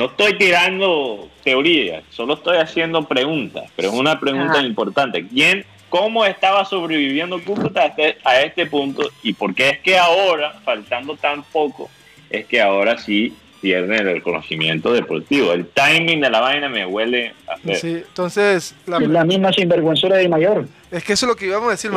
No 0.00 0.06
estoy 0.06 0.38
tirando 0.38 1.28
teorías, 1.44 2.02
solo 2.08 2.32
estoy 2.32 2.56
haciendo 2.56 3.06
preguntas, 3.06 3.70
pero 3.76 3.88
es 3.88 3.94
una 3.94 4.18
pregunta 4.18 4.62
importante. 4.62 5.28
¿Quién 5.28 5.66
cómo 5.90 6.24
estaba 6.24 6.64
sobreviviendo 6.64 7.38
Cúcuta 7.44 7.84
este, 7.84 8.16
a 8.24 8.40
este, 8.40 8.64
punto 8.64 9.10
y 9.22 9.34
por 9.34 9.54
qué 9.54 9.68
es 9.68 9.78
que 9.80 9.98
ahora, 9.98 10.58
faltando 10.64 11.16
tan 11.16 11.42
poco, 11.42 11.90
es 12.30 12.46
que 12.46 12.62
ahora 12.62 12.96
sí 12.96 13.36
pierden 13.60 14.08
el 14.08 14.22
conocimiento 14.22 14.90
deportivo. 14.94 15.52
El 15.52 15.66
timing 15.66 16.22
de 16.22 16.30
la 16.30 16.40
vaina 16.40 16.70
me 16.70 16.86
huele 16.86 17.34
a 17.46 17.52
hacer. 17.52 17.76
Sí, 17.76 17.92
entonces... 17.96 18.74
La, 18.86 18.96
es 18.96 19.06
la 19.06 19.26
misma 19.26 19.52
sinvergüenzura 19.52 20.16
de 20.16 20.30
Mayor. 20.30 20.66
Es 20.90 21.04
que 21.04 21.12
eso 21.12 21.26
es 21.26 21.28
lo 21.28 21.36
que 21.36 21.44
íbamos 21.44 21.68
a 21.68 21.72
decir, 21.72 21.90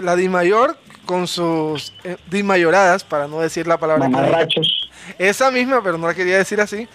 la 0.00 0.14
Di 0.14 0.28
Mayor 0.28 0.78
con 1.06 1.26
sus 1.26 1.92
eh, 2.04 2.18
Dimayoradas, 2.30 3.02
para 3.02 3.26
no 3.26 3.40
decir 3.40 3.66
la 3.66 3.78
palabra... 3.78 4.08
Mamarrachos. 4.08 4.88
Esa 5.18 5.50
misma, 5.50 5.82
pero 5.82 5.98
no 5.98 6.06
la 6.06 6.14
quería 6.14 6.38
decir 6.38 6.60
así. 6.60 6.86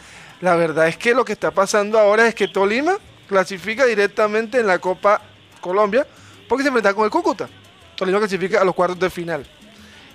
La 0.41 0.55
verdad 0.55 0.87
es 0.87 0.97
que 0.97 1.13
lo 1.13 1.25
que 1.25 1.33
está 1.33 1.51
pasando 1.51 1.97
ahora 1.99 2.27
es 2.27 2.35
que 2.35 2.47
Tolima 2.47 2.97
clasifica 3.27 3.85
directamente 3.85 4.59
en 4.59 4.67
la 4.67 4.79
Copa 4.79 5.21
Colombia 5.61 6.05
porque 6.47 6.63
se 6.63 6.67
enfrenta 6.69 6.93
con 6.93 7.05
el 7.05 7.11
Cúcuta. 7.11 7.49
Tolima 7.95 8.19
clasifica 8.19 8.61
a 8.61 8.65
los 8.65 8.75
cuartos 8.75 8.99
de 8.99 9.09
final. 9.09 9.45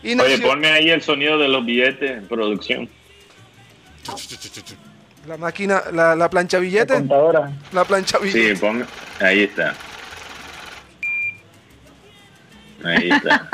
Y 0.03 0.13
Oye, 0.19 0.37
nació- 0.37 0.49
ponme 0.49 0.69
ahí 0.71 0.91
el 0.91 1.03
sonido 1.03 1.37
de 1.39 1.49
los 1.49 1.65
billetes 1.65 2.11
en 2.11 2.27
producción. 2.27 2.89
la 5.27 5.37
máquina, 5.37 5.83
la, 5.93 6.15
la 6.17 6.29
plancha 6.31 6.57
La 6.59 6.63
billete, 6.63 6.95
contadora. 6.95 7.53
la 7.73 7.85
plancha 7.85 8.19
Sí, 8.23 8.25
billete. 8.33 8.61
ponme. 8.61 8.85
Ahí 9.21 9.43
está. 9.45 9.75
Ahí 12.85 13.11
está. 13.11 13.49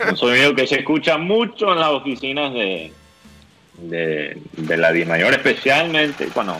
Un 0.10 0.16
sonido 0.16 0.54
que 0.54 0.66
se 0.66 0.76
escucha 0.80 1.18
mucho 1.18 1.72
en 1.72 1.80
las 1.80 1.90
oficinas 1.90 2.52
de, 2.54 2.92
de, 3.78 4.38
de 4.56 4.76
la 4.76 4.92
DIMAYOR, 4.92 5.34
especialmente 5.34 6.26
cuando 6.26 6.56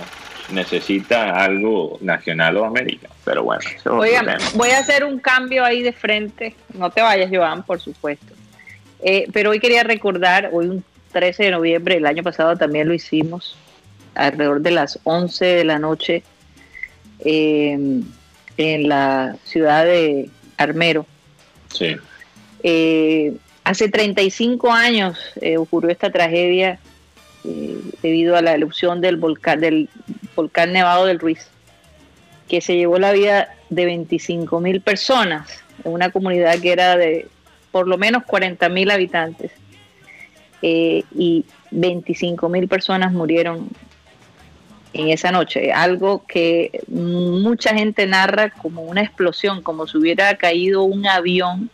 necesita 0.50 1.36
algo 1.42 1.98
nacional 2.00 2.56
o 2.56 2.64
americano. 2.64 3.14
Pero 3.24 3.44
bueno, 3.44 3.62
eso 3.74 3.96
Oigan, 3.96 4.36
voy 4.54 4.70
a 4.70 4.78
hacer 4.78 5.04
un 5.04 5.18
cambio 5.18 5.64
ahí 5.64 5.82
de 5.82 5.92
frente. 5.92 6.54
No 6.74 6.90
te 6.90 7.00
vayas, 7.00 7.30
Joan, 7.32 7.62
por 7.62 7.80
supuesto. 7.80 8.34
Eh, 9.00 9.26
pero 9.32 9.50
hoy 9.50 9.60
quería 9.60 9.82
recordar, 9.82 10.50
hoy 10.52 10.66
un 10.66 10.84
13 11.12 11.44
de 11.44 11.50
noviembre, 11.52 11.96
el 11.96 12.06
año 12.06 12.22
pasado 12.22 12.56
también 12.56 12.88
lo 12.88 12.94
hicimos, 12.94 13.56
alrededor 14.14 14.60
de 14.60 14.70
las 14.70 14.98
11 15.04 15.44
de 15.44 15.64
la 15.64 15.78
noche, 15.78 16.22
eh, 17.20 18.02
en 18.56 18.88
la 18.88 19.36
ciudad 19.44 19.84
de 19.84 20.28
Armero. 20.56 21.06
Sí. 21.72 21.96
Eh, 22.62 23.34
hace 23.64 23.88
35 23.88 24.72
años 24.72 25.18
eh, 25.40 25.56
ocurrió 25.56 25.90
esta 25.90 26.10
tragedia 26.10 26.78
eh, 27.45 27.80
debido 28.03 28.36
a 28.36 28.43
la 28.43 28.55
erupción 28.55 29.01
del 29.01 29.16
volcán, 29.16 29.61
del 29.61 29.88
volcán 30.34 30.72
Nevado 30.72 31.07
del 31.07 31.18
Ruiz, 31.18 31.49
que 32.49 32.61
se 32.61 32.76
llevó 32.76 32.99
la 32.99 33.12
vida 33.12 33.55
de 33.70 33.84
25 33.86 34.61
mil 34.61 34.80
personas 34.80 35.62
en 35.84 35.93
una 35.93 36.11
comunidad 36.11 36.59
que 36.61 36.72
era 36.72 36.97
de 36.97 37.26
por 37.70 37.88
lo 37.88 37.97
menos 37.99 38.24
40 38.24 38.68
mil 38.68 38.90
habitantes 38.90 39.51
eh, 40.61 41.05
y 41.16 41.45
25 41.70 42.49
mil 42.49 42.68
personas 42.68 43.12
murieron 43.12 43.68
en 44.93 45.09
esa 45.09 45.32
noche, 45.32 45.72
algo 45.72 46.26
que 46.26 46.82
mucha 46.88 47.74
gente 47.74 48.07
narra 48.07 48.51
como 48.51 48.82
una 48.82 49.01
explosión, 49.01 49.62
como 49.62 49.86
si 49.86 49.97
hubiera 49.97 50.36
caído 50.36 50.82
un 50.82 51.07
avión 51.07 51.70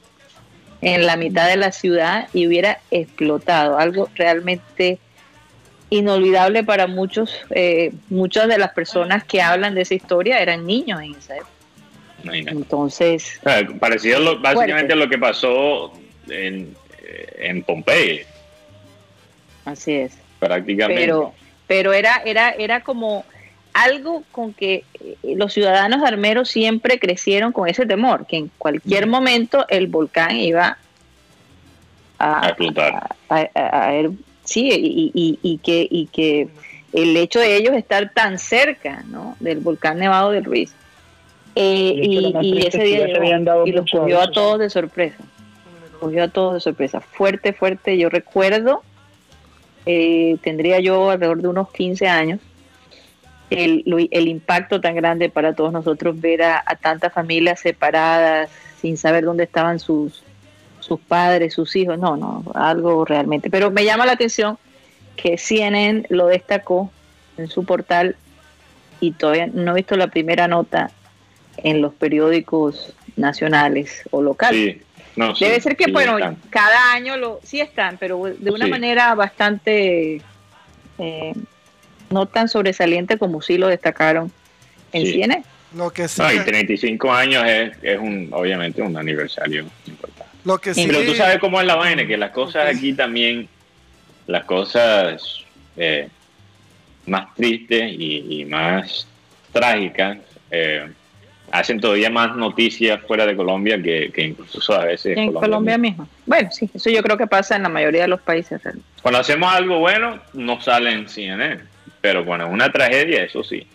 en 0.80 1.04
la 1.04 1.16
mitad 1.16 1.48
de 1.48 1.56
la 1.56 1.72
ciudad 1.72 2.28
y 2.32 2.46
hubiera 2.46 2.78
explotado, 2.92 3.78
algo 3.78 4.08
realmente 4.14 5.00
inolvidable 5.90 6.64
para 6.64 6.86
muchos, 6.86 7.30
eh, 7.50 7.92
muchas 8.10 8.48
de 8.48 8.58
las 8.58 8.72
personas 8.72 9.24
que 9.24 9.40
hablan 9.40 9.74
de 9.74 9.82
esa 9.82 9.94
historia 9.94 10.40
eran 10.40 10.66
niños 10.66 11.00
en 11.02 11.14
esa 11.14 11.36
época. 11.36 11.50
Imagínate. 12.24 12.56
Entonces, 12.58 13.40
O 13.44 13.48
sea, 13.48 13.66
parecido 13.78 14.18
lo- 14.20 14.38
básicamente 14.40 14.78
Fuerte. 14.78 14.92
a 14.92 14.96
lo 14.96 15.08
que 15.08 15.18
pasó 15.18 15.92
en, 16.28 16.74
en 17.38 17.62
Pompeya, 17.62 18.22
así 19.64 19.92
es. 19.94 20.18
prácticamente. 20.40 21.00
pero 21.02 21.32
pero 21.66 21.92
era 21.92 22.22
era 22.24 22.50
era 22.50 22.80
como 22.80 23.24
algo 23.72 24.24
con 24.32 24.52
que 24.54 24.84
eh, 25.02 25.16
los 25.36 25.52
ciudadanos 25.52 26.02
armeros 26.02 26.48
siempre 26.48 26.98
crecieron 26.98 27.52
con 27.52 27.68
ese 27.68 27.86
temor 27.86 28.26
que 28.26 28.36
en 28.36 28.50
cualquier 28.58 29.06
momento 29.06 29.64
el 29.68 29.86
volcán 29.86 30.36
iba 30.36 30.76
a, 32.18 32.46
A 32.46 32.48
explotar. 32.48 32.94
a- 33.28 33.34
a- 33.54 33.88
a- 33.88 33.92
sí 34.48 34.70
y, 34.70 35.10
y- 35.14 35.38
y 35.42 35.58
que 35.58 35.86
y 35.90 36.06
que 36.06 36.48
el 36.92 37.16
hecho 37.16 37.38
de 37.40 37.56
ellos 37.56 37.74
estar 37.74 38.12
tan 38.14 38.38
cerca 38.38 39.04
¿no? 39.08 39.36
del 39.40 39.58
volcán 39.58 39.98
nevado 39.98 40.30
del 40.30 40.44
Ruiz. 40.44 40.72
Eh, 41.54 41.94
Y 42.40 42.66
ese 42.66 42.82
día 42.84 43.06
llegó 43.06 43.66
y 43.66 43.72
los 43.72 43.90
cogió 43.90 44.20
a 44.20 44.30
todos 44.30 44.58
de 44.60 44.70
sorpresa. 44.70 45.16
Cogió 46.00 46.24
a 46.24 46.28
todos 46.28 46.54
de 46.54 46.60
sorpresa. 46.60 47.00
Fuerte 47.00 47.52
fuerte 47.52 47.98
yo 47.98 48.08
recuerdo 48.08 48.82
eh, 49.86 50.36
tendría 50.42 50.80
yo 50.80 51.10
alrededor 51.10 51.40
de 51.42 51.48
unos 51.48 51.70
15 51.72 52.06
años, 52.08 52.40
el, 53.50 53.82
el 54.10 54.28
impacto 54.28 54.80
tan 54.80 54.94
grande 54.94 55.30
para 55.30 55.54
todos 55.54 55.72
nosotros 55.72 56.20
ver 56.20 56.42
a, 56.42 56.62
a 56.64 56.76
tantas 56.76 57.12
familias 57.12 57.60
separadas, 57.60 58.50
sin 58.80 58.96
saber 58.98 59.24
dónde 59.24 59.44
estaban 59.44 59.78
sus, 59.78 60.22
sus 60.88 60.98
padres, 61.00 61.52
sus 61.54 61.76
hijos, 61.76 61.98
no, 61.98 62.16
no, 62.16 62.42
algo 62.54 63.04
realmente. 63.04 63.50
Pero 63.50 63.70
me 63.70 63.84
llama 63.84 64.06
la 64.06 64.12
atención 64.12 64.58
que 65.16 65.36
CNN 65.36 66.06
lo 66.08 66.26
destacó 66.28 66.90
en 67.36 67.48
su 67.48 67.64
portal 67.64 68.16
y 69.00 69.12
todavía 69.12 69.46
no 69.52 69.72
he 69.72 69.74
visto 69.76 69.96
la 69.96 70.06
primera 70.08 70.48
nota 70.48 70.90
en 71.58 71.82
los 71.82 71.92
periódicos 71.94 72.94
nacionales 73.16 74.02
o 74.10 74.22
locales. 74.22 74.76
Sí. 74.78 74.82
No, 75.16 75.34
sí, 75.34 75.44
Debe 75.44 75.60
ser 75.60 75.76
que, 75.76 75.86
sí, 75.86 75.90
bueno, 75.92 76.16
están. 76.18 76.36
cada 76.50 76.92
año 76.92 77.16
lo 77.16 77.40
sí 77.42 77.60
están, 77.60 77.96
pero 77.98 78.22
de 78.38 78.50
una 78.50 78.66
Sí. 78.66 78.70
manera 78.70 79.14
bastante 79.14 80.20
eh, 80.98 81.32
no 82.10 82.26
tan 82.26 82.48
sobresaliente 82.48 83.18
como 83.18 83.42
sí 83.42 83.58
lo 83.58 83.66
destacaron 83.68 84.32
en 84.92 85.04
Sí. 85.06 85.12
CNN. 85.12 85.44
Lo 85.76 85.90
que 85.90 86.08
sí, 86.08 86.22
No, 86.22 86.32
y 86.32 86.38
35 86.40 87.12
años 87.12 87.44
es, 87.46 87.72
es 87.82 87.98
un, 87.98 88.28
obviamente 88.32 88.80
un 88.80 88.96
aniversario 88.96 89.66
importante. 89.86 90.17
Lo 90.48 90.58
que 90.58 90.72
sí, 90.72 90.86
Pero 90.86 91.04
tú 91.04 91.14
sabes 91.14 91.38
cómo 91.38 91.60
es 91.60 91.66
la 91.66 91.74
vaina, 91.76 92.06
que 92.06 92.16
las 92.16 92.30
cosas 92.30 92.64
Ok. 92.64 92.76
aquí 92.76 92.94
también, 92.94 93.46
las 94.26 94.44
cosas 94.44 95.44
eh, 95.76 96.08
más 97.04 97.34
tristes 97.34 97.92
y, 97.92 98.40
y 98.40 98.44
más 98.46 99.06
trágicas, 99.52 100.16
eh, 100.50 100.88
hacen 101.50 101.78
todavía 101.80 102.08
más 102.08 102.34
noticias 102.34 102.98
fuera 103.06 103.26
de 103.26 103.36
Colombia 103.36 103.80
que, 103.82 104.10
que 104.10 104.22
incluso 104.22 104.72
a 104.72 104.86
veces 104.86 105.18
en 105.18 105.34
Colombia, 105.34 105.76
misma. 105.76 106.08
Bueno, 106.24 106.48
sí, 106.50 106.70
eso 106.74 106.88
yo 106.88 107.02
creo 107.02 107.18
que 107.18 107.26
pasa 107.26 107.54
en 107.54 107.62
la 107.64 107.68
mayoría 107.68 108.02
de 108.02 108.08
los 108.08 108.20
países. 108.22 108.60
Cuando 109.02 109.20
hacemos 109.20 109.52
algo 109.52 109.78
bueno, 109.80 110.18
no 110.32 110.60
sale 110.62 110.92
en 110.92 111.08
CNN, 111.08 111.60
pero 112.00 112.24
cuando 112.24 112.46
es 112.46 112.52
una 112.52 112.72
tragedia, 112.72 113.22
eso 113.22 113.44
sí. 113.44 113.66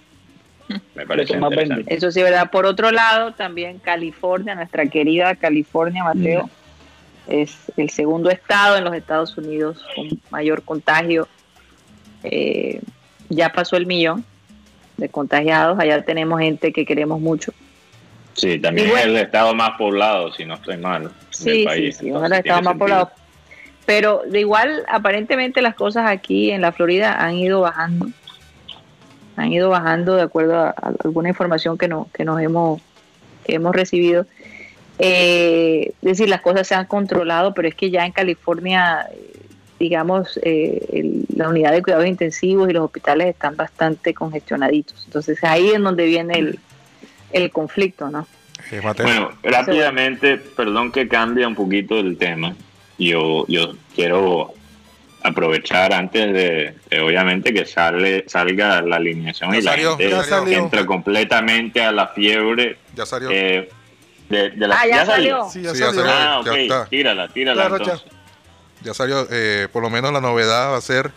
Me 0.95 1.05
parece 1.05 1.33
Eso. 1.35 1.75
Eso 1.85 2.11
sí, 2.11 2.23
¿verdad? 2.23 2.49
Por 2.49 2.65
otro 2.65 2.91
lado, 2.91 3.33
también 3.33 3.77
California, 3.77 4.55
nuestra 4.55 4.87
querida 4.87 5.35
California, 5.35 6.03
Mateo, 6.03 6.49
es 7.27 7.55
el 7.77 7.89
segundo 7.89 8.29
estado 8.29 8.77
en 8.77 8.83
los 8.83 8.93
Estados 8.95 9.37
Unidos 9.37 9.83
con 9.95 10.07
mayor 10.29 10.63
contagio. 10.63 11.27
Eh, 12.23 12.81
ya 13.29 13.51
pasó 13.51 13.75
el 13.77 13.85
millón 13.85 14.23
de 14.97 15.09
contagiados. 15.09 15.79
Allá 15.79 16.03
tenemos 16.03 16.39
gente 16.39 16.71
que 16.73 16.85
queremos 16.85 17.19
mucho. 17.19 17.51
Sí, 18.33 18.59
también 18.59 18.89
bueno. 18.89 19.01
es 19.01 19.05
el 19.07 19.15
estado 19.17 19.53
más 19.53 19.77
poblado, 19.77 20.31
si 20.33 20.43
no 20.45 20.55
estoy 20.55 20.77
mal, 20.77 21.11
Sí, 21.29 21.45
del 21.49 21.57
sí, 21.59 21.65
país. 21.65 21.97
sí, 21.97 22.07
entonces 22.07 22.29
tiene 22.29 22.39
estados 22.39 22.63
más 22.63 22.71
sentido. 22.71 22.79
poblados. 22.79 23.09
Pero 23.85 24.21
de 24.27 24.39
igual, 24.39 24.83
aparentemente 24.89 25.61
las 25.61 25.75
cosas 25.75 26.09
aquí 26.09 26.49
en 26.51 26.61
la 26.61 26.71
Florida 26.71 27.13
han 27.23 27.35
ido 27.35 27.61
bajando. 27.61 28.07
Han 29.35 29.51
ido 29.51 29.69
bajando 29.69 30.15
de 30.15 30.21
acuerdo 30.23 30.57
a, 30.59 30.69
a 30.69 30.93
alguna 31.03 31.29
información 31.29 31.77
que, 31.77 31.87
no, 31.87 32.07
que 32.13 32.23
nos 32.23 32.39
hemos, 32.41 32.81
que 33.45 33.55
hemos 33.55 33.75
recibido. 33.75 34.25
Eh, 34.99 35.91
es 36.01 36.01
decir, 36.01 36.29
las 36.29 36.41
cosas 36.41 36.67
se 36.67 36.75
han 36.75 36.85
controlado, 36.85 37.53
pero 37.53 37.67
es 37.67 37.75
que 37.75 37.89
ya 37.89 38.05
en 38.05 38.11
California, 38.11 39.07
eh, 39.11 39.31
digamos, 39.79 40.39
eh, 40.43 40.85
el- 40.93 41.25
la 41.35 41.49
unidad 41.49 41.71
de 41.71 41.81
cuidados 41.81 42.05
intensivos 42.05 42.69
y 42.69 42.73
los 42.73 42.85
hospitales 42.85 43.27
están 43.27 43.55
bastante 43.55 44.13
congestionaditos. 44.13 45.03
Entonces 45.05 45.43
ahí 45.43 45.69
es 45.69 45.79
donde 45.81 46.05
viene 46.05 46.37
el, 46.39 46.59
el 47.31 47.49
conflicto, 47.51 48.09
¿no? 48.09 48.27
Bueno, 49.03 49.31
rápidamente, 49.43 50.37
perdón 50.37 50.91
que 50.91 51.07
cambie 51.07 51.45
un 51.45 51.55
poquito 51.55 51.99
el 51.99 52.17
tema. 52.17 52.55
Yo, 52.97 53.45
yo 53.47 53.73
quiero 53.93 54.53
aprovechar 55.21 55.93
antes 55.93 56.33
de, 56.33 56.75
de, 56.89 56.99
obviamente 57.01 57.53
que 57.53 57.65
sale 57.65 58.25
salga 58.27 58.81
la 58.81 58.97
alineación 58.97 59.51
Ya 59.53 59.57
y 59.57 59.61
la 59.61 59.71
salió, 59.71 59.97
gente 59.97 60.09
ya 60.09 60.23
salió. 60.23 60.57
entra 60.59 60.85
completamente 60.85 61.81
a 61.81 61.91
la 61.91 62.07
fiebre 62.09 62.77
ya 62.95 63.05
salió. 63.05 63.29
eh, 63.31 63.69
de, 64.29 64.49
de 64.51 64.67
la 64.67 64.79
Ah, 64.79 64.87
ya 64.87 65.05
salió. 65.05 65.49
Sí, 65.51 65.61
ya 65.61 65.73
Sí, 65.73 65.79
ya 65.79 65.85
salió. 65.87 66.01
salió. 66.01 66.13
Ah, 66.15 66.41
Ya 66.45 66.51
ok, 66.51 66.57
está. 66.57 66.85
tírala, 66.85 67.27
tírala 67.29 67.63
Ya, 67.63 67.69
Rocha. 67.69 67.83
entonces. 67.93 68.11
Ya 68.81 68.93
salió, 68.93 69.27
eh, 69.31 69.67
por 69.71 69.81
lo 69.81 69.89
menos 69.89 70.11
la 70.11 70.19
novedad 70.21 70.71
va 70.71 70.77
a 70.77 70.81
ser 70.81 71.11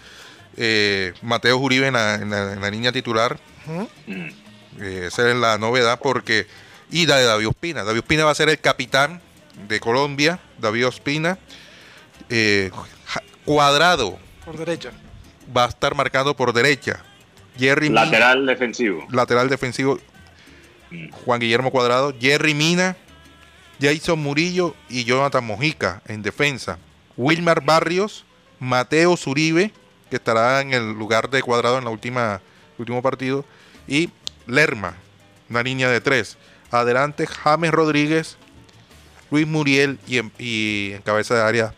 eh, 0.57 1.13
Mateo 1.23 1.59
Uribe 1.59 1.87
en 1.89 1.95
la, 1.95 2.15
en 2.15 2.31
la- 2.31 2.53
en 2.53 2.61
la 2.61 2.71
línea 2.71 2.93
titular. 2.93 3.39
Mm. 3.67 3.83
Eh, 4.81 5.05
esa 5.09 5.29
es 5.29 5.37
la 5.37 5.59
novedad 5.59 5.99
porque... 6.03 6.47
Y 6.91 7.07
la 7.07 7.17
de 7.17 7.25
David 7.25 7.49
Ospina. 7.49 7.83
David 7.85 7.99
Ospina 8.01 8.25
va 8.25 8.31
a 8.31 8.35
ser 8.35 8.49
el 8.49 8.61
capitán 8.61 9.21
de 9.69 9.81
Colombia. 9.81 10.39
David 10.59 10.87
Ospina. 10.87 11.37
Eh, 12.31 12.71
cuadrado 13.45 14.19
Por 14.45 14.57
derecha. 14.57 14.91
va 15.57 15.65
a 15.65 15.69
estar 15.69 15.95
marcado 15.95 16.37
por 16.37 16.53
derecha. 16.53 17.03
Jerry 17.59 17.89
Mina- 17.89 18.05
Lateral 18.05 18.47
defensivo. 18.47 19.07
lateral 19.11 19.49
defensivo. 19.49 19.99
Juan 21.25 21.41
Guillermo 21.41 21.71
Cuadrado, 21.71 22.15
Jerry 22.19 22.55
Mina, 22.55 22.97
Jason 23.81 24.19
Murillo 24.19 24.75
y 24.89 25.05
Jonathan 25.05 25.45
Mojica 25.45 26.03
en 26.07 26.23
defensa. 26.23 26.79
Wilmar 27.17 27.65
Barrios, 27.65 28.25
Mateo 28.59 29.17
Zuribe, 29.17 29.73
que 30.11 30.17
estará 30.17 30.61
en 30.61 30.73
el 30.73 30.93
lugar 30.93 31.31
de 31.31 31.43
Cuadrado 31.43 31.79
en 31.79 31.85
la 31.85 31.91
última 31.91 32.41
último 32.79 33.03
partido, 33.03 33.45
y 33.89 34.11
Lerma, 34.47 34.95
una 35.49 35.63
línea 35.63 35.89
de 35.91 36.01
tres. 36.01 36.37
Adelante 36.71 37.27
James 37.27 37.71
Rodríguez, 37.71 38.37
Luis 39.31 39.47
Muriel 39.47 39.99
y 40.07 40.19
en, 40.19 41.03
cabeza 41.03 41.35
de 41.35 41.43
área 41.43 41.75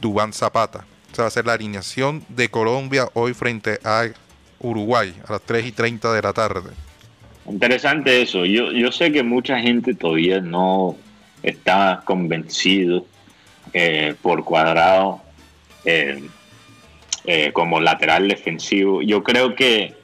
Dubán 0.00 0.32
Zapata. 0.32 0.84
Esa 1.12 1.22
va 1.22 1.28
a 1.28 1.30
ser 1.30 1.46
la 1.46 1.52
alineación 1.54 2.24
de 2.28 2.50
Colombia 2.50 3.08
hoy 3.14 3.34
frente 3.34 3.78
a 3.84 4.06
Uruguay 4.58 5.14
a 5.26 5.32
las 5.32 5.42
3 5.42 5.66
y 5.66 5.72
30 5.72 6.12
de 6.12 6.22
la 6.22 6.32
tarde. 6.32 6.70
Interesante 7.48 8.22
eso. 8.22 8.44
Yo, 8.44 8.72
yo 8.72 8.92
sé 8.92 9.12
que 9.12 9.22
mucha 9.22 9.58
gente 9.58 9.94
todavía 9.94 10.40
no 10.40 10.96
está 11.42 12.02
convencido 12.04 13.04
eh, 13.72 14.14
por 14.20 14.44
cuadrado 14.44 15.20
eh, 15.84 16.22
eh, 17.24 17.50
como 17.52 17.80
lateral 17.80 18.28
defensivo. 18.28 19.02
Yo 19.02 19.22
creo 19.22 19.54
que 19.54 19.94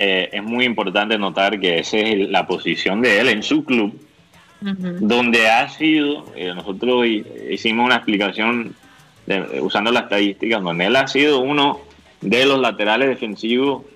es 0.00 0.42
muy 0.44 0.64
importante 0.64 1.18
notar 1.18 1.58
que 1.58 1.80
esa 1.80 1.96
es 1.98 2.30
la 2.30 2.46
posición 2.46 3.02
de 3.02 3.18
él 3.18 3.30
en 3.30 3.42
su 3.42 3.64
club, 3.64 4.00
donde 4.60 5.48
ha 5.50 5.68
sido, 5.70 6.24
nosotros 6.54 7.04
hicimos 7.50 7.84
una 7.84 7.96
explicación 7.96 8.76
usando 9.60 9.90
la 9.90 10.00
estadística, 10.00 10.60
donde 10.60 10.86
él 10.86 10.94
ha 10.94 11.08
sido 11.08 11.40
uno 11.40 11.80
de 12.20 12.46
los 12.46 12.60
laterales 12.60 13.08
defensivos 13.08 13.86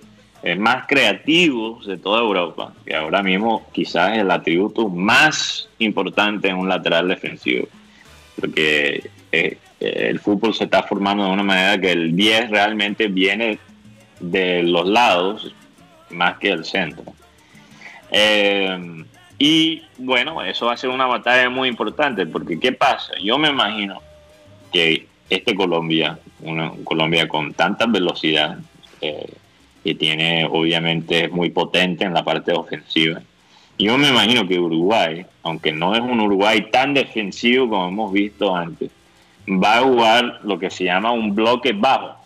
más 0.59 0.86
creativos 0.86 1.86
de 1.86 1.97
toda 1.97 2.20
Europa, 2.20 2.72
que 2.84 2.95
ahora 2.95 3.22
mismo 3.22 3.66
quizás 3.72 4.12
es 4.12 4.18
el 4.18 4.30
atributo 4.30 4.88
más 4.88 5.68
importante 5.78 6.49
en 6.49 6.57
un 6.57 6.68
lateral 6.68 7.09
defensivo, 7.09 7.68
porque 8.40 9.09
eh, 9.30 9.57
el 9.78 10.18
fútbol 10.20 10.55
se 10.55 10.64
está 10.64 10.82
formando 10.82 11.24
de 11.24 11.30
una 11.30 11.43
manera 11.43 11.80
que 11.80 11.93
el 11.93 12.14
10 12.14 12.51
realmente 12.51 13.09
viene 13.09 13.59
de 14.20 14.62
los 14.62 14.86
lados 14.86 15.55
más 16.11 16.38
que 16.38 16.51
del 16.51 16.64
centro. 16.64 17.05
Eh, 18.11 19.05
y 19.38 19.82
bueno, 19.99 20.43
eso 20.43 20.66
va 20.66 20.74
a 20.74 20.76
ser 20.76 20.90
una 20.90 21.07
batalla 21.07 21.51
muy 21.51 21.68
importante, 21.68 22.26
porque 22.26 22.61
¿qué 22.61 22.72
pasa? 22.72 23.12
Yo 23.22 23.38
me 23.38 23.49
imagino 23.49 24.01
que 24.72 25.07
este 25.28 25.55
Colombia, 25.55 26.18
una 26.40 26.72
Colombia 26.84 27.26
con 27.26 27.53
tanta 27.55 27.86
velocidad, 27.86 28.59
eh, 29.01 29.32
que 29.83 29.95
tiene 29.95 30.47
obviamente 30.51 31.28
muy 31.28 31.51
potente 31.51 32.05
en 32.05 32.14
la 32.14 32.24
parte 32.24 32.53
ofensiva. 32.53 33.20
Yo 33.78 33.99
me 33.99 34.09
imagino 34.09 34.47
que 34.47 34.59
Uruguay, 34.59 35.26
aunque 35.43 35.72
no 35.72 35.95
es 35.95 36.01
un 36.01 36.20
Uruguay 36.20 36.68
tan 36.70 36.95
defensivo 36.95 37.68
como 37.68 37.89
hemos 37.89 38.12
visto 38.12 38.55
antes, 38.55 38.91
va 39.49 39.78
a 39.78 39.83
jugar 39.83 40.41
lo 40.45 40.59
que 40.59 40.70
se 40.70 40.85
llama 40.85 41.11
un 41.11 41.35
bloque 41.35 41.72
bajo. 41.72 42.16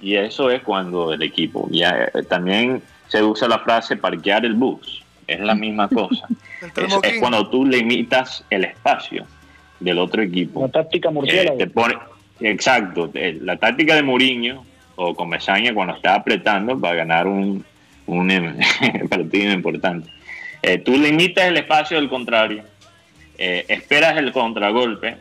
Y 0.00 0.16
eso 0.16 0.50
es 0.50 0.62
cuando 0.62 1.12
el 1.12 1.22
equipo, 1.22 1.68
ya 1.70 2.10
eh, 2.14 2.22
también 2.24 2.82
se 3.08 3.22
usa 3.22 3.46
la 3.46 3.58
frase 3.58 3.96
parquear 3.96 4.44
el 4.44 4.54
bus, 4.54 5.04
es 5.26 5.38
la 5.40 5.54
misma 5.54 5.88
cosa. 5.88 6.26
es, 7.02 7.18
cuando 7.20 7.48
tú 7.48 7.64
limitas 7.64 8.44
el 8.50 8.64
espacio 8.64 9.26
del 9.80 9.98
otro 9.98 10.22
equipo. 10.22 10.62
La 10.62 10.68
táctica 10.68 11.10
murciélago. 11.10 11.58
Eh, 11.60 11.68
exacto, 12.40 13.10
eh, 13.14 13.38
la 13.40 13.56
táctica 13.56 13.94
de 13.94 14.02
Mourinho 14.02 14.64
o 14.96 15.14
Comesaña 15.14 15.74
cuando 15.74 15.94
está 15.94 16.14
apretando 16.14 16.78
para 16.78 16.96
ganar 16.96 17.26
un, 17.26 17.64
un 18.06 18.58
partido 19.08 19.52
importante. 19.52 20.10
Eh, 20.62 20.78
tú 20.78 20.96
limitas 20.96 21.46
el 21.46 21.56
espacio 21.56 21.96
del 21.96 22.08
contrario, 22.08 22.62
eh, 23.36 23.64
esperas 23.68 24.16
el 24.16 24.32
contragolpe 24.32 25.16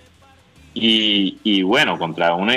y, 0.73 1.37
y 1.43 1.63
bueno, 1.63 1.97
contra 1.97 2.35
un, 2.35 2.51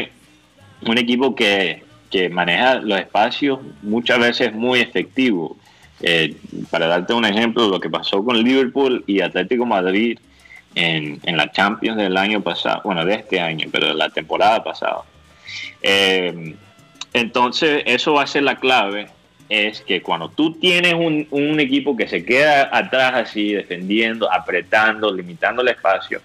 un 0.87 0.99
equipo 0.99 1.35
que, 1.35 1.83
que, 2.11 2.29
maneja 2.29 2.77
los 2.77 2.99
espacios 2.99 3.61
muchas 3.83 4.19
veces 4.19 4.53
muy 4.53 4.81
efectivo. 4.81 5.57
Eh, 6.01 6.37
para 6.71 6.87
darte 6.87 7.15
un 7.15 7.25
ejemplo, 7.25 7.69
lo 7.69 7.81
que 7.81 7.89
pasó 7.89 8.23
con 8.23 8.43
Liverpool 8.43 9.03
y 9.07 9.21
Atlético 9.21 9.65
Madrid 9.65 10.19
en, 10.75 11.21
en 11.23 11.37
la 11.37 11.51
Champions 11.51 11.97
del 11.97 12.17
año 12.17 12.43
pasado, 12.43 12.83
bueno, 12.85 13.05
de 13.05 13.15
este 13.15 13.41
año, 13.41 13.69
pero 13.73 13.89
de 13.89 13.95
la 13.95 14.11
temporada 14.11 14.63
pasada. 14.63 15.03
Eh, 15.81 16.55
entonces, 17.15 17.85
eso 17.87 18.15
va 18.15 18.25
a 18.25 18.27
ser 18.27 18.43
la 18.43 18.57
clave, 18.57 19.07
es 19.49 19.83
que 19.83 20.03
cuando 20.03 20.29
tú 20.29 20.55
tienes 20.55 20.95
un, 20.95 21.61
equipo 21.61 21.97
que 21.97 22.09
se 22.09 22.25
queda 22.25 22.69
atrás 22.77 23.15
así, 23.15 23.53
defendiendo, 23.53 24.31
apretando, 24.31 25.15
limitando 25.15 25.63
el 25.63 25.69
espacio, 25.69 26.21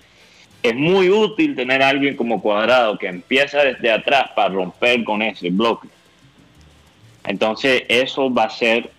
es 0.64 0.76
muy 0.76 1.10
útil 1.10 1.56
tener 1.56 1.84
alguien 1.84 2.16
como 2.18 2.42
cuadrado 2.42 2.98
que 2.98 3.08
empieza 3.08 3.64
desde 3.64 3.92
atrás 3.92 4.32
para 4.36 4.50
romper 4.50 5.04
con 5.04 5.22
ese 5.22 5.52
bloque. 5.52 5.88
Entonces, 7.24 7.84
eso 7.88 8.34
va 8.34 8.46
a 8.46 8.50
ser 8.50 8.90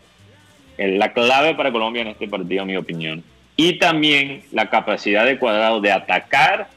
la 0.78 1.12
clave 1.12 1.56
para 1.56 1.72
Colombia 1.72 2.02
en 2.02 2.08
este 2.08 2.28
partido, 2.28 2.62
en 2.62 2.68
mi 2.68 2.76
opinión. 2.76 3.24
Y 3.56 3.80
también 3.80 4.44
la 4.52 4.70
capacidad 4.70 5.26
de 5.26 5.38
cuadrado 5.38 5.80
de 5.80 5.90
atacar, 5.90 6.68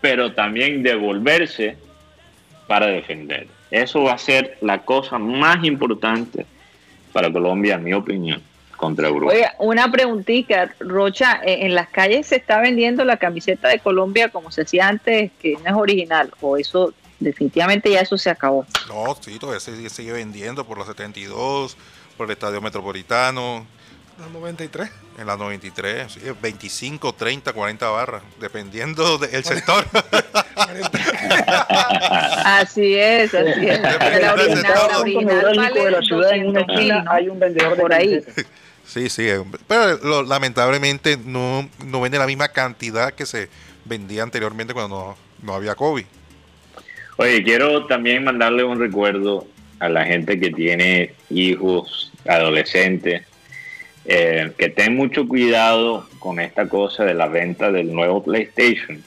pero 0.00 0.32
también 0.32 0.82
devolverse 0.82 1.76
para 2.66 2.88
defender. 2.88 3.46
Eso 3.70 4.02
va 4.02 4.12
a 4.12 4.18
ser 4.18 4.58
la 4.60 4.84
cosa 4.84 5.18
más 5.18 5.64
importante 5.64 6.46
para 7.12 7.32
Colombia, 7.32 7.74
en 7.74 7.84
mi 7.84 7.92
opinión, 7.92 8.42
contra 8.76 9.08
Europa. 9.08 9.32
Oye, 9.32 9.46
una 9.58 9.90
preguntita, 9.90 10.74
Rocha, 10.80 11.40
eh, 11.44 11.66
¿en 11.66 11.74
las 11.74 11.88
calles 11.88 12.28
se 12.28 12.36
está 12.36 12.60
vendiendo 12.60 13.04
la 13.04 13.16
camiseta 13.16 13.68
de 13.68 13.78
Colombia 13.78 14.28
como 14.30 14.50
se 14.50 14.62
hacía 14.62 14.88
antes, 14.88 15.30
que 15.40 15.54
no 15.54 15.66
es 15.66 15.74
original? 15.74 16.32
¿O 16.40 16.56
eso 16.56 16.94
definitivamente 17.20 17.90
ya 17.90 18.00
eso 18.00 18.16
se 18.16 18.30
acabó? 18.30 18.66
No, 18.88 19.16
sí, 19.20 19.38
todavía 19.38 19.60
se 19.60 19.88
sigue 19.90 20.12
vendiendo 20.12 20.64
por 20.64 20.78
los 20.78 20.86
72, 20.86 21.76
por 22.16 22.26
el 22.26 22.32
Estadio 22.32 22.60
Metropolitano, 22.60 23.66
la 24.18 24.26
93. 24.28 24.90
En 25.18 25.26
la 25.26 25.36
93, 25.36 26.12
sí, 26.12 26.20
25, 26.40 27.12
30, 27.12 27.52
40 27.52 27.88
barras, 27.88 28.22
dependiendo 28.40 29.18
del 29.18 29.44
sector. 29.44 29.84
así 32.44 32.94
es, 32.94 33.34
así 33.34 33.66
es. 33.66 33.80
La 33.80 34.34
original, 34.34 34.62
la 34.90 34.98
original 35.00 35.56
vale 35.56 35.84
de 35.84 35.90
la 35.90 36.02
ciudad 36.02 36.32
en 36.32 36.46
una 36.48 36.60
esquina 36.60 37.04
hay 37.08 37.28
un 37.28 37.38
vendedor 37.38 37.76
por 37.76 37.92
ahí. 37.92 38.20
Sí, 38.88 39.10
sí, 39.10 39.28
pero 39.66 40.22
lamentablemente 40.22 41.18
no, 41.22 41.68
no 41.84 42.00
vende 42.00 42.16
la 42.16 42.26
misma 42.26 42.48
cantidad 42.48 43.12
que 43.12 43.26
se 43.26 43.50
vendía 43.84 44.22
anteriormente 44.22 44.72
cuando 44.72 44.96
no, 44.98 45.16
no 45.42 45.52
había 45.52 45.74
COVID. 45.74 46.06
Oye, 47.18 47.42
quiero 47.42 47.84
también 47.84 48.24
mandarle 48.24 48.64
un 48.64 48.80
recuerdo 48.80 49.46
a 49.78 49.90
la 49.90 50.06
gente 50.06 50.40
que 50.40 50.50
tiene 50.52 51.14
hijos, 51.28 52.10
adolescentes, 52.26 53.26
eh, 54.10 54.52
que 54.56 54.70
ten 54.70 54.96
mucho 54.96 55.28
cuidado 55.28 56.08
con 56.18 56.40
esta 56.40 56.66
cosa 56.66 57.04
de 57.04 57.12
la 57.12 57.28
venta 57.28 57.70
del 57.70 57.92
nuevo 57.92 58.22
PlayStation, 58.22 59.04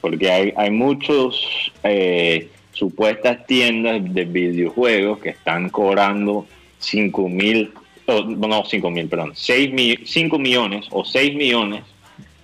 porque 0.00 0.28
hay, 0.28 0.52
hay 0.56 0.72
muchos 0.72 1.72
eh, 1.84 2.48
supuestas 2.72 3.46
tiendas 3.46 4.02
de 4.12 4.24
videojuegos 4.24 5.20
que 5.20 5.28
están 5.28 5.70
cobrando 5.70 6.48
5 6.80 7.28
mil, 7.28 7.72
no 8.08 8.64
5 8.64 8.90
mil, 8.90 9.06
perdón, 9.06 9.32
6 9.36 10.00
5 10.04 10.38
millones 10.40 10.86
o 10.90 11.04
6 11.04 11.36
millones 11.36 11.84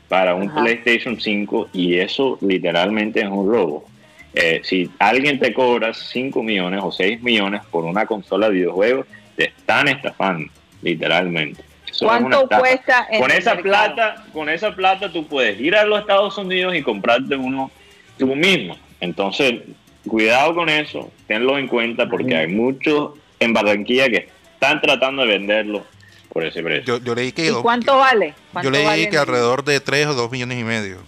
para 0.06 0.36
un 0.36 0.48
PlayStation 0.54 1.20
5 1.20 1.70
y 1.72 1.96
eso 1.96 2.38
literalmente 2.40 3.18
es 3.22 3.28
un 3.28 3.50
robo. 3.50 3.84
Eh, 4.32 4.60
si 4.62 4.88
alguien 5.00 5.40
te 5.40 5.52
cobra 5.52 5.92
5 5.92 6.40
millones 6.40 6.82
o 6.84 6.92
6 6.92 7.20
millones 7.20 7.62
por 7.68 7.84
una 7.84 8.06
consola 8.06 8.48
de 8.48 8.54
videojuegos, 8.54 9.06
te 9.34 9.48
están 9.48 9.88
estafando, 9.88 10.52
literalmente. 10.82 11.64
¿Cuánto 12.00 12.48
cuesta? 12.48 13.06
con 13.18 13.30
esa 13.30 13.56
plata, 13.56 14.24
con 14.32 14.48
esa 14.48 14.74
plata 14.74 15.12
tú 15.12 15.26
puedes 15.26 15.60
ir 15.60 15.74
a 15.76 15.84
los 15.84 16.00
Estados 16.00 16.36
Unidos 16.38 16.74
y 16.74 16.82
comprarte 16.82 17.36
uno 17.36 17.70
tú 18.18 18.34
mismo. 18.34 18.76
Entonces, 19.00 19.62
cuidado 20.06 20.54
con 20.54 20.68
eso, 20.68 21.10
tenlo 21.26 21.58
en 21.58 21.68
cuenta 21.68 22.08
porque 22.08 22.36
hay 22.36 22.48
muchos 22.48 23.12
en 23.40 23.52
Barranquilla 23.52 24.08
que 24.08 24.28
están 24.54 24.80
tratando 24.80 25.22
de 25.22 25.28
venderlo 25.28 25.84
por 26.32 26.44
ese 26.44 26.62
precio. 26.62 26.98
Yo, 26.98 27.14
leí 27.14 27.32
que 27.32 27.48
¿Y 27.48 27.52
cuánto 27.62 27.98
vale? 27.98 28.34
yo 28.62 28.70
leí 28.70 29.08
que 29.08 29.18
alrededor 29.18 29.64
de 29.64 29.80
3 29.80 30.08
o 30.08 30.14
2 30.14 30.30
millones 30.30 30.58
y 30.58 30.64
medio. 30.64 30.98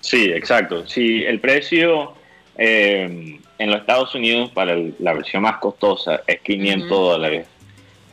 Sí, 0.00 0.30
exacto. 0.32 0.86
Sí, 0.86 1.24
el 1.24 1.40
precio 1.40 2.14
eh, 2.56 3.38
en 3.58 3.70
los 3.70 3.80
Estados 3.80 4.14
Unidos 4.14 4.50
para 4.50 4.76
la 4.98 5.14
versión 5.14 5.42
más 5.42 5.58
costosa 5.58 6.22
es 6.26 6.40
500 6.40 6.88
dólares 6.88 7.46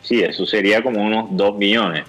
Sí, 0.01 0.21
eso 0.21 0.45
sería 0.45 0.81
como 0.81 1.01
unos 1.01 1.27
2 1.31 1.57
millones. 1.57 2.05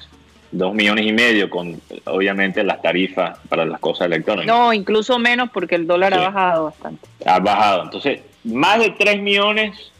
2 0.52 0.74
millones 0.74 1.06
y 1.06 1.12
medio 1.12 1.48
con 1.48 1.80
obviamente 2.06 2.64
las 2.64 2.82
tarifas 2.82 3.38
para 3.48 3.64
las 3.64 3.78
cosas 3.78 4.06
electrónicas. 4.06 4.46
No, 4.46 4.72
incluso 4.72 5.18
menos 5.18 5.50
porque 5.50 5.76
el 5.76 5.86
dólar 5.86 6.14
ha 6.14 6.30
bajado 6.30 6.64
bastante. 6.64 7.06
Ha 7.24 7.38
bajado. 7.38 7.84
Entonces, 7.84 8.20
más 8.44 8.80
de 8.80 8.90
3 8.90 9.22
millones 9.22 9.92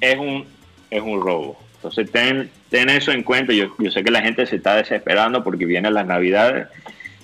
es 0.00 0.16
un, 0.16 0.46
es 0.90 1.02
un 1.02 1.20
robo. 1.20 1.58
Entonces, 1.76 2.10
ten, 2.10 2.50
ten 2.68 2.88
eso 2.88 3.10
en 3.10 3.22
cuenta. 3.24 3.52
Yo, 3.52 3.74
yo 3.78 3.90
sé 3.90 4.04
que 4.04 4.10
la 4.10 4.22
gente 4.22 4.46
se 4.46 4.56
está 4.56 4.76
desesperando 4.76 5.42
porque 5.42 5.64
vienen 5.64 5.94
las 5.94 6.06
navidades 6.06 6.68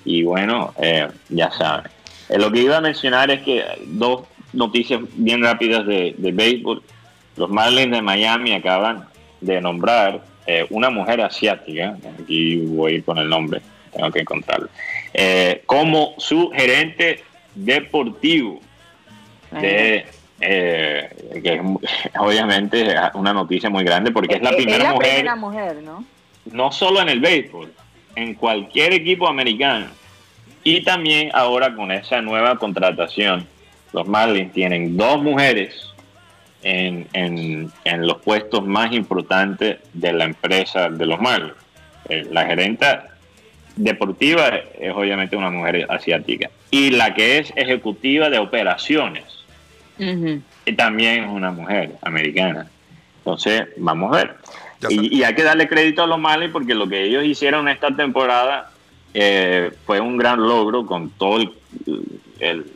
y 0.05 0.23
bueno, 0.25 0.75
eh, 0.81 1.09
ya 1.29 1.51
saben. 1.53 1.91
Eh, 2.29 2.39
lo 2.39 2.51
que 2.51 2.61
iba 2.61 2.77
a 2.77 2.81
mencionar 2.81 3.31
es 3.31 3.43
que 3.43 3.65
dos 3.87 4.25
noticias 4.53 5.01
bien 5.15 5.43
rápidas 5.43 5.87
de, 5.87 6.15
de 6.19 6.33
béisbol. 6.33 6.83
Los 7.37 7.51
Marlins 7.51 7.93
de 7.93 8.03
Miami 8.03 8.53
acaban 8.53 9.07
de 9.45 9.61
nombrar 9.61 10.23
eh, 10.47 10.67
una 10.71 10.91
mujer 10.91 11.21
asiática, 11.21 11.97
aquí 12.23 12.57
voy 12.67 12.93
a 12.93 12.95
ir 12.97 13.05
con 13.05 13.19
el 13.19 13.29
nombre, 13.29 13.61
tengo 13.93 14.11
que 14.11 14.21
encontrarlo, 14.21 14.69
eh, 15.13 15.63
como 15.67 16.15
su 16.19 16.51
gerente 16.51 17.23
deportivo. 17.55 18.61
de 19.51 20.07
eh, 20.41 21.41
que 21.43 21.55
es, 21.55 21.61
obviamente 22.19 22.95
una 23.15 23.33
noticia 23.33 23.71
muy 23.71 23.85
grande 23.85 24.11
porque 24.11 24.35
es 24.35 24.43
la 24.43 24.51
primera 24.51 24.77
es 24.79 24.83
la 24.83 24.93
mujer, 24.93 25.11
primera 25.15 25.37
mujer, 25.37 25.77
¿no? 25.83 26.05
no 26.53 26.73
solo 26.73 27.01
en 27.01 27.09
el 27.09 27.21
béisbol, 27.21 27.73
en 28.17 28.35
cualquier 28.35 28.93
equipo 28.93 29.29
americano. 29.29 29.87
Y 30.63 30.83
también 30.83 31.31
ahora 31.35 31.75
con 31.75 31.93
esa 31.93 32.21
nueva 32.21 32.57
contratación, 32.57 33.47
los 33.93 34.09
Marlins 34.09 34.53
tienen 34.53 34.97
dos 34.97 35.23
mujeres 35.23 35.94
en, 36.65 37.07
en, 37.13 37.71
en 37.85 38.07
los 38.07 38.21
puestos 38.23 38.67
más 38.67 38.93
importantes 38.93 39.79
de 39.93 40.13
la 40.13 40.25
empresa 40.25 40.89
de 40.89 41.07
los 41.07 41.21
Marlins. 41.21 41.55
Eh, 42.09 42.27
la 42.31 42.45
gerenta 42.47 43.09
deportiva 43.77 44.49
es 44.79 44.93
obviamente 44.95 45.37
una 45.37 45.51
mujer 45.51 45.87
asiática 45.91 46.51
y 46.71 46.91
la 46.91 47.15
que 47.15 47.39
es 47.39 47.53
ejecutiva 47.57 48.31
de 48.31 48.39
operaciones 48.39 49.25
y 50.67 50.73
también 50.73 51.25
es 51.25 51.31
una 51.31 51.51
mujer 51.53 51.93
americana. 52.03 52.67
Entonces, 53.19 53.65
vamos 53.77 54.13
a 54.13 54.17
ver. 54.17 54.35
Y, 54.91 55.19
y 55.19 55.23
hay 55.25 55.35
que 55.35 55.43
darle 55.45 55.69
crédito 55.69 56.03
a 56.03 56.07
los 56.07 56.19
Marlins 56.19 56.53
porque 56.53 56.75
lo 56.75 56.89
que 56.89 57.05
ellos 57.05 57.25
hicieron 57.25 57.69
esta 57.69 57.95
temporada 57.95 58.71
eh, 59.15 59.71
fue 59.87 60.01
un 60.01 60.17
gran 60.19 60.41
logro 60.41 60.85
con 60.85 61.11
todo 61.11 61.41
el, 61.41 61.51
el- 62.41 62.67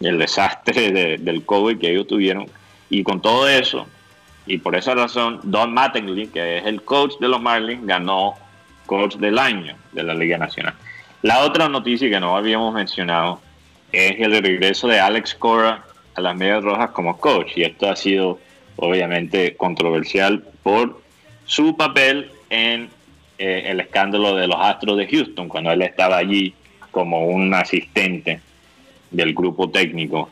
el 0.00 0.18
desastre 0.18 0.90
de- 0.90 1.18
del 1.18 1.44
COVID 1.44 1.78
que 1.78 1.90
ellos 1.90 2.06
tuvieron. 2.06 2.46
Y 2.94 3.02
con 3.02 3.20
todo 3.20 3.48
eso, 3.48 3.88
y 4.46 4.58
por 4.58 4.76
esa 4.76 4.94
razón, 4.94 5.40
Don 5.42 5.74
Mattingly, 5.74 6.28
que 6.28 6.58
es 6.58 6.64
el 6.64 6.82
coach 6.82 7.14
de 7.18 7.26
los 7.26 7.42
Marlins, 7.42 7.84
ganó 7.84 8.34
coach 8.86 9.16
del 9.16 9.36
año 9.36 9.74
de 9.90 10.04
la 10.04 10.14
Liga 10.14 10.38
Nacional. 10.38 10.74
La 11.22 11.40
otra 11.40 11.68
noticia 11.68 12.08
que 12.08 12.20
no 12.20 12.36
habíamos 12.36 12.72
mencionado 12.72 13.40
es 13.90 14.20
el 14.20 14.40
regreso 14.40 14.86
de 14.86 15.00
Alex 15.00 15.34
Cora 15.34 15.84
a 16.14 16.20
las 16.20 16.36
Medias 16.36 16.62
Rojas 16.62 16.90
como 16.90 17.18
coach. 17.18 17.56
Y 17.56 17.64
esto 17.64 17.90
ha 17.90 17.96
sido 17.96 18.38
obviamente 18.76 19.56
controversial 19.56 20.44
por 20.62 21.02
su 21.46 21.76
papel 21.76 22.30
en 22.48 22.90
eh, 23.38 23.64
el 23.66 23.80
escándalo 23.80 24.36
de 24.36 24.46
los 24.46 24.56
Astros 24.60 24.98
de 24.98 25.08
Houston, 25.08 25.48
cuando 25.48 25.72
él 25.72 25.82
estaba 25.82 26.18
allí 26.18 26.54
como 26.92 27.26
un 27.26 27.52
asistente 27.54 28.40
del 29.10 29.34
grupo 29.34 29.68
técnico. 29.68 30.30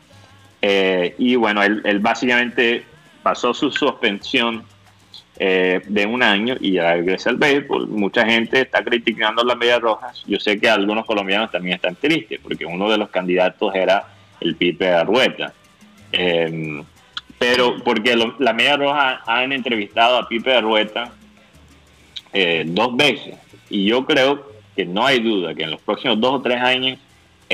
Eh, 0.65 1.13
y 1.17 1.35
bueno, 1.35 1.61
él, 1.61 1.99
básicamente 1.99 2.85
pasó 3.21 3.53
su 3.53 3.69
suspensión 3.69 4.63
eh, 5.37 5.81
de 5.87 6.05
un 6.05 6.23
año 6.23 6.55
y 6.57 6.71
ya 6.73 6.93
regresa 6.93 7.31
al 7.31 7.35
béisbol. 7.35 7.87
Mucha 7.89 8.25
gente 8.25 8.61
está 8.61 8.81
criticando 8.81 9.43
las 9.43 9.57
medias 9.57 9.81
rojas. 9.81 10.23
Yo 10.25 10.39
sé 10.39 10.57
que 10.59 10.69
algunos 10.69 11.05
colombianos 11.05 11.51
también 11.51 11.75
están 11.75 11.95
tristes 11.95 12.39
porque 12.41 12.65
uno 12.65 12.89
de 12.89 12.97
los 12.97 13.09
candidatos 13.09 13.75
era 13.75 14.05
el 14.39 14.55
Pipe 14.55 14.89
Arrueta. 14.89 15.51
Eh, 16.13 16.81
pero 17.37 17.75
porque 17.83 18.15
lo- 18.15 18.35
la 18.39 18.53
media 18.53 18.77
roja 18.77 19.21
han 19.25 19.51
entrevistado 19.51 20.17
a 20.17 20.29
Pipe 20.29 20.55
Arrueta 20.55 21.11
eh, 22.31 22.63
dos 22.65 22.95
veces 22.95 23.35
y 23.69 23.85
yo 23.85 24.05
creo 24.05 24.49
que 24.77 24.85
no 24.85 25.05
hay 25.05 25.19
duda 25.19 25.53
que 25.53 25.63
en 25.63 25.71
los 25.71 25.81
próximos 25.81 26.21
dos 26.21 26.35
o 26.35 26.41
tres 26.41 26.61
años 26.61 26.99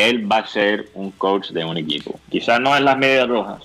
él 0.08 0.32
va 0.32 0.38
a 0.38 0.48
ser 0.48 0.90
un 0.94 1.12
coach 1.12 1.50
de 1.50 1.66
un 1.66 1.78
equipo. 1.78 2.20
Quizás 2.30 2.60
no 2.60 2.76
en 2.76 2.86
las 2.86 2.98
medias 2.98 3.28
rojas, 3.28 3.64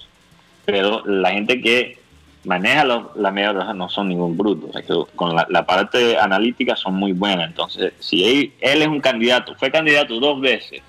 pero 0.64 1.04
la 1.06 1.30
gente 1.30 1.60
que 1.60 1.98
maneja 2.44 2.84
las 2.84 3.32
medias 3.32 3.54
rojas 3.54 3.74
no 3.74 3.88
son 3.88 4.08
ningún 4.08 4.36
bruto. 4.36 4.68
O 4.68 4.72
sea, 4.72 4.82
con 5.14 5.34
la, 5.34 5.66
parte 5.66 6.18
analítica 6.18 6.76
son 6.76 6.94
muy 6.94 7.12
buenas. 7.12 7.48
Entonces, 7.48 7.92
si 7.98 8.52
él, 8.60 8.82
es 8.82 8.88
un 8.88 9.00
candidato, 9.00 9.54
fue 9.56 9.70
candidato 9.70 10.18
dos 10.20 10.40
veces, 10.40 10.82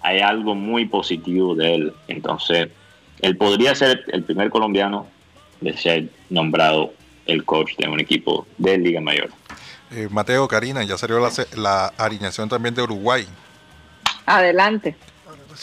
hay 0.00 0.20
algo 0.20 0.54
muy 0.54 0.86
positivo 0.86 1.54
de 1.54 1.74
él. 1.74 1.92
Entonces, 2.08 2.68
él 3.20 3.36
podría 3.36 3.74
ser 3.74 4.04
el 4.08 4.22
primer 4.24 4.50
colombiano 4.50 5.06
de 5.60 5.76
ser 5.76 6.08
nombrado 6.28 6.92
el 7.26 7.44
coach 7.44 7.76
de 7.76 7.88
un 7.88 8.00
equipo 8.00 8.46
de 8.58 8.78
Liga 8.78 9.00
Mayor. 9.00 9.30
Eh, 9.92 10.08
Mateo, 10.10 10.48
Karina, 10.48 10.82
ya 10.82 10.98
salió 10.98 11.20
la, 11.20 11.30
la 11.56 12.48
también 12.48 12.74
de 12.74 12.82
Uruguay. 12.82 13.26
Adelante. 14.26 14.96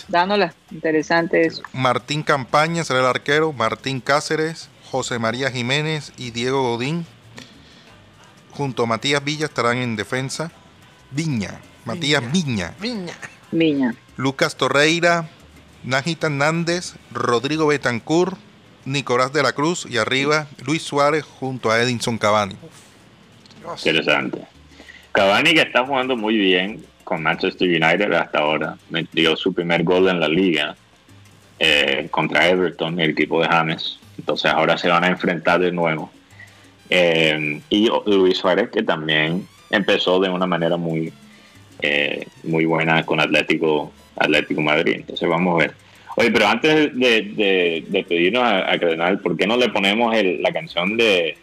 Dánola. 0.08 0.54
Interesante 0.72 1.46
eso. 1.46 1.64
Martín 1.74 2.24
Campaña 2.24 2.84
será 2.84 3.00
el 3.00 3.06
arquero, 3.06 3.54
Martín 3.54 4.02
Cáceres, 4.02 4.70
José 4.92 5.20
María 5.20 5.52
Jiménez 5.52 6.14
y 6.18 6.32
Diego 6.32 6.62
Godín. 6.64 7.06
Junto 8.52 8.84
a 8.84 8.86
Matías 8.86 9.24
Villa 9.24 9.46
estarán 9.46 9.78
en 9.78 9.96
defensa. 9.96 10.52
Viña, 11.12 11.60
Matías 11.86 12.32
Viña, 12.32 12.74
Viña. 12.80 13.14
Viña. 13.52 13.96
Lucas 14.16 14.56
Torreira, 14.56 15.30
Najita 15.84 16.28
Hernández, 16.28 16.96
Rodrigo 17.12 17.68
Betancourt, 17.68 18.38
Nicolás 18.86 19.34
de 19.34 19.44
la 19.44 19.54
Cruz 19.54 19.88
y 19.90 19.98
arriba 19.98 20.48
Luis 20.66 20.84
Suárez 20.84 21.24
junto 21.24 21.72
a 21.72 21.82
Edinson 21.82 22.18
Cavani. 22.18 22.56
Interesante. 23.78 24.46
Cavani 25.12 25.54
que 25.54 25.62
está 25.62 25.86
jugando 25.86 26.16
muy 26.16 26.38
bien 26.38 26.86
con 27.10 27.24
Manchester 27.24 27.68
United 27.68 28.14
hasta 28.14 28.38
ahora. 28.40 28.76
Metió 28.92 29.36
su 29.36 29.52
primer 29.52 29.84
gol 29.84 30.08
en 30.10 30.20
la 30.20 30.28
liga 30.28 30.76
eh, 31.58 32.08
contra 32.12 32.48
Everton, 32.48 33.00
el 33.00 33.10
equipo 33.10 33.42
de 33.42 33.48
James. 33.48 33.98
Entonces 34.20 34.52
ahora 34.52 34.78
se 34.78 34.90
van 34.90 35.04
a 35.04 35.08
enfrentar 35.08 35.60
de 35.60 35.72
nuevo. 35.72 36.12
Eh, 36.92 37.62
y 37.70 37.90
Luis 38.06 38.38
Suárez 38.38 38.70
que 38.70 38.84
también 38.84 39.48
empezó 39.72 40.20
de 40.20 40.30
una 40.30 40.46
manera 40.46 40.78
muy, 40.78 41.12
eh, 41.82 42.28
muy 42.44 42.66
buena 42.66 43.04
con 43.06 43.20
Atlético, 43.20 43.92
Atlético 44.16 44.62
Madrid. 44.62 44.98
Entonces 44.98 45.28
vamos 45.28 45.56
a 45.56 45.66
ver. 45.66 45.74
Oye, 46.16 46.30
pero 46.32 46.48
antes 46.48 46.96
de, 46.96 47.22
de- 47.22 47.86
de 47.88 48.04
pedirnos 48.04 48.44
a, 48.44 48.72
a 48.72 48.78
Cardenal, 48.78 49.18
¿por 49.20 49.36
qué 49.36 49.48
no 49.48 49.58
le 49.58 49.70
ponemos 49.70 50.16
el- 50.16 50.42
la 50.44 50.52
canción 50.54 50.96
de 50.96 51.36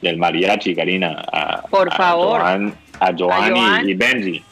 del 0.00 0.16
mariachi, 0.16 0.76
Karina? 0.76 1.24
A, 1.32 1.62
Por 1.62 1.88
a 1.92 1.96
favor. 1.96 2.40
Joan- 2.40 2.72
a 3.00 3.12
Joan, 3.18 3.56
y- 3.56 3.58
Joan. 3.60 3.88
y, 3.88 3.94
Benji. 3.94 4.42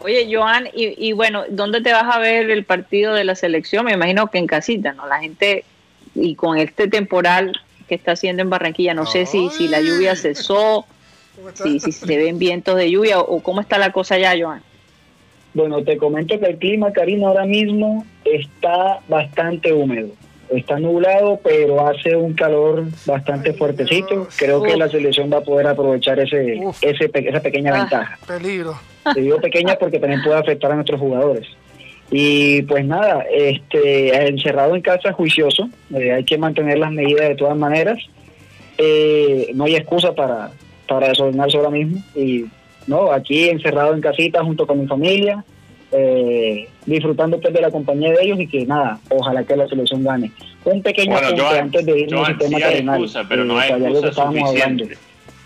Oye, 0.00 0.28
Joan, 0.34 0.68
y, 0.74 0.94
y 0.96 1.12
bueno, 1.12 1.44
¿dónde 1.48 1.80
te 1.80 1.92
vas 1.92 2.04
a 2.04 2.18
ver 2.18 2.50
el 2.50 2.64
partido 2.64 3.14
de 3.14 3.24
la 3.24 3.34
selección? 3.34 3.84
Me 3.84 3.92
imagino 3.92 4.28
que 4.28 4.38
en 4.38 4.46
casita, 4.46 4.92
¿no? 4.94 5.06
La 5.06 5.20
gente, 5.20 5.64
y 6.14 6.34
con 6.34 6.56
este 6.58 6.88
temporal 6.88 7.52
que 7.86 7.96
está 7.96 8.12
haciendo 8.12 8.42
en 8.42 8.50
Barranquilla, 8.50 8.94
no 8.94 9.04
sé 9.04 9.26
si, 9.26 9.50
si 9.50 9.68
la 9.68 9.80
lluvia 9.80 10.16
cesó, 10.16 10.86
si, 11.54 11.80
si 11.80 11.92
se 11.92 12.16
ven 12.16 12.38
vientos 12.38 12.76
de 12.76 12.90
lluvia 12.90 13.20
o, 13.20 13.36
o 13.36 13.42
cómo 13.42 13.60
está 13.60 13.78
la 13.78 13.92
cosa 13.92 14.14
allá, 14.14 14.34
Joan. 14.40 14.62
Bueno, 15.52 15.82
te 15.82 15.96
comento 15.96 16.38
que 16.38 16.46
el 16.46 16.58
clima, 16.58 16.92
Karina, 16.92 17.26
ahora 17.26 17.44
mismo 17.44 18.06
está 18.24 19.00
bastante 19.08 19.72
húmedo. 19.72 20.10
Está 20.50 20.78
nublado, 20.80 21.38
pero 21.44 21.86
hace 21.86 22.16
un 22.16 22.32
calor 22.34 22.84
bastante 23.06 23.50
Ay, 23.50 23.56
fuertecito. 23.56 24.08
Dios. 24.08 24.36
Creo 24.36 24.62
que 24.62 24.76
la 24.76 24.88
selección 24.88 25.30
va 25.32 25.38
a 25.38 25.42
poder 25.42 25.66
aprovechar 25.68 26.18
ese, 26.18 26.58
Uf. 26.60 26.78
ese 26.82 27.10
esa 27.14 27.40
pequeña 27.40 27.72
Ah. 27.74 27.78
ventaja. 27.80 28.18
Peligro. 28.26 28.74
Te 29.14 29.20
digo 29.20 29.38
pequeña 29.40 29.76
porque 29.76 29.98
también 30.00 30.22
puede 30.22 30.38
afectar 30.38 30.72
a 30.72 30.74
nuestros 30.74 30.98
jugadores. 31.00 31.46
Y 32.10 32.62
pues 32.62 32.84
nada, 32.84 33.24
este 33.32 34.26
encerrado 34.28 34.74
en 34.74 34.82
casa 34.82 35.12
juicioso, 35.12 35.68
eh, 35.94 36.12
hay 36.12 36.24
que 36.24 36.36
mantener 36.38 36.78
las 36.78 36.90
medidas 36.90 37.28
de 37.28 37.36
todas 37.36 37.56
maneras. 37.56 37.98
Eh, 38.78 39.50
no 39.54 39.64
hay 39.64 39.76
excusa 39.76 40.12
para, 40.12 40.50
para 40.88 41.08
desordenarse 41.08 41.56
ahora 41.56 41.70
mismo. 41.70 42.02
Y 42.16 42.46
no, 42.88 43.12
aquí 43.12 43.48
encerrado 43.48 43.94
en 43.94 44.00
casita 44.00 44.42
junto 44.42 44.66
con 44.66 44.80
mi 44.80 44.86
familia, 44.88 45.44
eh, 45.92 46.68
disfrutando 46.86 47.40
pues, 47.40 47.52
de 47.52 47.60
la 47.60 47.70
compañía 47.70 48.10
de 48.12 48.22
ellos 48.22 48.40
y 48.40 48.46
que 48.46 48.64
nada, 48.66 48.98
ojalá 49.10 49.44
que 49.44 49.56
la 49.56 49.68
selección 49.68 50.04
gane. 50.04 50.30
Un 50.64 50.82
pequeño 50.82 51.12
Bueno, 51.12 51.26
apunte 51.28 51.42
Joan, 51.42 51.58
antes 51.58 51.86
de 51.86 51.98
irnos 52.00 52.20
Joan, 52.20 52.32
al 52.32 52.38
tema 52.38 52.56
sí 52.58 52.62
terrenal, 52.64 52.94
excusa, 53.00 53.24
pero 53.28 53.42
eh, 53.42 53.46
no 53.46 53.58
hay 53.58 53.72
que 54.02 54.08
estábamos 54.08 54.48
hablando. 54.50 54.84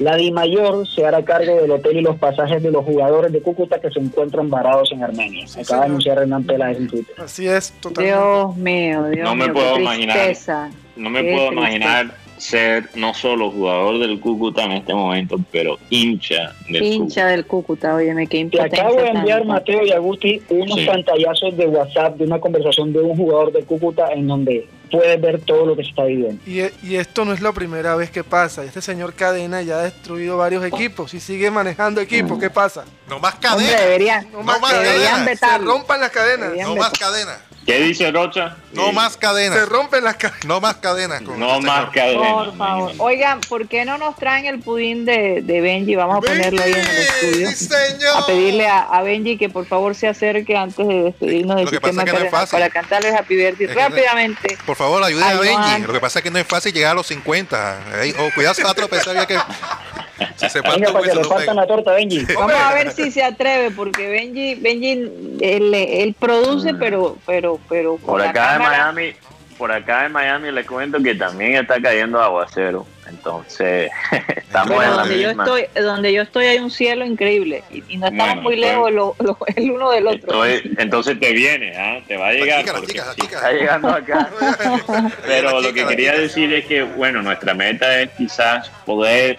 La 0.00 0.16
DIMAYOR 0.16 0.88
se 0.88 1.06
hará 1.06 1.24
cargo 1.24 1.54
del 1.62 1.70
hotel 1.70 1.98
y 1.98 2.00
los 2.02 2.16
pasajes 2.16 2.60
de 2.60 2.70
los 2.72 2.84
jugadores 2.84 3.30
de 3.32 3.40
Cúcuta 3.40 3.80
que 3.80 3.90
se 3.90 4.00
encuentran 4.00 4.50
varados 4.50 4.90
en 4.90 5.04
Armenia. 5.04 5.46
Sí, 5.46 5.60
Acaba 5.60 5.82
de 5.82 5.86
anunciar 5.86 6.18
Hernán 6.18 6.42
Peláez 6.42 6.78
en 6.78 6.88
Twitter. 6.88 7.14
Así 7.16 7.46
es, 7.46 7.70
totalmente. 7.80 8.18
Dios 8.18 8.56
mío, 8.56 9.04
Dios 9.10 9.24
No 9.24 9.36
me 9.36 9.44
mío, 9.44 9.54
puedo 9.54 9.74
qué 9.76 9.82
imaginar. 9.82 10.16
tristeza. 10.16 10.70
No 10.96 11.10
me 11.10 11.22
Qué 11.22 11.32
puedo 11.32 11.52
imaginar 11.52 12.06
ser 12.44 12.90
no 12.94 13.14
solo 13.14 13.50
jugador 13.50 13.98
del 14.00 14.20
Cúcuta 14.20 14.64
en 14.64 14.72
este 14.72 14.92
momento, 14.94 15.36
pero 15.50 15.78
hincha 15.88 16.52
del 16.68 16.82
Hincha 16.82 17.26
del 17.26 17.46
Cúcuta, 17.46 17.94
óyeme, 17.94 18.26
qué 18.26 18.36
Te 18.36 18.40
impotencia. 18.40 18.82
acabo 18.82 19.00
de 19.00 19.08
enviar. 19.08 19.44
Mateo 19.46 19.82
y 19.84 19.92
Agusti, 19.92 20.42
unos 20.50 20.78
Sí. 20.78 20.84
pantallazos 20.86 21.56
de 21.56 21.66
WhatsApp 21.66 22.16
de 22.16 22.24
una 22.24 22.38
conversación 22.40 22.92
de 22.92 23.00
un 23.00 23.16
jugador 23.16 23.52
de 23.52 23.62
Cúcuta 23.64 24.12
en 24.12 24.26
donde 24.26 24.68
puedes 24.90 25.18
ver 25.20 25.40
todo 25.40 25.64
lo 25.66 25.74
que 25.74 25.82
se 25.84 25.88
está 25.90 26.04
viviendo. 26.04 26.40
Y, 26.46 26.60
y 26.86 26.96
esto 26.96 27.24
no 27.24 27.32
es 27.32 27.40
la 27.40 27.52
primera 27.52 27.96
vez 27.96 28.10
que 28.10 28.22
pasa. 28.22 28.62
Este 28.62 28.82
señor 28.82 29.14
Cadena 29.14 29.62
ya 29.62 29.78
ha 29.78 29.82
destruido 29.82 30.36
varios 30.36 30.64
equipos 30.64 31.14
y 31.14 31.20
sigue 31.20 31.50
manejando 31.50 32.00
equipos. 32.02 32.38
¿Qué 32.38 32.50
pasa? 32.50 32.84
No 33.08 33.18
más 33.18 33.34
Hombre, 33.34 33.48
cadena. 33.48 33.80
deberían, 33.80 34.24
No 34.30 34.38
No 34.38 34.44
más 34.44 34.60
más 34.60 34.72
deberían 34.72 35.24
cadena. 35.24 35.36
Se 35.58 35.58
rompan 35.64 36.00
las 36.00 36.10
cadenas. 36.10 36.40
Deberían 36.50 36.68
No 36.68 36.74
vetar. 36.74 36.90
más 36.90 36.98
cadena. 36.98 37.38
¿Qué 37.66 37.80
dice 37.80 38.10
Rocha? 38.10 38.56
No 38.72 38.92
más 38.92 39.16
cadenas. 39.16 39.58
Se 39.58 39.64
rompen 39.66 40.04
las 40.04 40.16
cadenas. 40.16 40.44
No 40.44 40.60
más 40.60 40.76
cadenas. 40.76 41.22
con 41.22 41.38
No 41.40 41.54
este 41.54 41.66
más 41.66 41.90
cadenas. 41.90 42.32
Por 42.32 42.56
favor. 42.58 42.92
Oigan, 42.98 43.40
¿por 43.40 43.68
qué 43.68 43.84
no 43.86 43.96
nos 43.96 44.16
traen 44.16 44.44
el 44.44 44.60
pudín 44.60 45.04
de, 45.06 45.40
de 45.42 45.60
Benji? 45.62 45.94
Vamos 45.94 46.18
a 46.18 46.20
ponerlo 46.20 46.62
ahí 46.62 46.72
en 46.72 46.78
el 46.78 46.96
estudio. 46.98 47.50
Sí, 47.50 47.66
señor. 47.66 48.16
A 48.18 48.26
pedirle 48.26 48.66
a, 48.66 48.80
a 48.82 49.02
Benji 49.02 49.38
que 49.38 49.48
por 49.48 49.64
favor 49.66 49.94
se 49.94 50.08
acerque 50.08 50.56
antes 50.56 50.86
de 50.86 51.04
despedirnos 51.04 51.56
del 51.56 51.68
sistema 51.70 52.02
es 52.02 52.04
que 52.06 52.12
no 52.12 52.18
es 52.18 52.24
cardenal 52.24 52.30
fácil. 52.30 52.58
para 52.58 52.70
cantarles 52.70 53.14
Happy 53.14 53.34
Birthday 53.36 53.66
Es 53.66 53.72
que 53.74 53.80
rápidamente. 53.80 54.58
Por 54.66 54.76
favor, 54.76 55.02
ayuden 55.02 55.24
Ay, 55.24 55.36
a 55.36 55.40
Benji. 55.40 55.82
Lo 55.86 55.92
que 55.94 56.00
pasa 56.00 56.18
es 56.18 56.22
que 56.22 56.30
no 56.30 56.38
es 56.38 56.46
fácil 56.46 56.72
llegar 56.72 56.92
a 56.92 56.94
los 56.94 57.06
50. 57.06 58.02
Ey, 58.02 58.14
oh, 58.18 58.28
cuidado, 58.34 58.54
se 58.54 58.62
va 58.64 58.70
a 58.70 58.74
tropezar. 58.74 59.14
ya 59.14 59.26
que 59.26 59.38
si 60.36 60.48
se 60.48 60.62
parte 60.62 60.80
Venga, 60.80 60.92
para 60.92 61.04
que 61.06 61.14
le 61.14 61.66
torta, 61.66 61.92
Benji. 61.92 62.24
Vamos 62.34 62.52
a 62.54 62.74
ver 62.74 62.90
si 62.92 63.10
se 63.10 63.22
atreve, 63.22 63.70
porque 63.70 64.08
Benji, 64.08 64.54
Benji, 64.56 64.92
él, 65.40 65.74
él 65.74 66.14
produce, 66.18 66.74
pero, 66.74 67.16
pero, 67.26 67.58
pero 67.68 67.96
con 67.96 68.06
Por 68.14 68.22
acá 68.22 68.54
en 68.56 68.62
Miami, 68.62 69.12
por 69.58 69.72
acá 69.72 70.06
en 70.06 70.12
Miami 70.12 70.50
les 70.52 70.66
cuento 70.66 71.02
que 71.02 71.14
también 71.14 71.56
está 71.56 71.80
cayendo 71.80 72.20
aguacero. 72.20 72.86
Entonces, 73.06 73.90
estamos 74.36 74.74
Bueno, 74.76 74.92
en 74.92 74.96
la 74.96 75.02
donde 75.02 75.20
yo 75.20 75.30
estoy, 75.30 75.64
donde 75.74 76.12
yo 76.12 76.22
estoy 76.22 76.46
hay 76.46 76.58
un 76.58 76.70
cielo 76.70 77.04
increíble 77.04 77.62
y, 77.70 77.82
y 77.88 77.96
no 77.98 78.06
estamos 78.06 78.26
Bueno, 78.36 78.42
muy 78.42 78.54
estoy- 78.54 78.68
lejos 78.70 78.92
lo- 78.92 79.16
lo- 79.18 79.38
el 79.56 79.70
uno 79.70 79.90
del 79.90 80.06
otro. 80.06 80.44
Estoy- 80.44 80.74
entonces 80.78 81.20
te 81.20 81.32
viene, 81.32 81.76
¿ah? 81.76 82.00
te 82.08 82.16
va 82.16 82.28
a 82.28 82.32
llegar. 82.32 82.64
Está 82.64 83.52
llegando 83.52 83.88
acá. 83.90 84.30
Pero 85.26 85.60
lo 85.60 85.72
que 85.72 85.86
quería 85.86 86.12
decir 86.14 86.52
es 86.54 86.64
que, 86.66 86.82
bueno, 86.82 87.22
nuestra 87.22 87.54
meta 87.54 88.00
es 88.00 88.10
quizás 88.16 88.70
poder 88.86 89.38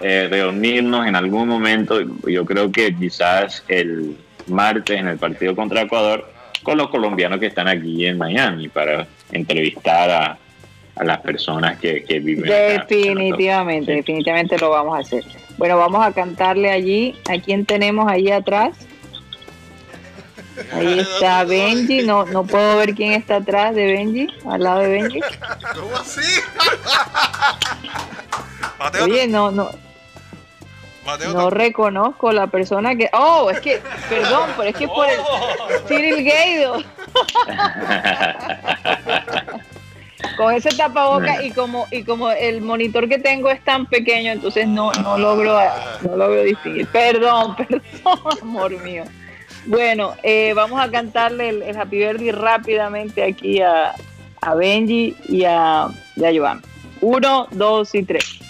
eh, 0.00 0.28
reunirnos 0.30 1.06
en 1.06 1.16
algún 1.16 1.48
momento. 1.48 1.98
Yo 2.28 2.44
creo 2.44 2.70
que 2.70 2.94
quizás 2.94 3.62
el 3.68 4.16
martes 4.46 4.98
en 4.98 5.08
el 5.08 5.18
partido 5.18 5.54
contra 5.56 5.82
Ecuador 5.82 6.30
con 6.62 6.78
los 6.78 6.88
colombianos 6.90 7.38
que 7.40 7.46
están 7.46 7.68
aquí 7.68 8.06
en 8.06 8.18
Miami 8.18 8.68
para 8.68 9.06
entrevistar 9.32 10.10
a, 10.10 10.38
a 10.96 11.04
las 11.04 11.18
personas 11.20 11.78
que, 11.78 12.02
que 12.04 12.18
viven 12.20 12.44
acá. 12.46 12.84
Definitivamente, 12.86 13.92
Sí. 13.92 13.96
definitivamente 13.98 14.58
lo 14.58 14.70
vamos 14.70 14.96
a 14.96 15.00
hacer. 15.00 15.24
Bueno, 15.58 15.78
vamos 15.78 16.04
a 16.04 16.12
cantarle 16.12 16.70
allí. 16.70 17.14
¿A 17.30 17.38
quién 17.40 17.64
tenemos 17.64 18.08
ahí 18.10 18.30
atrás? 18.30 18.76
Ahí 20.72 20.98
está 20.98 21.44
Benji. 21.44 22.02
No, 22.02 22.24
no 22.26 22.44
puedo 22.44 22.78
ver 22.78 22.94
quién 22.94 23.12
está 23.12 23.36
atrás 23.36 23.74
de 23.74 23.86
Benji, 23.86 24.26
al 24.50 24.62
lado 24.62 24.80
de 24.80 24.88
Benji. 24.88 25.20
¿Cómo 25.74 25.96
así? 25.96 26.20
Oye, 29.02 29.26
no, 29.28 29.50
no, 29.50 29.70
Mateo, 31.06 31.32
no 31.32 31.50
reconozco 31.50 32.32
la 32.32 32.48
persona 32.48 32.96
que. 32.96 33.08
Oh, 33.12 33.48
es 33.50 33.60
que, 33.60 33.80
perdón, 34.08 34.50
pero 34.56 34.70
es 34.70 34.76
que 34.76 34.88
por 34.88 35.06
el 35.06 35.20
Cyril 35.86 36.24
Gaido. 36.24 36.76
Con 40.36 40.52
ese 40.52 40.70
tapaboca 40.70 41.42
y 41.42 41.50
como 41.50 41.86
y 41.90 42.02
como 42.02 42.30
el 42.30 42.60
monitor 42.60 43.08
que 43.08 43.18
tengo 43.18 43.48
es 43.48 43.62
tan 43.64 43.86
pequeño, 43.86 44.32
entonces 44.32 44.66
no 44.66 44.92
no 44.92 45.16
logro 45.16 45.58
no 46.02 46.16
logro 46.16 46.42
distinguir. 46.42 46.86
Perdón, 46.88 47.56
perdón, 47.68 48.38
amor 48.42 48.82
mío. 48.82 49.04
Bueno, 49.66 50.14
eh, 50.22 50.52
vamos 50.54 50.80
a 50.80 50.90
cantarle 50.90 51.48
el, 51.48 51.62
el 51.62 51.76
Happy 51.76 51.98
Birthday 51.98 52.32
rápidamente 52.32 53.24
aquí 53.24 53.60
a, 53.60 53.94
a 54.40 54.54
Benji 54.54 55.16
y 55.28 55.44
a, 55.44 55.88
y 56.14 56.24
a 56.24 56.38
Joan. 56.38 56.62
Uno, 57.00 57.48
dos 57.50 57.94
y 57.94 58.02
tres. 58.02 58.40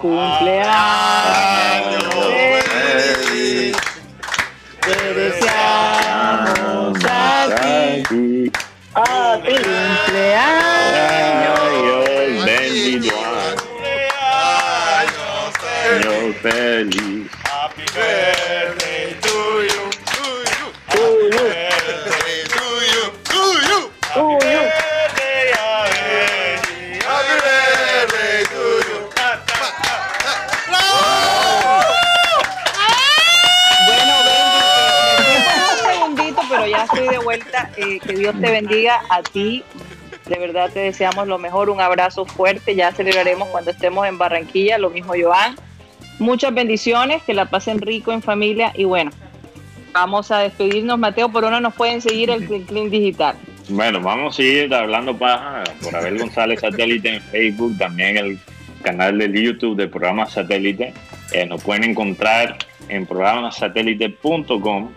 Cumpleaños. 0.00 0.64
feliz, 2.64 3.76
Te 4.80 4.96
deseamos 5.12 6.98
a 7.04 7.48
ti. 8.08 8.50
Ah, 8.94 9.38
sí. 9.44 9.52
Cumpleaños. 9.52 10.40
Joan. 13.10 13.56
Año 15.90 16.32
feliz. 16.40 17.09
Vuelta. 37.30 37.70
Eh, 37.76 38.00
que 38.00 38.14
Dios 38.14 38.34
te 38.40 38.50
bendiga 38.50 39.02
a 39.08 39.22
ti. 39.22 39.62
De 40.26 40.38
verdad 40.38 40.70
te 40.72 40.80
deseamos 40.80 41.28
lo 41.28 41.38
mejor, 41.38 41.70
un 41.70 41.80
abrazo 41.80 42.24
fuerte. 42.24 42.74
Ya 42.74 42.92
celebraremos 42.92 43.48
cuando 43.48 43.70
estemos 43.70 44.06
en 44.06 44.18
Barranquilla, 44.18 44.78
lo 44.78 44.90
mismo 44.90 45.12
Joan. 45.20 45.56
Muchas 46.18 46.52
bendiciones, 46.52 47.22
que 47.22 47.34
la 47.34 47.46
pasen 47.46 47.80
rico 47.80 48.12
en 48.12 48.20
familia 48.20 48.72
y 48.76 48.84
bueno, 48.84 49.10
vamos 49.92 50.30
a 50.30 50.40
despedirnos. 50.40 50.98
Mateo, 50.98 51.30
por 51.30 51.44
uno 51.44 51.60
nos 51.60 51.74
pueden 51.74 52.00
seguir 52.00 52.30
el 52.30 52.46
Clean 52.46 52.64
Clean 52.64 52.90
Digital. 52.90 53.36
Bueno, 53.68 54.00
vamos 54.00 54.34
a 54.34 54.36
seguir 54.36 54.74
hablando 54.74 55.16
paja 55.16 55.64
por 55.82 55.94
Abel 55.94 56.18
González 56.18 56.60
Satélite 56.60 57.14
en 57.14 57.22
Facebook, 57.22 57.78
también 57.78 58.16
el 58.16 58.38
canal 58.82 59.18
del 59.18 59.32
YouTube 59.32 59.76
del 59.76 59.88
programa 59.88 60.26
Satélite. 60.26 60.92
Eh, 61.32 61.46
nos 61.46 61.62
pueden 61.62 61.84
encontrar 61.84 62.58
en 62.88 63.06
programasatélite.com 63.06 64.90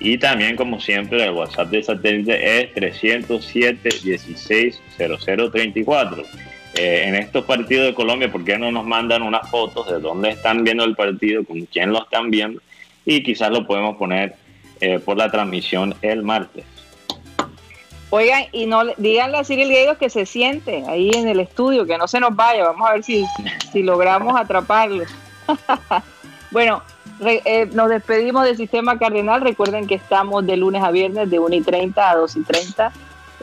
y 0.00 0.18
también, 0.18 0.56
como 0.56 0.80
siempre, 0.80 1.22
el 1.24 1.30
WhatsApp 1.32 1.68
de 1.68 1.82
Satélite 1.82 2.60
es 2.62 2.74
307 2.74 3.88
16 4.02 4.80
0034. 4.96 6.22
Eh, 6.74 7.02
en 7.06 7.14
estos 7.16 7.44
partidos 7.44 7.86
de 7.86 7.94
Colombia, 7.94 8.30
¿por 8.32 8.44
qué 8.44 8.56
no 8.56 8.70
nos 8.72 8.84
mandan 8.86 9.22
unas 9.22 9.48
fotos 9.50 9.90
de 9.90 9.98
dónde 10.00 10.30
están 10.30 10.64
viendo 10.64 10.84
el 10.84 10.94
partido, 10.96 11.44
con 11.44 11.60
quién 11.66 11.92
lo 11.92 12.02
están 12.02 12.30
viendo? 12.30 12.60
Y 13.04 13.22
quizás 13.22 13.50
lo 13.50 13.66
podemos 13.66 13.96
poner 13.96 14.34
eh, 14.80 14.98
por 14.98 15.16
la 15.16 15.30
transmisión 15.30 15.94
el 16.02 16.22
martes. 16.22 16.64
Oigan, 18.10 18.44
y 18.52 18.66
no 18.66 18.82
le- 18.84 18.94
díganle 18.96 19.38
a 19.38 19.44
Cyril 19.44 19.68
Gaido 19.72 19.98
que 19.98 20.10
se 20.10 20.26
siente 20.26 20.82
ahí 20.88 21.10
en 21.14 21.28
el 21.28 21.38
estudio, 21.40 21.86
que 21.86 21.96
no 21.98 22.08
se 22.08 22.18
nos 22.20 22.34
vaya. 22.34 22.64
Vamos 22.64 22.88
a 22.88 22.94
ver 22.94 23.02
si, 23.04 23.24
si 23.72 23.82
logramos 23.82 24.34
atraparlo. 24.40 25.04
bueno, 26.50 26.82
re- 27.20 27.42
eh, 27.44 27.66
nos 27.72 27.88
despedimos 27.88 28.44
del 28.44 28.56
Sistema 28.56 28.98
Cardenal. 28.98 29.40
Recuerden 29.40 29.86
que 29.86 29.94
estamos 29.94 30.46
de 30.46 30.56
lunes 30.56 30.82
a 30.82 30.90
viernes 30.90 31.30
de 31.30 31.38
1 31.38 31.54
y 31.56 31.60
30 31.62 32.10
a 32.10 32.16
2 32.16 32.36
y 32.36 32.42
30. 32.42 32.92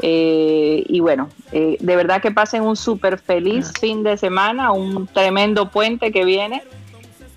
Eh, 0.02 0.84
y 0.88 1.00
bueno, 1.00 1.30
eh, 1.52 1.78
de 1.80 1.96
verdad 1.96 2.22
que 2.22 2.32
pasen 2.32 2.62
un 2.62 2.76
súper 2.76 3.18
feliz 3.18 3.72
fin 3.80 4.04
de 4.04 4.16
semana, 4.18 4.72
un 4.72 5.08
tremendo 5.08 5.70
puente 5.72 6.12
que 6.12 6.24
viene 6.24 6.62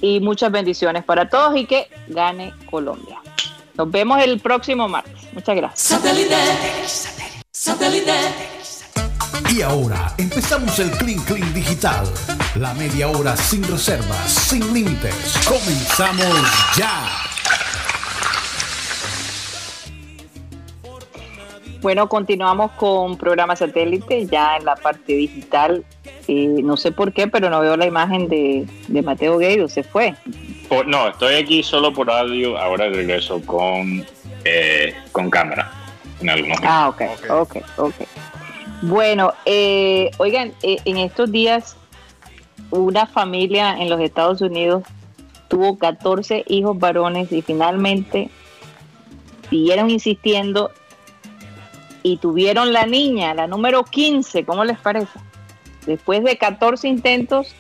y 0.03 0.21
muchas 0.21 0.51
bendiciones 0.53 1.05
para 1.05 1.29
todos 1.29 1.57
y 1.57 1.65
que 1.67 1.89
gane 2.09 2.53
Colombia. 2.71 3.19
Nos 3.77 3.91
vemos 3.91 4.23
el 4.23 4.41
próximo 4.41 4.89
martes. 4.89 5.15
Muchas 5.33 5.57
gracias. 5.57 5.81
Y 9.51 9.63
ahora 9.63 10.13
empezamos 10.19 10.79
el 10.79 10.91
Clean 10.93 11.21
Clean 11.25 11.53
Digital. 11.55 12.07
La 12.57 12.75
media 12.75 13.09
hora 13.09 13.37
sin 13.37 13.63
reservas, 13.65 14.31
sin 14.31 14.73
límites. 14.73 15.15
Comenzamos 15.47 16.77
ya. 16.77 17.09
Bueno, 21.81 22.09
continuamos 22.09 22.73
con 22.73 23.17
programa 23.17 23.57
satélite 23.57 24.27
ya 24.27 24.57
en 24.57 24.67
la 24.67 24.77
parte 24.77 25.15
digital. 25.15 25.83
Eh, 26.29 26.61
no 26.63 26.77
sé 26.77 26.93
por 26.93 27.13
qué, 27.13 27.27
pero 27.27 27.49
no 27.49 27.61
veo 27.61 27.77
la 27.77 27.87
imagen 27.87 28.29
de, 28.29 28.67
de 28.89 29.03
Mateo 29.03 29.39
Gueido, 29.39 29.67
se 29.69 29.83
fue. 29.83 30.15
Por- 30.69 30.87
no, 30.87 31.09
estoy 31.09 31.37
aquí 31.37 31.63
solo 31.63 31.93
por 31.93 32.11
audio. 32.11 32.59
Ahora 32.59 32.89
regreso 32.91 33.41
con, 33.47 34.05
eh, 34.45 34.95
con 35.11 35.31
cámara. 35.31 35.73
En 36.21 36.29
algunos 36.29 36.59
Ah, 36.63 36.91
ok, 36.91 37.01
Ok. 37.31 37.31
ok, 37.31 37.57
ok. 37.79 37.95
Bueno, 38.83 39.35
eh, 39.45 40.11
oigan, 40.19 40.53
eh, 40.63 40.79
en 40.85 40.97
estos 40.97 41.31
días 41.31 41.77
una 42.71 43.07
familia 43.07 43.77
en 43.79 43.91
los 43.91 44.01
Estados 44.01 44.41
Unidos 44.41 44.85
tuvo 45.49 45.77
14 45.77 46.45
hijos 46.47 46.79
varones 46.79 47.31
y 47.33 47.43
finalmente 47.43 48.31
siguieron 49.51 49.91
insistiendo 49.91 50.71
y 52.03 52.17
tuvieron 52.19 52.73
la 52.73 52.87
niña, 52.87 53.35
la 53.35 53.47
número 53.47 53.85
15, 53.85 54.45
¿cómo 54.45 54.65
les 54.65 54.79
parece? 54.79 55.19
Después 55.87 56.23
de 56.25 56.39
14 56.39 56.89
intentos, 56.89 57.55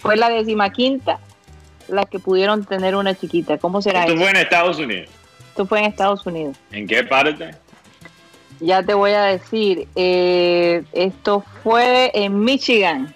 fue 0.00 0.16
la 0.16 0.28
decimaquinta 0.28 1.20
la 1.88 2.04
que 2.04 2.18
pudieron 2.18 2.64
tener 2.64 2.94
una 2.94 3.14
chiquita. 3.14 3.56
¿Cómo 3.58 3.80
será 3.80 4.00
Esto 4.00 4.12
eso? 4.12 4.22
fue 4.22 4.30
en 4.30 4.36
Estados 4.36 4.78
Unidos. 4.78 5.08
Esto 5.48 5.66
fue 5.66 5.78
en 5.78 5.84
Estados 5.86 6.26
Unidos. 6.26 6.56
¿En 6.70 6.86
qué 6.86 7.02
parte? 7.02 7.50
Ya 8.60 8.82
te 8.82 8.94
voy 8.94 9.12
a 9.12 9.22
decir, 9.24 9.86
eh, 9.94 10.82
esto 10.92 11.44
fue 11.62 12.10
en 12.14 12.42
Michigan. 12.44 13.14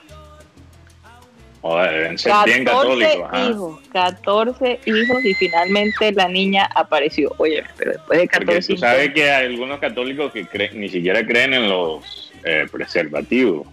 Joder, 1.62 1.92
deben 1.92 2.18
ser 2.18 2.32
bien 2.44 2.64
14 2.64 2.98
católicos. 3.04 3.28
¿ah? 3.32 3.48
hijos, 3.50 3.80
14 3.92 4.80
hijos 4.84 5.24
y 5.24 5.34
finalmente 5.34 6.10
la 6.12 6.26
niña 6.28 6.68
apareció. 6.74 7.32
Oye, 7.38 7.62
pero 7.76 7.92
después 7.92 8.18
de 8.20 8.26
Porque 8.26 8.46
14 8.46 8.74
tú 8.74 8.76
sabes 8.80 9.12
que 9.14 9.30
hay 9.30 9.46
algunos 9.46 9.78
católicos 9.78 10.32
que 10.32 10.44
cre- 10.44 10.72
ni 10.72 10.88
siquiera 10.88 11.24
creen 11.24 11.54
en 11.54 11.68
los 11.68 12.32
eh, 12.44 12.66
preservativos. 12.70 13.66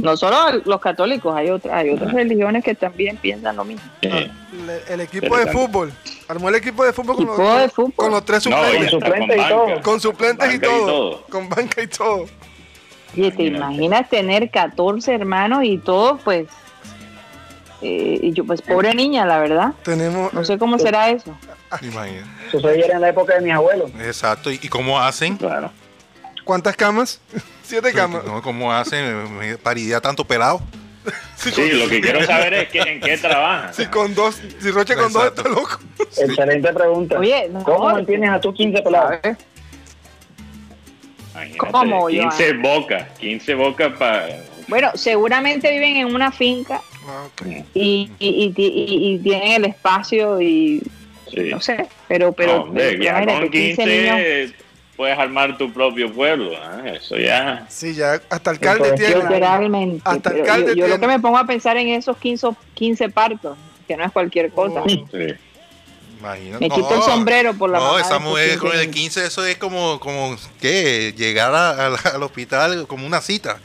No 0.00 0.16
solo 0.16 0.60
los 0.64 0.80
católicos, 0.80 1.34
hay 1.36 1.50
otras, 1.50 1.74
hay 1.74 1.90
otras 1.90 2.12
religiones 2.12 2.64
que 2.64 2.74
también 2.74 3.16
piensan 3.16 3.56
lo 3.56 3.64
mismo. 3.64 3.82
Eh, 4.02 4.30
Le- 4.66 4.92
el 4.94 5.00
equipo 5.00 5.36
de 5.36 5.46
fútbol. 5.46 5.92
Armó 6.28 6.48
el 6.48 6.54
equipo 6.56 6.84
de 6.84 6.92
fútbol 6.92 7.16
con, 7.16 7.26
los, 7.26 7.34
Equipo 7.38 7.54
de 7.56 7.68
fútbol. 7.68 7.92
con 7.96 8.10
los 8.12 8.24
tres 8.24 8.46
no, 8.46 8.56
suplentes. 8.56 8.80
y 8.80 8.84
hasta 8.84 8.90
suplentes 9.06 9.36
y 9.36 9.48
todo. 9.48 9.82
con 9.82 10.00
suplentes 10.00 10.54
y 10.54 10.58
todo, 10.58 11.22
Con 11.28 11.48
banca 11.48 11.82
y 11.82 11.86
todo. 11.86 12.26
Oye, 13.16 13.32
¿te 13.32 13.42
imaginas 13.44 14.08
tener 14.08 14.50
14 14.50 15.12
hermanos 15.14 15.64
y 15.64 15.78
todos, 15.78 16.20
pues, 16.22 16.46
eh, 17.82 18.18
y 18.22 18.32
yo, 18.32 18.44
pues, 18.44 18.60
pobre 18.62 18.94
niña, 18.94 19.24
la 19.26 19.38
verdad. 19.38 19.72
Tenemos. 19.82 20.32
No 20.32 20.44
sé 20.44 20.58
cómo 20.58 20.78
será 20.78 21.10
eso. 21.10 21.34
Imagínate. 21.82 22.26
Eso 22.52 22.68
era 22.68 22.94
en 22.96 23.00
la 23.00 23.08
época 23.08 23.34
de 23.34 23.40
mis 23.40 23.52
abuelos. 23.52 23.90
Exacto. 24.00 24.50
¿Y, 24.50 24.60
y 24.62 24.68
cómo 24.68 24.98
hacen? 25.00 25.36
Claro. 25.36 25.70
¿Cuántas 26.44 26.76
camas? 26.76 27.20
Siete 27.70 27.92
camas. 27.92 28.24
No, 28.24 28.42
¿Cómo 28.42 28.72
hacen 28.72 29.04
eh, 29.42 29.56
paridad 29.62 30.00
tanto 30.02 30.24
pelado? 30.24 30.60
Sí, 31.36 31.70
lo 31.72 31.88
que 31.88 32.02
quiero 32.02 32.22
saber 32.26 32.52
es 32.52 32.68
que, 32.68 32.80
en 32.80 33.00
qué 33.00 33.16
trabajan. 33.16 33.72
Si 33.72 33.86
con 33.86 34.14
dos, 34.14 34.38
si 34.60 34.70
Roche 34.70 34.94
con 34.94 35.10
dos 35.10 35.22
Exacto. 35.28 35.40
está 35.40 35.50
loco. 35.60 35.80
Excelente 36.18 36.70
pregunta. 36.74 37.18
Oye, 37.18 37.48
no, 37.50 37.62
¿Cómo 37.64 37.86
mantienes 37.90 38.28
a 38.28 38.38
tus 38.38 38.54
15 38.54 38.82
pelados? 38.82 39.18
¿Cómo, 41.56 42.08
15 42.08 42.52
bocas, 42.54 43.08
15 43.18 43.54
bocas 43.54 43.92
para... 43.98 44.28
Bueno, 44.68 44.90
seguramente 44.94 45.70
viven 45.72 45.96
en 45.96 46.14
una 46.14 46.30
finca 46.30 46.82
Ah, 47.08 47.24
ok. 47.26 47.46
y, 47.74 48.10
y, 48.18 48.52
y, 48.54 48.54
y- 48.58 49.14
y 49.14 49.18
tienen 49.20 49.52
el 49.52 49.64
espacio 49.64 50.40
y 50.42 50.82
Sí. 51.32 51.48
no 51.48 51.60
sé, 51.60 51.86
pero 52.08 52.32
pero, 52.32 52.56
No, 52.56 52.62
hombre, 52.64 52.98
pero 52.98 53.24
con 53.24 53.50
15 53.50 53.84
15 53.84 53.86
niños 53.86 54.54
puedes 55.00 55.18
armar 55.18 55.56
tu 55.56 55.72
propio 55.72 56.12
pueblo. 56.12 56.52
¿ah? 56.62 56.82
Eso 56.84 57.16
ya... 57.16 57.64
Sí, 57.70 57.94
ya 57.94 58.20
hasta 58.28 58.50
alcalde 58.50 58.84
Entonces, 58.90 59.06
tiene. 59.14 59.22
literalmente. 59.22 60.02
Hasta 60.04 60.28
alcalde 60.28 60.66
yo, 60.76 60.86
yo 60.86 60.88
lo 60.88 61.00
que 61.00 61.06
me 61.06 61.18
pongo 61.18 61.38
a 61.38 61.46
pensar 61.46 61.78
en 61.78 61.88
esos 61.88 62.18
15, 62.18 62.48
15 62.74 63.08
partos, 63.08 63.56
que 63.88 63.96
no 63.96 64.04
es 64.04 64.12
cualquier 64.12 64.50
cosa. 64.50 64.82
Oh. 64.82 64.86
Sí. 64.90 65.06
Imagínate. 66.18 66.68
Me 66.68 66.68
quito 66.68 66.94
el 66.96 67.02
sombrero 67.02 67.54
por 67.54 67.70
la 67.70 67.78
No, 67.78 67.84
mamá 67.86 68.00
esa 68.02 68.18
mujer 68.18 68.50
15 68.50 68.58
con 68.58 68.72
el 68.72 68.80
niños. 68.80 68.94
15, 68.94 69.26
eso 69.26 69.46
es 69.46 69.56
como, 69.56 69.98
como 70.00 70.36
¿qué? 70.60 71.14
Llegar 71.16 71.54
a- 71.54 71.86
al- 71.86 71.96
al 72.12 72.22
hospital 72.22 72.86
como 72.86 73.06
una 73.06 73.22
cita. 73.22 73.58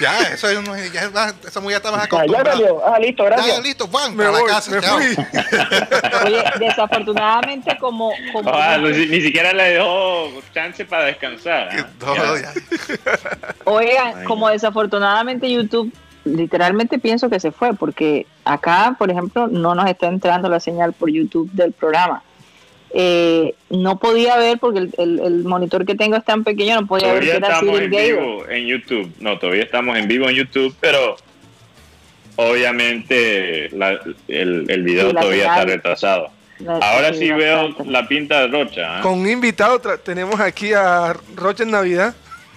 Ya, 0.00 0.20
eso 0.32 0.48
es 0.48 0.56
una- 0.58 0.78
ya 0.88 1.10
esa 1.46 1.60
mujer 1.60 1.82
ya 1.82 1.90
más 1.90 2.00
Ah, 2.00 2.06
ya 2.10 2.16
acostumbrada. 2.16 2.52
salió. 2.52 2.82
Ah, 2.86 2.98
listo, 2.98 3.22
Ya, 3.24 3.30
gracias. 3.30 3.62
listo, 3.62 3.86
Juan, 3.88 4.16
Me 4.16 4.24
a 4.24 4.30
la 4.30 4.38
voy, 4.40 4.48
casa. 4.48 4.70
me 4.70 4.82
fui. 4.82 5.04
Oye, 6.26 6.44
desafortunadamente 6.58 7.76
como, 7.78 8.12
como 8.32 8.50
Ah, 8.52 8.78
no, 8.78 8.88
ni 8.88 9.20
siquiera 9.20 9.52
le 9.52 9.74
dejó 9.74 10.30
chance 10.54 10.84
para 10.84 11.04
descansar. 11.04 11.68
¿ah? 11.72 11.86
No, 12.00 12.14
Ya. 12.36 12.42
ya. 12.42 12.52
Oigan, 13.64 14.18
Ay, 14.18 14.24
como 14.24 14.48
desafortunadamente 14.48 15.50
YouTube, 15.50 15.92
literalmente 16.24 16.98
pienso 16.98 17.28
que 17.30 17.40
se 17.40 17.50
fue, 17.52 17.74
porque 17.74 18.26
acá, 18.44 18.94
por 18.98 19.10
ejemplo, 19.10 19.46
no 19.46 19.74
nos 19.74 19.88
está 19.88 20.06
entrando 20.06 20.48
la 20.48 20.60
señal 20.60 20.92
por 20.92 21.10
YouTube 21.10 21.50
del 21.52 21.72
programa. 21.72 22.22
Eh, 22.92 23.54
no 23.70 23.98
podía 23.98 24.36
ver, 24.36 24.58
porque 24.58 24.80
el, 24.80 24.90
el- 24.98 25.20
el 25.20 25.44
monitor 25.44 25.86
que 25.86 25.94
tengo 25.94 26.16
es 26.16 26.24
tan 26.24 26.42
pequeño, 26.44 26.80
no 26.80 26.86
podía 26.88 27.12
ver 27.12 27.22
Todavía 27.24 27.32
que 27.32 27.36
era 27.38 27.48
estamos 27.54 27.74
Cyril 27.78 27.84
en 27.84 27.90
Gable. 27.92 28.12
vivo 28.12 28.48
en 28.48 28.66
YouTube. 28.66 29.12
No, 29.20 29.38
todavía 29.38 29.62
estamos 29.62 29.96
en 29.96 30.08
vivo 30.08 30.28
en 30.28 30.34
YouTube, 30.36 30.74
pero 30.80 31.16
obviamente 32.36 33.68
la- 33.72 34.00
el, 34.28 34.66
el 34.70 34.82
video 34.82 35.08
Sí, 35.08 35.14
la 35.14 35.20
todavía 35.20 35.44
está 35.46 35.64
retrasado. 35.64 36.30
La- 36.58 36.74
Ahora 36.76 37.14
sí 37.14 37.30
veo 37.30 37.68
bastante. 37.68 37.92
la 37.92 38.08
pinta 38.08 38.40
de 38.40 38.48
Rocha. 38.48 38.98
¿ah? 38.98 39.00
Con 39.02 39.20
un 39.20 39.28
invitado 39.28 39.78
tenemos 39.98 40.38
aquí 40.40 40.72
a 40.72 41.14
Roche 41.36 41.62
en 41.62 41.70
Navidad. 41.70 42.14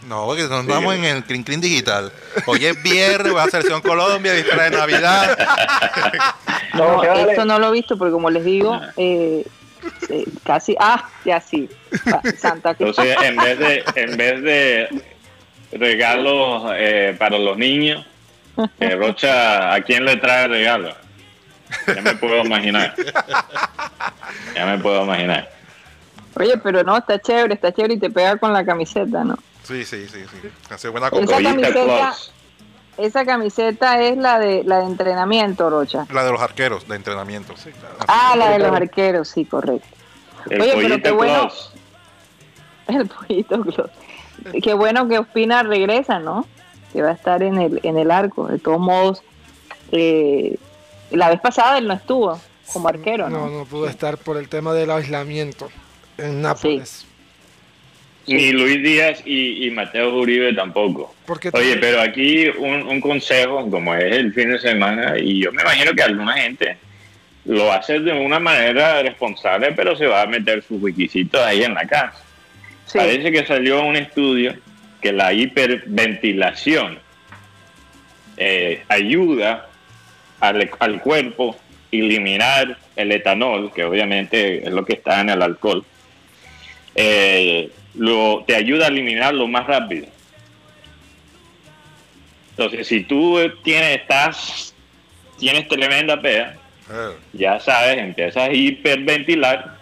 No, 0.08 0.26
porque 0.26 0.44
nos 0.44 0.66
vamos 0.68 0.96
en 0.96 1.06
el 1.06 1.24
Clean 1.24 1.44
Clean 1.44 1.62
Digital. 1.62 2.12
Hoy 2.46 2.66
es 2.66 2.84
viernes, 2.84 3.34
va 3.34 3.44
a 3.44 3.50
Selección 3.50 3.82
Colombia, 3.82 4.34
víspera 4.34 4.64
de 4.70 4.72
Navidad. 4.72 5.38
No, 6.74 7.04
esto 7.04 7.46
no 7.46 7.60
lo 7.60 7.68
he 7.70 7.72
visto, 7.72 8.00
porque 8.00 8.12
como 8.12 8.32
les 8.32 8.44
digo, 8.44 8.82
eh, 8.98 9.46
casi, 10.44 10.76
ah, 10.80 11.10
ya 11.26 11.40
sí, 11.42 11.70
Pa- 12.10 12.22
Santa 12.38 12.76
Claus. 12.76 12.98
Entonces, 12.98 13.18
en 13.30 13.36
vez 13.38 13.60
de, 13.60 13.84
en 13.96 14.18
vez 14.18 14.42
de 14.44 15.04
regalos 15.72 16.64
eh, 16.76 17.16
para 17.18 17.38
los 17.38 17.58
niños, 17.58 18.06
eh, 18.80 18.96
Rocha, 18.96 19.74
¿a 19.74 19.82
quién 19.82 20.06
le 20.06 20.18
trae 20.18 20.48
regalos? 20.48 20.96
Ya 21.88 22.02
me 22.02 22.14
puedo 22.16 22.44
imaginar. 22.46 22.94
Ya 24.56 24.66
me 24.66 24.78
puedo 24.78 25.04
imaginar. 25.04 25.50
Oye, 26.36 26.58
pero 26.58 26.84
no, 26.84 26.98
está 26.98 27.20
chévere, 27.20 27.56
está 27.56 27.72
chévere 27.72 27.96
y 27.96 28.00
te 28.00 28.10
pega 28.10 28.38
con 28.38 28.54
la 28.54 28.64
camiseta, 28.66 29.24
¿no? 29.24 29.38
Sí, 29.64 29.84
sí, 29.86 30.08
sí, 30.08 30.20
sí. 30.30 30.50
Hace 30.70 30.90
buena 30.90 31.08
Esa 31.08 31.16
camiseta-. 31.42 32.14
Esa 32.98 33.26
camiseta 33.26 34.02
es 34.02 34.18
la 34.18 34.38
de 34.40 34.64
la 34.64 34.80
de 34.80 34.86
entrenamiento, 34.86 35.70
Rocha. 35.70 36.06
La 36.12 36.24
de 36.24 36.32
los 36.32 36.42
arqueros 36.42 36.88
de 36.88 36.96
entrenamiento. 36.96 37.54
Ah, 38.08 38.36
la 38.38 38.52
de 38.52 38.60
los 38.60 38.72
arqueros, 38.72 39.30
sí, 39.30 39.46
correcto. 39.46 39.88
El 40.50 40.62
Oye, 40.62 40.74
pero 40.76 41.02
qué 41.02 41.12
bueno. 41.12 41.50
El 42.88 43.08
pollito 43.08 43.62
Claus. 43.62 43.92
Qué 44.62 44.74
bueno 44.74 45.08
que 45.08 45.18
Ospina 45.18 45.64
regresa, 45.64 46.20
¿no? 46.20 46.46
Que 46.92 47.02
va 47.02 47.10
a 47.10 47.14
estar 47.14 47.42
en 47.42 47.60
el, 47.60 47.80
en 47.84 47.98
el 47.98 48.12
arco. 48.12 48.48
De 48.48 48.60
todos 48.60 48.80
modos, 48.80 49.24
eh, 49.92 50.58
la 51.12 51.30
vez 51.30 51.40
pasada 51.40 51.78
él 51.78 51.88
no 51.88 51.94
estuvo 51.94 52.40
como 52.72 52.90
arquero, 52.90 53.30
No, 53.30 53.48
¿no? 53.48 53.60
no 53.60 53.66
pudo 53.66 53.88
estar 53.88 54.18
por 54.18 54.38
el 54.38 54.50
tema 54.50 54.74
del 54.74 54.92
aislamiento 54.92 55.70
en 56.18 56.42
Nápoles. 56.42 57.06
Ni 58.28 58.52
Luis 58.52 58.82
Díaz 58.82 59.22
y, 59.26 59.66
y 59.66 59.72
Mateo 59.72 60.16
Uribe 60.16 60.54
tampoco. 60.54 61.14
Porque 61.26 61.50
Oye, 61.54 61.78
pero 61.78 62.02
aquí 62.02 62.48
un, 62.48 62.84
un 62.84 63.02
consejo, 63.02 63.70
como 63.70 63.94
es 63.96 64.16
el 64.16 64.34
fin 64.34 64.52
de 64.52 64.60
semana, 64.60 65.18
y 65.20 65.42
yo 65.42 65.52
me 65.52 65.62
imagino 65.62 65.94
que 65.94 66.04
alguna 66.04 66.34
gente 66.34 66.78
lo 67.46 67.72
hace 67.72 68.00
de 68.00 68.14
una 68.14 68.40
manera 68.40 69.02
responsable, 69.02 69.74
pero 69.74 69.96
se 69.98 70.08
va 70.08 70.22
a 70.22 70.28
meter 70.28 70.64
sus 70.64 70.82
requisitos 70.82 71.42
ahí 71.42 71.64
en 71.64 71.74
la 71.74 71.86
casa. 71.86 72.24
Sí. 72.86 72.98
Parece 72.98 73.32
que 73.32 73.46
salió 73.46 73.84
un 73.84 73.98
estudio 73.98 74.56
que 75.02 75.12
la 75.12 75.34
hiperventilación 75.34 77.00
eh, 78.38 78.84
ayuda 78.88 79.68
al, 80.40 80.70
al 80.80 81.02
cuerpo 81.02 81.58
a 81.58 81.96
eliminar 81.96 82.78
el 82.96 83.12
etanol, 83.12 83.72
que 83.74 83.84
obviamente 83.84 84.66
es 84.66 84.72
lo 84.72 84.86
que 84.86 84.94
está 84.94 85.22
en 85.22 85.30
el 85.30 85.42
alcohol, 85.42 85.84
eh, 86.96 87.70
lo, 87.96 88.44
te 88.46 88.56
ayuda 88.56 88.86
a 88.86 88.90
eliminarlo 88.90 89.48
más 89.48 89.68
rápido. 89.68 90.08
Entonces, 92.52 92.88
si 92.88 93.04
tú 93.04 93.40
tienes, 93.64 94.02
estás, 94.02 94.74
tienes 95.40 95.68
tremenda 95.68 96.22
pea, 96.22 96.58
Eh, 96.92 97.16
ya 97.32 97.60
sabes, 97.60 97.98
empiezas 97.98 98.50
a 98.50 98.52
hiperventilar 98.52 99.78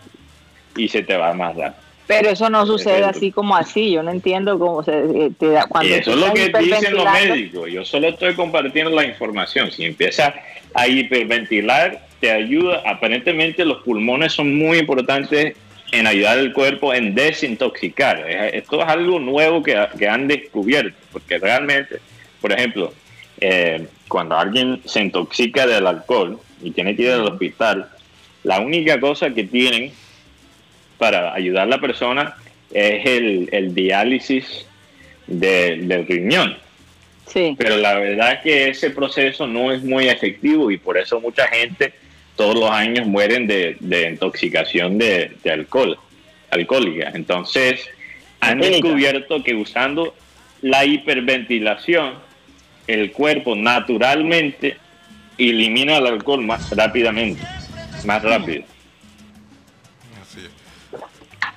y 0.77 0.87
se 0.87 1.01
te 1.01 1.17
va 1.17 1.33
más 1.33 1.55
rápido. 1.55 1.81
Pero 2.07 2.29
eso 2.29 2.49
no 2.49 2.65
sucede 2.65 3.03
así 3.03 3.31
como 3.31 3.55
así. 3.55 3.91
Yo 3.91 4.03
no 4.03 4.11
entiendo 4.11 4.59
cómo 4.59 4.83
se 4.83 4.91
eh, 4.91 5.31
te 5.37 5.49
da 5.49 5.65
cuando 5.65 5.89
y 5.89 5.93
eso 5.93 6.11
es 6.11 6.17
lo 6.17 6.33
que 6.33 6.49
dicen 6.59 6.93
los 6.93 7.11
médicos. 7.11 7.71
Yo 7.71 7.85
solo 7.85 8.09
estoy 8.09 8.35
compartiendo 8.35 8.91
la 8.91 9.05
información. 9.05 9.71
Si 9.71 9.85
empiezas 9.85 10.33
a 10.73 10.87
hiperventilar, 10.87 12.05
te 12.19 12.31
ayuda. 12.31 12.83
Aparentemente 12.85 13.65
los 13.65 13.81
pulmones 13.81 14.33
son 14.33 14.55
muy 14.55 14.77
importantes 14.77 15.55
en 15.91 16.07
ayudar 16.07 16.37
al 16.39 16.53
cuerpo 16.53 16.93
en 16.93 17.13
desintoxicar. 17.15 18.29
Es- 18.29 18.53
Esto 18.55 18.81
es 18.81 18.87
algo 18.87 19.19
nuevo 19.19 19.61
que, 19.61 19.77
que 19.97 20.07
han 20.07 20.27
descubierto, 20.27 20.97
porque 21.11 21.37
realmente, 21.37 21.97
por 22.39 22.51
ejemplo, 22.51 22.93
eh, 23.39 23.87
cuando 24.07 24.37
alguien 24.37 24.81
se 24.85 25.01
intoxica 25.01 25.65
del 25.67 25.87
alcohol 25.87 26.39
y 26.61 26.71
tiene 26.71 26.95
que 26.95 27.03
ir 27.03 27.11
al 27.11 27.27
hospital, 27.27 27.89
la 28.43 28.59
única 28.59 28.99
cosa 28.99 29.29
que 29.31 29.43
tienen 29.43 29.91
para 30.97 31.33
ayudar 31.33 31.63
a 31.63 31.69
la 31.69 31.79
persona 31.81 32.35
es 32.71 33.05
el, 33.05 33.49
el 33.51 33.73
diálisis 33.75 34.65
de- 35.27 35.77
del 35.77 36.07
riñón. 36.07 36.57
Sí. 37.27 37.55
Pero 37.57 37.77
la 37.77 37.95
verdad 37.95 38.33
es 38.33 38.39
que 38.41 38.69
ese 38.69 38.89
proceso 38.91 39.47
no 39.47 39.71
es 39.71 39.81
muy 39.83 40.07
efectivo 40.09 40.69
y 40.69 40.77
por 40.77 40.97
eso 40.97 41.19
mucha 41.21 41.47
gente 41.47 41.93
todos 42.41 42.55
los 42.55 42.71
años 42.71 43.05
mueren 43.05 43.45
de, 43.45 43.77
de 43.79 44.09
intoxicación 44.09 44.97
de, 44.97 45.37
de 45.43 45.51
alcohol, 45.51 45.95
alcohólica. 46.49 47.11
Entonces, 47.13 47.87
han 48.39 48.59
descubierto 48.59 49.43
que 49.43 49.53
usando 49.53 50.15
la 50.63 50.83
hiperventilación, 50.83 52.15
el 52.87 53.11
cuerpo 53.11 53.55
naturalmente 53.55 54.77
elimina 55.37 55.97
el 55.97 56.07
alcohol 56.07 56.43
más 56.43 56.75
rápidamente, 56.75 57.43
más 58.05 58.23
rápido. 58.23 58.63
así 60.19 60.39
es. 60.39 60.49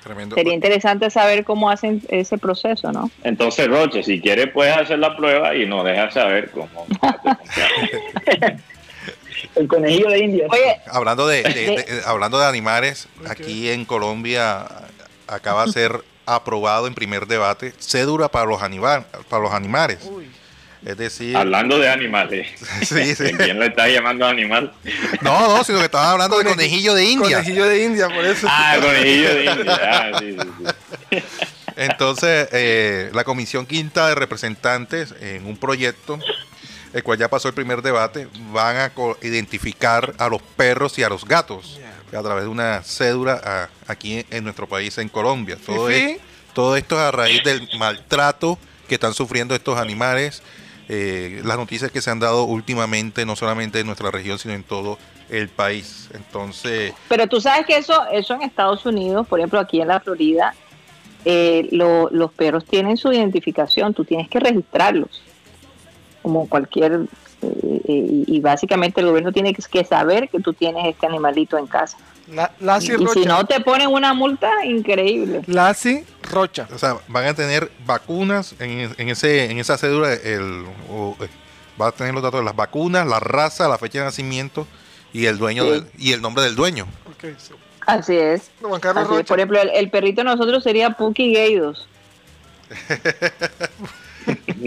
Tremendo. 0.03 0.35
Sería 0.35 0.53
interesante 0.53 1.09
saber 1.09 1.43
cómo 1.43 1.71
hacen 1.71 2.03
ese 2.09 2.37
proceso, 2.37 2.91
¿no? 2.91 3.09
Entonces, 3.23 3.67
Roche, 3.67 4.03
si 4.03 4.21
quieres 4.21 4.51
puedes 4.51 4.77
hacer 4.77 4.99
la 4.99 5.17
prueba 5.17 5.55
y 5.55 5.65
nos 5.65 5.83
dejas 5.83 6.13
saber 6.13 6.51
cómo. 6.51 6.85
El 9.55 9.67
conejillo 9.67 10.09
de 10.09 10.19
India. 10.19 10.47
Oye, 10.49 10.77
Hablando 10.91 11.27
de, 11.27 11.43
de- 11.43 11.53
De- 11.53 11.83
de- 11.95 12.01
hablando 12.05 12.39
de 12.39 12.45
animales, 12.47 13.07
aquí 13.27 13.69
en 13.69 13.85
Colombia 13.85 14.65
acaba 15.27 15.65
de 15.65 15.71
ser 15.71 16.03
aprobado 16.25 16.87
en 16.87 16.95
primer 16.95 17.27
debate 17.27 17.73
cédula 17.79 18.29
para 18.29 18.45
los, 18.45 18.61
animal, 18.61 19.05
para 19.29 19.43
los 19.43 19.53
animales. 19.53 19.99
Uy, 20.03 20.27
Es 20.85 20.97
decir, 20.97 21.35
Hablando 21.37 21.77
de 21.79 21.89
animales. 21.89 22.47
sí, 22.83 23.15
sí. 23.15 23.23
¿Quién 23.37 23.59
le 23.59 23.67
está 23.67 23.87
llamando 23.87 24.25
animal? 24.25 24.71
No, 25.21 25.57
no, 25.57 25.63
sino 25.63 25.79
que 25.79 25.85
estaban 25.85 26.09
hablando 26.09 26.37
de 26.37 26.45
Coneji- 26.45 26.49
conejillo 26.55 26.93
de 26.95 27.05
India. 27.05 27.37
conejillo 27.37 27.65
de 27.65 27.83
India, 27.85 28.07
por 28.09 28.25
eso. 28.25 28.47
Ah, 28.49 28.77
conejillo 28.81 29.33
de 29.35 29.45
India. 29.45 29.79
Ah, 29.81 30.11
sí, 30.19 30.35
sí, 30.39 30.47
sí. 30.59 31.17
Entonces, 31.77 32.47
eh, 32.53 33.09
la 33.13 33.23
Comisión 33.23 33.65
Quinta 33.65 34.07
de 34.07 34.15
Representantes, 34.15 35.13
en 35.19 35.45
un 35.45 35.57
proyecto, 35.57 36.19
el 36.95 37.03
cual 37.03 37.17
ya 37.19 37.27
pasó 37.29 37.49
el 37.49 37.53
primer 37.53 37.81
debate, 37.81 38.27
van 38.53 38.77
a 38.77 38.91
identificar 39.21 40.13
a 40.17 40.29
los 40.29 40.41
perros 40.41 40.97
y 40.97 41.03
a 41.03 41.09
los 41.09 41.25
gatos 41.25 41.79
a 42.15 42.23
través 42.23 42.45
de 42.45 42.49
una 42.49 42.81
cédula 42.83 43.41
a- 43.43 43.69
aquí 43.91 44.19
en, 44.19 44.25
en 44.31 44.43
nuestro 44.45 44.67
país, 44.67 44.97
en 44.97 45.09
Colombia. 45.09 45.57
Todo, 45.65 45.87
Fifi. 45.87 45.99
es- 46.13 46.17
todo 46.53 46.77
esto 46.77 46.95
es 46.95 47.01
a 47.01 47.11
raíz 47.11 47.43
del 47.43 47.67
maltrato 47.77 48.57
que 48.87 48.95
están 48.95 49.13
sufriendo 49.13 49.53
estos 49.53 49.77
animales, 49.77 50.41
eh, 50.87 51.41
las 51.43 51.57
noticias 51.57 51.91
que 51.91 51.99
se 52.01 52.09
han 52.11 52.19
dado 52.21 52.45
últimamente, 52.45 53.25
no 53.25 53.35
solamente 53.35 53.81
en 53.81 53.87
nuestra 53.87 54.09
región, 54.11 54.39
sino 54.39 54.53
en 54.53 54.63
todo 54.63 54.97
el 55.29 55.49
país. 55.49 56.07
Entonces, 56.13 56.93
pero 57.09 57.27
tú 57.27 57.41
sabes 57.41 57.65
que 57.65 57.75
eso, 57.75 58.05
eso 58.13 58.35
en 58.35 58.43
Estados 58.43 58.85
Unidos, 58.85 59.27
por 59.27 59.39
ejemplo, 59.41 59.59
aquí 59.59 59.81
en 59.81 59.89
la 59.89 59.99
Florida, 59.99 60.55
eh, 61.25 61.67
lo- 61.71 62.09
los 62.11 62.31
perros 62.31 62.63
tienen 62.63 62.95
su 62.95 63.11
identificación, 63.11 63.93
tú 63.93 64.05
tienes 64.05 64.29
que 64.29 64.39
registrarlos, 64.39 65.21
como 66.25 66.49
cualquier, 66.49 66.93
eh, 66.93 67.01
eh, 67.43 67.81
y, 67.87 68.25
y 68.27 68.39
básicamente 68.39 68.99
el 68.99 69.05
gobierno 69.05 69.31
tiene 69.31 69.53
que, 69.53 69.85
saber 69.85 70.27
que 70.27 70.39
tú 70.39 70.53
tienes 70.53 70.87
este 70.87 71.05
animalito 71.05 71.55
en 71.59 71.67
casa. 71.67 71.97
La, 72.33 72.51
Lassie 72.59 72.95
Y 72.95 72.97
Rocha. 72.97 73.13
si 73.13 73.25
no 73.27 73.45
te 73.45 73.59
ponen 73.59 73.89
una 73.89 74.15
multa, 74.15 74.49
increíble. 74.65 75.43
Lassie 75.45 76.03
Rocha. 76.23 76.67
O 76.73 76.79
sea, 76.79 76.97
van 77.09 77.25
a 77.27 77.35
tener 77.35 77.71
vacunas 77.85 78.55
en, 78.59 78.91
en 78.97 79.09
ese 79.09 79.51
en 79.51 79.59
esa 79.59 79.77
cédula, 79.77 80.11
el, 80.13 80.65
o, 80.89 81.15
eh, 81.21 81.27
va 81.79 81.89
a 81.89 81.91
tener 81.91 82.15
los 82.15 82.23
datos 82.23 82.39
de 82.39 82.45
las 82.45 82.55
vacunas, 82.55 83.05
la 83.05 83.19
raza, 83.19 83.67
la 83.69 83.77
fecha 83.77 83.99
de 83.99 84.05
nacimiento 84.05 84.65
y 85.13 85.27
el 85.27 85.37
dueño 85.37 85.63
Sí. 85.65 85.69
del- 85.69 85.87
y 85.99 86.11
el 86.13 86.23
nombre 86.23 86.43
del 86.43 86.55
dueño. 86.55 86.87
Sí. 87.21 87.53
Así 87.85 88.17
es. 88.17 88.49
Juan 88.63 88.81
Carlos 88.81 89.05
Así 89.07 89.19
es. 89.21 89.27
Por 89.27 89.37
ejemplo, 89.37 89.61
el, 89.61 89.69
el 89.69 89.91
perrito 89.91 90.21
de 90.21 90.25
nosotros 90.25 90.63
sería 90.63 90.89
Puki 90.89 91.31
Gaydos. 91.35 91.87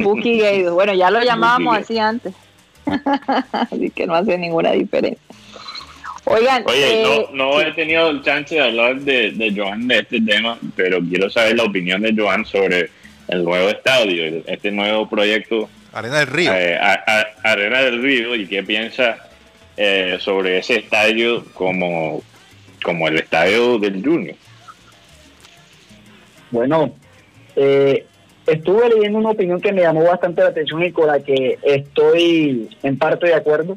Puki 0.02 0.38
Gaydos. 0.40 0.74
Bueno, 0.74 0.94
ya 0.94 1.10
lo 1.10 1.22
llamábamos 1.22 1.76
así 1.78 1.98
antes. 1.98 2.34
así 3.52 3.90
que 3.90 4.06
no 4.06 4.14
hace 4.14 4.38
ninguna 4.38 4.72
diferencia. 4.72 5.20
Oigan, 6.24 6.62
Oye, 6.66 7.02
eh, 7.02 7.26
no, 7.32 7.52
no 7.54 7.60
he 7.60 7.72
tenido 7.72 8.10
el 8.10 8.22
chance 8.22 8.54
de 8.54 8.60
hablar 8.62 9.00
de, 9.00 9.30
de 9.32 9.52
Joan 9.54 9.88
de 9.88 10.00
este 10.00 10.20
tema, 10.20 10.58
pero 10.76 11.00
quiero 11.00 11.30
saber 11.30 11.56
la 11.56 11.64
opinión 11.64 12.02
de 12.02 12.14
Joan 12.14 12.44
sobre 12.44 12.90
el 13.28 13.44
nuevo 13.44 13.68
estadio, 13.70 14.42
este 14.46 14.70
nuevo 14.70 15.08
proyecto 15.08 15.68
Arena 15.92 16.18
del 16.18 16.26
Río. 16.28 16.52
eh, 16.52 16.76
a- 16.78 17.02
a- 17.06 17.50
Arena 17.50 17.78
del 17.80 18.02
Río 18.02 18.34
y 18.34 18.46
qué 18.46 18.62
piensa 18.62 19.16
eh, 19.76 20.18
sobre 20.20 20.58
ese 20.58 20.76
estadio 20.76 21.44
como, 21.54 22.22
como 22.82 23.08
el 23.08 23.16
estadio 23.16 23.78
del 23.78 24.02
Junior. 24.04 24.36
Bueno, 26.50 26.92
eh, 27.56 28.04
estuve 28.50 28.88
leyendo 28.88 29.18
una 29.18 29.30
opinión 29.30 29.60
que 29.60 29.72
me 29.72 29.82
llamó 29.82 30.04
bastante 30.04 30.42
la 30.42 30.48
atención 30.48 30.82
y 30.82 30.92
con 30.92 31.06
la 31.06 31.20
que 31.20 31.58
estoy 31.62 32.68
en 32.82 32.98
parte 32.98 33.26
de 33.26 33.34
acuerdo. 33.34 33.76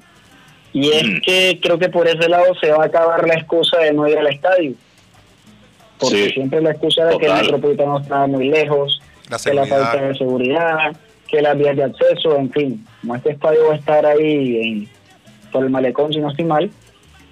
Y 0.74 0.90
es 0.90 1.04
Mm. 1.06 1.22
que 1.26 1.60
creo 1.62 1.78
que 1.78 1.90
por 1.90 2.08
ese 2.08 2.30
lado 2.30 2.46
se 2.62 2.72
va 2.72 2.84
a 2.84 2.88
acabar 2.88 3.28
la 3.28 3.34
excusa 3.36 3.78
de 3.80 3.94
no 3.94 4.08
ir 4.08 4.18
al 4.18 4.28
estadio. 4.28 4.74
Porque 6.00 6.16
Sí, 6.28 6.32
siempre 6.32 6.62
la 6.62 6.72
excusa 6.72 7.02
era 7.04 7.12
que 7.12 7.26
el 7.26 7.32
total. 7.32 7.42
metropolitano 7.44 8.00
estaba 8.00 8.28
muy 8.28 8.48
lejos, 8.50 9.02
La 9.30 9.38
que 9.38 9.54
la 9.54 9.66
falta 9.66 10.02
de 10.02 10.16
seguridad, 10.16 10.96
que 11.28 11.42
las 11.42 11.58
vías 11.58 11.76
de 11.76 11.84
acceso, 11.84 12.36
en 12.38 12.52
fin. 12.52 12.86
Como 13.02 13.16
este 13.16 13.32
estadio 13.32 13.68
va 13.68 13.74
a 13.74 13.78
estar 13.78 14.06
ahí 14.06 14.58
en, 14.62 14.90
por 15.52 15.64
el 15.64 15.70
malecón, 15.70 16.12
si 16.14 16.20
no 16.20 16.30
estoy 16.30 16.46
mal, 16.46 16.70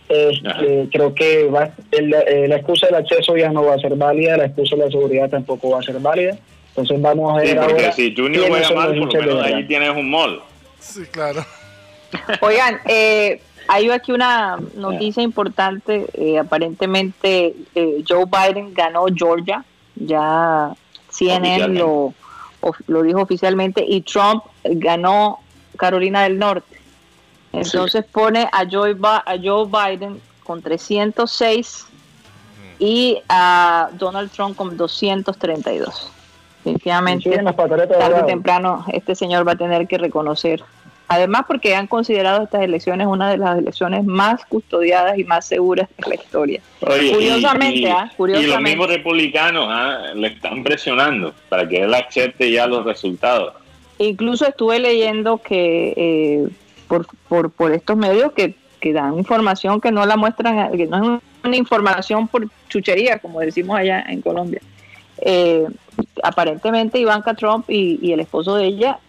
este, 0.09 0.87
creo 0.91 1.13
que 1.13 1.45
va, 1.45 1.71
el- 1.91 2.09
la 2.09 2.55
excusa 2.55 2.87
del 2.87 2.95
acceso 2.95 3.37
ya 3.37 3.51
no 3.51 3.63
va 3.63 3.75
a 3.75 3.79
ser 3.79 3.95
válida, 3.95 4.37
la 4.37 4.45
excusa 4.45 4.75
de 4.75 4.85
la 4.85 4.91
seguridad 4.91 5.29
tampoco 5.29 5.69
va 5.71 5.79
a 5.79 5.83
ser 5.83 5.99
válida. 5.99 6.37
Entonces 6.81 7.01
vamos 7.01 7.33
a 7.33 7.37
ver 7.41 7.47
Sí, 7.49 7.55
porque 7.55 7.73
ahora 7.73 7.91
si 7.93 8.15
Junior 8.15 8.47
juega 8.47 8.71
mal, 8.71 8.99
por 8.99 9.13
lo 9.13 9.21
menos 9.21 9.43
ahí 9.45 9.67
tienes 9.67 9.89
un 9.95 10.09
mall. 10.09 10.41
Sí, 10.79 11.01
claro. 11.11 11.45
Oigan, 12.41 12.79
eh, 12.85 13.41
hay 13.67 13.89
aquí 13.89 14.11
una 14.11 14.57
noticia 14.75 15.21
importante. 15.23 16.07
eh, 16.13 16.39
aparentemente 16.39 17.53
eh, 17.75 18.03
Joe 18.07 18.25
Biden 18.25 18.73
ganó 18.73 19.05
Georgia. 19.13 19.63
Ya 19.95 20.73
CNN 21.09 21.67
lo, 21.69 22.13
lo 22.87 23.03
dijo 23.03 23.21
oficialmente. 23.21 23.83
Y 23.87 24.01
Trump 24.01 24.43
ganó 24.63 25.39
Carolina 25.77 26.23
del 26.23 26.39
Norte. 26.39 26.77
Entonces 27.51 28.05
pone 28.05 28.47
a 28.51 28.63
Joe, 28.69 28.93
Ba- 28.93 29.23
a 29.25 29.35
Joe 29.41 29.65
Biden 29.67 30.21
con 30.43 30.61
306 30.61 31.85
y 32.79 33.17
a 33.27 33.89
Donald 33.93 34.31
Trump 34.31 34.55
con 34.55 34.77
232. 34.77 36.11
Definitivamente 36.73 37.29
tarde 37.99 38.21
o 38.21 38.25
temprano 38.25 38.85
este 38.91 39.15
señor 39.15 39.47
va 39.47 39.53
a 39.53 39.57
tener 39.57 39.87
que 39.87 39.97
reconocer. 39.97 40.63
Además, 41.11 41.45
porque 41.47 41.73
han 41.75 41.87
considerado 41.87 42.43
estas 42.43 42.61
elecciones 42.61 43.07
una 43.07 43.31
de 43.31 43.37
las 43.37 43.57
elecciones 43.57 44.05
más 44.05 44.45
custodiadas 44.45 45.17
y 45.17 45.23
más 45.23 45.43
seguras 45.47 45.89
de 45.97 46.07
la 46.07 46.15
historia. 46.15 46.61
Oye, 46.81 47.07
y- 47.07 47.11
Curiosamente, 47.13 47.79
y, 47.79 47.85
¿ah? 47.87 48.11
y 48.17 48.43
los 48.45 48.61
mismos 48.61 48.87
republicanos 48.89 49.65
¿ah? 49.69 50.11
le 50.13 50.27
están 50.27 50.63
presionando 50.63 51.33
para 51.49 51.67
que 51.67 51.81
él 51.81 51.93
acepte 51.95 52.51
ya 52.51 52.67
los 52.67 52.85
resultados. 52.85 53.55
Incluso 53.97 54.47
estuve 54.47 54.77
leyendo 54.79 55.39
que 55.39 55.93
eh, 55.97 56.47
por, 56.87 57.07
por, 57.27 57.49
por 57.49 57.71
estos 57.73 57.97
medios 57.97 58.31
que, 58.33 58.53
que 58.79 58.93
dan 58.93 59.17
información 59.17 59.81
que 59.81 59.91
no 59.91 60.05
la 60.05 60.15
muestran, 60.15 60.71
que 60.77 60.85
no 60.85 61.15
es 61.15 61.21
una 61.43 61.55
información 61.55 62.27
por 62.27 62.47
chuchería, 62.69 63.17
como 63.17 63.39
decimos 63.39 63.77
allá 63.79 64.05
en 64.07 64.21
Colombia. 64.21 64.61
Eh, 65.21 65.65
aparentemente 66.23 66.99
Ivanka 66.99 67.33
Trump 67.33 67.69
y, 67.69 67.99
y 68.01 68.13
el 68.13 68.19
esposo 68.19 68.55
de 68.55 68.65
ella 68.65 68.99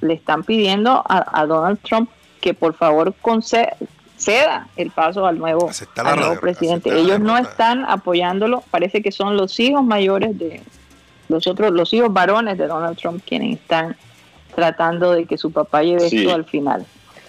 le 0.00 0.14
están 0.14 0.42
pidiendo 0.44 1.02
a, 1.08 1.40
a 1.40 1.46
Donald 1.46 1.78
Trump 1.82 2.10
que 2.40 2.54
por 2.54 2.74
favor 2.74 3.14
conce- 3.22 3.74
ceda 4.16 4.68
el 4.76 4.90
paso 4.90 5.26
al 5.26 5.38
nuevo, 5.38 5.70
al 5.96 6.16
nuevo 6.18 6.40
presidente. 6.40 6.90
Ellos 6.98 7.20
no 7.20 7.36
están 7.38 7.84
apoyándolo, 7.84 8.62
parece 8.70 9.02
que 9.02 9.12
son 9.12 9.36
los 9.36 9.58
hijos 9.60 9.84
mayores 9.84 10.38
de 10.38 10.60
los 11.28 11.46
otros, 11.46 11.72
los 11.72 11.92
hijos 11.94 12.12
varones 12.12 12.58
de 12.58 12.66
Donald 12.66 12.96
Trump 12.98 13.22
quienes 13.26 13.58
están 13.60 13.96
tratando 14.54 15.12
de 15.12 15.24
que 15.24 15.38
su 15.38 15.50
papá 15.50 15.82
lleve 15.82 16.08
Sí. 16.08 16.18
esto 16.18 16.34
al 16.34 16.44
final. 16.44 16.84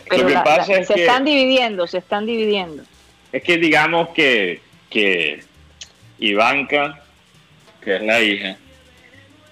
Pero 0.09 0.27
que 0.27 0.33
la- 0.33 0.43
pasa 0.43 0.71
la- 0.73 0.79
es 0.79 0.87
se 0.87 0.93
que- 0.95 1.01
están 1.05 1.23
dividiendo, 1.25 1.87
se 1.87 1.99
están 1.99 2.25
dividiendo. 2.25 2.83
Es 3.31 3.41
que 3.43 3.57
digamos 3.57 4.09
que, 4.09 4.61
que 4.89 5.43
Ivanka, 6.19 6.99
que 7.81 7.95
es 7.95 8.01
la 8.03 8.19
hija, 8.21 8.57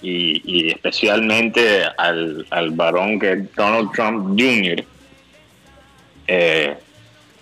y, 0.01 0.41
y 0.45 0.69
especialmente 0.69 1.83
al, 1.97 2.45
al 2.49 2.71
varón 2.71 3.19
que 3.19 3.33
es 3.33 3.55
Donald 3.55 3.91
Trump 3.93 4.39
Jr., 4.39 4.83
eh, 6.27 6.75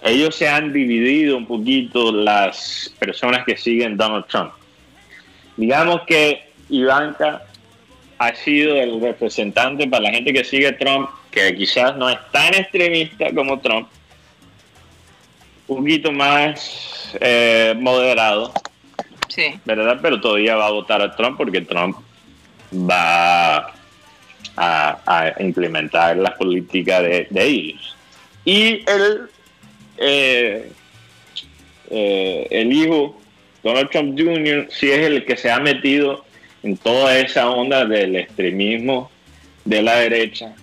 ellos 0.01 0.35
se 0.35 0.47
han 0.47 0.71
dividido 0.71 1.37
un 1.37 1.45
poquito 1.45 2.11
las 2.11 2.93
personas 2.99 3.45
que 3.45 3.57
siguen 3.57 3.97
Donald 3.97 4.25
Trump. 4.27 4.51
Digamos 5.57 6.01
que 6.07 6.49
Ivanka 6.69 7.43
ha 8.17 8.35
sido 8.35 8.75
el 8.77 9.01
representante 9.01 9.87
para 9.87 10.03
la 10.03 10.11
gente 10.11 10.31
que 10.33 10.43
sigue 10.43 10.71
Trump, 10.73 11.09
que 11.31 11.55
quizás 11.55 11.95
no 11.97 12.09
es 12.09 12.17
tan 12.31 12.53
extremista 12.53 13.33
como 13.33 13.59
Trump, 13.59 13.87
un 15.67 15.77
poquito 15.77 16.11
más 16.11 17.15
eh, 17.19 17.75
moderado, 17.77 18.53
Sí. 19.27 19.59
¿verdad? 19.63 19.99
Pero 20.01 20.19
todavía 20.19 20.55
va 20.55 20.67
a 20.67 20.71
votar 20.71 21.01
a 21.01 21.15
Trump 21.15 21.37
porque 21.37 21.61
Trump 21.61 21.95
va 22.73 23.73
a, 24.57 25.33
implementar 25.39 26.17
las 26.17 26.33
políticas 26.33 27.01
de, 27.03 27.27
de 27.29 27.43
ellos. 27.43 27.95
Y 28.45 28.83
el, 28.89 29.29
eh, 29.97 30.71
eh, 31.89 32.47
el 32.49 32.73
hijo, 32.73 33.19
Donald 33.63 33.89
Trump 33.89 34.19
Jr., 34.19 34.67
sí 34.69 34.91
es 34.91 35.05
el 35.05 35.25
que 35.25 35.37
se 35.37 35.51
ha 35.51 35.59
metido 35.59 36.25
en 36.63 36.77
toda 36.77 37.17
esa 37.17 37.49
onda 37.49 37.85
del 37.85 38.15
extremismo 38.15 39.11
de 39.65 39.81
la 39.81 39.97
derecha, 39.97 40.55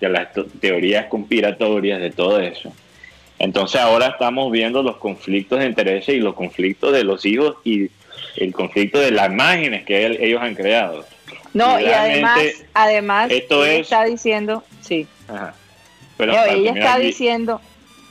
de 0.00 0.08
las 0.08 0.28
teorías 0.60 1.06
conspiratorias, 1.06 2.00
de 2.00 2.10
todo 2.10 2.40
eso. 2.40 2.72
Entonces 3.38 3.80
ahora 3.80 4.08
estamos 4.08 4.52
viendo 4.52 4.82
los 4.82 4.98
conflictos 4.98 5.58
de 5.58 5.66
intereses 5.66 6.14
y 6.14 6.20
los 6.20 6.34
conflictos 6.34 6.92
de 6.92 7.04
los 7.04 7.24
hijos 7.26 7.56
y 7.64 7.90
el 8.36 8.52
conflicto 8.52 8.98
de 9.00 9.10
las 9.10 9.30
imágenes 9.30 9.84
que 9.84 10.06
ellos 10.06 10.40
han 10.40 10.54
creado. 10.54 11.04
No, 11.54 11.78
y, 11.78 11.86
además, 11.86 12.40
además, 12.72 13.30
esto 13.30 13.64
está 13.64 14.04
diciendo, 14.04 14.64
sí. 14.80 15.06
Pero, 16.16 16.32
ella 16.44 16.72
está 16.72 16.98
diciendo. 16.98 17.60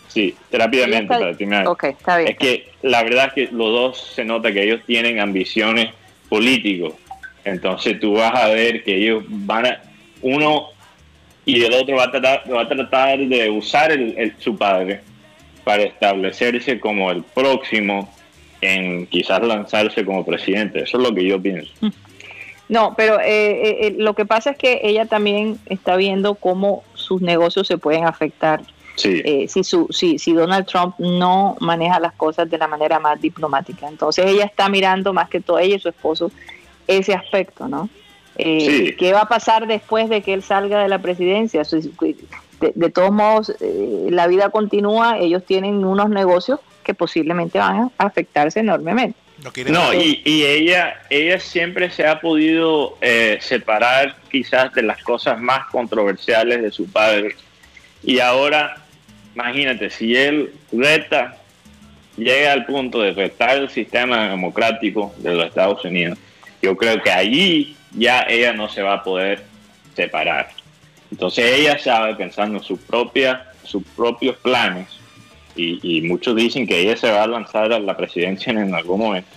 Sí, 0.07 0.35
rápidamente 0.51 1.07
para 1.07 1.35
terminar. 1.35 1.65
está 1.83 2.17
bien. 2.17 2.31
Es 2.31 2.37
que 2.37 2.69
la 2.81 3.01
verdad 3.03 3.27
es 3.27 3.33
que 3.33 3.55
los 3.55 3.71
dos 3.71 4.11
se 4.13 4.25
nota 4.25 4.51
que 4.51 4.63
ellos 4.63 4.81
tienen 4.85 5.19
ambiciones 5.19 5.93
políticos. 6.27 6.93
Entonces 7.45 7.99
tú 7.99 8.13
vas 8.13 8.35
a 8.35 8.49
ver 8.49 8.83
que 8.83 8.97
ellos 8.97 9.23
van 9.27 9.65
a. 9.65 9.81
Uno 10.21 10.67
y 11.45 11.63
el 11.63 11.73
otro 11.73 11.95
va 11.95 12.03
a 12.05 12.11
tratar, 12.11 12.43
va 12.53 12.61
a 12.61 12.67
tratar 12.67 13.19
de 13.19 13.49
usar 13.49 13.91
el, 13.91 14.33
su 14.39 14.57
padre 14.57 15.01
para 15.63 15.83
establecerse 15.83 16.79
como 16.79 17.09
el 17.11 17.23
próximo 17.23 18.13
en 18.59 19.07
quizás 19.07 19.41
lanzarse 19.41 20.05
como 20.05 20.25
presidente. 20.25 20.83
Eso 20.83 20.97
es 20.97 21.03
lo 21.03 21.15
que 21.15 21.25
yo 21.25 21.41
pienso. 21.41 21.71
No, 22.71 22.93
pero 22.95 23.19
eh, 23.19 23.25
eh, 23.25 23.77
eh, 23.87 23.95
lo 23.97 24.15
que 24.15 24.25
pasa 24.25 24.51
es 24.51 24.57
que 24.57 24.79
ella 24.83 25.05
también 25.05 25.59
está 25.65 25.97
viendo 25.97 26.35
cómo 26.35 26.83
sus 26.93 27.21
negocios 27.21 27.67
se 27.67 27.77
pueden 27.77 28.05
afectar. 28.05 28.61
si, 28.95 29.45
su, 29.65 29.87
si, 29.91 30.17
si 30.17 30.33
Donald 30.33 30.67
Trump 30.67 30.95
no 30.97 31.57
maneja 31.59 31.99
las 31.99 32.13
cosas 32.13 32.49
de 32.49 32.57
la 32.57 32.67
manera 32.67 32.97
más 32.97 33.19
diplomática. 33.19 33.89
Entonces 33.89 34.25
ella 34.25 34.45
está 34.45 34.69
mirando 34.69 35.11
más 35.11 35.27
que 35.27 35.41
todo, 35.41 35.59
ella 35.59 35.75
y 35.75 35.79
su 35.79 35.89
esposo, 35.89 36.31
ese 36.87 37.13
aspecto, 37.13 37.67
¿no? 37.67 37.89
¿Qué 38.37 39.11
va 39.13 39.23
a 39.23 39.27
pasar 39.27 39.67
después 39.67 40.07
de 40.07 40.21
que 40.21 40.33
él 40.33 40.41
salga 40.41 40.81
de 40.81 40.87
la 40.87 40.99
presidencia? 40.99 41.63
De, 41.63 42.89
todos 42.89 43.11
modos, 43.11 43.53
la 43.59 44.27
vida 44.27 44.49
continúa, 44.49 45.19
ellos 45.19 45.43
tienen 45.45 45.83
unos 45.83 46.09
negocios 46.09 46.61
que 46.85 46.93
posiblemente 46.93 47.59
van 47.59 47.91
a 47.97 48.05
afectarse 48.05 48.61
enormemente. 48.61 49.20
No, 49.67 49.93
y, 49.93 50.21
ella, 50.25 51.01
ella 51.09 51.39
siempre 51.39 51.89
se 51.89 52.05
ha 52.05 52.19
podido 52.19 52.97
eh, 53.01 53.39
separar 53.41 54.15
quizás 54.29 54.71
de 54.73 54.83
las 54.83 55.01
cosas 55.03 55.39
más 55.39 55.67
controversiales 55.67 56.61
de 56.61 56.71
su 56.71 56.85
padre. 56.85 57.35
Y 58.03 58.19
ahora, 58.19 58.77
imagínate, 59.33 59.89
si 59.89 60.15
él 60.15 60.53
reta, 60.71 61.37
llega 62.17 62.51
al 62.51 62.65
punto 62.65 63.01
de 63.01 63.13
retar 63.13 63.57
el 63.57 63.69
sistema 63.69 64.29
democrático 64.29 65.13
de 65.17 65.33
los 65.33 65.45
Estados 65.47 65.83
Unidos, 65.85 66.19
yo 66.61 66.77
creo 66.77 67.01
que 67.01 67.11
allí 67.11 67.75
ya 67.97 68.21
ella 68.29 68.53
no 68.53 68.69
se 68.69 68.81
va 68.81 68.93
a 68.95 69.03
poder 69.03 69.43
separar. 69.95 70.49
Entonces 71.11 71.59
ella 71.59 71.77
sabe, 71.77 72.15
pensando 72.15 72.59
en 72.59 72.63
sus, 72.63 72.79
propios 72.79 74.37
planes, 74.37 74.87
y, 75.55 76.01
muchos 76.03 76.35
dicen 76.35 76.67
que 76.67 76.79
ella 76.79 76.97
se 76.97 77.11
va 77.11 77.23
a 77.23 77.27
lanzar 77.27 77.71
a 77.73 77.79
la 77.79 77.95
presidencia 77.95 78.51
en 78.51 78.73
algún 78.73 78.99
momento. 78.99 79.29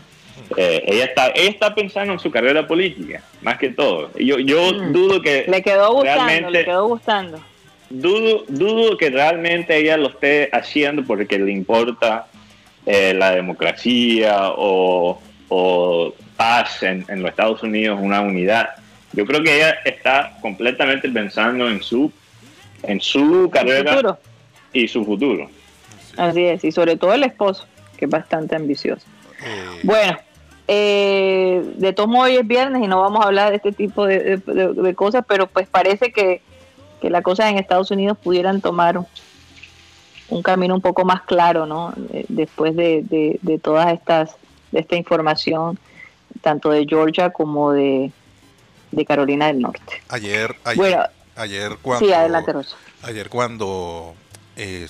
Eh, 0.56 0.82
ella 0.86 1.04
está 1.04 1.28
ella 1.28 1.50
está 1.50 1.74
pensando 1.74 2.12
en 2.12 2.18
su 2.18 2.30
carrera 2.30 2.66
política 2.66 3.22
más 3.40 3.56
que 3.58 3.70
todo. 3.70 4.10
Yo 4.18 4.38
yo 4.38 4.72
mm. 4.72 4.92
dudo 4.92 5.22
que 5.22 5.44
le 5.48 5.62
quedó 5.62 5.94
gustando 5.94 6.50
le 6.50 6.64
quedó 6.64 6.88
gustando. 6.88 7.40
dudo 7.88 8.44
dudo 8.48 8.96
que 8.96 9.10
realmente 9.10 9.76
ella 9.76 9.96
lo 9.96 10.08
esté 10.08 10.48
haciendo 10.52 11.04
porque 11.04 11.38
le 11.38 11.52
importa 11.52 12.26
eh, 12.84 13.14
la 13.14 13.30
democracia 13.30 14.50
o, 14.56 15.20
paz 16.36 16.82
en, 16.82 17.04
en, 17.08 17.22
los 17.22 17.30
Estados 17.30 17.62
Unidos 17.62 18.00
una 18.02 18.20
unidad. 18.20 18.70
Yo 19.12 19.24
creo 19.24 19.40
que 19.40 19.54
ella 19.54 19.76
está 19.84 20.36
completamente 20.42 21.08
pensando 21.08 21.68
en 21.68 21.80
su 21.80 22.10
en 22.82 23.00
su 23.00 23.48
carrera 23.52 24.18
y 24.72 24.88
su 24.88 25.04
futuro 25.04 25.48
Así 26.16 26.44
es, 26.44 26.64
y 26.64 26.72
sobre 26.72 26.96
todo 26.96 27.14
el 27.14 27.24
esposo, 27.24 27.66
que 27.96 28.04
es 28.04 28.10
bastante 28.10 28.56
ambicioso. 28.56 29.06
Eh. 29.44 29.80
Bueno, 29.82 30.18
eh, 30.66 31.62
de 31.76 31.92
todos 31.92 32.08
modos 32.08 32.28
hoy 32.28 32.36
es 32.36 32.46
viernes 32.46 32.82
y 32.82 32.86
no 32.86 33.00
vamos 33.00 33.22
a 33.22 33.28
hablar 33.28 33.50
de 33.50 33.56
este 33.56 33.72
tipo 33.72 34.06
de, 34.06 34.94
cosas, 34.96 35.24
pero 35.28 35.46
pues 35.46 35.68
parece 35.68 36.12
que, 36.12 36.40
que 37.00 37.10
las 37.10 37.22
cosas 37.22 37.50
en 37.50 37.58
Estados 37.58 37.90
Unidos 37.90 38.16
pudieran 38.22 38.60
tomar 38.60 38.98
un, 40.28 40.42
camino 40.42 40.74
un 40.74 40.80
poco 40.80 41.04
más 41.04 41.22
claro, 41.22 41.66
¿no? 41.66 41.92
Eh, 42.12 42.24
después 42.28 42.74
de, 42.74 43.04
de, 43.42 43.58
todas 43.58 43.92
estas, 43.92 44.36
de 44.72 44.80
esta 44.80 44.96
información, 44.96 45.78
tanto 46.40 46.70
de 46.70 46.86
Georgia 46.88 47.30
como 47.30 47.72
de, 47.72 48.10
Carolina 49.06 49.48
del 49.48 49.60
Norte. 49.60 50.02
Ayer, 50.08 50.54
ayer, 50.64 51.10
ayer 51.36 51.76
cuando, 51.82 52.06
sí, 52.06 52.12
adelante, 52.12 52.52
Ayer 53.02 53.28
cuando 53.28 54.14
eh, 54.56 54.88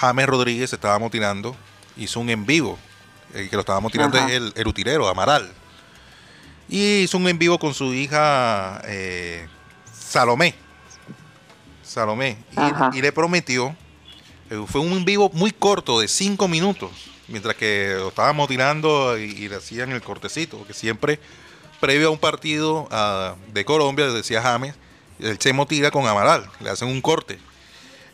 James 0.00 0.26
Rodríguez 0.26 0.72
estábamos 0.72 1.10
tirando, 1.10 1.54
hizo 1.96 2.20
un 2.20 2.30
en 2.30 2.44
vivo, 2.44 2.78
el 3.32 3.48
que 3.48 3.56
lo 3.56 3.60
estábamos 3.60 3.92
tirando 3.92 4.18
es 4.18 4.30
el, 4.30 4.52
el, 4.56 4.66
utilero, 4.66 5.08
Amaral. 5.08 5.52
Y 6.68 7.02
hizo 7.02 7.18
un 7.18 7.28
en 7.28 7.38
vivo 7.38 7.58
con 7.58 7.74
su 7.74 7.92
hija 7.92 8.80
eh, 8.84 9.46
Salomé. 9.92 10.54
Salomé. 11.82 12.38
Y, 12.92 13.00
le 13.02 13.12
prometió, 13.12 13.74
eh, 14.50 14.64
fue 14.66 14.80
un 14.80 14.92
en 14.92 15.04
vivo 15.04 15.30
muy 15.32 15.50
corto, 15.50 16.00
de 16.00 16.08
cinco 16.08 16.48
minutos, 16.48 16.90
mientras 17.28 17.54
que 17.56 17.94
lo 17.96 18.08
estábamos 18.08 18.48
tirando 18.48 19.16
y, 19.18 19.48
le 19.48 19.56
hacían 19.56 19.92
el 19.92 20.02
cortecito, 20.02 20.58
porque 20.58 20.72
siempre, 20.72 21.20
previo 21.80 22.08
a 22.08 22.10
un 22.10 22.18
partido 22.18 22.88
ah, 22.90 23.34
de 23.52 23.64
Colombia, 23.64 24.06
decía 24.06 24.42
James, 24.42 24.74
el 25.20 25.38
Chemo 25.38 25.66
tira 25.66 25.90
con 25.90 26.06
Amaral, 26.06 26.50
le 26.60 26.70
hacen 26.70 26.88
un 26.88 27.00
corte. 27.00 27.38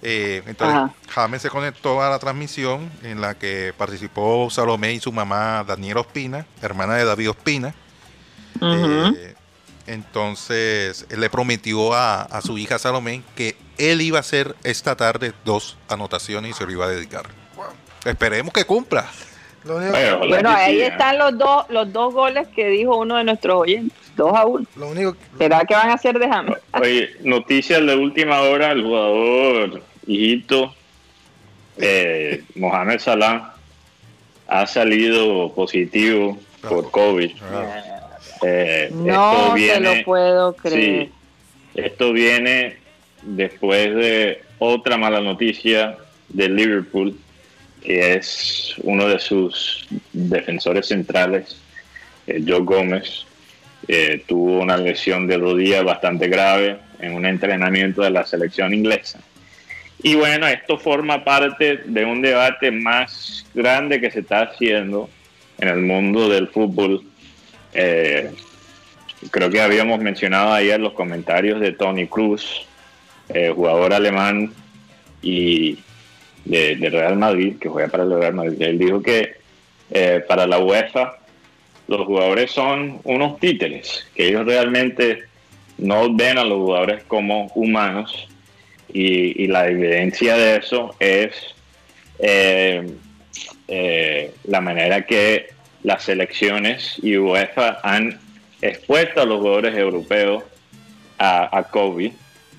Eh, 0.03 0.43
entonces, 0.47 0.97
James 1.09 1.43
se 1.43 1.51
conectó 1.51 2.03
a 2.03 2.09
la 2.09 2.19
transmisión 2.19 2.91
en 3.03 3.21
la 3.21 3.35
que 3.35 3.75
participó 3.77 4.49
Salomé 4.51 4.95
y 4.95 5.01
su 5.01 5.13
mamá 5.13 5.65
Daniela 5.67 6.01
Ospina, 6.01 6.47
hermana 6.63 6.95
de 6.95 7.05
David 7.05 7.31
Ospina. 7.31 7.75
Eh, 8.63 9.35
entonces, 9.87 11.07
él 11.11 11.21
le 11.21 11.29
prometió 11.29 11.93
a, 11.93 12.41
su 12.43 12.57
hija 12.57 12.79
Salomé 12.79 13.23
que 13.35 13.57
él 13.77 14.01
iba 14.01 14.19
a 14.19 14.21
hacer 14.21 14.57
esta 14.65 14.97
tarde 14.97 15.33
dos 15.45 15.77
anotaciones 15.89 16.53
y 16.53 16.55
se 16.55 16.65
lo 16.65 16.73
iba 16.73 16.87
a 16.87 16.89
dedicar. 16.89 17.27
Esperemos 18.05 18.55
que 18.55 18.65
cumpla. 18.65 19.07
bueno, 19.65 20.49
ahí 20.49 20.81
están 20.81 21.19
los 21.19 21.37
dos, 21.37 21.67
los 21.69 21.93
dos 21.93 22.15
goles 22.15 22.49
que 22.49 22.69
dijo 22.69 22.97
uno 22.97 23.17
de 23.17 23.25
nuestros 23.25 23.61
oyentes. 23.61 23.99
2 24.17 24.33
a 24.35 24.45
1. 24.45 24.67
Lo 24.77 24.89
único 24.89 25.17
¿Será 25.39 25.65
que 25.65 25.75
van 25.75 25.89
a 25.89 25.95
hacer 25.95 26.19
de 26.19 26.29
James? 26.29 26.59
Oye, 26.73 27.11
noticias 27.23 27.85
de 27.87 27.95
última 27.95 28.41
hora, 28.43 28.73
el 28.73 28.83
jugador 28.83 29.83
hijito, 30.07 30.75
eh, 31.79 32.45
Mohamed 32.55 32.99
Salah, 32.99 33.55
ha 34.47 34.67
salido 34.67 35.53
positivo 35.55 36.39
por 36.69 36.91
COVID. 36.91 37.31
Eh, 38.43 38.91
no 38.93 39.55
se 39.57 39.81
lo 39.81 40.05
puedo 40.05 40.55
creer. 40.55 41.07
Sí, 41.07 41.13
esto 41.75 42.13
viene 42.13 42.79
después 43.23 43.95
de 43.95 44.43
otra 44.59 44.97
mala 44.97 45.21
noticia 45.21 45.97
de 46.29 46.49
Liverpool, 46.49 47.19
que 47.83 48.15
es 48.15 48.75
uno 48.83 49.07
de 49.07 49.19
sus 49.19 49.87
defensores 50.13 50.87
centrales, 50.87 51.57
eh, 52.27 52.43
Joe 52.47 52.61
Gómez, 52.61 53.25
eh, 53.89 54.23
tuvo 54.27 54.61
una 54.61 54.77
lesión 54.77 55.27
de 55.27 55.39
rodilla 55.39 55.83
bastante 55.83 56.29
grave 56.29 56.79
en 57.01 57.15
un 57.15 57.25
entrenamiento 57.25 58.03
de 58.03 58.11
la 58.11 58.27
selección 58.27 58.75
inglesa. 58.75 59.21
Y 60.03 60.15
bueno, 60.15 60.47
esto 60.47 60.79
forma 60.79 61.25
parte 61.25 61.79
de 61.85 62.05
un 62.05 62.23
debate 62.23 62.71
más 62.71 63.45
grande 63.55 64.01
que 64.01 64.11
se 64.11 64.21
está 64.21 64.43
haciendo 64.43 65.11
en 65.59 65.69
el 65.69 65.81
mundo 65.81 66.29
del 66.29 66.49
fútbol. 66.49 67.03
Eh, 67.75 68.31
creo 69.31 69.51
que 69.51 69.61
habíamos 69.61 70.01
mencionado 70.01 70.55
ayer 70.55 70.81
los 70.81 70.95
comentarios 70.95 71.61
de 71.61 71.73
Tony 71.73 72.07
Cruz, 72.07 72.67
eh, 73.29 73.53
jugador 73.55 73.93
alemán 73.93 74.53
y 75.21 75.79
de, 76.47 76.77
Real 76.91 77.17
Madrid, 77.17 77.57
que 77.61 77.69
juega 77.69 77.89
para 77.89 78.05
el 78.05 78.19
Real 78.19 78.35
Madrid. 78.35 78.63
Él 78.63 78.79
dijo 78.79 79.03
que 79.03 79.35
eh, 79.91 80.25
para 80.27 80.47
la 80.47 80.59
UEFA 80.59 81.19
los 81.89 82.07
jugadores 82.07 82.51
son 82.53 83.01
unos 83.05 83.39
títeres, 83.39 84.07
que 84.15 84.29
ellos 84.29 84.47
realmente 84.47 85.25
no 85.77 86.15
ven 86.15 86.39
a 86.39 86.45
los 86.45 86.59
jugadores 86.59 87.05
como 87.05 87.51
humanos 87.55 88.29
y, 88.93 89.47
la 89.47 89.69
evidencia 89.69 90.37
de 90.37 90.57
eso 90.57 90.95
es 90.99 91.35
eh, 92.19 92.87
eh, 93.69 94.35
la 94.45 94.61
manera 94.61 95.07
que 95.07 95.49
las 95.83 96.05
selecciones 96.05 96.97
y 97.03 97.17
UEFA 97.17 97.79
han 97.83 98.19
expuesto 98.61 99.23
a 99.23 99.25
los 99.25 99.39
jugadores 99.39 99.77
europeos 99.77 100.45
a, 101.19 101.67
COVID 101.71 102.13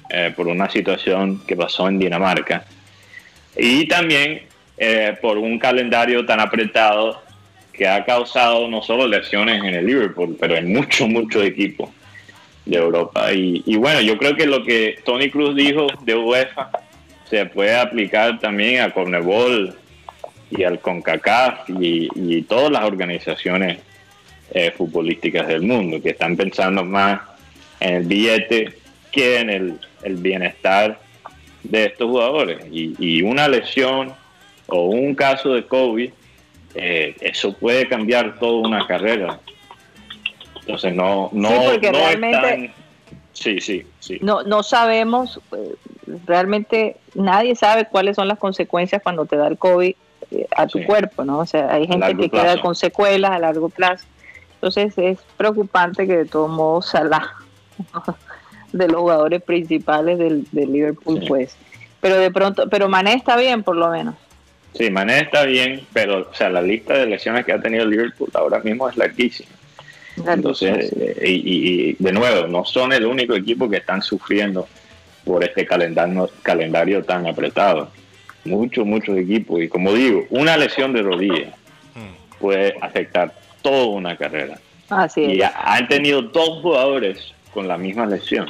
eh, 0.09 0.33
por 0.35 0.47
una 0.47 0.69
situación 0.69 1.41
que 1.45 1.55
pasó 1.55 1.87
en 1.87 1.99
Dinamarca. 1.99 2.65
Y 3.55 3.87
también 3.87 4.43
por 5.21 5.37
un 5.37 5.59
calendario 5.59 6.25
tan 6.25 6.39
apretado 6.39 7.21
que 7.71 7.87
ha 7.87 8.03
causado 8.03 8.67
no 8.67 8.81
solo 8.81 9.07
lesiones 9.07 9.63
en 9.63 9.75
el 9.75 9.85
Liverpool, 9.85 10.35
pero 10.39 10.55
en 10.55 10.73
muchos, 10.73 11.07
muchos 11.07 11.43
equipos 11.43 11.89
de 12.65 12.77
Europa. 12.77 13.31
Y, 13.33 13.75
bueno, 13.77 14.01
yo 14.01 14.17
creo 14.17 14.35
que 14.35 14.45
lo 14.45 14.63
que 14.63 14.99
Tony 15.03 15.29
Cruz 15.29 15.55
dijo 15.55 15.87
de 16.03 16.15
UEFA 16.15 16.71
se 17.29 17.45
puede 17.45 17.75
aplicar 17.75 18.39
también 18.39 18.81
a 18.81 18.91
Cornebol 18.91 19.75
y 20.49 20.63
al 20.63 20.79
CONCACAF 20.79 21.69
y, 21.69 22.09
y 22.13 22.41
todas 22.43 22.71
las 22.71 22.83
organizaciones 22.83 23.79
eh, 24.53 24.71
futbolísticas 24.71 25.47
del 25.47 25.61
mundo, 25.61 26.01
que 26.01 26.09
están 26.09 26.35
pensando 26.35 26.83
más 26.83 27.21
en 27.79 27.95
el 27.95 28.03
billete 28.03 28.73
que 29.11 29.39
en 29.39 29.49
el, 29.49 29.79
el 30.03 30.15
bienestar 30.17 30.99
de 31.63 31.85
estos 31.85 32.09
jugadores. 32.09 32.59
Y, 32.71 32.93
y 32.99 33.21
una 33.21 33.47
lesión 33.47 34.13
o 34.67 34.85
un 34.85 35.15
caso 35.15 35.53
de 35.53 35.65
COVID, 35.65 36.11
eh, 36.75 37.15
eso 37.21 37.53
puede 37.53 37.87
cambiar 37.87 38.39
toda 38.39 38.67
una 38.67 38.85
carrera. 38.87 39.39
Entonces 40.61 40.93
no, 40.95 41.29
no, 41.33 41.49
Sí, 41.49 41.55
porque 41.71 41.91
no 41.91 41.97
realmente- 41.99 42.37
están- 42.37 42.73
Sí, 43.33 43.61
sí, 43.61 43.85
sí. 43.99 44.19
No, 44.21 44.43
no 44.43 44.61
sabemos, 44.61 45.39
eh, 45.55 45.75
realmente 46.27 46.97
nadie 47.15 47.55
sabe 47.55 47.85
cuáles 47.89 48.17
son 48.17 48.27
las 48.27 48.37
consecuencias 48.37 49.01
cuando 49.01 49.25
te 49.25 49.37
da 49.37 49.47
el 49.47 49.57
COVID 49.57 49.95
eh, 50.31 50.47
a 50.55 50.67
tu 50.67 50.79
Sí. 50.79 50.83
cuerpo, 50.85 51.23
¿no? 51.23 51.39
O 51.39 51.45
sea, 51.45 51.73
hay 51.73 51.87
gente 51.87 52.15
que 52.17 52.29
queda 52.29 52.61
con 52.61 52.75
secuelas 52.75 53.31
a 53.31 53.39
largo 53.39 53.69
plazo. 53.69 54.05
Entonces 54.55 54.93
es 54.97 55.19
preocupante 55.37 56.05
que 56.07 56.17
de 56.17 56.25
todos 56.25 56.49
modos 56.49 56.87
Salah, 56.89 57.31
de 58.73 58.87
los 58.87 59.01
jugadores 59.01 59.41
principales 59.41 60.19
del, 60.19 60.45
del 60.51 60.71
Liverpool, 60.71 61.19
Sí. 61.21 61.25
pues. 61.27 61.57
Pero 62.01 62.17
de 62.17 62.31
pronto, 62.31 62.69
pero 62.69 62.89
Mané 62.89 63.13
está 63.13 63.35
bien 63.37 63.63
por 63.63 63.75
lo 63.77 63.89
menos. 63.89 64.15
Sí, 64.73 64.89
Mané 64.89 65.19
está 65.21 65.43
bien, 65.43 65.85
pero 65.93 66.29
o 66.29 66.33
sea, 66.33 66.49
la 66.49 66.61
lista 66.61 66.93
de 66.95 67.05
lesiones 67.05 67.45
que 67.45 67.53
ha 67.53 67.61
tenido 67.61 67.85
Liverpool 67.85 68.29
ahora 68.33 68.59
mismo 68.59 68.87
es 68.89 68.95
larguísima. 68.97 69.49
Entonces, 70.27 70.91
eh, 70.99 71.23
y, 71.25 71.31
y- 71.31 71.89
y, 71.91 71.95
de 71.99 72.11
nuevo, 72.11 72.47
no 72.47 72.65
son 72.65 72.91
el 72.93 73.05
único 73.05 73.33
equipo 73.35 73.69
que 73.69 73.77
están 73.77 74.01
sufriendo 74.01 74.67
por 75.23 75.43
este 75.43 75.65
calendario, 75.65 76.29
calendario 76.43 77.03
tan 77.03 77.27
apretado. 77.27 77.89
Muchos, 78.43 78.85
muchos 78.85 79.17
equipos. 79.17 79.61
Y 79.61 79.67
como 79.69 79.93
digo, 79.93 80.23
una 80.31 80.57
lesión 80.57 80.93
de 80.93 81.01
rodilla 81.03 81.53
puede 82.39 82.73
afectar 82.81 83.33
toda 83.61 83.85
una 83.87 84.17
carrera. 84.17 84.59
Así 84.89 85.23
es. 85.23 85.33
Y 85.35 85.41
ha- 85.43 85.53
han 85.63 85.87
tenido 85.87 86.21
dos 86.23 86.61
jugadores 86.61 87.33
con 87.53 87.67
la 87.67 87.77
misma 87.77 88.05
lesión. 88.07 88.47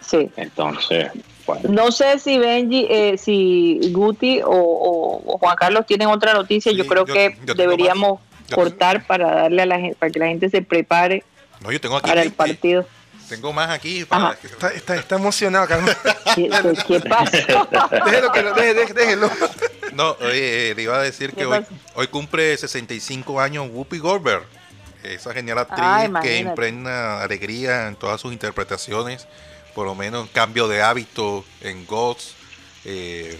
Sí. 0.00 0.28
Entonces, 0.36 1.08
bueno, 1.46 1.68
No 1.70 1.92
sé 1.92 2.18
si 2.18 2.38
Benji, 2.38 2.86
eh, 2.90 3.16
si 3.16 3.80
Guti 3.92 4.40
o, 4.42 4.50
o- 4.50 5.22
o 5.34 5.38
Juan 5.38 5.56
Carlos 5.56 5.86
tienen 5.86 6.08
otra 6.08 6.34
noticia. 6.34 6.72
yo 6.72 6.86
creo 6.86 7.06
yo- 7.06 7.14
que 7.14 7.36
yo 7.46 7.54
deberíamos 7.54 8.18
más. 8.20 8.29
Cortar 8.56 9.06
para 9.06 9.30
darle 9.34 9.62
a 9.62 9.66
la 9.66 9.78
gente, 9.78 9.96
para 9.98 10.10
que 10.12 10.18
la 10.18 10.26
gente 10.26 10.48
se 10.50 10.62
prepare 10.62 11.24
No, 11.60 11.70
yo 11.72 11.80
tengo 11.80 11.96
aquí. 11.96 12.08
para 12.08 12.22
el 12.22 12.28
20. 12.30 12.36
partido. 12.36 12.86
Tengo 13.28 13.52
más 13.52 13.70
aquí. 13.70 14.04
Para 14.04 14.30
Ajá. 14.30 14.38
Está, 14.42 14.68
está, 14.72 14.96
está 14.96 15.14
emocionado, 15.16 15.66
Carlos. 15.68 15.96
¿Qué, 16.34 16.48
qué- 16.50 16.74
qué 16.86 17.00
pasó? 17.00 17.30
déjelo, 18.04 18.32
que 18.32 18.42
lo, 18.42 18.54
déjelo. 18.54 19.30
No, 19.92 20.16
oye, 20.20 20.70
eh, 20.70 20.74
le 20.74 20.82
iba 20.82 20.96
a 20.98 21.02
decir 21.02 21.30
¿Qué 21.30 21.36
que 21.36 21.46
hoy, 21.46 21.64
hoy 21.94 22.06
cumple 22.08 22.56
65 22.56 23.40
años 23.40 23.68
Whoopi 23.70 23.98
Goldberg, 23.98 24.42
esa 25.04 25.32
genial 25.32 25.58
actriz 25.58 25.78
Ah, 25.80 26.08
que 26.22 26.38
impregna 26.38 27.22
alegría 27.22 27.86
en 27.88 27.94
todas 27.96 28.20
sus 28.20 28.32
interpretaciones, 28.32 29.26
por 29.74 29.86
lo 29.86 29.94
menos 29.94 30.28
cambio 30.30 30.66
de 30.68 30.82
hábito 30.82 31.44
en 31.60 31.86
Ghost, 31.86 32.32
eh, 32.84 33.38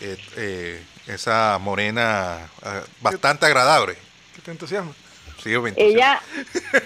eh, 0.00 0.16
eh, 0.36 0.82
esa 1.06 1.58
morena 1.60 2.48
eh, 2.64 2.80
bastante 3.00 3.46
agradable. 3.46 3.94
Que 4.34 4.42
te 4.42 4.50
entusiasma. 4.50 4.92
Sí, 5.42 5.52
ella, 5.76 6.22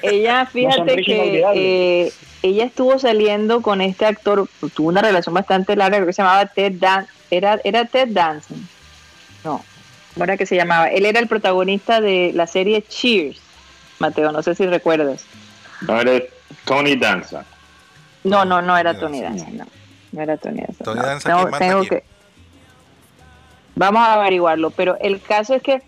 ella, 0.02 0.44
fíjate 0.46 0.96
que 1.04 1.44
eh, 1.54 2.12
ella 2.42 2.64
estuvo 2.64 2.98
saliendo 2.98 3.62
con 3.62 3.80
este 3.80 4.04
actor, 4.04 4.48
tuvo 4.74 4.88
una 4.88 5.00
relación 5.00 5.32
bastante 5.32 5.76
larga, 5.76 5.98
creo 5.98 6.06
que 6.08 6.12
se 6.12 6.22
llamaba 6.22 6.46
Ted 6.46 6.72
Dan, 6.72 7.06
era, 7.30 7.60
era 7.62 7.84
Ted 7.84 8.08
Danson. 8.08 8.68
No, 9.44 9.64
¿cómo 10.12 10.24
era 10.24 10.36
que 10.36 10.44
se 10.44 10.56
llamaba? 10.56 10.88
Él 10.88 11.06
era 11.06 11.20
el 11.20 11.28
protagonista 11.28 12.00
de 12.00 12.32
la 12.34 12.48
serie 12.48 12.82
Cheers. 12.82 13.38
Mateo, 14.00 14.32
no 14.32 14.42
sé 14.42 14.56
si 14.56 14.66
recuerdas. 14.66 15.24
no 15.82 16.00
eres 16.00 16.24
Tony 16.64 16.96
Danza. 16.96 17.44
No, 18.24 18.44
no, 18.44 18.60
no 18.60 18.76
era 18.76 18.98
Tony. 18.98 19.20
Danza, 19.20 19.46
no. 19.52 19.66
No 20.10 20.22
era 20.22 20.36
Tony 20.36 20.62
Danza. 20.62 20.82
Tony 20.82 21.00
no. 21.00 21.06
Danza, 21.06 21.28
Tengo- 21.58 21.82
que- 21.82 22.02
Vamos 23.78 24.02
a 24.02 24.14
averiguarlo, 24.14 24.70
pero 24.70 24.96
el 25.00 25.20
caso 25.20 25.54
es 25.54 25.62
que 25.62 25.80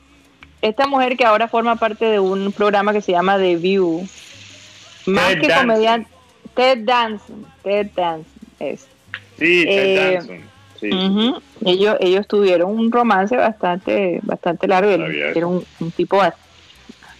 esta 0.63 0.87
mujer 0.87 1.17
que 1.17 1.25
ahora 1.25 1.49
forma 1.49 1.75
parte 1.75 2.05
de 2.05 2.21
un 2.21 2.53
programa 2.53 2.93
que 2.93 3.01
se 3.03 3.11
llama 3.11 3.37
The 3.37 3.57
View, 3.57 4.07
más 5.07 5.31
Ted 5.31 5.41
que 5.41 5.49
Danson. 5.49 5.67
comediante, 5.69 6.11
Ted 6.55 6.79
Danson, 6.85 7.47
Ted 7.65 7.87
Danson 7.97 8.25
es. 8.61 8.87
Sí, 9.39 9.65
Ted 9.65 9.67
Eh, 9.67 10.15
Danson. 10.15 10.51
Sí, 10.79 10.91
Ujú. 10.95 11.43
Ellos, 11.67 11.97
ellos 12.01 12.27
tuvieron 12.29 12.71
un 12.71 12.91
romance 12.93 13.37
bastante, 13.37 14.21
bastante 14.23 14.67
largo. 14.69 14.91
Era 14.91 15.47
un, 15.47 15.65
un 15.81 15.91
tipo 15.91 16.23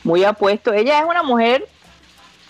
muy 0.05 0.25
apuesto. 0.25 0.73
Ella 0.73 1.01
es 1.01 1.05
una 1.05 1.23
mujer 1.23 1.67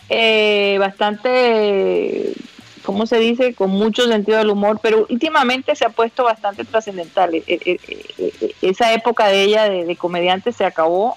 eh, 0.08 0.76
bastante, 0.78 2.32
¿cómo 2.82 3.06
se 3.06 3.18
dice? 3.18 3.54
Con 3.54 3.70
mucho 3.70 4.06
sentido 4.06 4.38
del 4.38 4.50
humor, 4.50 4.80
pero 4.82 5.06
últimamente 5.08 5.74
se 5.76 5.84
ha 5.84 5.90
puesto 5.90 6.24
bastante 6.24 6.64
trascendental. 6.64 7.34
Eh, 7.34 7.42
eh, 7.46 7.60
eh, 7.66 7.78
eh, 8.18 8.54
esa 8.62 8.92
época 8.92 9.28
de 9.28 9.42
ella 9.42 9.68
de, 9.68 9.84
de 9.84 9.96
comediante 9.96 10.52
se 10.52 10.64
acabó 10.64 11.16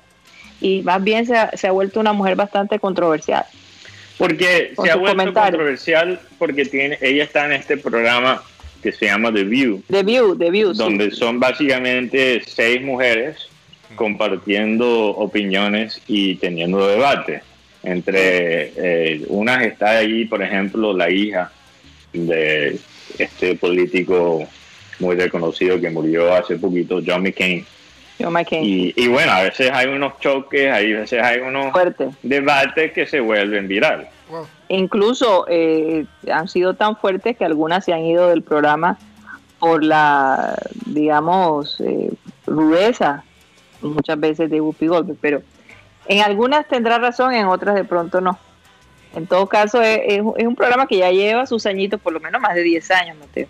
y 0.61 0.81
más 0.83 1.03
bien 1.03 1.25
se 1.25 1.35
ha, 1.35 1.51
se 1.55 1.67
ha 1.67 1.71
vuelto 1.71 1.99
una 1.99 2.13
mujer 2.13 2.35
bastante 2.35 2.79
controversial. 2.79 3.45
Porque 4.17 4.73
Con 4.75 4.85
se 4.85 4.91
ha 4.91 4.95
vuelto 4.95 5.11
comentarios. 5.17 5.51
controversial 5.51 6.19
porque 6.37 6.65
tiene, 6.65 6.97
ella 7.01 7.23
está 7.23 7.45
en 7.45 7.53
este 7.53 7.77
programa 7.77 8.43
que 8.81 8.91
se 8.91 9.05
llama 9.07 9.33
The 9.33 9.43
View, 9.43 9.81
The 9.89 10.03
View, 10.03 10.37
The 10.37 10.51
View, 10.51 10.73
sí. 10.73 10.77
donde 10.77 11.09
son 11.11 11.39
básicamente 11.39 12.41
seis 12.45 12.81
mujeres 12.81 13.37
compartiendo 13.95 15.09
opiniones 15.11 16.01
y 16.07 16.35
teniendo 16.35 16.85
debate. 16.87 17.41
Entre 17.83 18.71
eh, 18.77 19.25
unas 19.27 19.61
está 19.63 19.97
ahí, 19.97 20.25
por 20.25 20.41
ejemplo, 20.41 20.93
la 20.93 21.09
hija 21.09 21.51
de 22.13 22.79
este 23.17 23.55
político 23.55 24.47
muy 24.99 25.15
reconocido 25.15 25.79
que 25.81 25.89
murió 25.89 26.33
hace 26.33 26.55
poquito, 26.55 27.01
John 27.05 27.23
McCain. 27.23 27.65
John 28.19 28.31
McCain. 28.33 28.63
Y, 28.63 28.93
y 28.95 29.07
bueno, 29.07 29.31
a 29.31 29.41
veces 29.43 29.69
hay 29.73 29.87
unos 29.87 30.17
choques, 30.19 30.71
a 30.71 30.77
veces 30.77 31.21
hay 31.21 31.39
unos 31.39 31.71
Fuerte. 31.71 32.09
debates 32.21 32.93
que 32.93 33.05
se 33.05 33.19
vuelven 33.19 33.67
viral. 33.67 34.07
Wow. 34.29 34.47
Incluso 34.69 35.45
eh, 35.49 36.05
han 36.31 36.47
sido 36.47 36.75
tan 36.75 36.95
fuertes 36.95 37.35
que 37.35 37.43
algunas 37.43 37.83
se 37.83 37.91
han 37.93 38.05
ido 38.05 38.29
del 38.29 38.43
programa 38.43 38.97
por 39.59 39.83
la, 39.83 40.57
digamos, 40.85 41.81
eh, 41.81 42.11
rudeza 42.47 43.23
muchas 43.81 44.19
veces 44.19 44.49
de 44.49 44.61
Whoopi 44.61 44.87
Goldberg, 44.87 45.17
pero 45.19 45.41
en 46.07 46.21
algunas 46.21 46.67
tendrá 46.67 46.97
razón, 46.97 47.33
en 47.33 47.45
otras 47.47 47.75
de 47.75 47.83
pronto 47.83 48.21
no. 48.21 48.37
En 49.15 49.27
todo 49.27 49.47
caso, 49.47 49.81
es, 49.81 49.99
es 50.07 50.21
un- 50.21 50.33
es 50.37 50.45
un 50.47 50.55
programa 50.55 50.87
que 50.87 50.97
ya 50.97 51.11
lleva 51.11 51.45
sus 51.45 51.65
añitos, 51.65 52.01
por 52.01 52.13
lo 52.13 52.19
menos 52.19 52.41
más 52.41 52.55
de 52.55 52.63
10 52.63 52.89
años, 52.91 53.17
Mateo, 53.17 53.47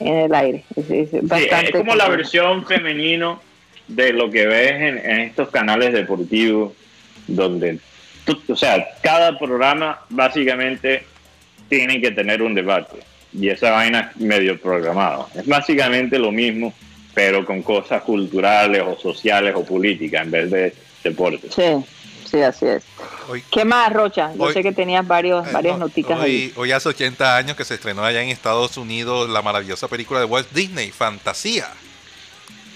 en 0.00 0.16
el 0.16 0.34
aire. 0.34 0.64
Es, 0.76 0.90
es 0.90 1.10
Sí, 1.10 1.18
es 1.62 1.70
como 1.72 1.94
la 1.94 2.08
versión 2.08 2.66
femenino 2.66 3.40
de 3.86 4.12
lo 4.12 4.30
que 4.30 4.46
ves 4.46 4.72
en, 4.72 4.98
en 4.98 5.20
estos 5.20 5.48
canales 5.50 5.92
deportivos, 5.92 6.72
donde, 7.28 7.78
tú- 8.24 8.40
o 8.48 8.56
sea, 8.56 8.84
cada 9.02 9.38
programa 9.38 10.00
básicamente 10.08 11.04
tiene 11.68 12.00
que 12.00 12.10
tener 12.10 12.42
un 12.42 12.54
debate 12.54 12.96
y 13.32 13.48
esa 13.48 13.70
vaina 13.70 14.10
es 14.14 14.20
medio 14.20 14.60
programado. 14.60 15.28
Es 15.36 15.46
básicamente 15.46 16.18
lo 16.18 16.32
mismo, 16.32 16.74
pero 17.14 17.44
con 17.46 17.62
cosas 17.62 18.02
culturales 18.02 18.82
o 18.84 18.96
sociales 18.98 19.54
o 19.56 19.64
políticas 19.64 20.24
en 20.24 20.30
vez 20.32 20.50
de 20.50 20.74
deportes. 21.02 21.52
Sí, 21.54 21.84
sí, 22.30 22.40
así 22.42 22.66
es. 22.66 22.82
Hoy, 23.28 23.42
¿Qué 23.50 23.64
más, 23.64 23.92
Rocha? 23.92 24.32
Yo 24.36 24.44
Hoy- 24.44 24.52
sé 24.52 24.62
que 24.62 24.72
tenías 24.72 25.06
varios, 25.06 25.46
eh, 25.46 25.50
varias 25.52 25.78
no, 25.78 25.86
noticas 25.86 26.18
ahí. 26.20 26.52
hoy, 26.56 26.62
hoy 26.62 26.72
hace 26.72 26.88
80 26.88 27.36
años 27.36 27.56
que 27.56 27.64
se 27.64 27.74
estrenó 27.74 28.04
allá 28.04 28.22
en 28.22 28.28
Estados 28.28 28.76
Unidos 28.76 29.28
la 29.30 29.42
maravillosa 29.42 29.88
película 29.88 30.20
de 30.20 30.26
Walt 30.26 30.50
Disney, 30.52 30.90
Fantasía, 30.90 31.68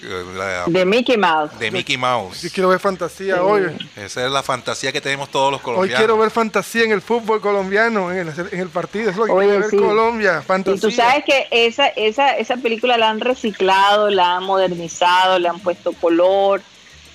eh, 0.05 0.25
la- 0.37 0.65
De 0.67 0.85
Mickey 0.85 1.17
Mouse. 1.17 1.59
de 1.59 1.71
Mickey 1.71 1.97
Mouse. 1.97 2.43
Yo 2.43 2.51
quiero 2.53 2.69
ver 2.69 2.79
fantasía 2.79 3.43
hoy. 3.43 3.63
Esa 3.97 4.25
es 4.27 4.31
la 4.31 4.43
fantasía 4.43 4.93
que 4.93 5.01
tenemos 5.01 5.31
todos 5.31 5.51
los 5.51 5.61
Hoy 5.61 5.65
colombianos. 5.65 5.99
quiero 5.99 6.19
ver 6.19 6.31
fantasía 6.31 6.85
en 6.85 6.93
el 6.93 7.01
fútbol 7.01 7.41
colombiano, 7.41 8.13
en 8.13 8.29
el, 8.29 8.49
en 8.53 8.61
el 8.61 8.69
partido. 8.69 9.11
Es 9.11 9.17
lo 9.17 9.25
que 9.25 9.33
Oye, 9.33 9.47
quiero 9.49 9.61
ver 9.63 9.71
sí. 9.71 9.77
Colombia. 9.79 10.41
Y 10.43 10.47
Fantasía. 10.47 10.81
tú 10.81 10.91
sabes 10.95 11.25
que 11.25 11.47
esa, 11.51 11.89
esa, 11.89 12.37
esa 12.37 12.57
película 12.59 12.99
la 12.99 13.09
han 13.11 13.21
reciclado, 13.21 14.11
la 14.11 14.37
han 14.37 14.45
modernizado, 14.45 15.39
le 15.39 15.49
han 15.49 15.59
puesto 15.61 15.93
color. 15.95 16.61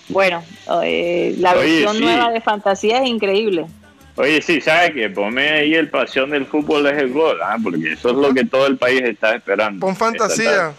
Bueno, 0.10 0.44
eh, 0.84 1.36
la 1.38 1.53
Oye, 1.53 1.61
versión 1.61 1.95
sí. 1.95 2.02
nueva 2.02 2.31
de 2.31 2.41
Fantasía 2.41 3.02
es 3.02 3.07
increíble. 3.07 3.68
Oye, 4.15 4.41
sí, 4.41 4.60
¿sabes 4.60 4.91
qué? 4.91 5.10
Ponme 5.10 5.49
ahí 5.49 5.76
el 5.76 5.90
pasión 5.90 6.31
del 6.31 6.45
fútbol 6.45 6.88
es 6.88 6.98
el 6.98 7.14
gol, 7.14 7.38
¿ah? 7.41 7.56
porque 7.64 7.94
eso 7.94 8.10
es 8.10 8.15
lo 8.15 8.34
que 8.34 8.44
todo 8.44 8.68
el 8.68 8.77
país 8.77 9.02
está 9.02 9.36
esperando. 9.36 9.86
Pon 9.86 9.95
fantasía. 9.95 10.73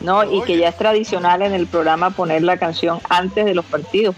¿no? 0.00 0.30
Y 0.30 0.42
que 0.42 0.58
ya 0.58 0.68
es 0.68 0.76
tradicional 0.76 1.42
en 1.42 1.54
el 1.54 1.66
programa 1.66 2.10
poner 2.10 2.42
la 2.42 2.56
canción 2.58 3.00
antes 3.08 3.44
de 3.44 3.54
los 3.54 3.64
partidos. 3.64 4.14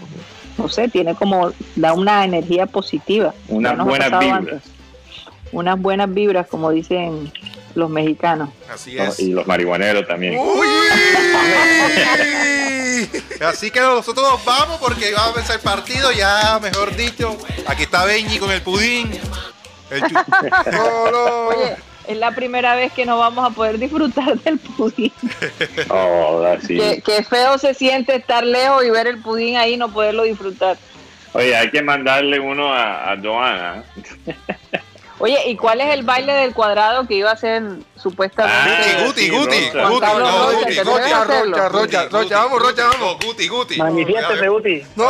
No 0.57 0.67
sé, 0.67 0.89
tiene 0.89 1.15
como, 1.15 1.51
da 1.75 1.93
una 1.93 2.25
energía 2.25 2.65
positiva. 2.65 3.33
Unas 3.47 3.77
buenas 3.77 4.09
vibras. 4.19 4.31
antes. 4.31 4.63
Unas 5.51 5.81
buenas 5.81 6.13
vibras, 6.13 6.47
como 6.47 6.71
dicen 6.71 7.31
los 7.75 7.89
mexicanos. 7.89 8.49
Así 8.71 8.95
¿no? 8.95 9.03
es. 9.03 9.19
Y 9.19 9.31
los 9.31 9.47
marihuaneros 9.47 10.07
también. 10.07 10.37
¡Uy! 10.37 10.67
Así 13.41 13.71
que 13.71 13.79
nosotros 13.79 14.27
nos 14.29 14.45
vamos 14.45 14.79
porque 14.79 15.11
va 15.13 15.25
a 15.25 15.29
empezar 15.29 15.55
el 15.55 15.61
partido, 15.61 16.11
ya 16.11 16.59
mejor 16.61 16.95
dicho. 16.95 17.37
Aquí 17.65 17.83
está 17.83 18.05
Benji 18.05 18.37
con 18.39 18.51
el 18.51 18.61
pudín. 18.61 19.11
El 19.89 20.01
No. 20.71 21.47
Oye, 21.47 21.75
es 22.07 22.17
la 22.17 22.31
primera 22.31 22.75
vez 22.75 22.91
que 22.93 23.05
no 23.05 23.17
vamos 23.17 23.49
a 23.49 23.53
poder 23.53 23.77
disfrutar 23.79 24.37
del 24.39 24.59
pudín. 24.59 25.11
Oh, 25.89 26.43
así. 26.45 26.77
Qué, 26.77 27.01
qué 27.03 27.23
feo 27.23 27.57
se 27.57 27.73
siente 27.73 28.15
estar 28.15 28.45
lejos 28.45 28.85
y 28.85 28.89
ver 28.89 29.07
el 29.07 29.21
pudín 29.21 29.57
ahí 29.57 29.73
y 29.73 29.77
no 29.77 29.91
poderlo 29.91 30.23
disfrutar. 30.23 30.77
Oye, 31.33 31.55
hay 31.55 31.69
que 31.71 31.81
mandarle 31.81 32.39
uno 32.39 32.73
a, 32.73 33.11
a 33.11 33.21
Joana. 33.21 33.83
Oye, 35.21 35.39
¿y 35.49 35.55
cuál 35.55 35.79
es 35.81 35.93
el 35.93 36.01
baile 36.01 36.33
del 36.33 36.51
cuadrado 36.51 37.07
que 37.07 37.13
iba 37.13 37.29
a 37.29 37.37
ser 37.37 37.61
supuestamente? 37.95 38.71
Ah, 38.97 39.03
Guti, 39.05 39.29
Guti, 39.29 39.69
Rocha. 39.71 39.89
Guti, 39.89 40.05
no, 40.17 40.51
Guti, 40.51 40.79
Rocha, 40.79 40.83
Guti, 40.83 41.11
hacerlo. 41.11 41.57
Rocha, 41.57 41.69
Rocha, 41.69 42.03
Guti, 42.03 42.15
Rocha, 42.15 42.37
vamos, 42.37 42.61
Rocha, 42.61 42.87
vamos. 42.87 43.17
Guti, 43.23 43.47
Guti. 43.47 43.77
Manifiéstese, 43.77 44.47
Guti. 44.47 44.83
No, 44.95 45.05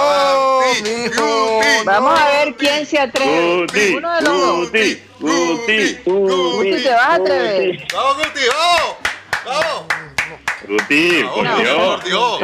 Guti, 0.60 0.84
mijo. 0.84 1.24
Guti. 1.24 1.86
Vamos 1.86 2.20
a 2.20 2.28
ver 2.28 2.56
quién 2.56 2.86
se 2.86 3.00
atreve. 3.00 3.62
Guti, 3.62 3.96
Uno 3.96 4.16
de 4.16 4.22
los 4.22 4.42
dos. 4.42 4.58
Guti, 4.60 5.04
Guti, 5.20 5.98
Guti, 6.06 6.84
te 6.84 6.90
vas 6.90 7.06
a 7.08 7.14
atrever. 7.14 7.88
Vamos, 7.94 8.18
Guti, 8.18 8.42
vamos. 8.54 8.98
Vamos. 9.46 9.86
Guti, 10.68 11.24
por 11.24 11.58
Dios. 11.58 11.78
por 11.80 12.04
Dios. 12.04 12.40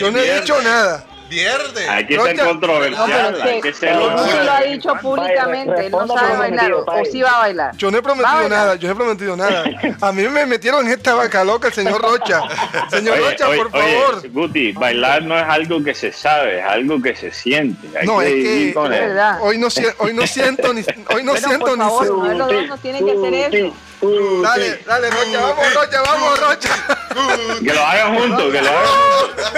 Yo 0.00 0.10
no 0.10 0.18
he 0.18 0.40
dicho 0.40 0.60
nada. 0.62 1.06
Viernes. 1.32 1.88
Hay 1.88 2.06
que 2.06 2.16
Rocha. 2.16 2.28
ser 2.28 2.36
No, 2.44 2.48
controversial, 2.50 3.34
pero 3.34 3.44
hay 3.44 3.60
que 3.62 3.72
ser 3.72 3.94
Guti 3.98 4.44
lo 4.44 4.52
ha 4.52 4.60
dicho 4.62 4.94
públicamente. 5.00 5.86
Él 5.86 5.92
no 5.92 6.06
sabe 6.06 6.36
bailar 6.36 6.72
o 6.74 6.84
sí 7.10 7.22
va 7.22 7.30
a 7.30 7.38
bailar. 7.38 7.76
Yo 7.78 7.90
no 7.90 7.96
he 7.98 8.02
prometido 8.02 8.48
nada, 8.50 8.74
yo 8.74 8.88
no 8.88 8.92
he 8.92 8.96
prometido 8.96 9.36
nada. 9.36 9.64
A 10.00 10.12
mí 10.12 10.28
me 10.28 10.44
metieron 10.44 10.86
en 10.86 10.92
esta 10.92 11.14
vaca 11.14 11.42
loca 11.42 11.68
el 11.68 11.74
señor 11.74 12.02
Rocha. 12.02 12.42
Señor 12.90 13.14
Oye, 13.18 13.30
Rocha, 13.30 13.48
oye, 13.48 13.58
por 13.58 13.66
oye, 13.82 14.00
favor. 14.02 14.28
Guti, 14.30 14.72
bailar 14.72 15.22
no 15.22 15.38
es 15.38 15.44
algo 15.48 15.82
que 15.82 15.94
se 15.94 16.12
sabe, 16.12 16.58
es 16.58 16.64
algo 16.66 17.00
que 17.00 17.16
se 17.16 17.32
siente. 17.32 17.88
Hay 17.98 18.06
No, 18.06 18.18
que 18.18 18.26
es 18.26 18.68
que- 18.68 18.74
con 18.74 18.92
Es 18.92 19.00
él. 19.00 19.18
Hoy 19.40 19.56
no, 19.58 19.68
hoy 19.98 20.12
no 20.14 20.26
siento 20.26 20.74
ni 20.74 20.80
hoy 20.82 21.22
no 21.24 21.32
Bueno, 21.32 21.36
siento 21.36 21.66
por 21.66 21.78
ni 21.78 21.84
favor, 21.84 22.04
sé- 22.04 22.10
uno 22.12 22.34
los 22.34 22.48
dos 22.48 22.66
nos 22.68 22.80
tiene 22.80 22.98
que 23.04 23.10
hacer 23.12 23.34
eso. 23.54 23.74
Dale, 24.42 24.80
dale, 24.84 25.10
Rocha, 25.10 25.40
vamos, 25.40 25.74
Rocha, 25.74 26.02
vamos, 26.02 26.40
Rocha. 26.40 26.68
Que 27.64 27.72
lo 27.72 27.80
hagan 27.86 28.18
juntos, 28.18 28.52
que 28.52 28.60
lo 28.62 28.68
hagan 28.68 28.86
juntos. 29.18 29.52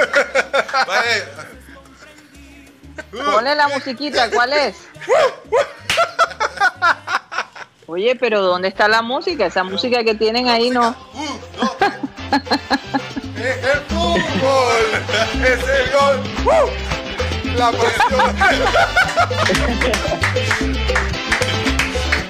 Ponle 3.23 3.55
la 3.55 3.69
musiquita, 3.69 4.29
¿cuál 4.31 4.53
es? 4.53 4.77
Oye, 7.87 8.17
pero 8.17 8.43
¿dónde 8.43 8.69
está 8.69 8.89
la 8.89 9.03
música? 9.03 9.47
Esa 9.47 9.63
música 9.63 10.03
que 10.03 10.15
tienen 10.15 10.49
ahí 10.49 10.71
no. 10.71 10.97
Es 13.37 13.65
el 13.65 13.81
fútbol, 13.89 14.83
es 15.45 15.63
el 15.69 15.93
gol. 15.93 16.23
La 17.57 17.71
pasión. 17.71 18.37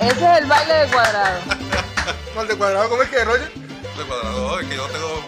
Ese 0.01 0.33
es 0.33 0.39
el 0.39 0.47
baile 0.47 0.75
de 0.75 0.87
cuadrado. 0.89 1.41
¿Cuál 2.35 2.49
de 2.49 2.57
cuadrado? 2.57 2.89
¿Cómo 2.91 3.03
es 3.03 3.09
que, 3.09 3.25
Rocha? 3.25 3.49
De 3.97 4.05
cuadrado, 4.05 4.61
es 4.61 4.69
que 4.69 4.77
yo 4.77 4.87
tengo. 4.89 5.25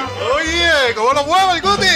¿cómo 0.94 1.12
lo 1.12 1.24
mueve 1.24 1.52
el 1.54 1.62
Guti? 1.62 1.86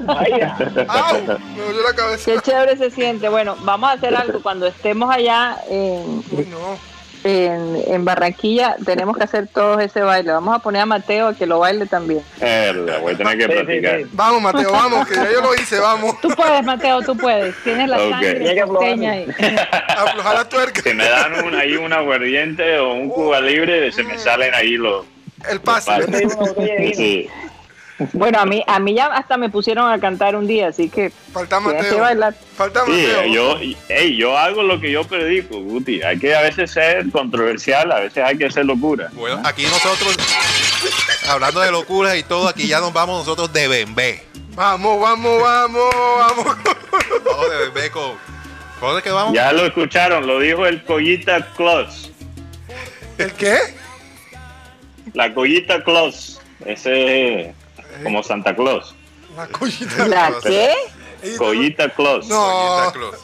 Vaya. 0.00 0.56
¡Au! 0.88 1.14
Me 1.22 1.82
la 1.82 1.94
cabeza. 1.94 2.30
Qué 2.32 2.40
chévere 2.40 2.76
se 2.76 2.90
siente. 2.90 3.28
Bueno, 3.28 3.56
vamos 3.60 3.90
a 3.90 3.92
hacer 3.94 4.14
algo. 4.16 4.40
Cuando 4.42 4.66
estemos 4.66 5.14
allá 5.14 5.58
en, 5.68 6.24
Uy, 6.30 6.46
no. 6.50 6.78
en, 7.24 7.82
en 7.86 8.04
Barranquilla, 8.04 8.76
tenemos 8.84 9.16
que 9.16 9.24
hacer 9.24 9.48
todo 9.48 9.78
ese 9.80 10.00
baile. 10.02 10.32
Vamos 10.32 10.54
a 10.56 10.58
poner 10.60 10.82
a 10.82 10.86
Mateo 10.86 11.28
a 11.28 11.34
que 11.34 11.46
lo 11.46 11.58
baile 11.60 11.86
también. 11.86 12.22
Voy 13.02 13.12
a 13.14 13.16
tener 13.16 13.38
que 13.38 13.44
Sí, 13.44 13.50
sí, 13.50 13.54
practicar. 13.64 13.98
sí. 14.00 14.06
Vamos, 14.12 14.42
Mateo, 14.42 14.72
vamos, 14.72 15.06
que 15.08 15.14
ya 15.14 15.30
yo 15.30 15.40
lo 15.42 15.54
hice, 15.54 15.78
vamos. 15.78 16.20
Tú 16.20 16.28
puedes, 16.30 16.64
Mateo, 16.64 17.02
tú 17.02 17.16
puedes. 17.16 17.54
Tienes 17.62 17.88
la 17.88 17.98
Ok. 17.98 18.10
sangre 18.10 18.62
costeña 18.66 19.12
ahí. 19.12 19.26
Aflojar 19.88 20.34
la 20.34 20.48
tuerca. 20.48 20.82
Si 20.82 20.94
me 20.94 21.08
dan 21.08 21.44
un, 21.44 21.54
ahí 21.54 21.76
un 21.76 21.92
aguardiente 21.92 22.78
o 22.78 22.94
un 22.94 23.08
cuba 23.10 23.40
libre, 23.40 23.92
se 23.92 24.02
me 24.02 24.18
salen 24.18 24.54
ahí 24.54 24.72
los, 24.76 25.04
El 25.50 25.60
pase. 25.60 25.90
Yo 25.98 26.06
te 26.06 26.18
digo 26.18 26.32
una 26.38 26.48
botella 26.52 26.74
de 26.74 26.80
vino. 26.80 26.94
Sí. 26.94 27.28
Bueno, 28.14 28.40
a 28.40 28.46
mí, 28.46 28.64
a 28.66 28.80
mí 28.80 28.94
ya 28.94 29.06
hasta 29.06 29.36
me 29.36 29.48
pusieron 29.48 29.88
a 29.88 30.00
cantar 30.00 30.34
un 30.34 30.46
día, 30.46 30.68
así 30.68 30.88
que 30.88 31.12
Falta 31.32 31.60
Mateo. 31.60 31.98
bailar. 32.00 32.34
Falta 32.56 32.84
Sí, 32.86 32.90
Mateo. 32.90 33.26
yo, 33.26 33.58
ey, 33.88 34.16
yo 34.16 34.36
hago 34.36 34.62
lo 34.64 34.80
que 34.80 34.90
yo 34.90 35.04
predico, 35.04 35.60
Guti. 35.60 36.02
Hay 36.02 36.18
que 36.18 36.34
a 36.34 36.40
veces 36.42 36.72
ser 36.72 37.08
controversial, 37.12 37.92
a 37.92 38.00
veces 38.00 38.24
hay 38.24 38.36
que 38.38 38.46
hacer 38.46 38.64
locura. 38.64 39.08
Bueno, 39.12 39.40
aquí 39.44 39.62
nosotros, 39.64 40.16
hablando 41.28 41.60
de 41.60 41.70
locuras 41.70 42.16
y 42.16 42.24
todo, 42.24 42.48
aquí 42.48 42.66
ya 42.66 42.80
nos 42.80 42.92
vamos 42.92 43.18
nosotros 43.20 43.52
de 43.52 43.68
Bembé. 43.68 44.22
Vamos, 44.54 45.00
vamos, 45.00 45.40
vamos, 45.40 45.94
vamos. 46.18 46.56
Vamos 47.24 47.50
de 47.50 47.56
Bembé 47.58 47.90
con. 47.90 48.12
¿Por 48.80 48.88
dónde 48.88 49.02
que 49.02 49.10
vamos? 49.10 49.32
Ya 49.32 49.52
lo 49.52 49.64
escucharon, 49.64 50.26
lo 50.26 50.40
dijo 50.40 50.66
el 50.66 50.82
Collita 50.84 51.46
Claus. 51.56 52.10
¿El 53.16 53.30
qué? 53.34 53.58
La 55.14 55.32
Collita 55.32 55.82
Claus. 55.82 56.40
Ese 56.64 57.40
es 57.40 57.54
como 58.02 58.22
Santa 58.22 58.54
Claus. 58.54 58.94
La 59.36 59.46
collita. 59.46 60.06
¿La 60.06 60.32
qué? 60.42 60.74
Collita 61.38 61.88
Claus. 61.88 62.28
No. 62.28 62.92
Claus. 62.92 63.16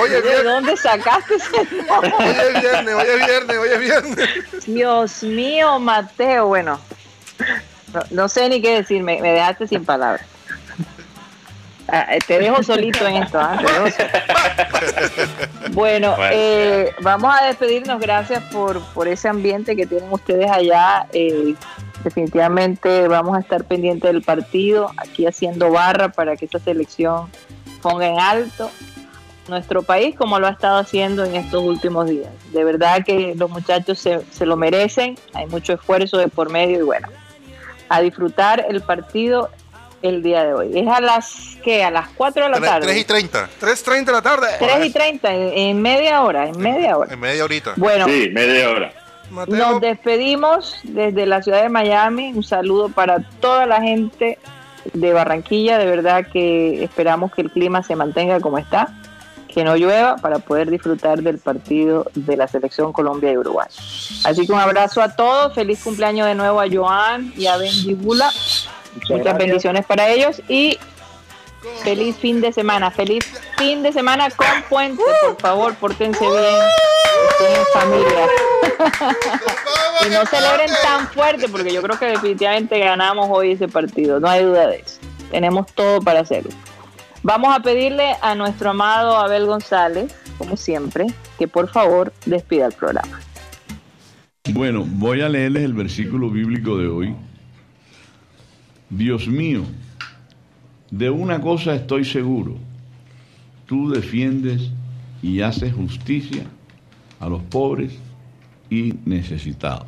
Oye, 0.00 0.14
¿De 0.14 0.22
viernes, 0.22 0.44
dónde 0.44 0.76
sacaste 0.76 1.34
ese 1.34 1.64
nombre? 1.84 2.12
hoy 2.18 2.28
es 2.28 2.60
viernes, 2.60 2.94
hoy 2.94 3.06
es 3.08 3.26
viernes, 3.26 3.58
hoy 3.58 3.68
es 3.68 3.80
viernes. 3.80 4.66
Dios 4.66 5.22
mío, 5.22 5.78
Mateo. 5.78 6.46
Bueno, 6.46 6.80
no, 7.92 8.00
no 8.10 8.28
sé 8.28 8.48
ni 8.48 8.62
qué 8.62 8.76
decir, 8.76 9.02
me, 9.02 9.20
me 9.20 9.32
dejaste 9.32 9.68
sin 9.68 9.84
palabras. 9.84 10.26
Ah, 11.90 12.06
eh, 12.14 12.18
te 12.26 12.38
dejo 12.38 12.62
solito 12.62 13.06
en 13.06 13.22
esto. 13.22 13.38
¿ah? 13.40 13.56
Te 13.58 13.72
dejo 13.72 13.90
solito. 13.90 14.18
Bueno, 15.72 16.14
Bueno. 16.16 16.30
eh, 16.32 16.92
vamos 17.00 17.34
a 17.34 17.44
despedirnos. 17.46 18.00
Gracias 18.00 18.42
por, 18.52 18.80
por 18.92 19.08
ese 19.08 19.28
ambiente 19.28 19.74
que 19.76 19.86
tienen 19.86 20.12
ustedes 20.12 20.50
allá. 20.50 21.06
Eh, 21.12 21.54
definitivamente 22.04 23.08
vamos 23.08 23.36
a 23.36 23.40
estar 23.40 23.64
pendientes 23.64 24.12
del 24.12 24.22
partido, 24.22 24.92
aquí 24.96 25.26
haciendo 25.26 25.70
barra 25.70 26.10
para 26.10 26.36
que 26.36 26.44
esa 26.44 26.58
selección 26.58 27.30
ponga 27.82 28.06
en 28.06 28.18
alto 28.18 28.70
nuestro 29.48 29.82
país 29.82 30.14
como 30.14 30.38
lo 30.38 30.46
ha 30.46 30.50
estado 30.50 30.76
haciendo 30.78 31.24
en 31.24 31.34
estos 31.34 31.62
últimos 31.62 32.06
días. 32.08 32.28
De 32.52 32.64
verdad 32.64 33.02
que 33.04 33.34
los 33.34 33.48
muchachos 33.50 33.98
se, 33.98 34.20
se 34.30 34.44
lo 34.44 34.56
merecen, 34.56 35.16
hay 35.32 35.46
mucho 35.46 35.72
esfuerzo 35.72 36.18
de 36.18 36.28
por 36.28 36.50
medio 36.50 36.80
y 36.80 36.82
bueno, 36.82 37.08
a 37.88 38.00
disfrutar 38.02 38.64
el 38.68 38.82
partido 38.82 39.48
el 40.02 40.22
día 40.22 40.44
de 40.44 40.54
hoy. 40.54 40.78
Es 40.78 40.86
a 40.88 41.00
las 41.00 41.56
que 41.64 41.82
a 41.82 41.90
las 41.90 42.08
4 42.10 42.44
de 42.44 42.48
la 42.50 42.56
3, 42.58 42.70
tarde. 42.70 42.98
y 42.98 43.04
30. 43.04 43.48
3.30 43.60 44.04
de 44.04 44.12
la 44.12 44.22
tarde. 44.22 44.46
3 44.58 44.86
y 44.86 44.90
30, 44.92 45.34
en, 45.34 45.58
en 45.58 45.82
media 45.82 46.22
hora, 46.22 46.46
en 46.48 46.58
media 46.58 46.96
hora. 46.96 47.12
En 47.12 47.20
media 47.20 47.44
horita. 47.44 47.72
Bueno, 47.76 48.06
Sí, 48.06 48.30
media 48.32 48.70
hora. 48.70 48.92
Mateo, 49.30 49.56
nos 49.56 49.80
despedimos 49.80 50.76
desde 50.84 51.26
la 51.26 51.42
ciudad 51.42 51.62
de 51.62 51.68
Miami. 51.68 52.32
Un 52.34 52.42
saludo 52.44 52.88
para 52.88 53.20
toda 53.40 53.66
la 53.66 53.82
gente 53.82 54.38
de 54.94 55.12
Barranquilla. 55.12 55.76
De 55.78 55.84
verdad 55.86 56.26
que 56.32 56.82
esperamos 56.82 57.32
que 57.34 57.42
el 57.42 57.50
clima 57.50 57.82
se 57.82 57.94
mantenga 57.94 58.40
como 58.40 58.56
está, 58.56 58.88
que 59.46 59.64
no 59.64 59.76
llueva 59.76 60.16
para 60.16 60.38
poder 60.38 60.70
disfrutar 60.70 61.20
del 61.22 61.38
partido 61.38 62.06
de 62.14 62.36
la 62.38 62.48
selección 62.48 62.92
Colombia 62.92 63.30
y 63.32 63.36
Uruguay. 63.36 63.68
Así 64.24 64.46
que 64.46 64.52
un 64.52 64.60
abrazo 64.60 65.02
a 65.02 65.14
todos. 65.14 65.54
Feliz 65.54 65.82
cumpleaños 65.84 66.26
de 66.26 66.34
nuevo 66.34 66.58
a 66.60 66.66
Joan 66.70 67.32
y 67.36 67.46
a 67.48 67.58
Benji 67.58 67.92
Bula. 67.94 68.30
Muchas 69.02 69.24
gracias. 69.24 69.38
bendiciones 69.38 69.86
para 69.86 70.08
ellos 70.08 70.42
y 70.48 70.78
feliz 71.82 72.16
fin 72.16 72.40
de 72.40 72.52
semana. 72.52 72.90
Feliz 72.90 73.24
fin 73.56 73.82
de 73.82 73.92
semana 73.92 74.30
con 74.30 74.46
puente. 74.68 75.02
Por 75.22 75.40
favor, 75.40 75.74
pórtense 75.74 76.24
bien. 76.24 76.56
Estén 77.30 77.56
en 77.56 77.66
familia. 77.72 78.26
Y 80.06 80.10
no 80.10 80.24
celebren 80.26 80.70
tan 80.82 81.08
fuerte 81.08 81.48
porque 81.48 81.72
yo 81.72 81.82
creo 81.82 81.98
que 81.98 82.06
definitivamente 82.06 82.78
ganamos 82.78 83.26
hoy 83.30 83.52
ese 83.52 83.66
partido, 83.66 84.20
no 84.20 84.28
hay 84.28 84.44
duda 84.44 84.68
de 84.68 84.76
eso. 84.76 85.00
Tenemos 85.30 85.66
todo 85.74 86.00
para 86.00 86.20
hacerlo. 86.20 86.50
Vamos 87.22 87.54
a 87.54 87.60
pedirle 87.60 88.14
a 88.22 88.34
nuestro 88.34 88.70
amado 88.70 89.16
Abel 89.16 89.46
González, 89.46 90.14
como 90.38 90.56
siempre, 90.56 91.06
que 91.36 91.48
por 91.48 91.68
favor 91.68 92.12
despida 92.26 92.66
el 92.66 92.72
programa. 92.72 93.20
Bueno, 94.52 94.84
voy 94.86 95.20
a 95.20 95.28
leerles 95.28 95.64
el 95.64 95.74
versículo 95.74 96.30
bíblico 96.30 96.78
de 96.78 96.88
hoy. 96.88 97.16
Dios 98.90 99.28
mío, 99.28 99.64
de 100.90 101.10
una 101.10 101.40
cosa 101.40 101.74
estoy 101.74 102.04
seguro, 102.04 102.56
tú 103.66 103.90
defiendes 103.90 104.70
y 105.22 105.40
haces 105.42 105.74
justicia 105.74 106.44
a 107.20 107.28
los 107.28 107.42
pobres 107.42 107.98
y 108.70 108.94
necesitados. 109.04 109.86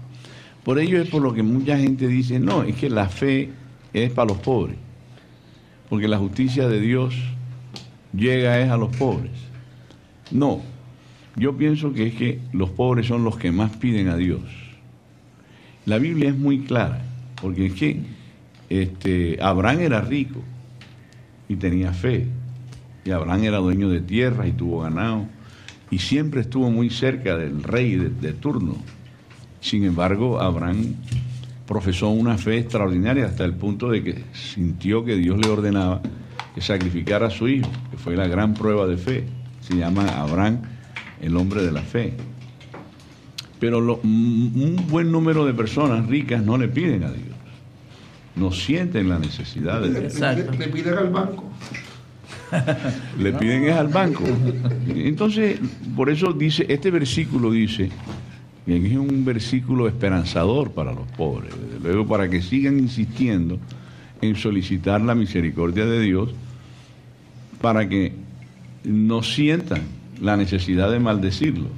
Por 0.64 0.78
ello 0.78 1.00
es 1.00 1.08
por 1.08 1.22
lo 1.22 1.32
que 1.32 1.42
mucha 1.42 1.78
gente 1.78 2.06
dice, 2.06 2.38
no, 2.38 2.62
es 2.62 2.76
que 2.76 2.90
la 2.90 3.08
fe 3.08 3.50
es 3.94 4.12
para 4.12 4.28
los 4.28 4.38
pobres, 4.38 4.76
porque 5.88 6.06
la 6.06 6.18
justicia 6.18 6.68
de 6.68 6.80
Dios 6.80 7.14
llega 8.12 8.60
es 8.60 8.70
a 8.70 8.76
los 8.76 8.94
pobres. 8.96 9.32
No, 10.30 10.60
Yo 11.36 11.56
pienso 11.56 11.92
que 11.92 12.08
es 12.08 12.14
que 12.14 12.40
los 12.52 12.70
pobres 12.70 13.06
son 13.06 13.24
los 13.24 13.38
que 13.38 13.52
más 13.52 13.76
piden 13.76 14.08
a 14.08 14.16
Dios. 14.16 14.42
La 15.86 15.98
Biblia 15.98 16.28
es 16.28 16.36
muy 16.36 16.60
clara, 16.60 17.02
porque 17.40 17.66
es 17.66 17.74
que 17.74 18.02
este, 18.70 19.36
Abraham 19.42 19.80
era 19.80 20.00
rico 20.00 20.40
y 21.48 21.56
tenía 21.56 21.92
fe. 21.92 22.26
Y 23.04 23.10
Abraham 23.10 23.44
era 23.44 23.58
dueño 23.58 23.88
de 23.88 24.00
tierras 24.00 24.46
y 24.46 24.52
tuvo 24.52 24.82
ganado. 24.82 25.26
Y 25.90 25.98
siempre 25.98 26.42
estuvo 26.42 26.70
muy 26.70 26.88
cerca 26.88 27.36
del 27.36 27.64
rey 27.64 27.96
de, 27.96 28.32
turno. 28.32 28.76
Sin 29.60 29.84
embargo, 29.84 30.40
Abraham 30.40 30.94
profesó 31.66 32.10
una 32.10 32.38
fe 32.38 32.58
extraordinaria 32.58 33.26
hasta 33.26 33.44
el 33.44 33.54
punto 33.54 33.90
de 33.90 34.04
que 34.04 34.24
sintió 34.32 35.04
que 35.04 35.16
Dios 35.16 35.38
le 35.38 35.48
ordenaba 35.48 36.00
que 36.54 36.60
sacrificara 36.60 37.26
a 37.26 37.30
su 37.30 37.48
hijo, 37.48 37.70
que 37.90 37.96
fue 37.96 38.16
la 38.16 38.28
gran 38.28 38.54
prueba 38.54 38.86
de 38.86 38.96
fe. 38.96 39.24
Se 39.60 39.74
llama 39.76 40.06
Abraham 40.20 40.60
el 41.20 41.36
hombre 41.36 41.62
de 41.62 41.72
la 41.72 41.82
fe. 41.82 42.14
Pero 43.58 43.78
un 43.78 44.84
buen 44.88 45.10
número 45.10 45.44
de 45.44 45.54
personas 45.54 46.06
ricas 46.06 46.42
no 46.42 46.56
le 46.56 46.68
piden 46.68 47.02
a 47.02 47.10
Dios. 47.10 47.29
No 48.36 48.52
sienten 48.52 49.08
la 49.08 49.18
necesidad 49.18 49.80
de. 49.80 50.06
Exacto. 50.06 50.52
Le 50.52 50.68
piden 50.68 50.98
al 50.98 51.10
banco. 51.10 51.50
Le 53.18 53.32
piden 53.32 53.64
es 53.64 53.74
al 53.74 53.88
banco. 53.88 54.24
Entonces, 54.88 55.58
por 55.94 56.10
eso 56.10 56.32
dice, 56.32 56.66
este 56.68 56.90
versículo 56.90 57.50
dice, 57.50 57.90
que 58.66 58.86
es 58.86 58.96
un 58.96 59.24
versículo 59.24 59.88
esperanzador 59.88 60.72
para 60.72 60.92
los 60.92 61.06
pobres, 61.16 61.52
desde 61.72 61.88
luego 61.88 62.06
para 62.06 62.28
que 62.28 62.42
sigan 62.42 62.78
insistiendo 62.78 63.58
en 64.20 64.36
solicitar 64.36 65.00
la 65.00 65.14
misericordia 65.14 65.86
de 65.86 66.00
Dios, 66.00 66.30
para 67.60 67.88
que 67.88 68.12
no 68.84 69.22
sientan 69.22 69.82
la 70.20 70.36
necesidad 70.36 70.90
de 70.90 71.00
maldecirlo. 71.00 71.68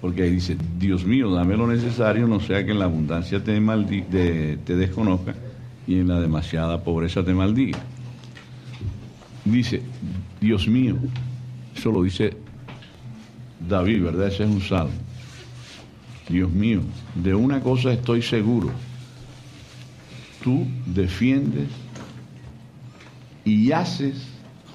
Porque 0.00 0.22
ahí 0.22 0.30
dice, 0.30 0.56
Dios 0.78 1.04
mío, 1.04 1.30
dame 1.30 1.56
lo 1.56 1.66
necesario, 1.66 2.26
no 2.26 2.40
sea 2.40 2.64
que 2.64 2.72
en 2.72 2.78
la 2.78 2.84
abundancia 2.84 3.42
te, 3.42 4.58
te 4.64 4.76
desconozca 4.76 5.34
y 5.86 5.98
en 5.98 6.08
la 6.08 6.20
demasiada 6.20 6.82
pobreza 6.82 7.24
te 7.24 7.32
maldiga 7.32 7.78
dice, 9.52 9.82
Dios 10.40 10.66
mío, 10.68 10.96
eso 11.74 11.90
lo 11.90 12.02
dice 12.02 12.36
David, 13.68 14.02
¿verdad? 14.02 14.28
Ese 14.28 14.44
es 14.44 14.50
un 14.50 14.60
salmo. 14.60 14.92
Dios 16.28 16.50
mío, 16.50 16.80
de 17.14 17.34
una 17.34 17.60
cosa 17.60 17.92
estoy 17.92 18.20
seguro, 18.20 18.70
tú 20.42 20.66
defiendes 20.86 21.68
y 23.44 23.70
haces 23.70 24.26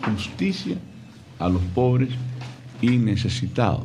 justicia 0.06 0.78
a 1.40 1.50
los 1.50 1.62
pobres 1.76 2.10
y 2.82 2.92
necesitados. 2.92 3.84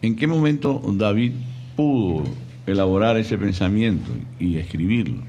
¿En 0.00 0.14
qué 0.14 0.26
momento 0.28 0.80
David 0.94 1.32
pudo 1.74 2.24
elaborar 2.66 3.16
ese 3.16 3.36
pensamiento 3.36 4.10
y 4.38 4.56
escribirlo? 4.56 5.22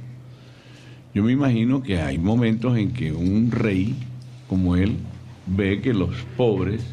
Yo 1.14 1.24
me 1.24 1.32
imagino 1.32 1.82
que 1.82 2.00
hay 2.00 2.20
momentos 2.20 2.78
en 2.78 2.94
que 2.94 3.12
un 3.12 3.50
rey 3.50 3.96
como 4.48 4.76
él 4.76 4.98
ve 5.48 5.82
que 5.82 5.94
los 5.94 6.12
pobres 6.38 6.84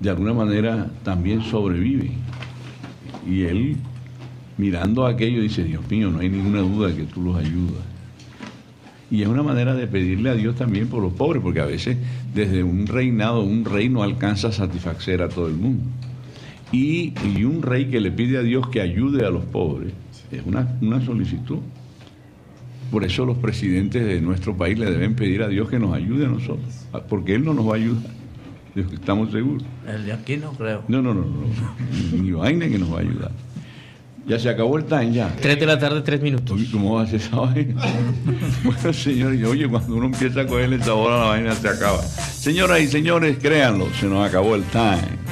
de 0.00 0.08
alguna 0.08 0.32
manera 0.32 0.90
también 1.04 1.42
sobreviven. 1.42 2.12
Y 3.28 3.42
él 3.42 3.76
mirando 4.56 5.04
aquello 5.04 5.42
dice, 5.42 5.64
Dios 5.64 5.86
mío, 5.90 6.10
no 6.10 6.20
hay 6.20 6.30
ninguna 6.30 6.60
duda 6.60 6.94
que 6.94 7.04
tú 7.04 7.22
los 7.22 7.36
ayudas. 7.36 7.84
Y 9.10 9.22
es 9.22 9.28
una 9.28 9.42
manera 9.42 9.74
de 9.74 9.86
pedirle 9.86 10.30
a 10.30 10.34
Dios 10.34 10.56
también 10.56 10.88
por 10.88 11.02
los 11.02 11.12
pobres, 11.12 11.42
porque 11.42 11.60
a 11.60 11.66
veces 11.66 11.96
desde 12.34 12.64
un 12.64 12.86
reinado, 12.86 13.42
un 13.42 13.64
rey 13.64 13.88
no 13.88 14.02
alcanza 14.02 14.48
a 14.48 14.52
satisfacer 14.52 15.22
a 15.22 15.28
todo 15.28 15.46
el 15.48 15.54
mundo. 15.54 15.84
Y, 16.72 17.14
y 17.24 17.44
un 17.44 17.62
rey 17.62 17.86
que 17.86 18.00
le 18.00 18.10
pide 18.10 18.38
a 18.38 18.42
Dios 18.42 18.68
que 18.68 18.80
ayude 18.80 19.24
a 19.24 19.30
los 19.30 19.44
pobres 19.44 19.92
es 20.30 20.42
una, 20.44 20.76
una 20.80 21.04
solicitud. 21.04 21.58
Por 22.90 23.04
eso 23.04 23.24
los 23.24 23.38
presidentes 23.38 24.04
de 24.04 24.20
nuestro 24.20 24.56
país 24.56 24.78
le 24.78 24.90
deben 24.90 25.14
pedir 25.14 25.42
a 25.42 25.48
Dios 25.48 25.68
que 25.68 25.78
nos 25.78 25.94
ayude 25.94 26.26
a 26.26 26.28
nosotros, 26.28 26.86
porque 27.08 27.34
Él 27.34 27.44
no 27.44 27.52
nos 27.52 27.68
va 27.68 27.72
a 27.72 27.76
ayudar, 27.76 28.10
estamos 28.76 29.32
seguros. 29.32 29.64
El 29.88 30.06
de 30.06 30.12
aquí 30.12 30.36
no 30.36 30.52
creo. 30.52 30.84
No, 30.86 31.02
no, 31.02 31.12
no, 31.12 31.22
no, 31.22 32.22
ni 32.22 32.30
vaina 32.30 32.68
que 32.68 32.78
nos 32.78 32.92
va 32.92 32.98
a 32.98 33.00
ayudar. 33.00 33.32
Ya 34.26 34.40
se 34.40 34.48
acabó 34.48 34.76
el 34.76 34.84
time, 34.84 35.12
ya. 35.12 35.34
Tres 35.40 35.58
de 35.58 35.66
la 35.66 35.78
tarde, 35.78 36.00
tres 36.02 36.20
minutos. 36.20 36.58
Uy, 36.58 36.66
¿Cómo 36.66 36.94
va 36.94 37.02
a 37.02 37.06
ser 37.06 37.20
esa 37.20 37.36
vaina? 37.36 37.80
bueno, 38.64 38.92
señores, 38.92 39.44
oye, 39.44 39.68
cuando 39.68 39.94
uno 39.94 40.06
empieza 40.06 40.40
a 40.40 40.46
cogerle 40.46 40.80
sabor 40.80 41.12
a 41.12 41.18
la 41.18 41.24
vaina 41.26 41.54
se 41.54 41.68
acaba. 41.68 42.02
Señoras 42.02 42.80
y 42.80 42.88
señores, 42.88 43.38
créanlo, 43.40 43.86
se 43.94 44.06
nos 44.06 44.26
acabó 44.26 44.56
el 44.56 44.64
time. 44.64 45.25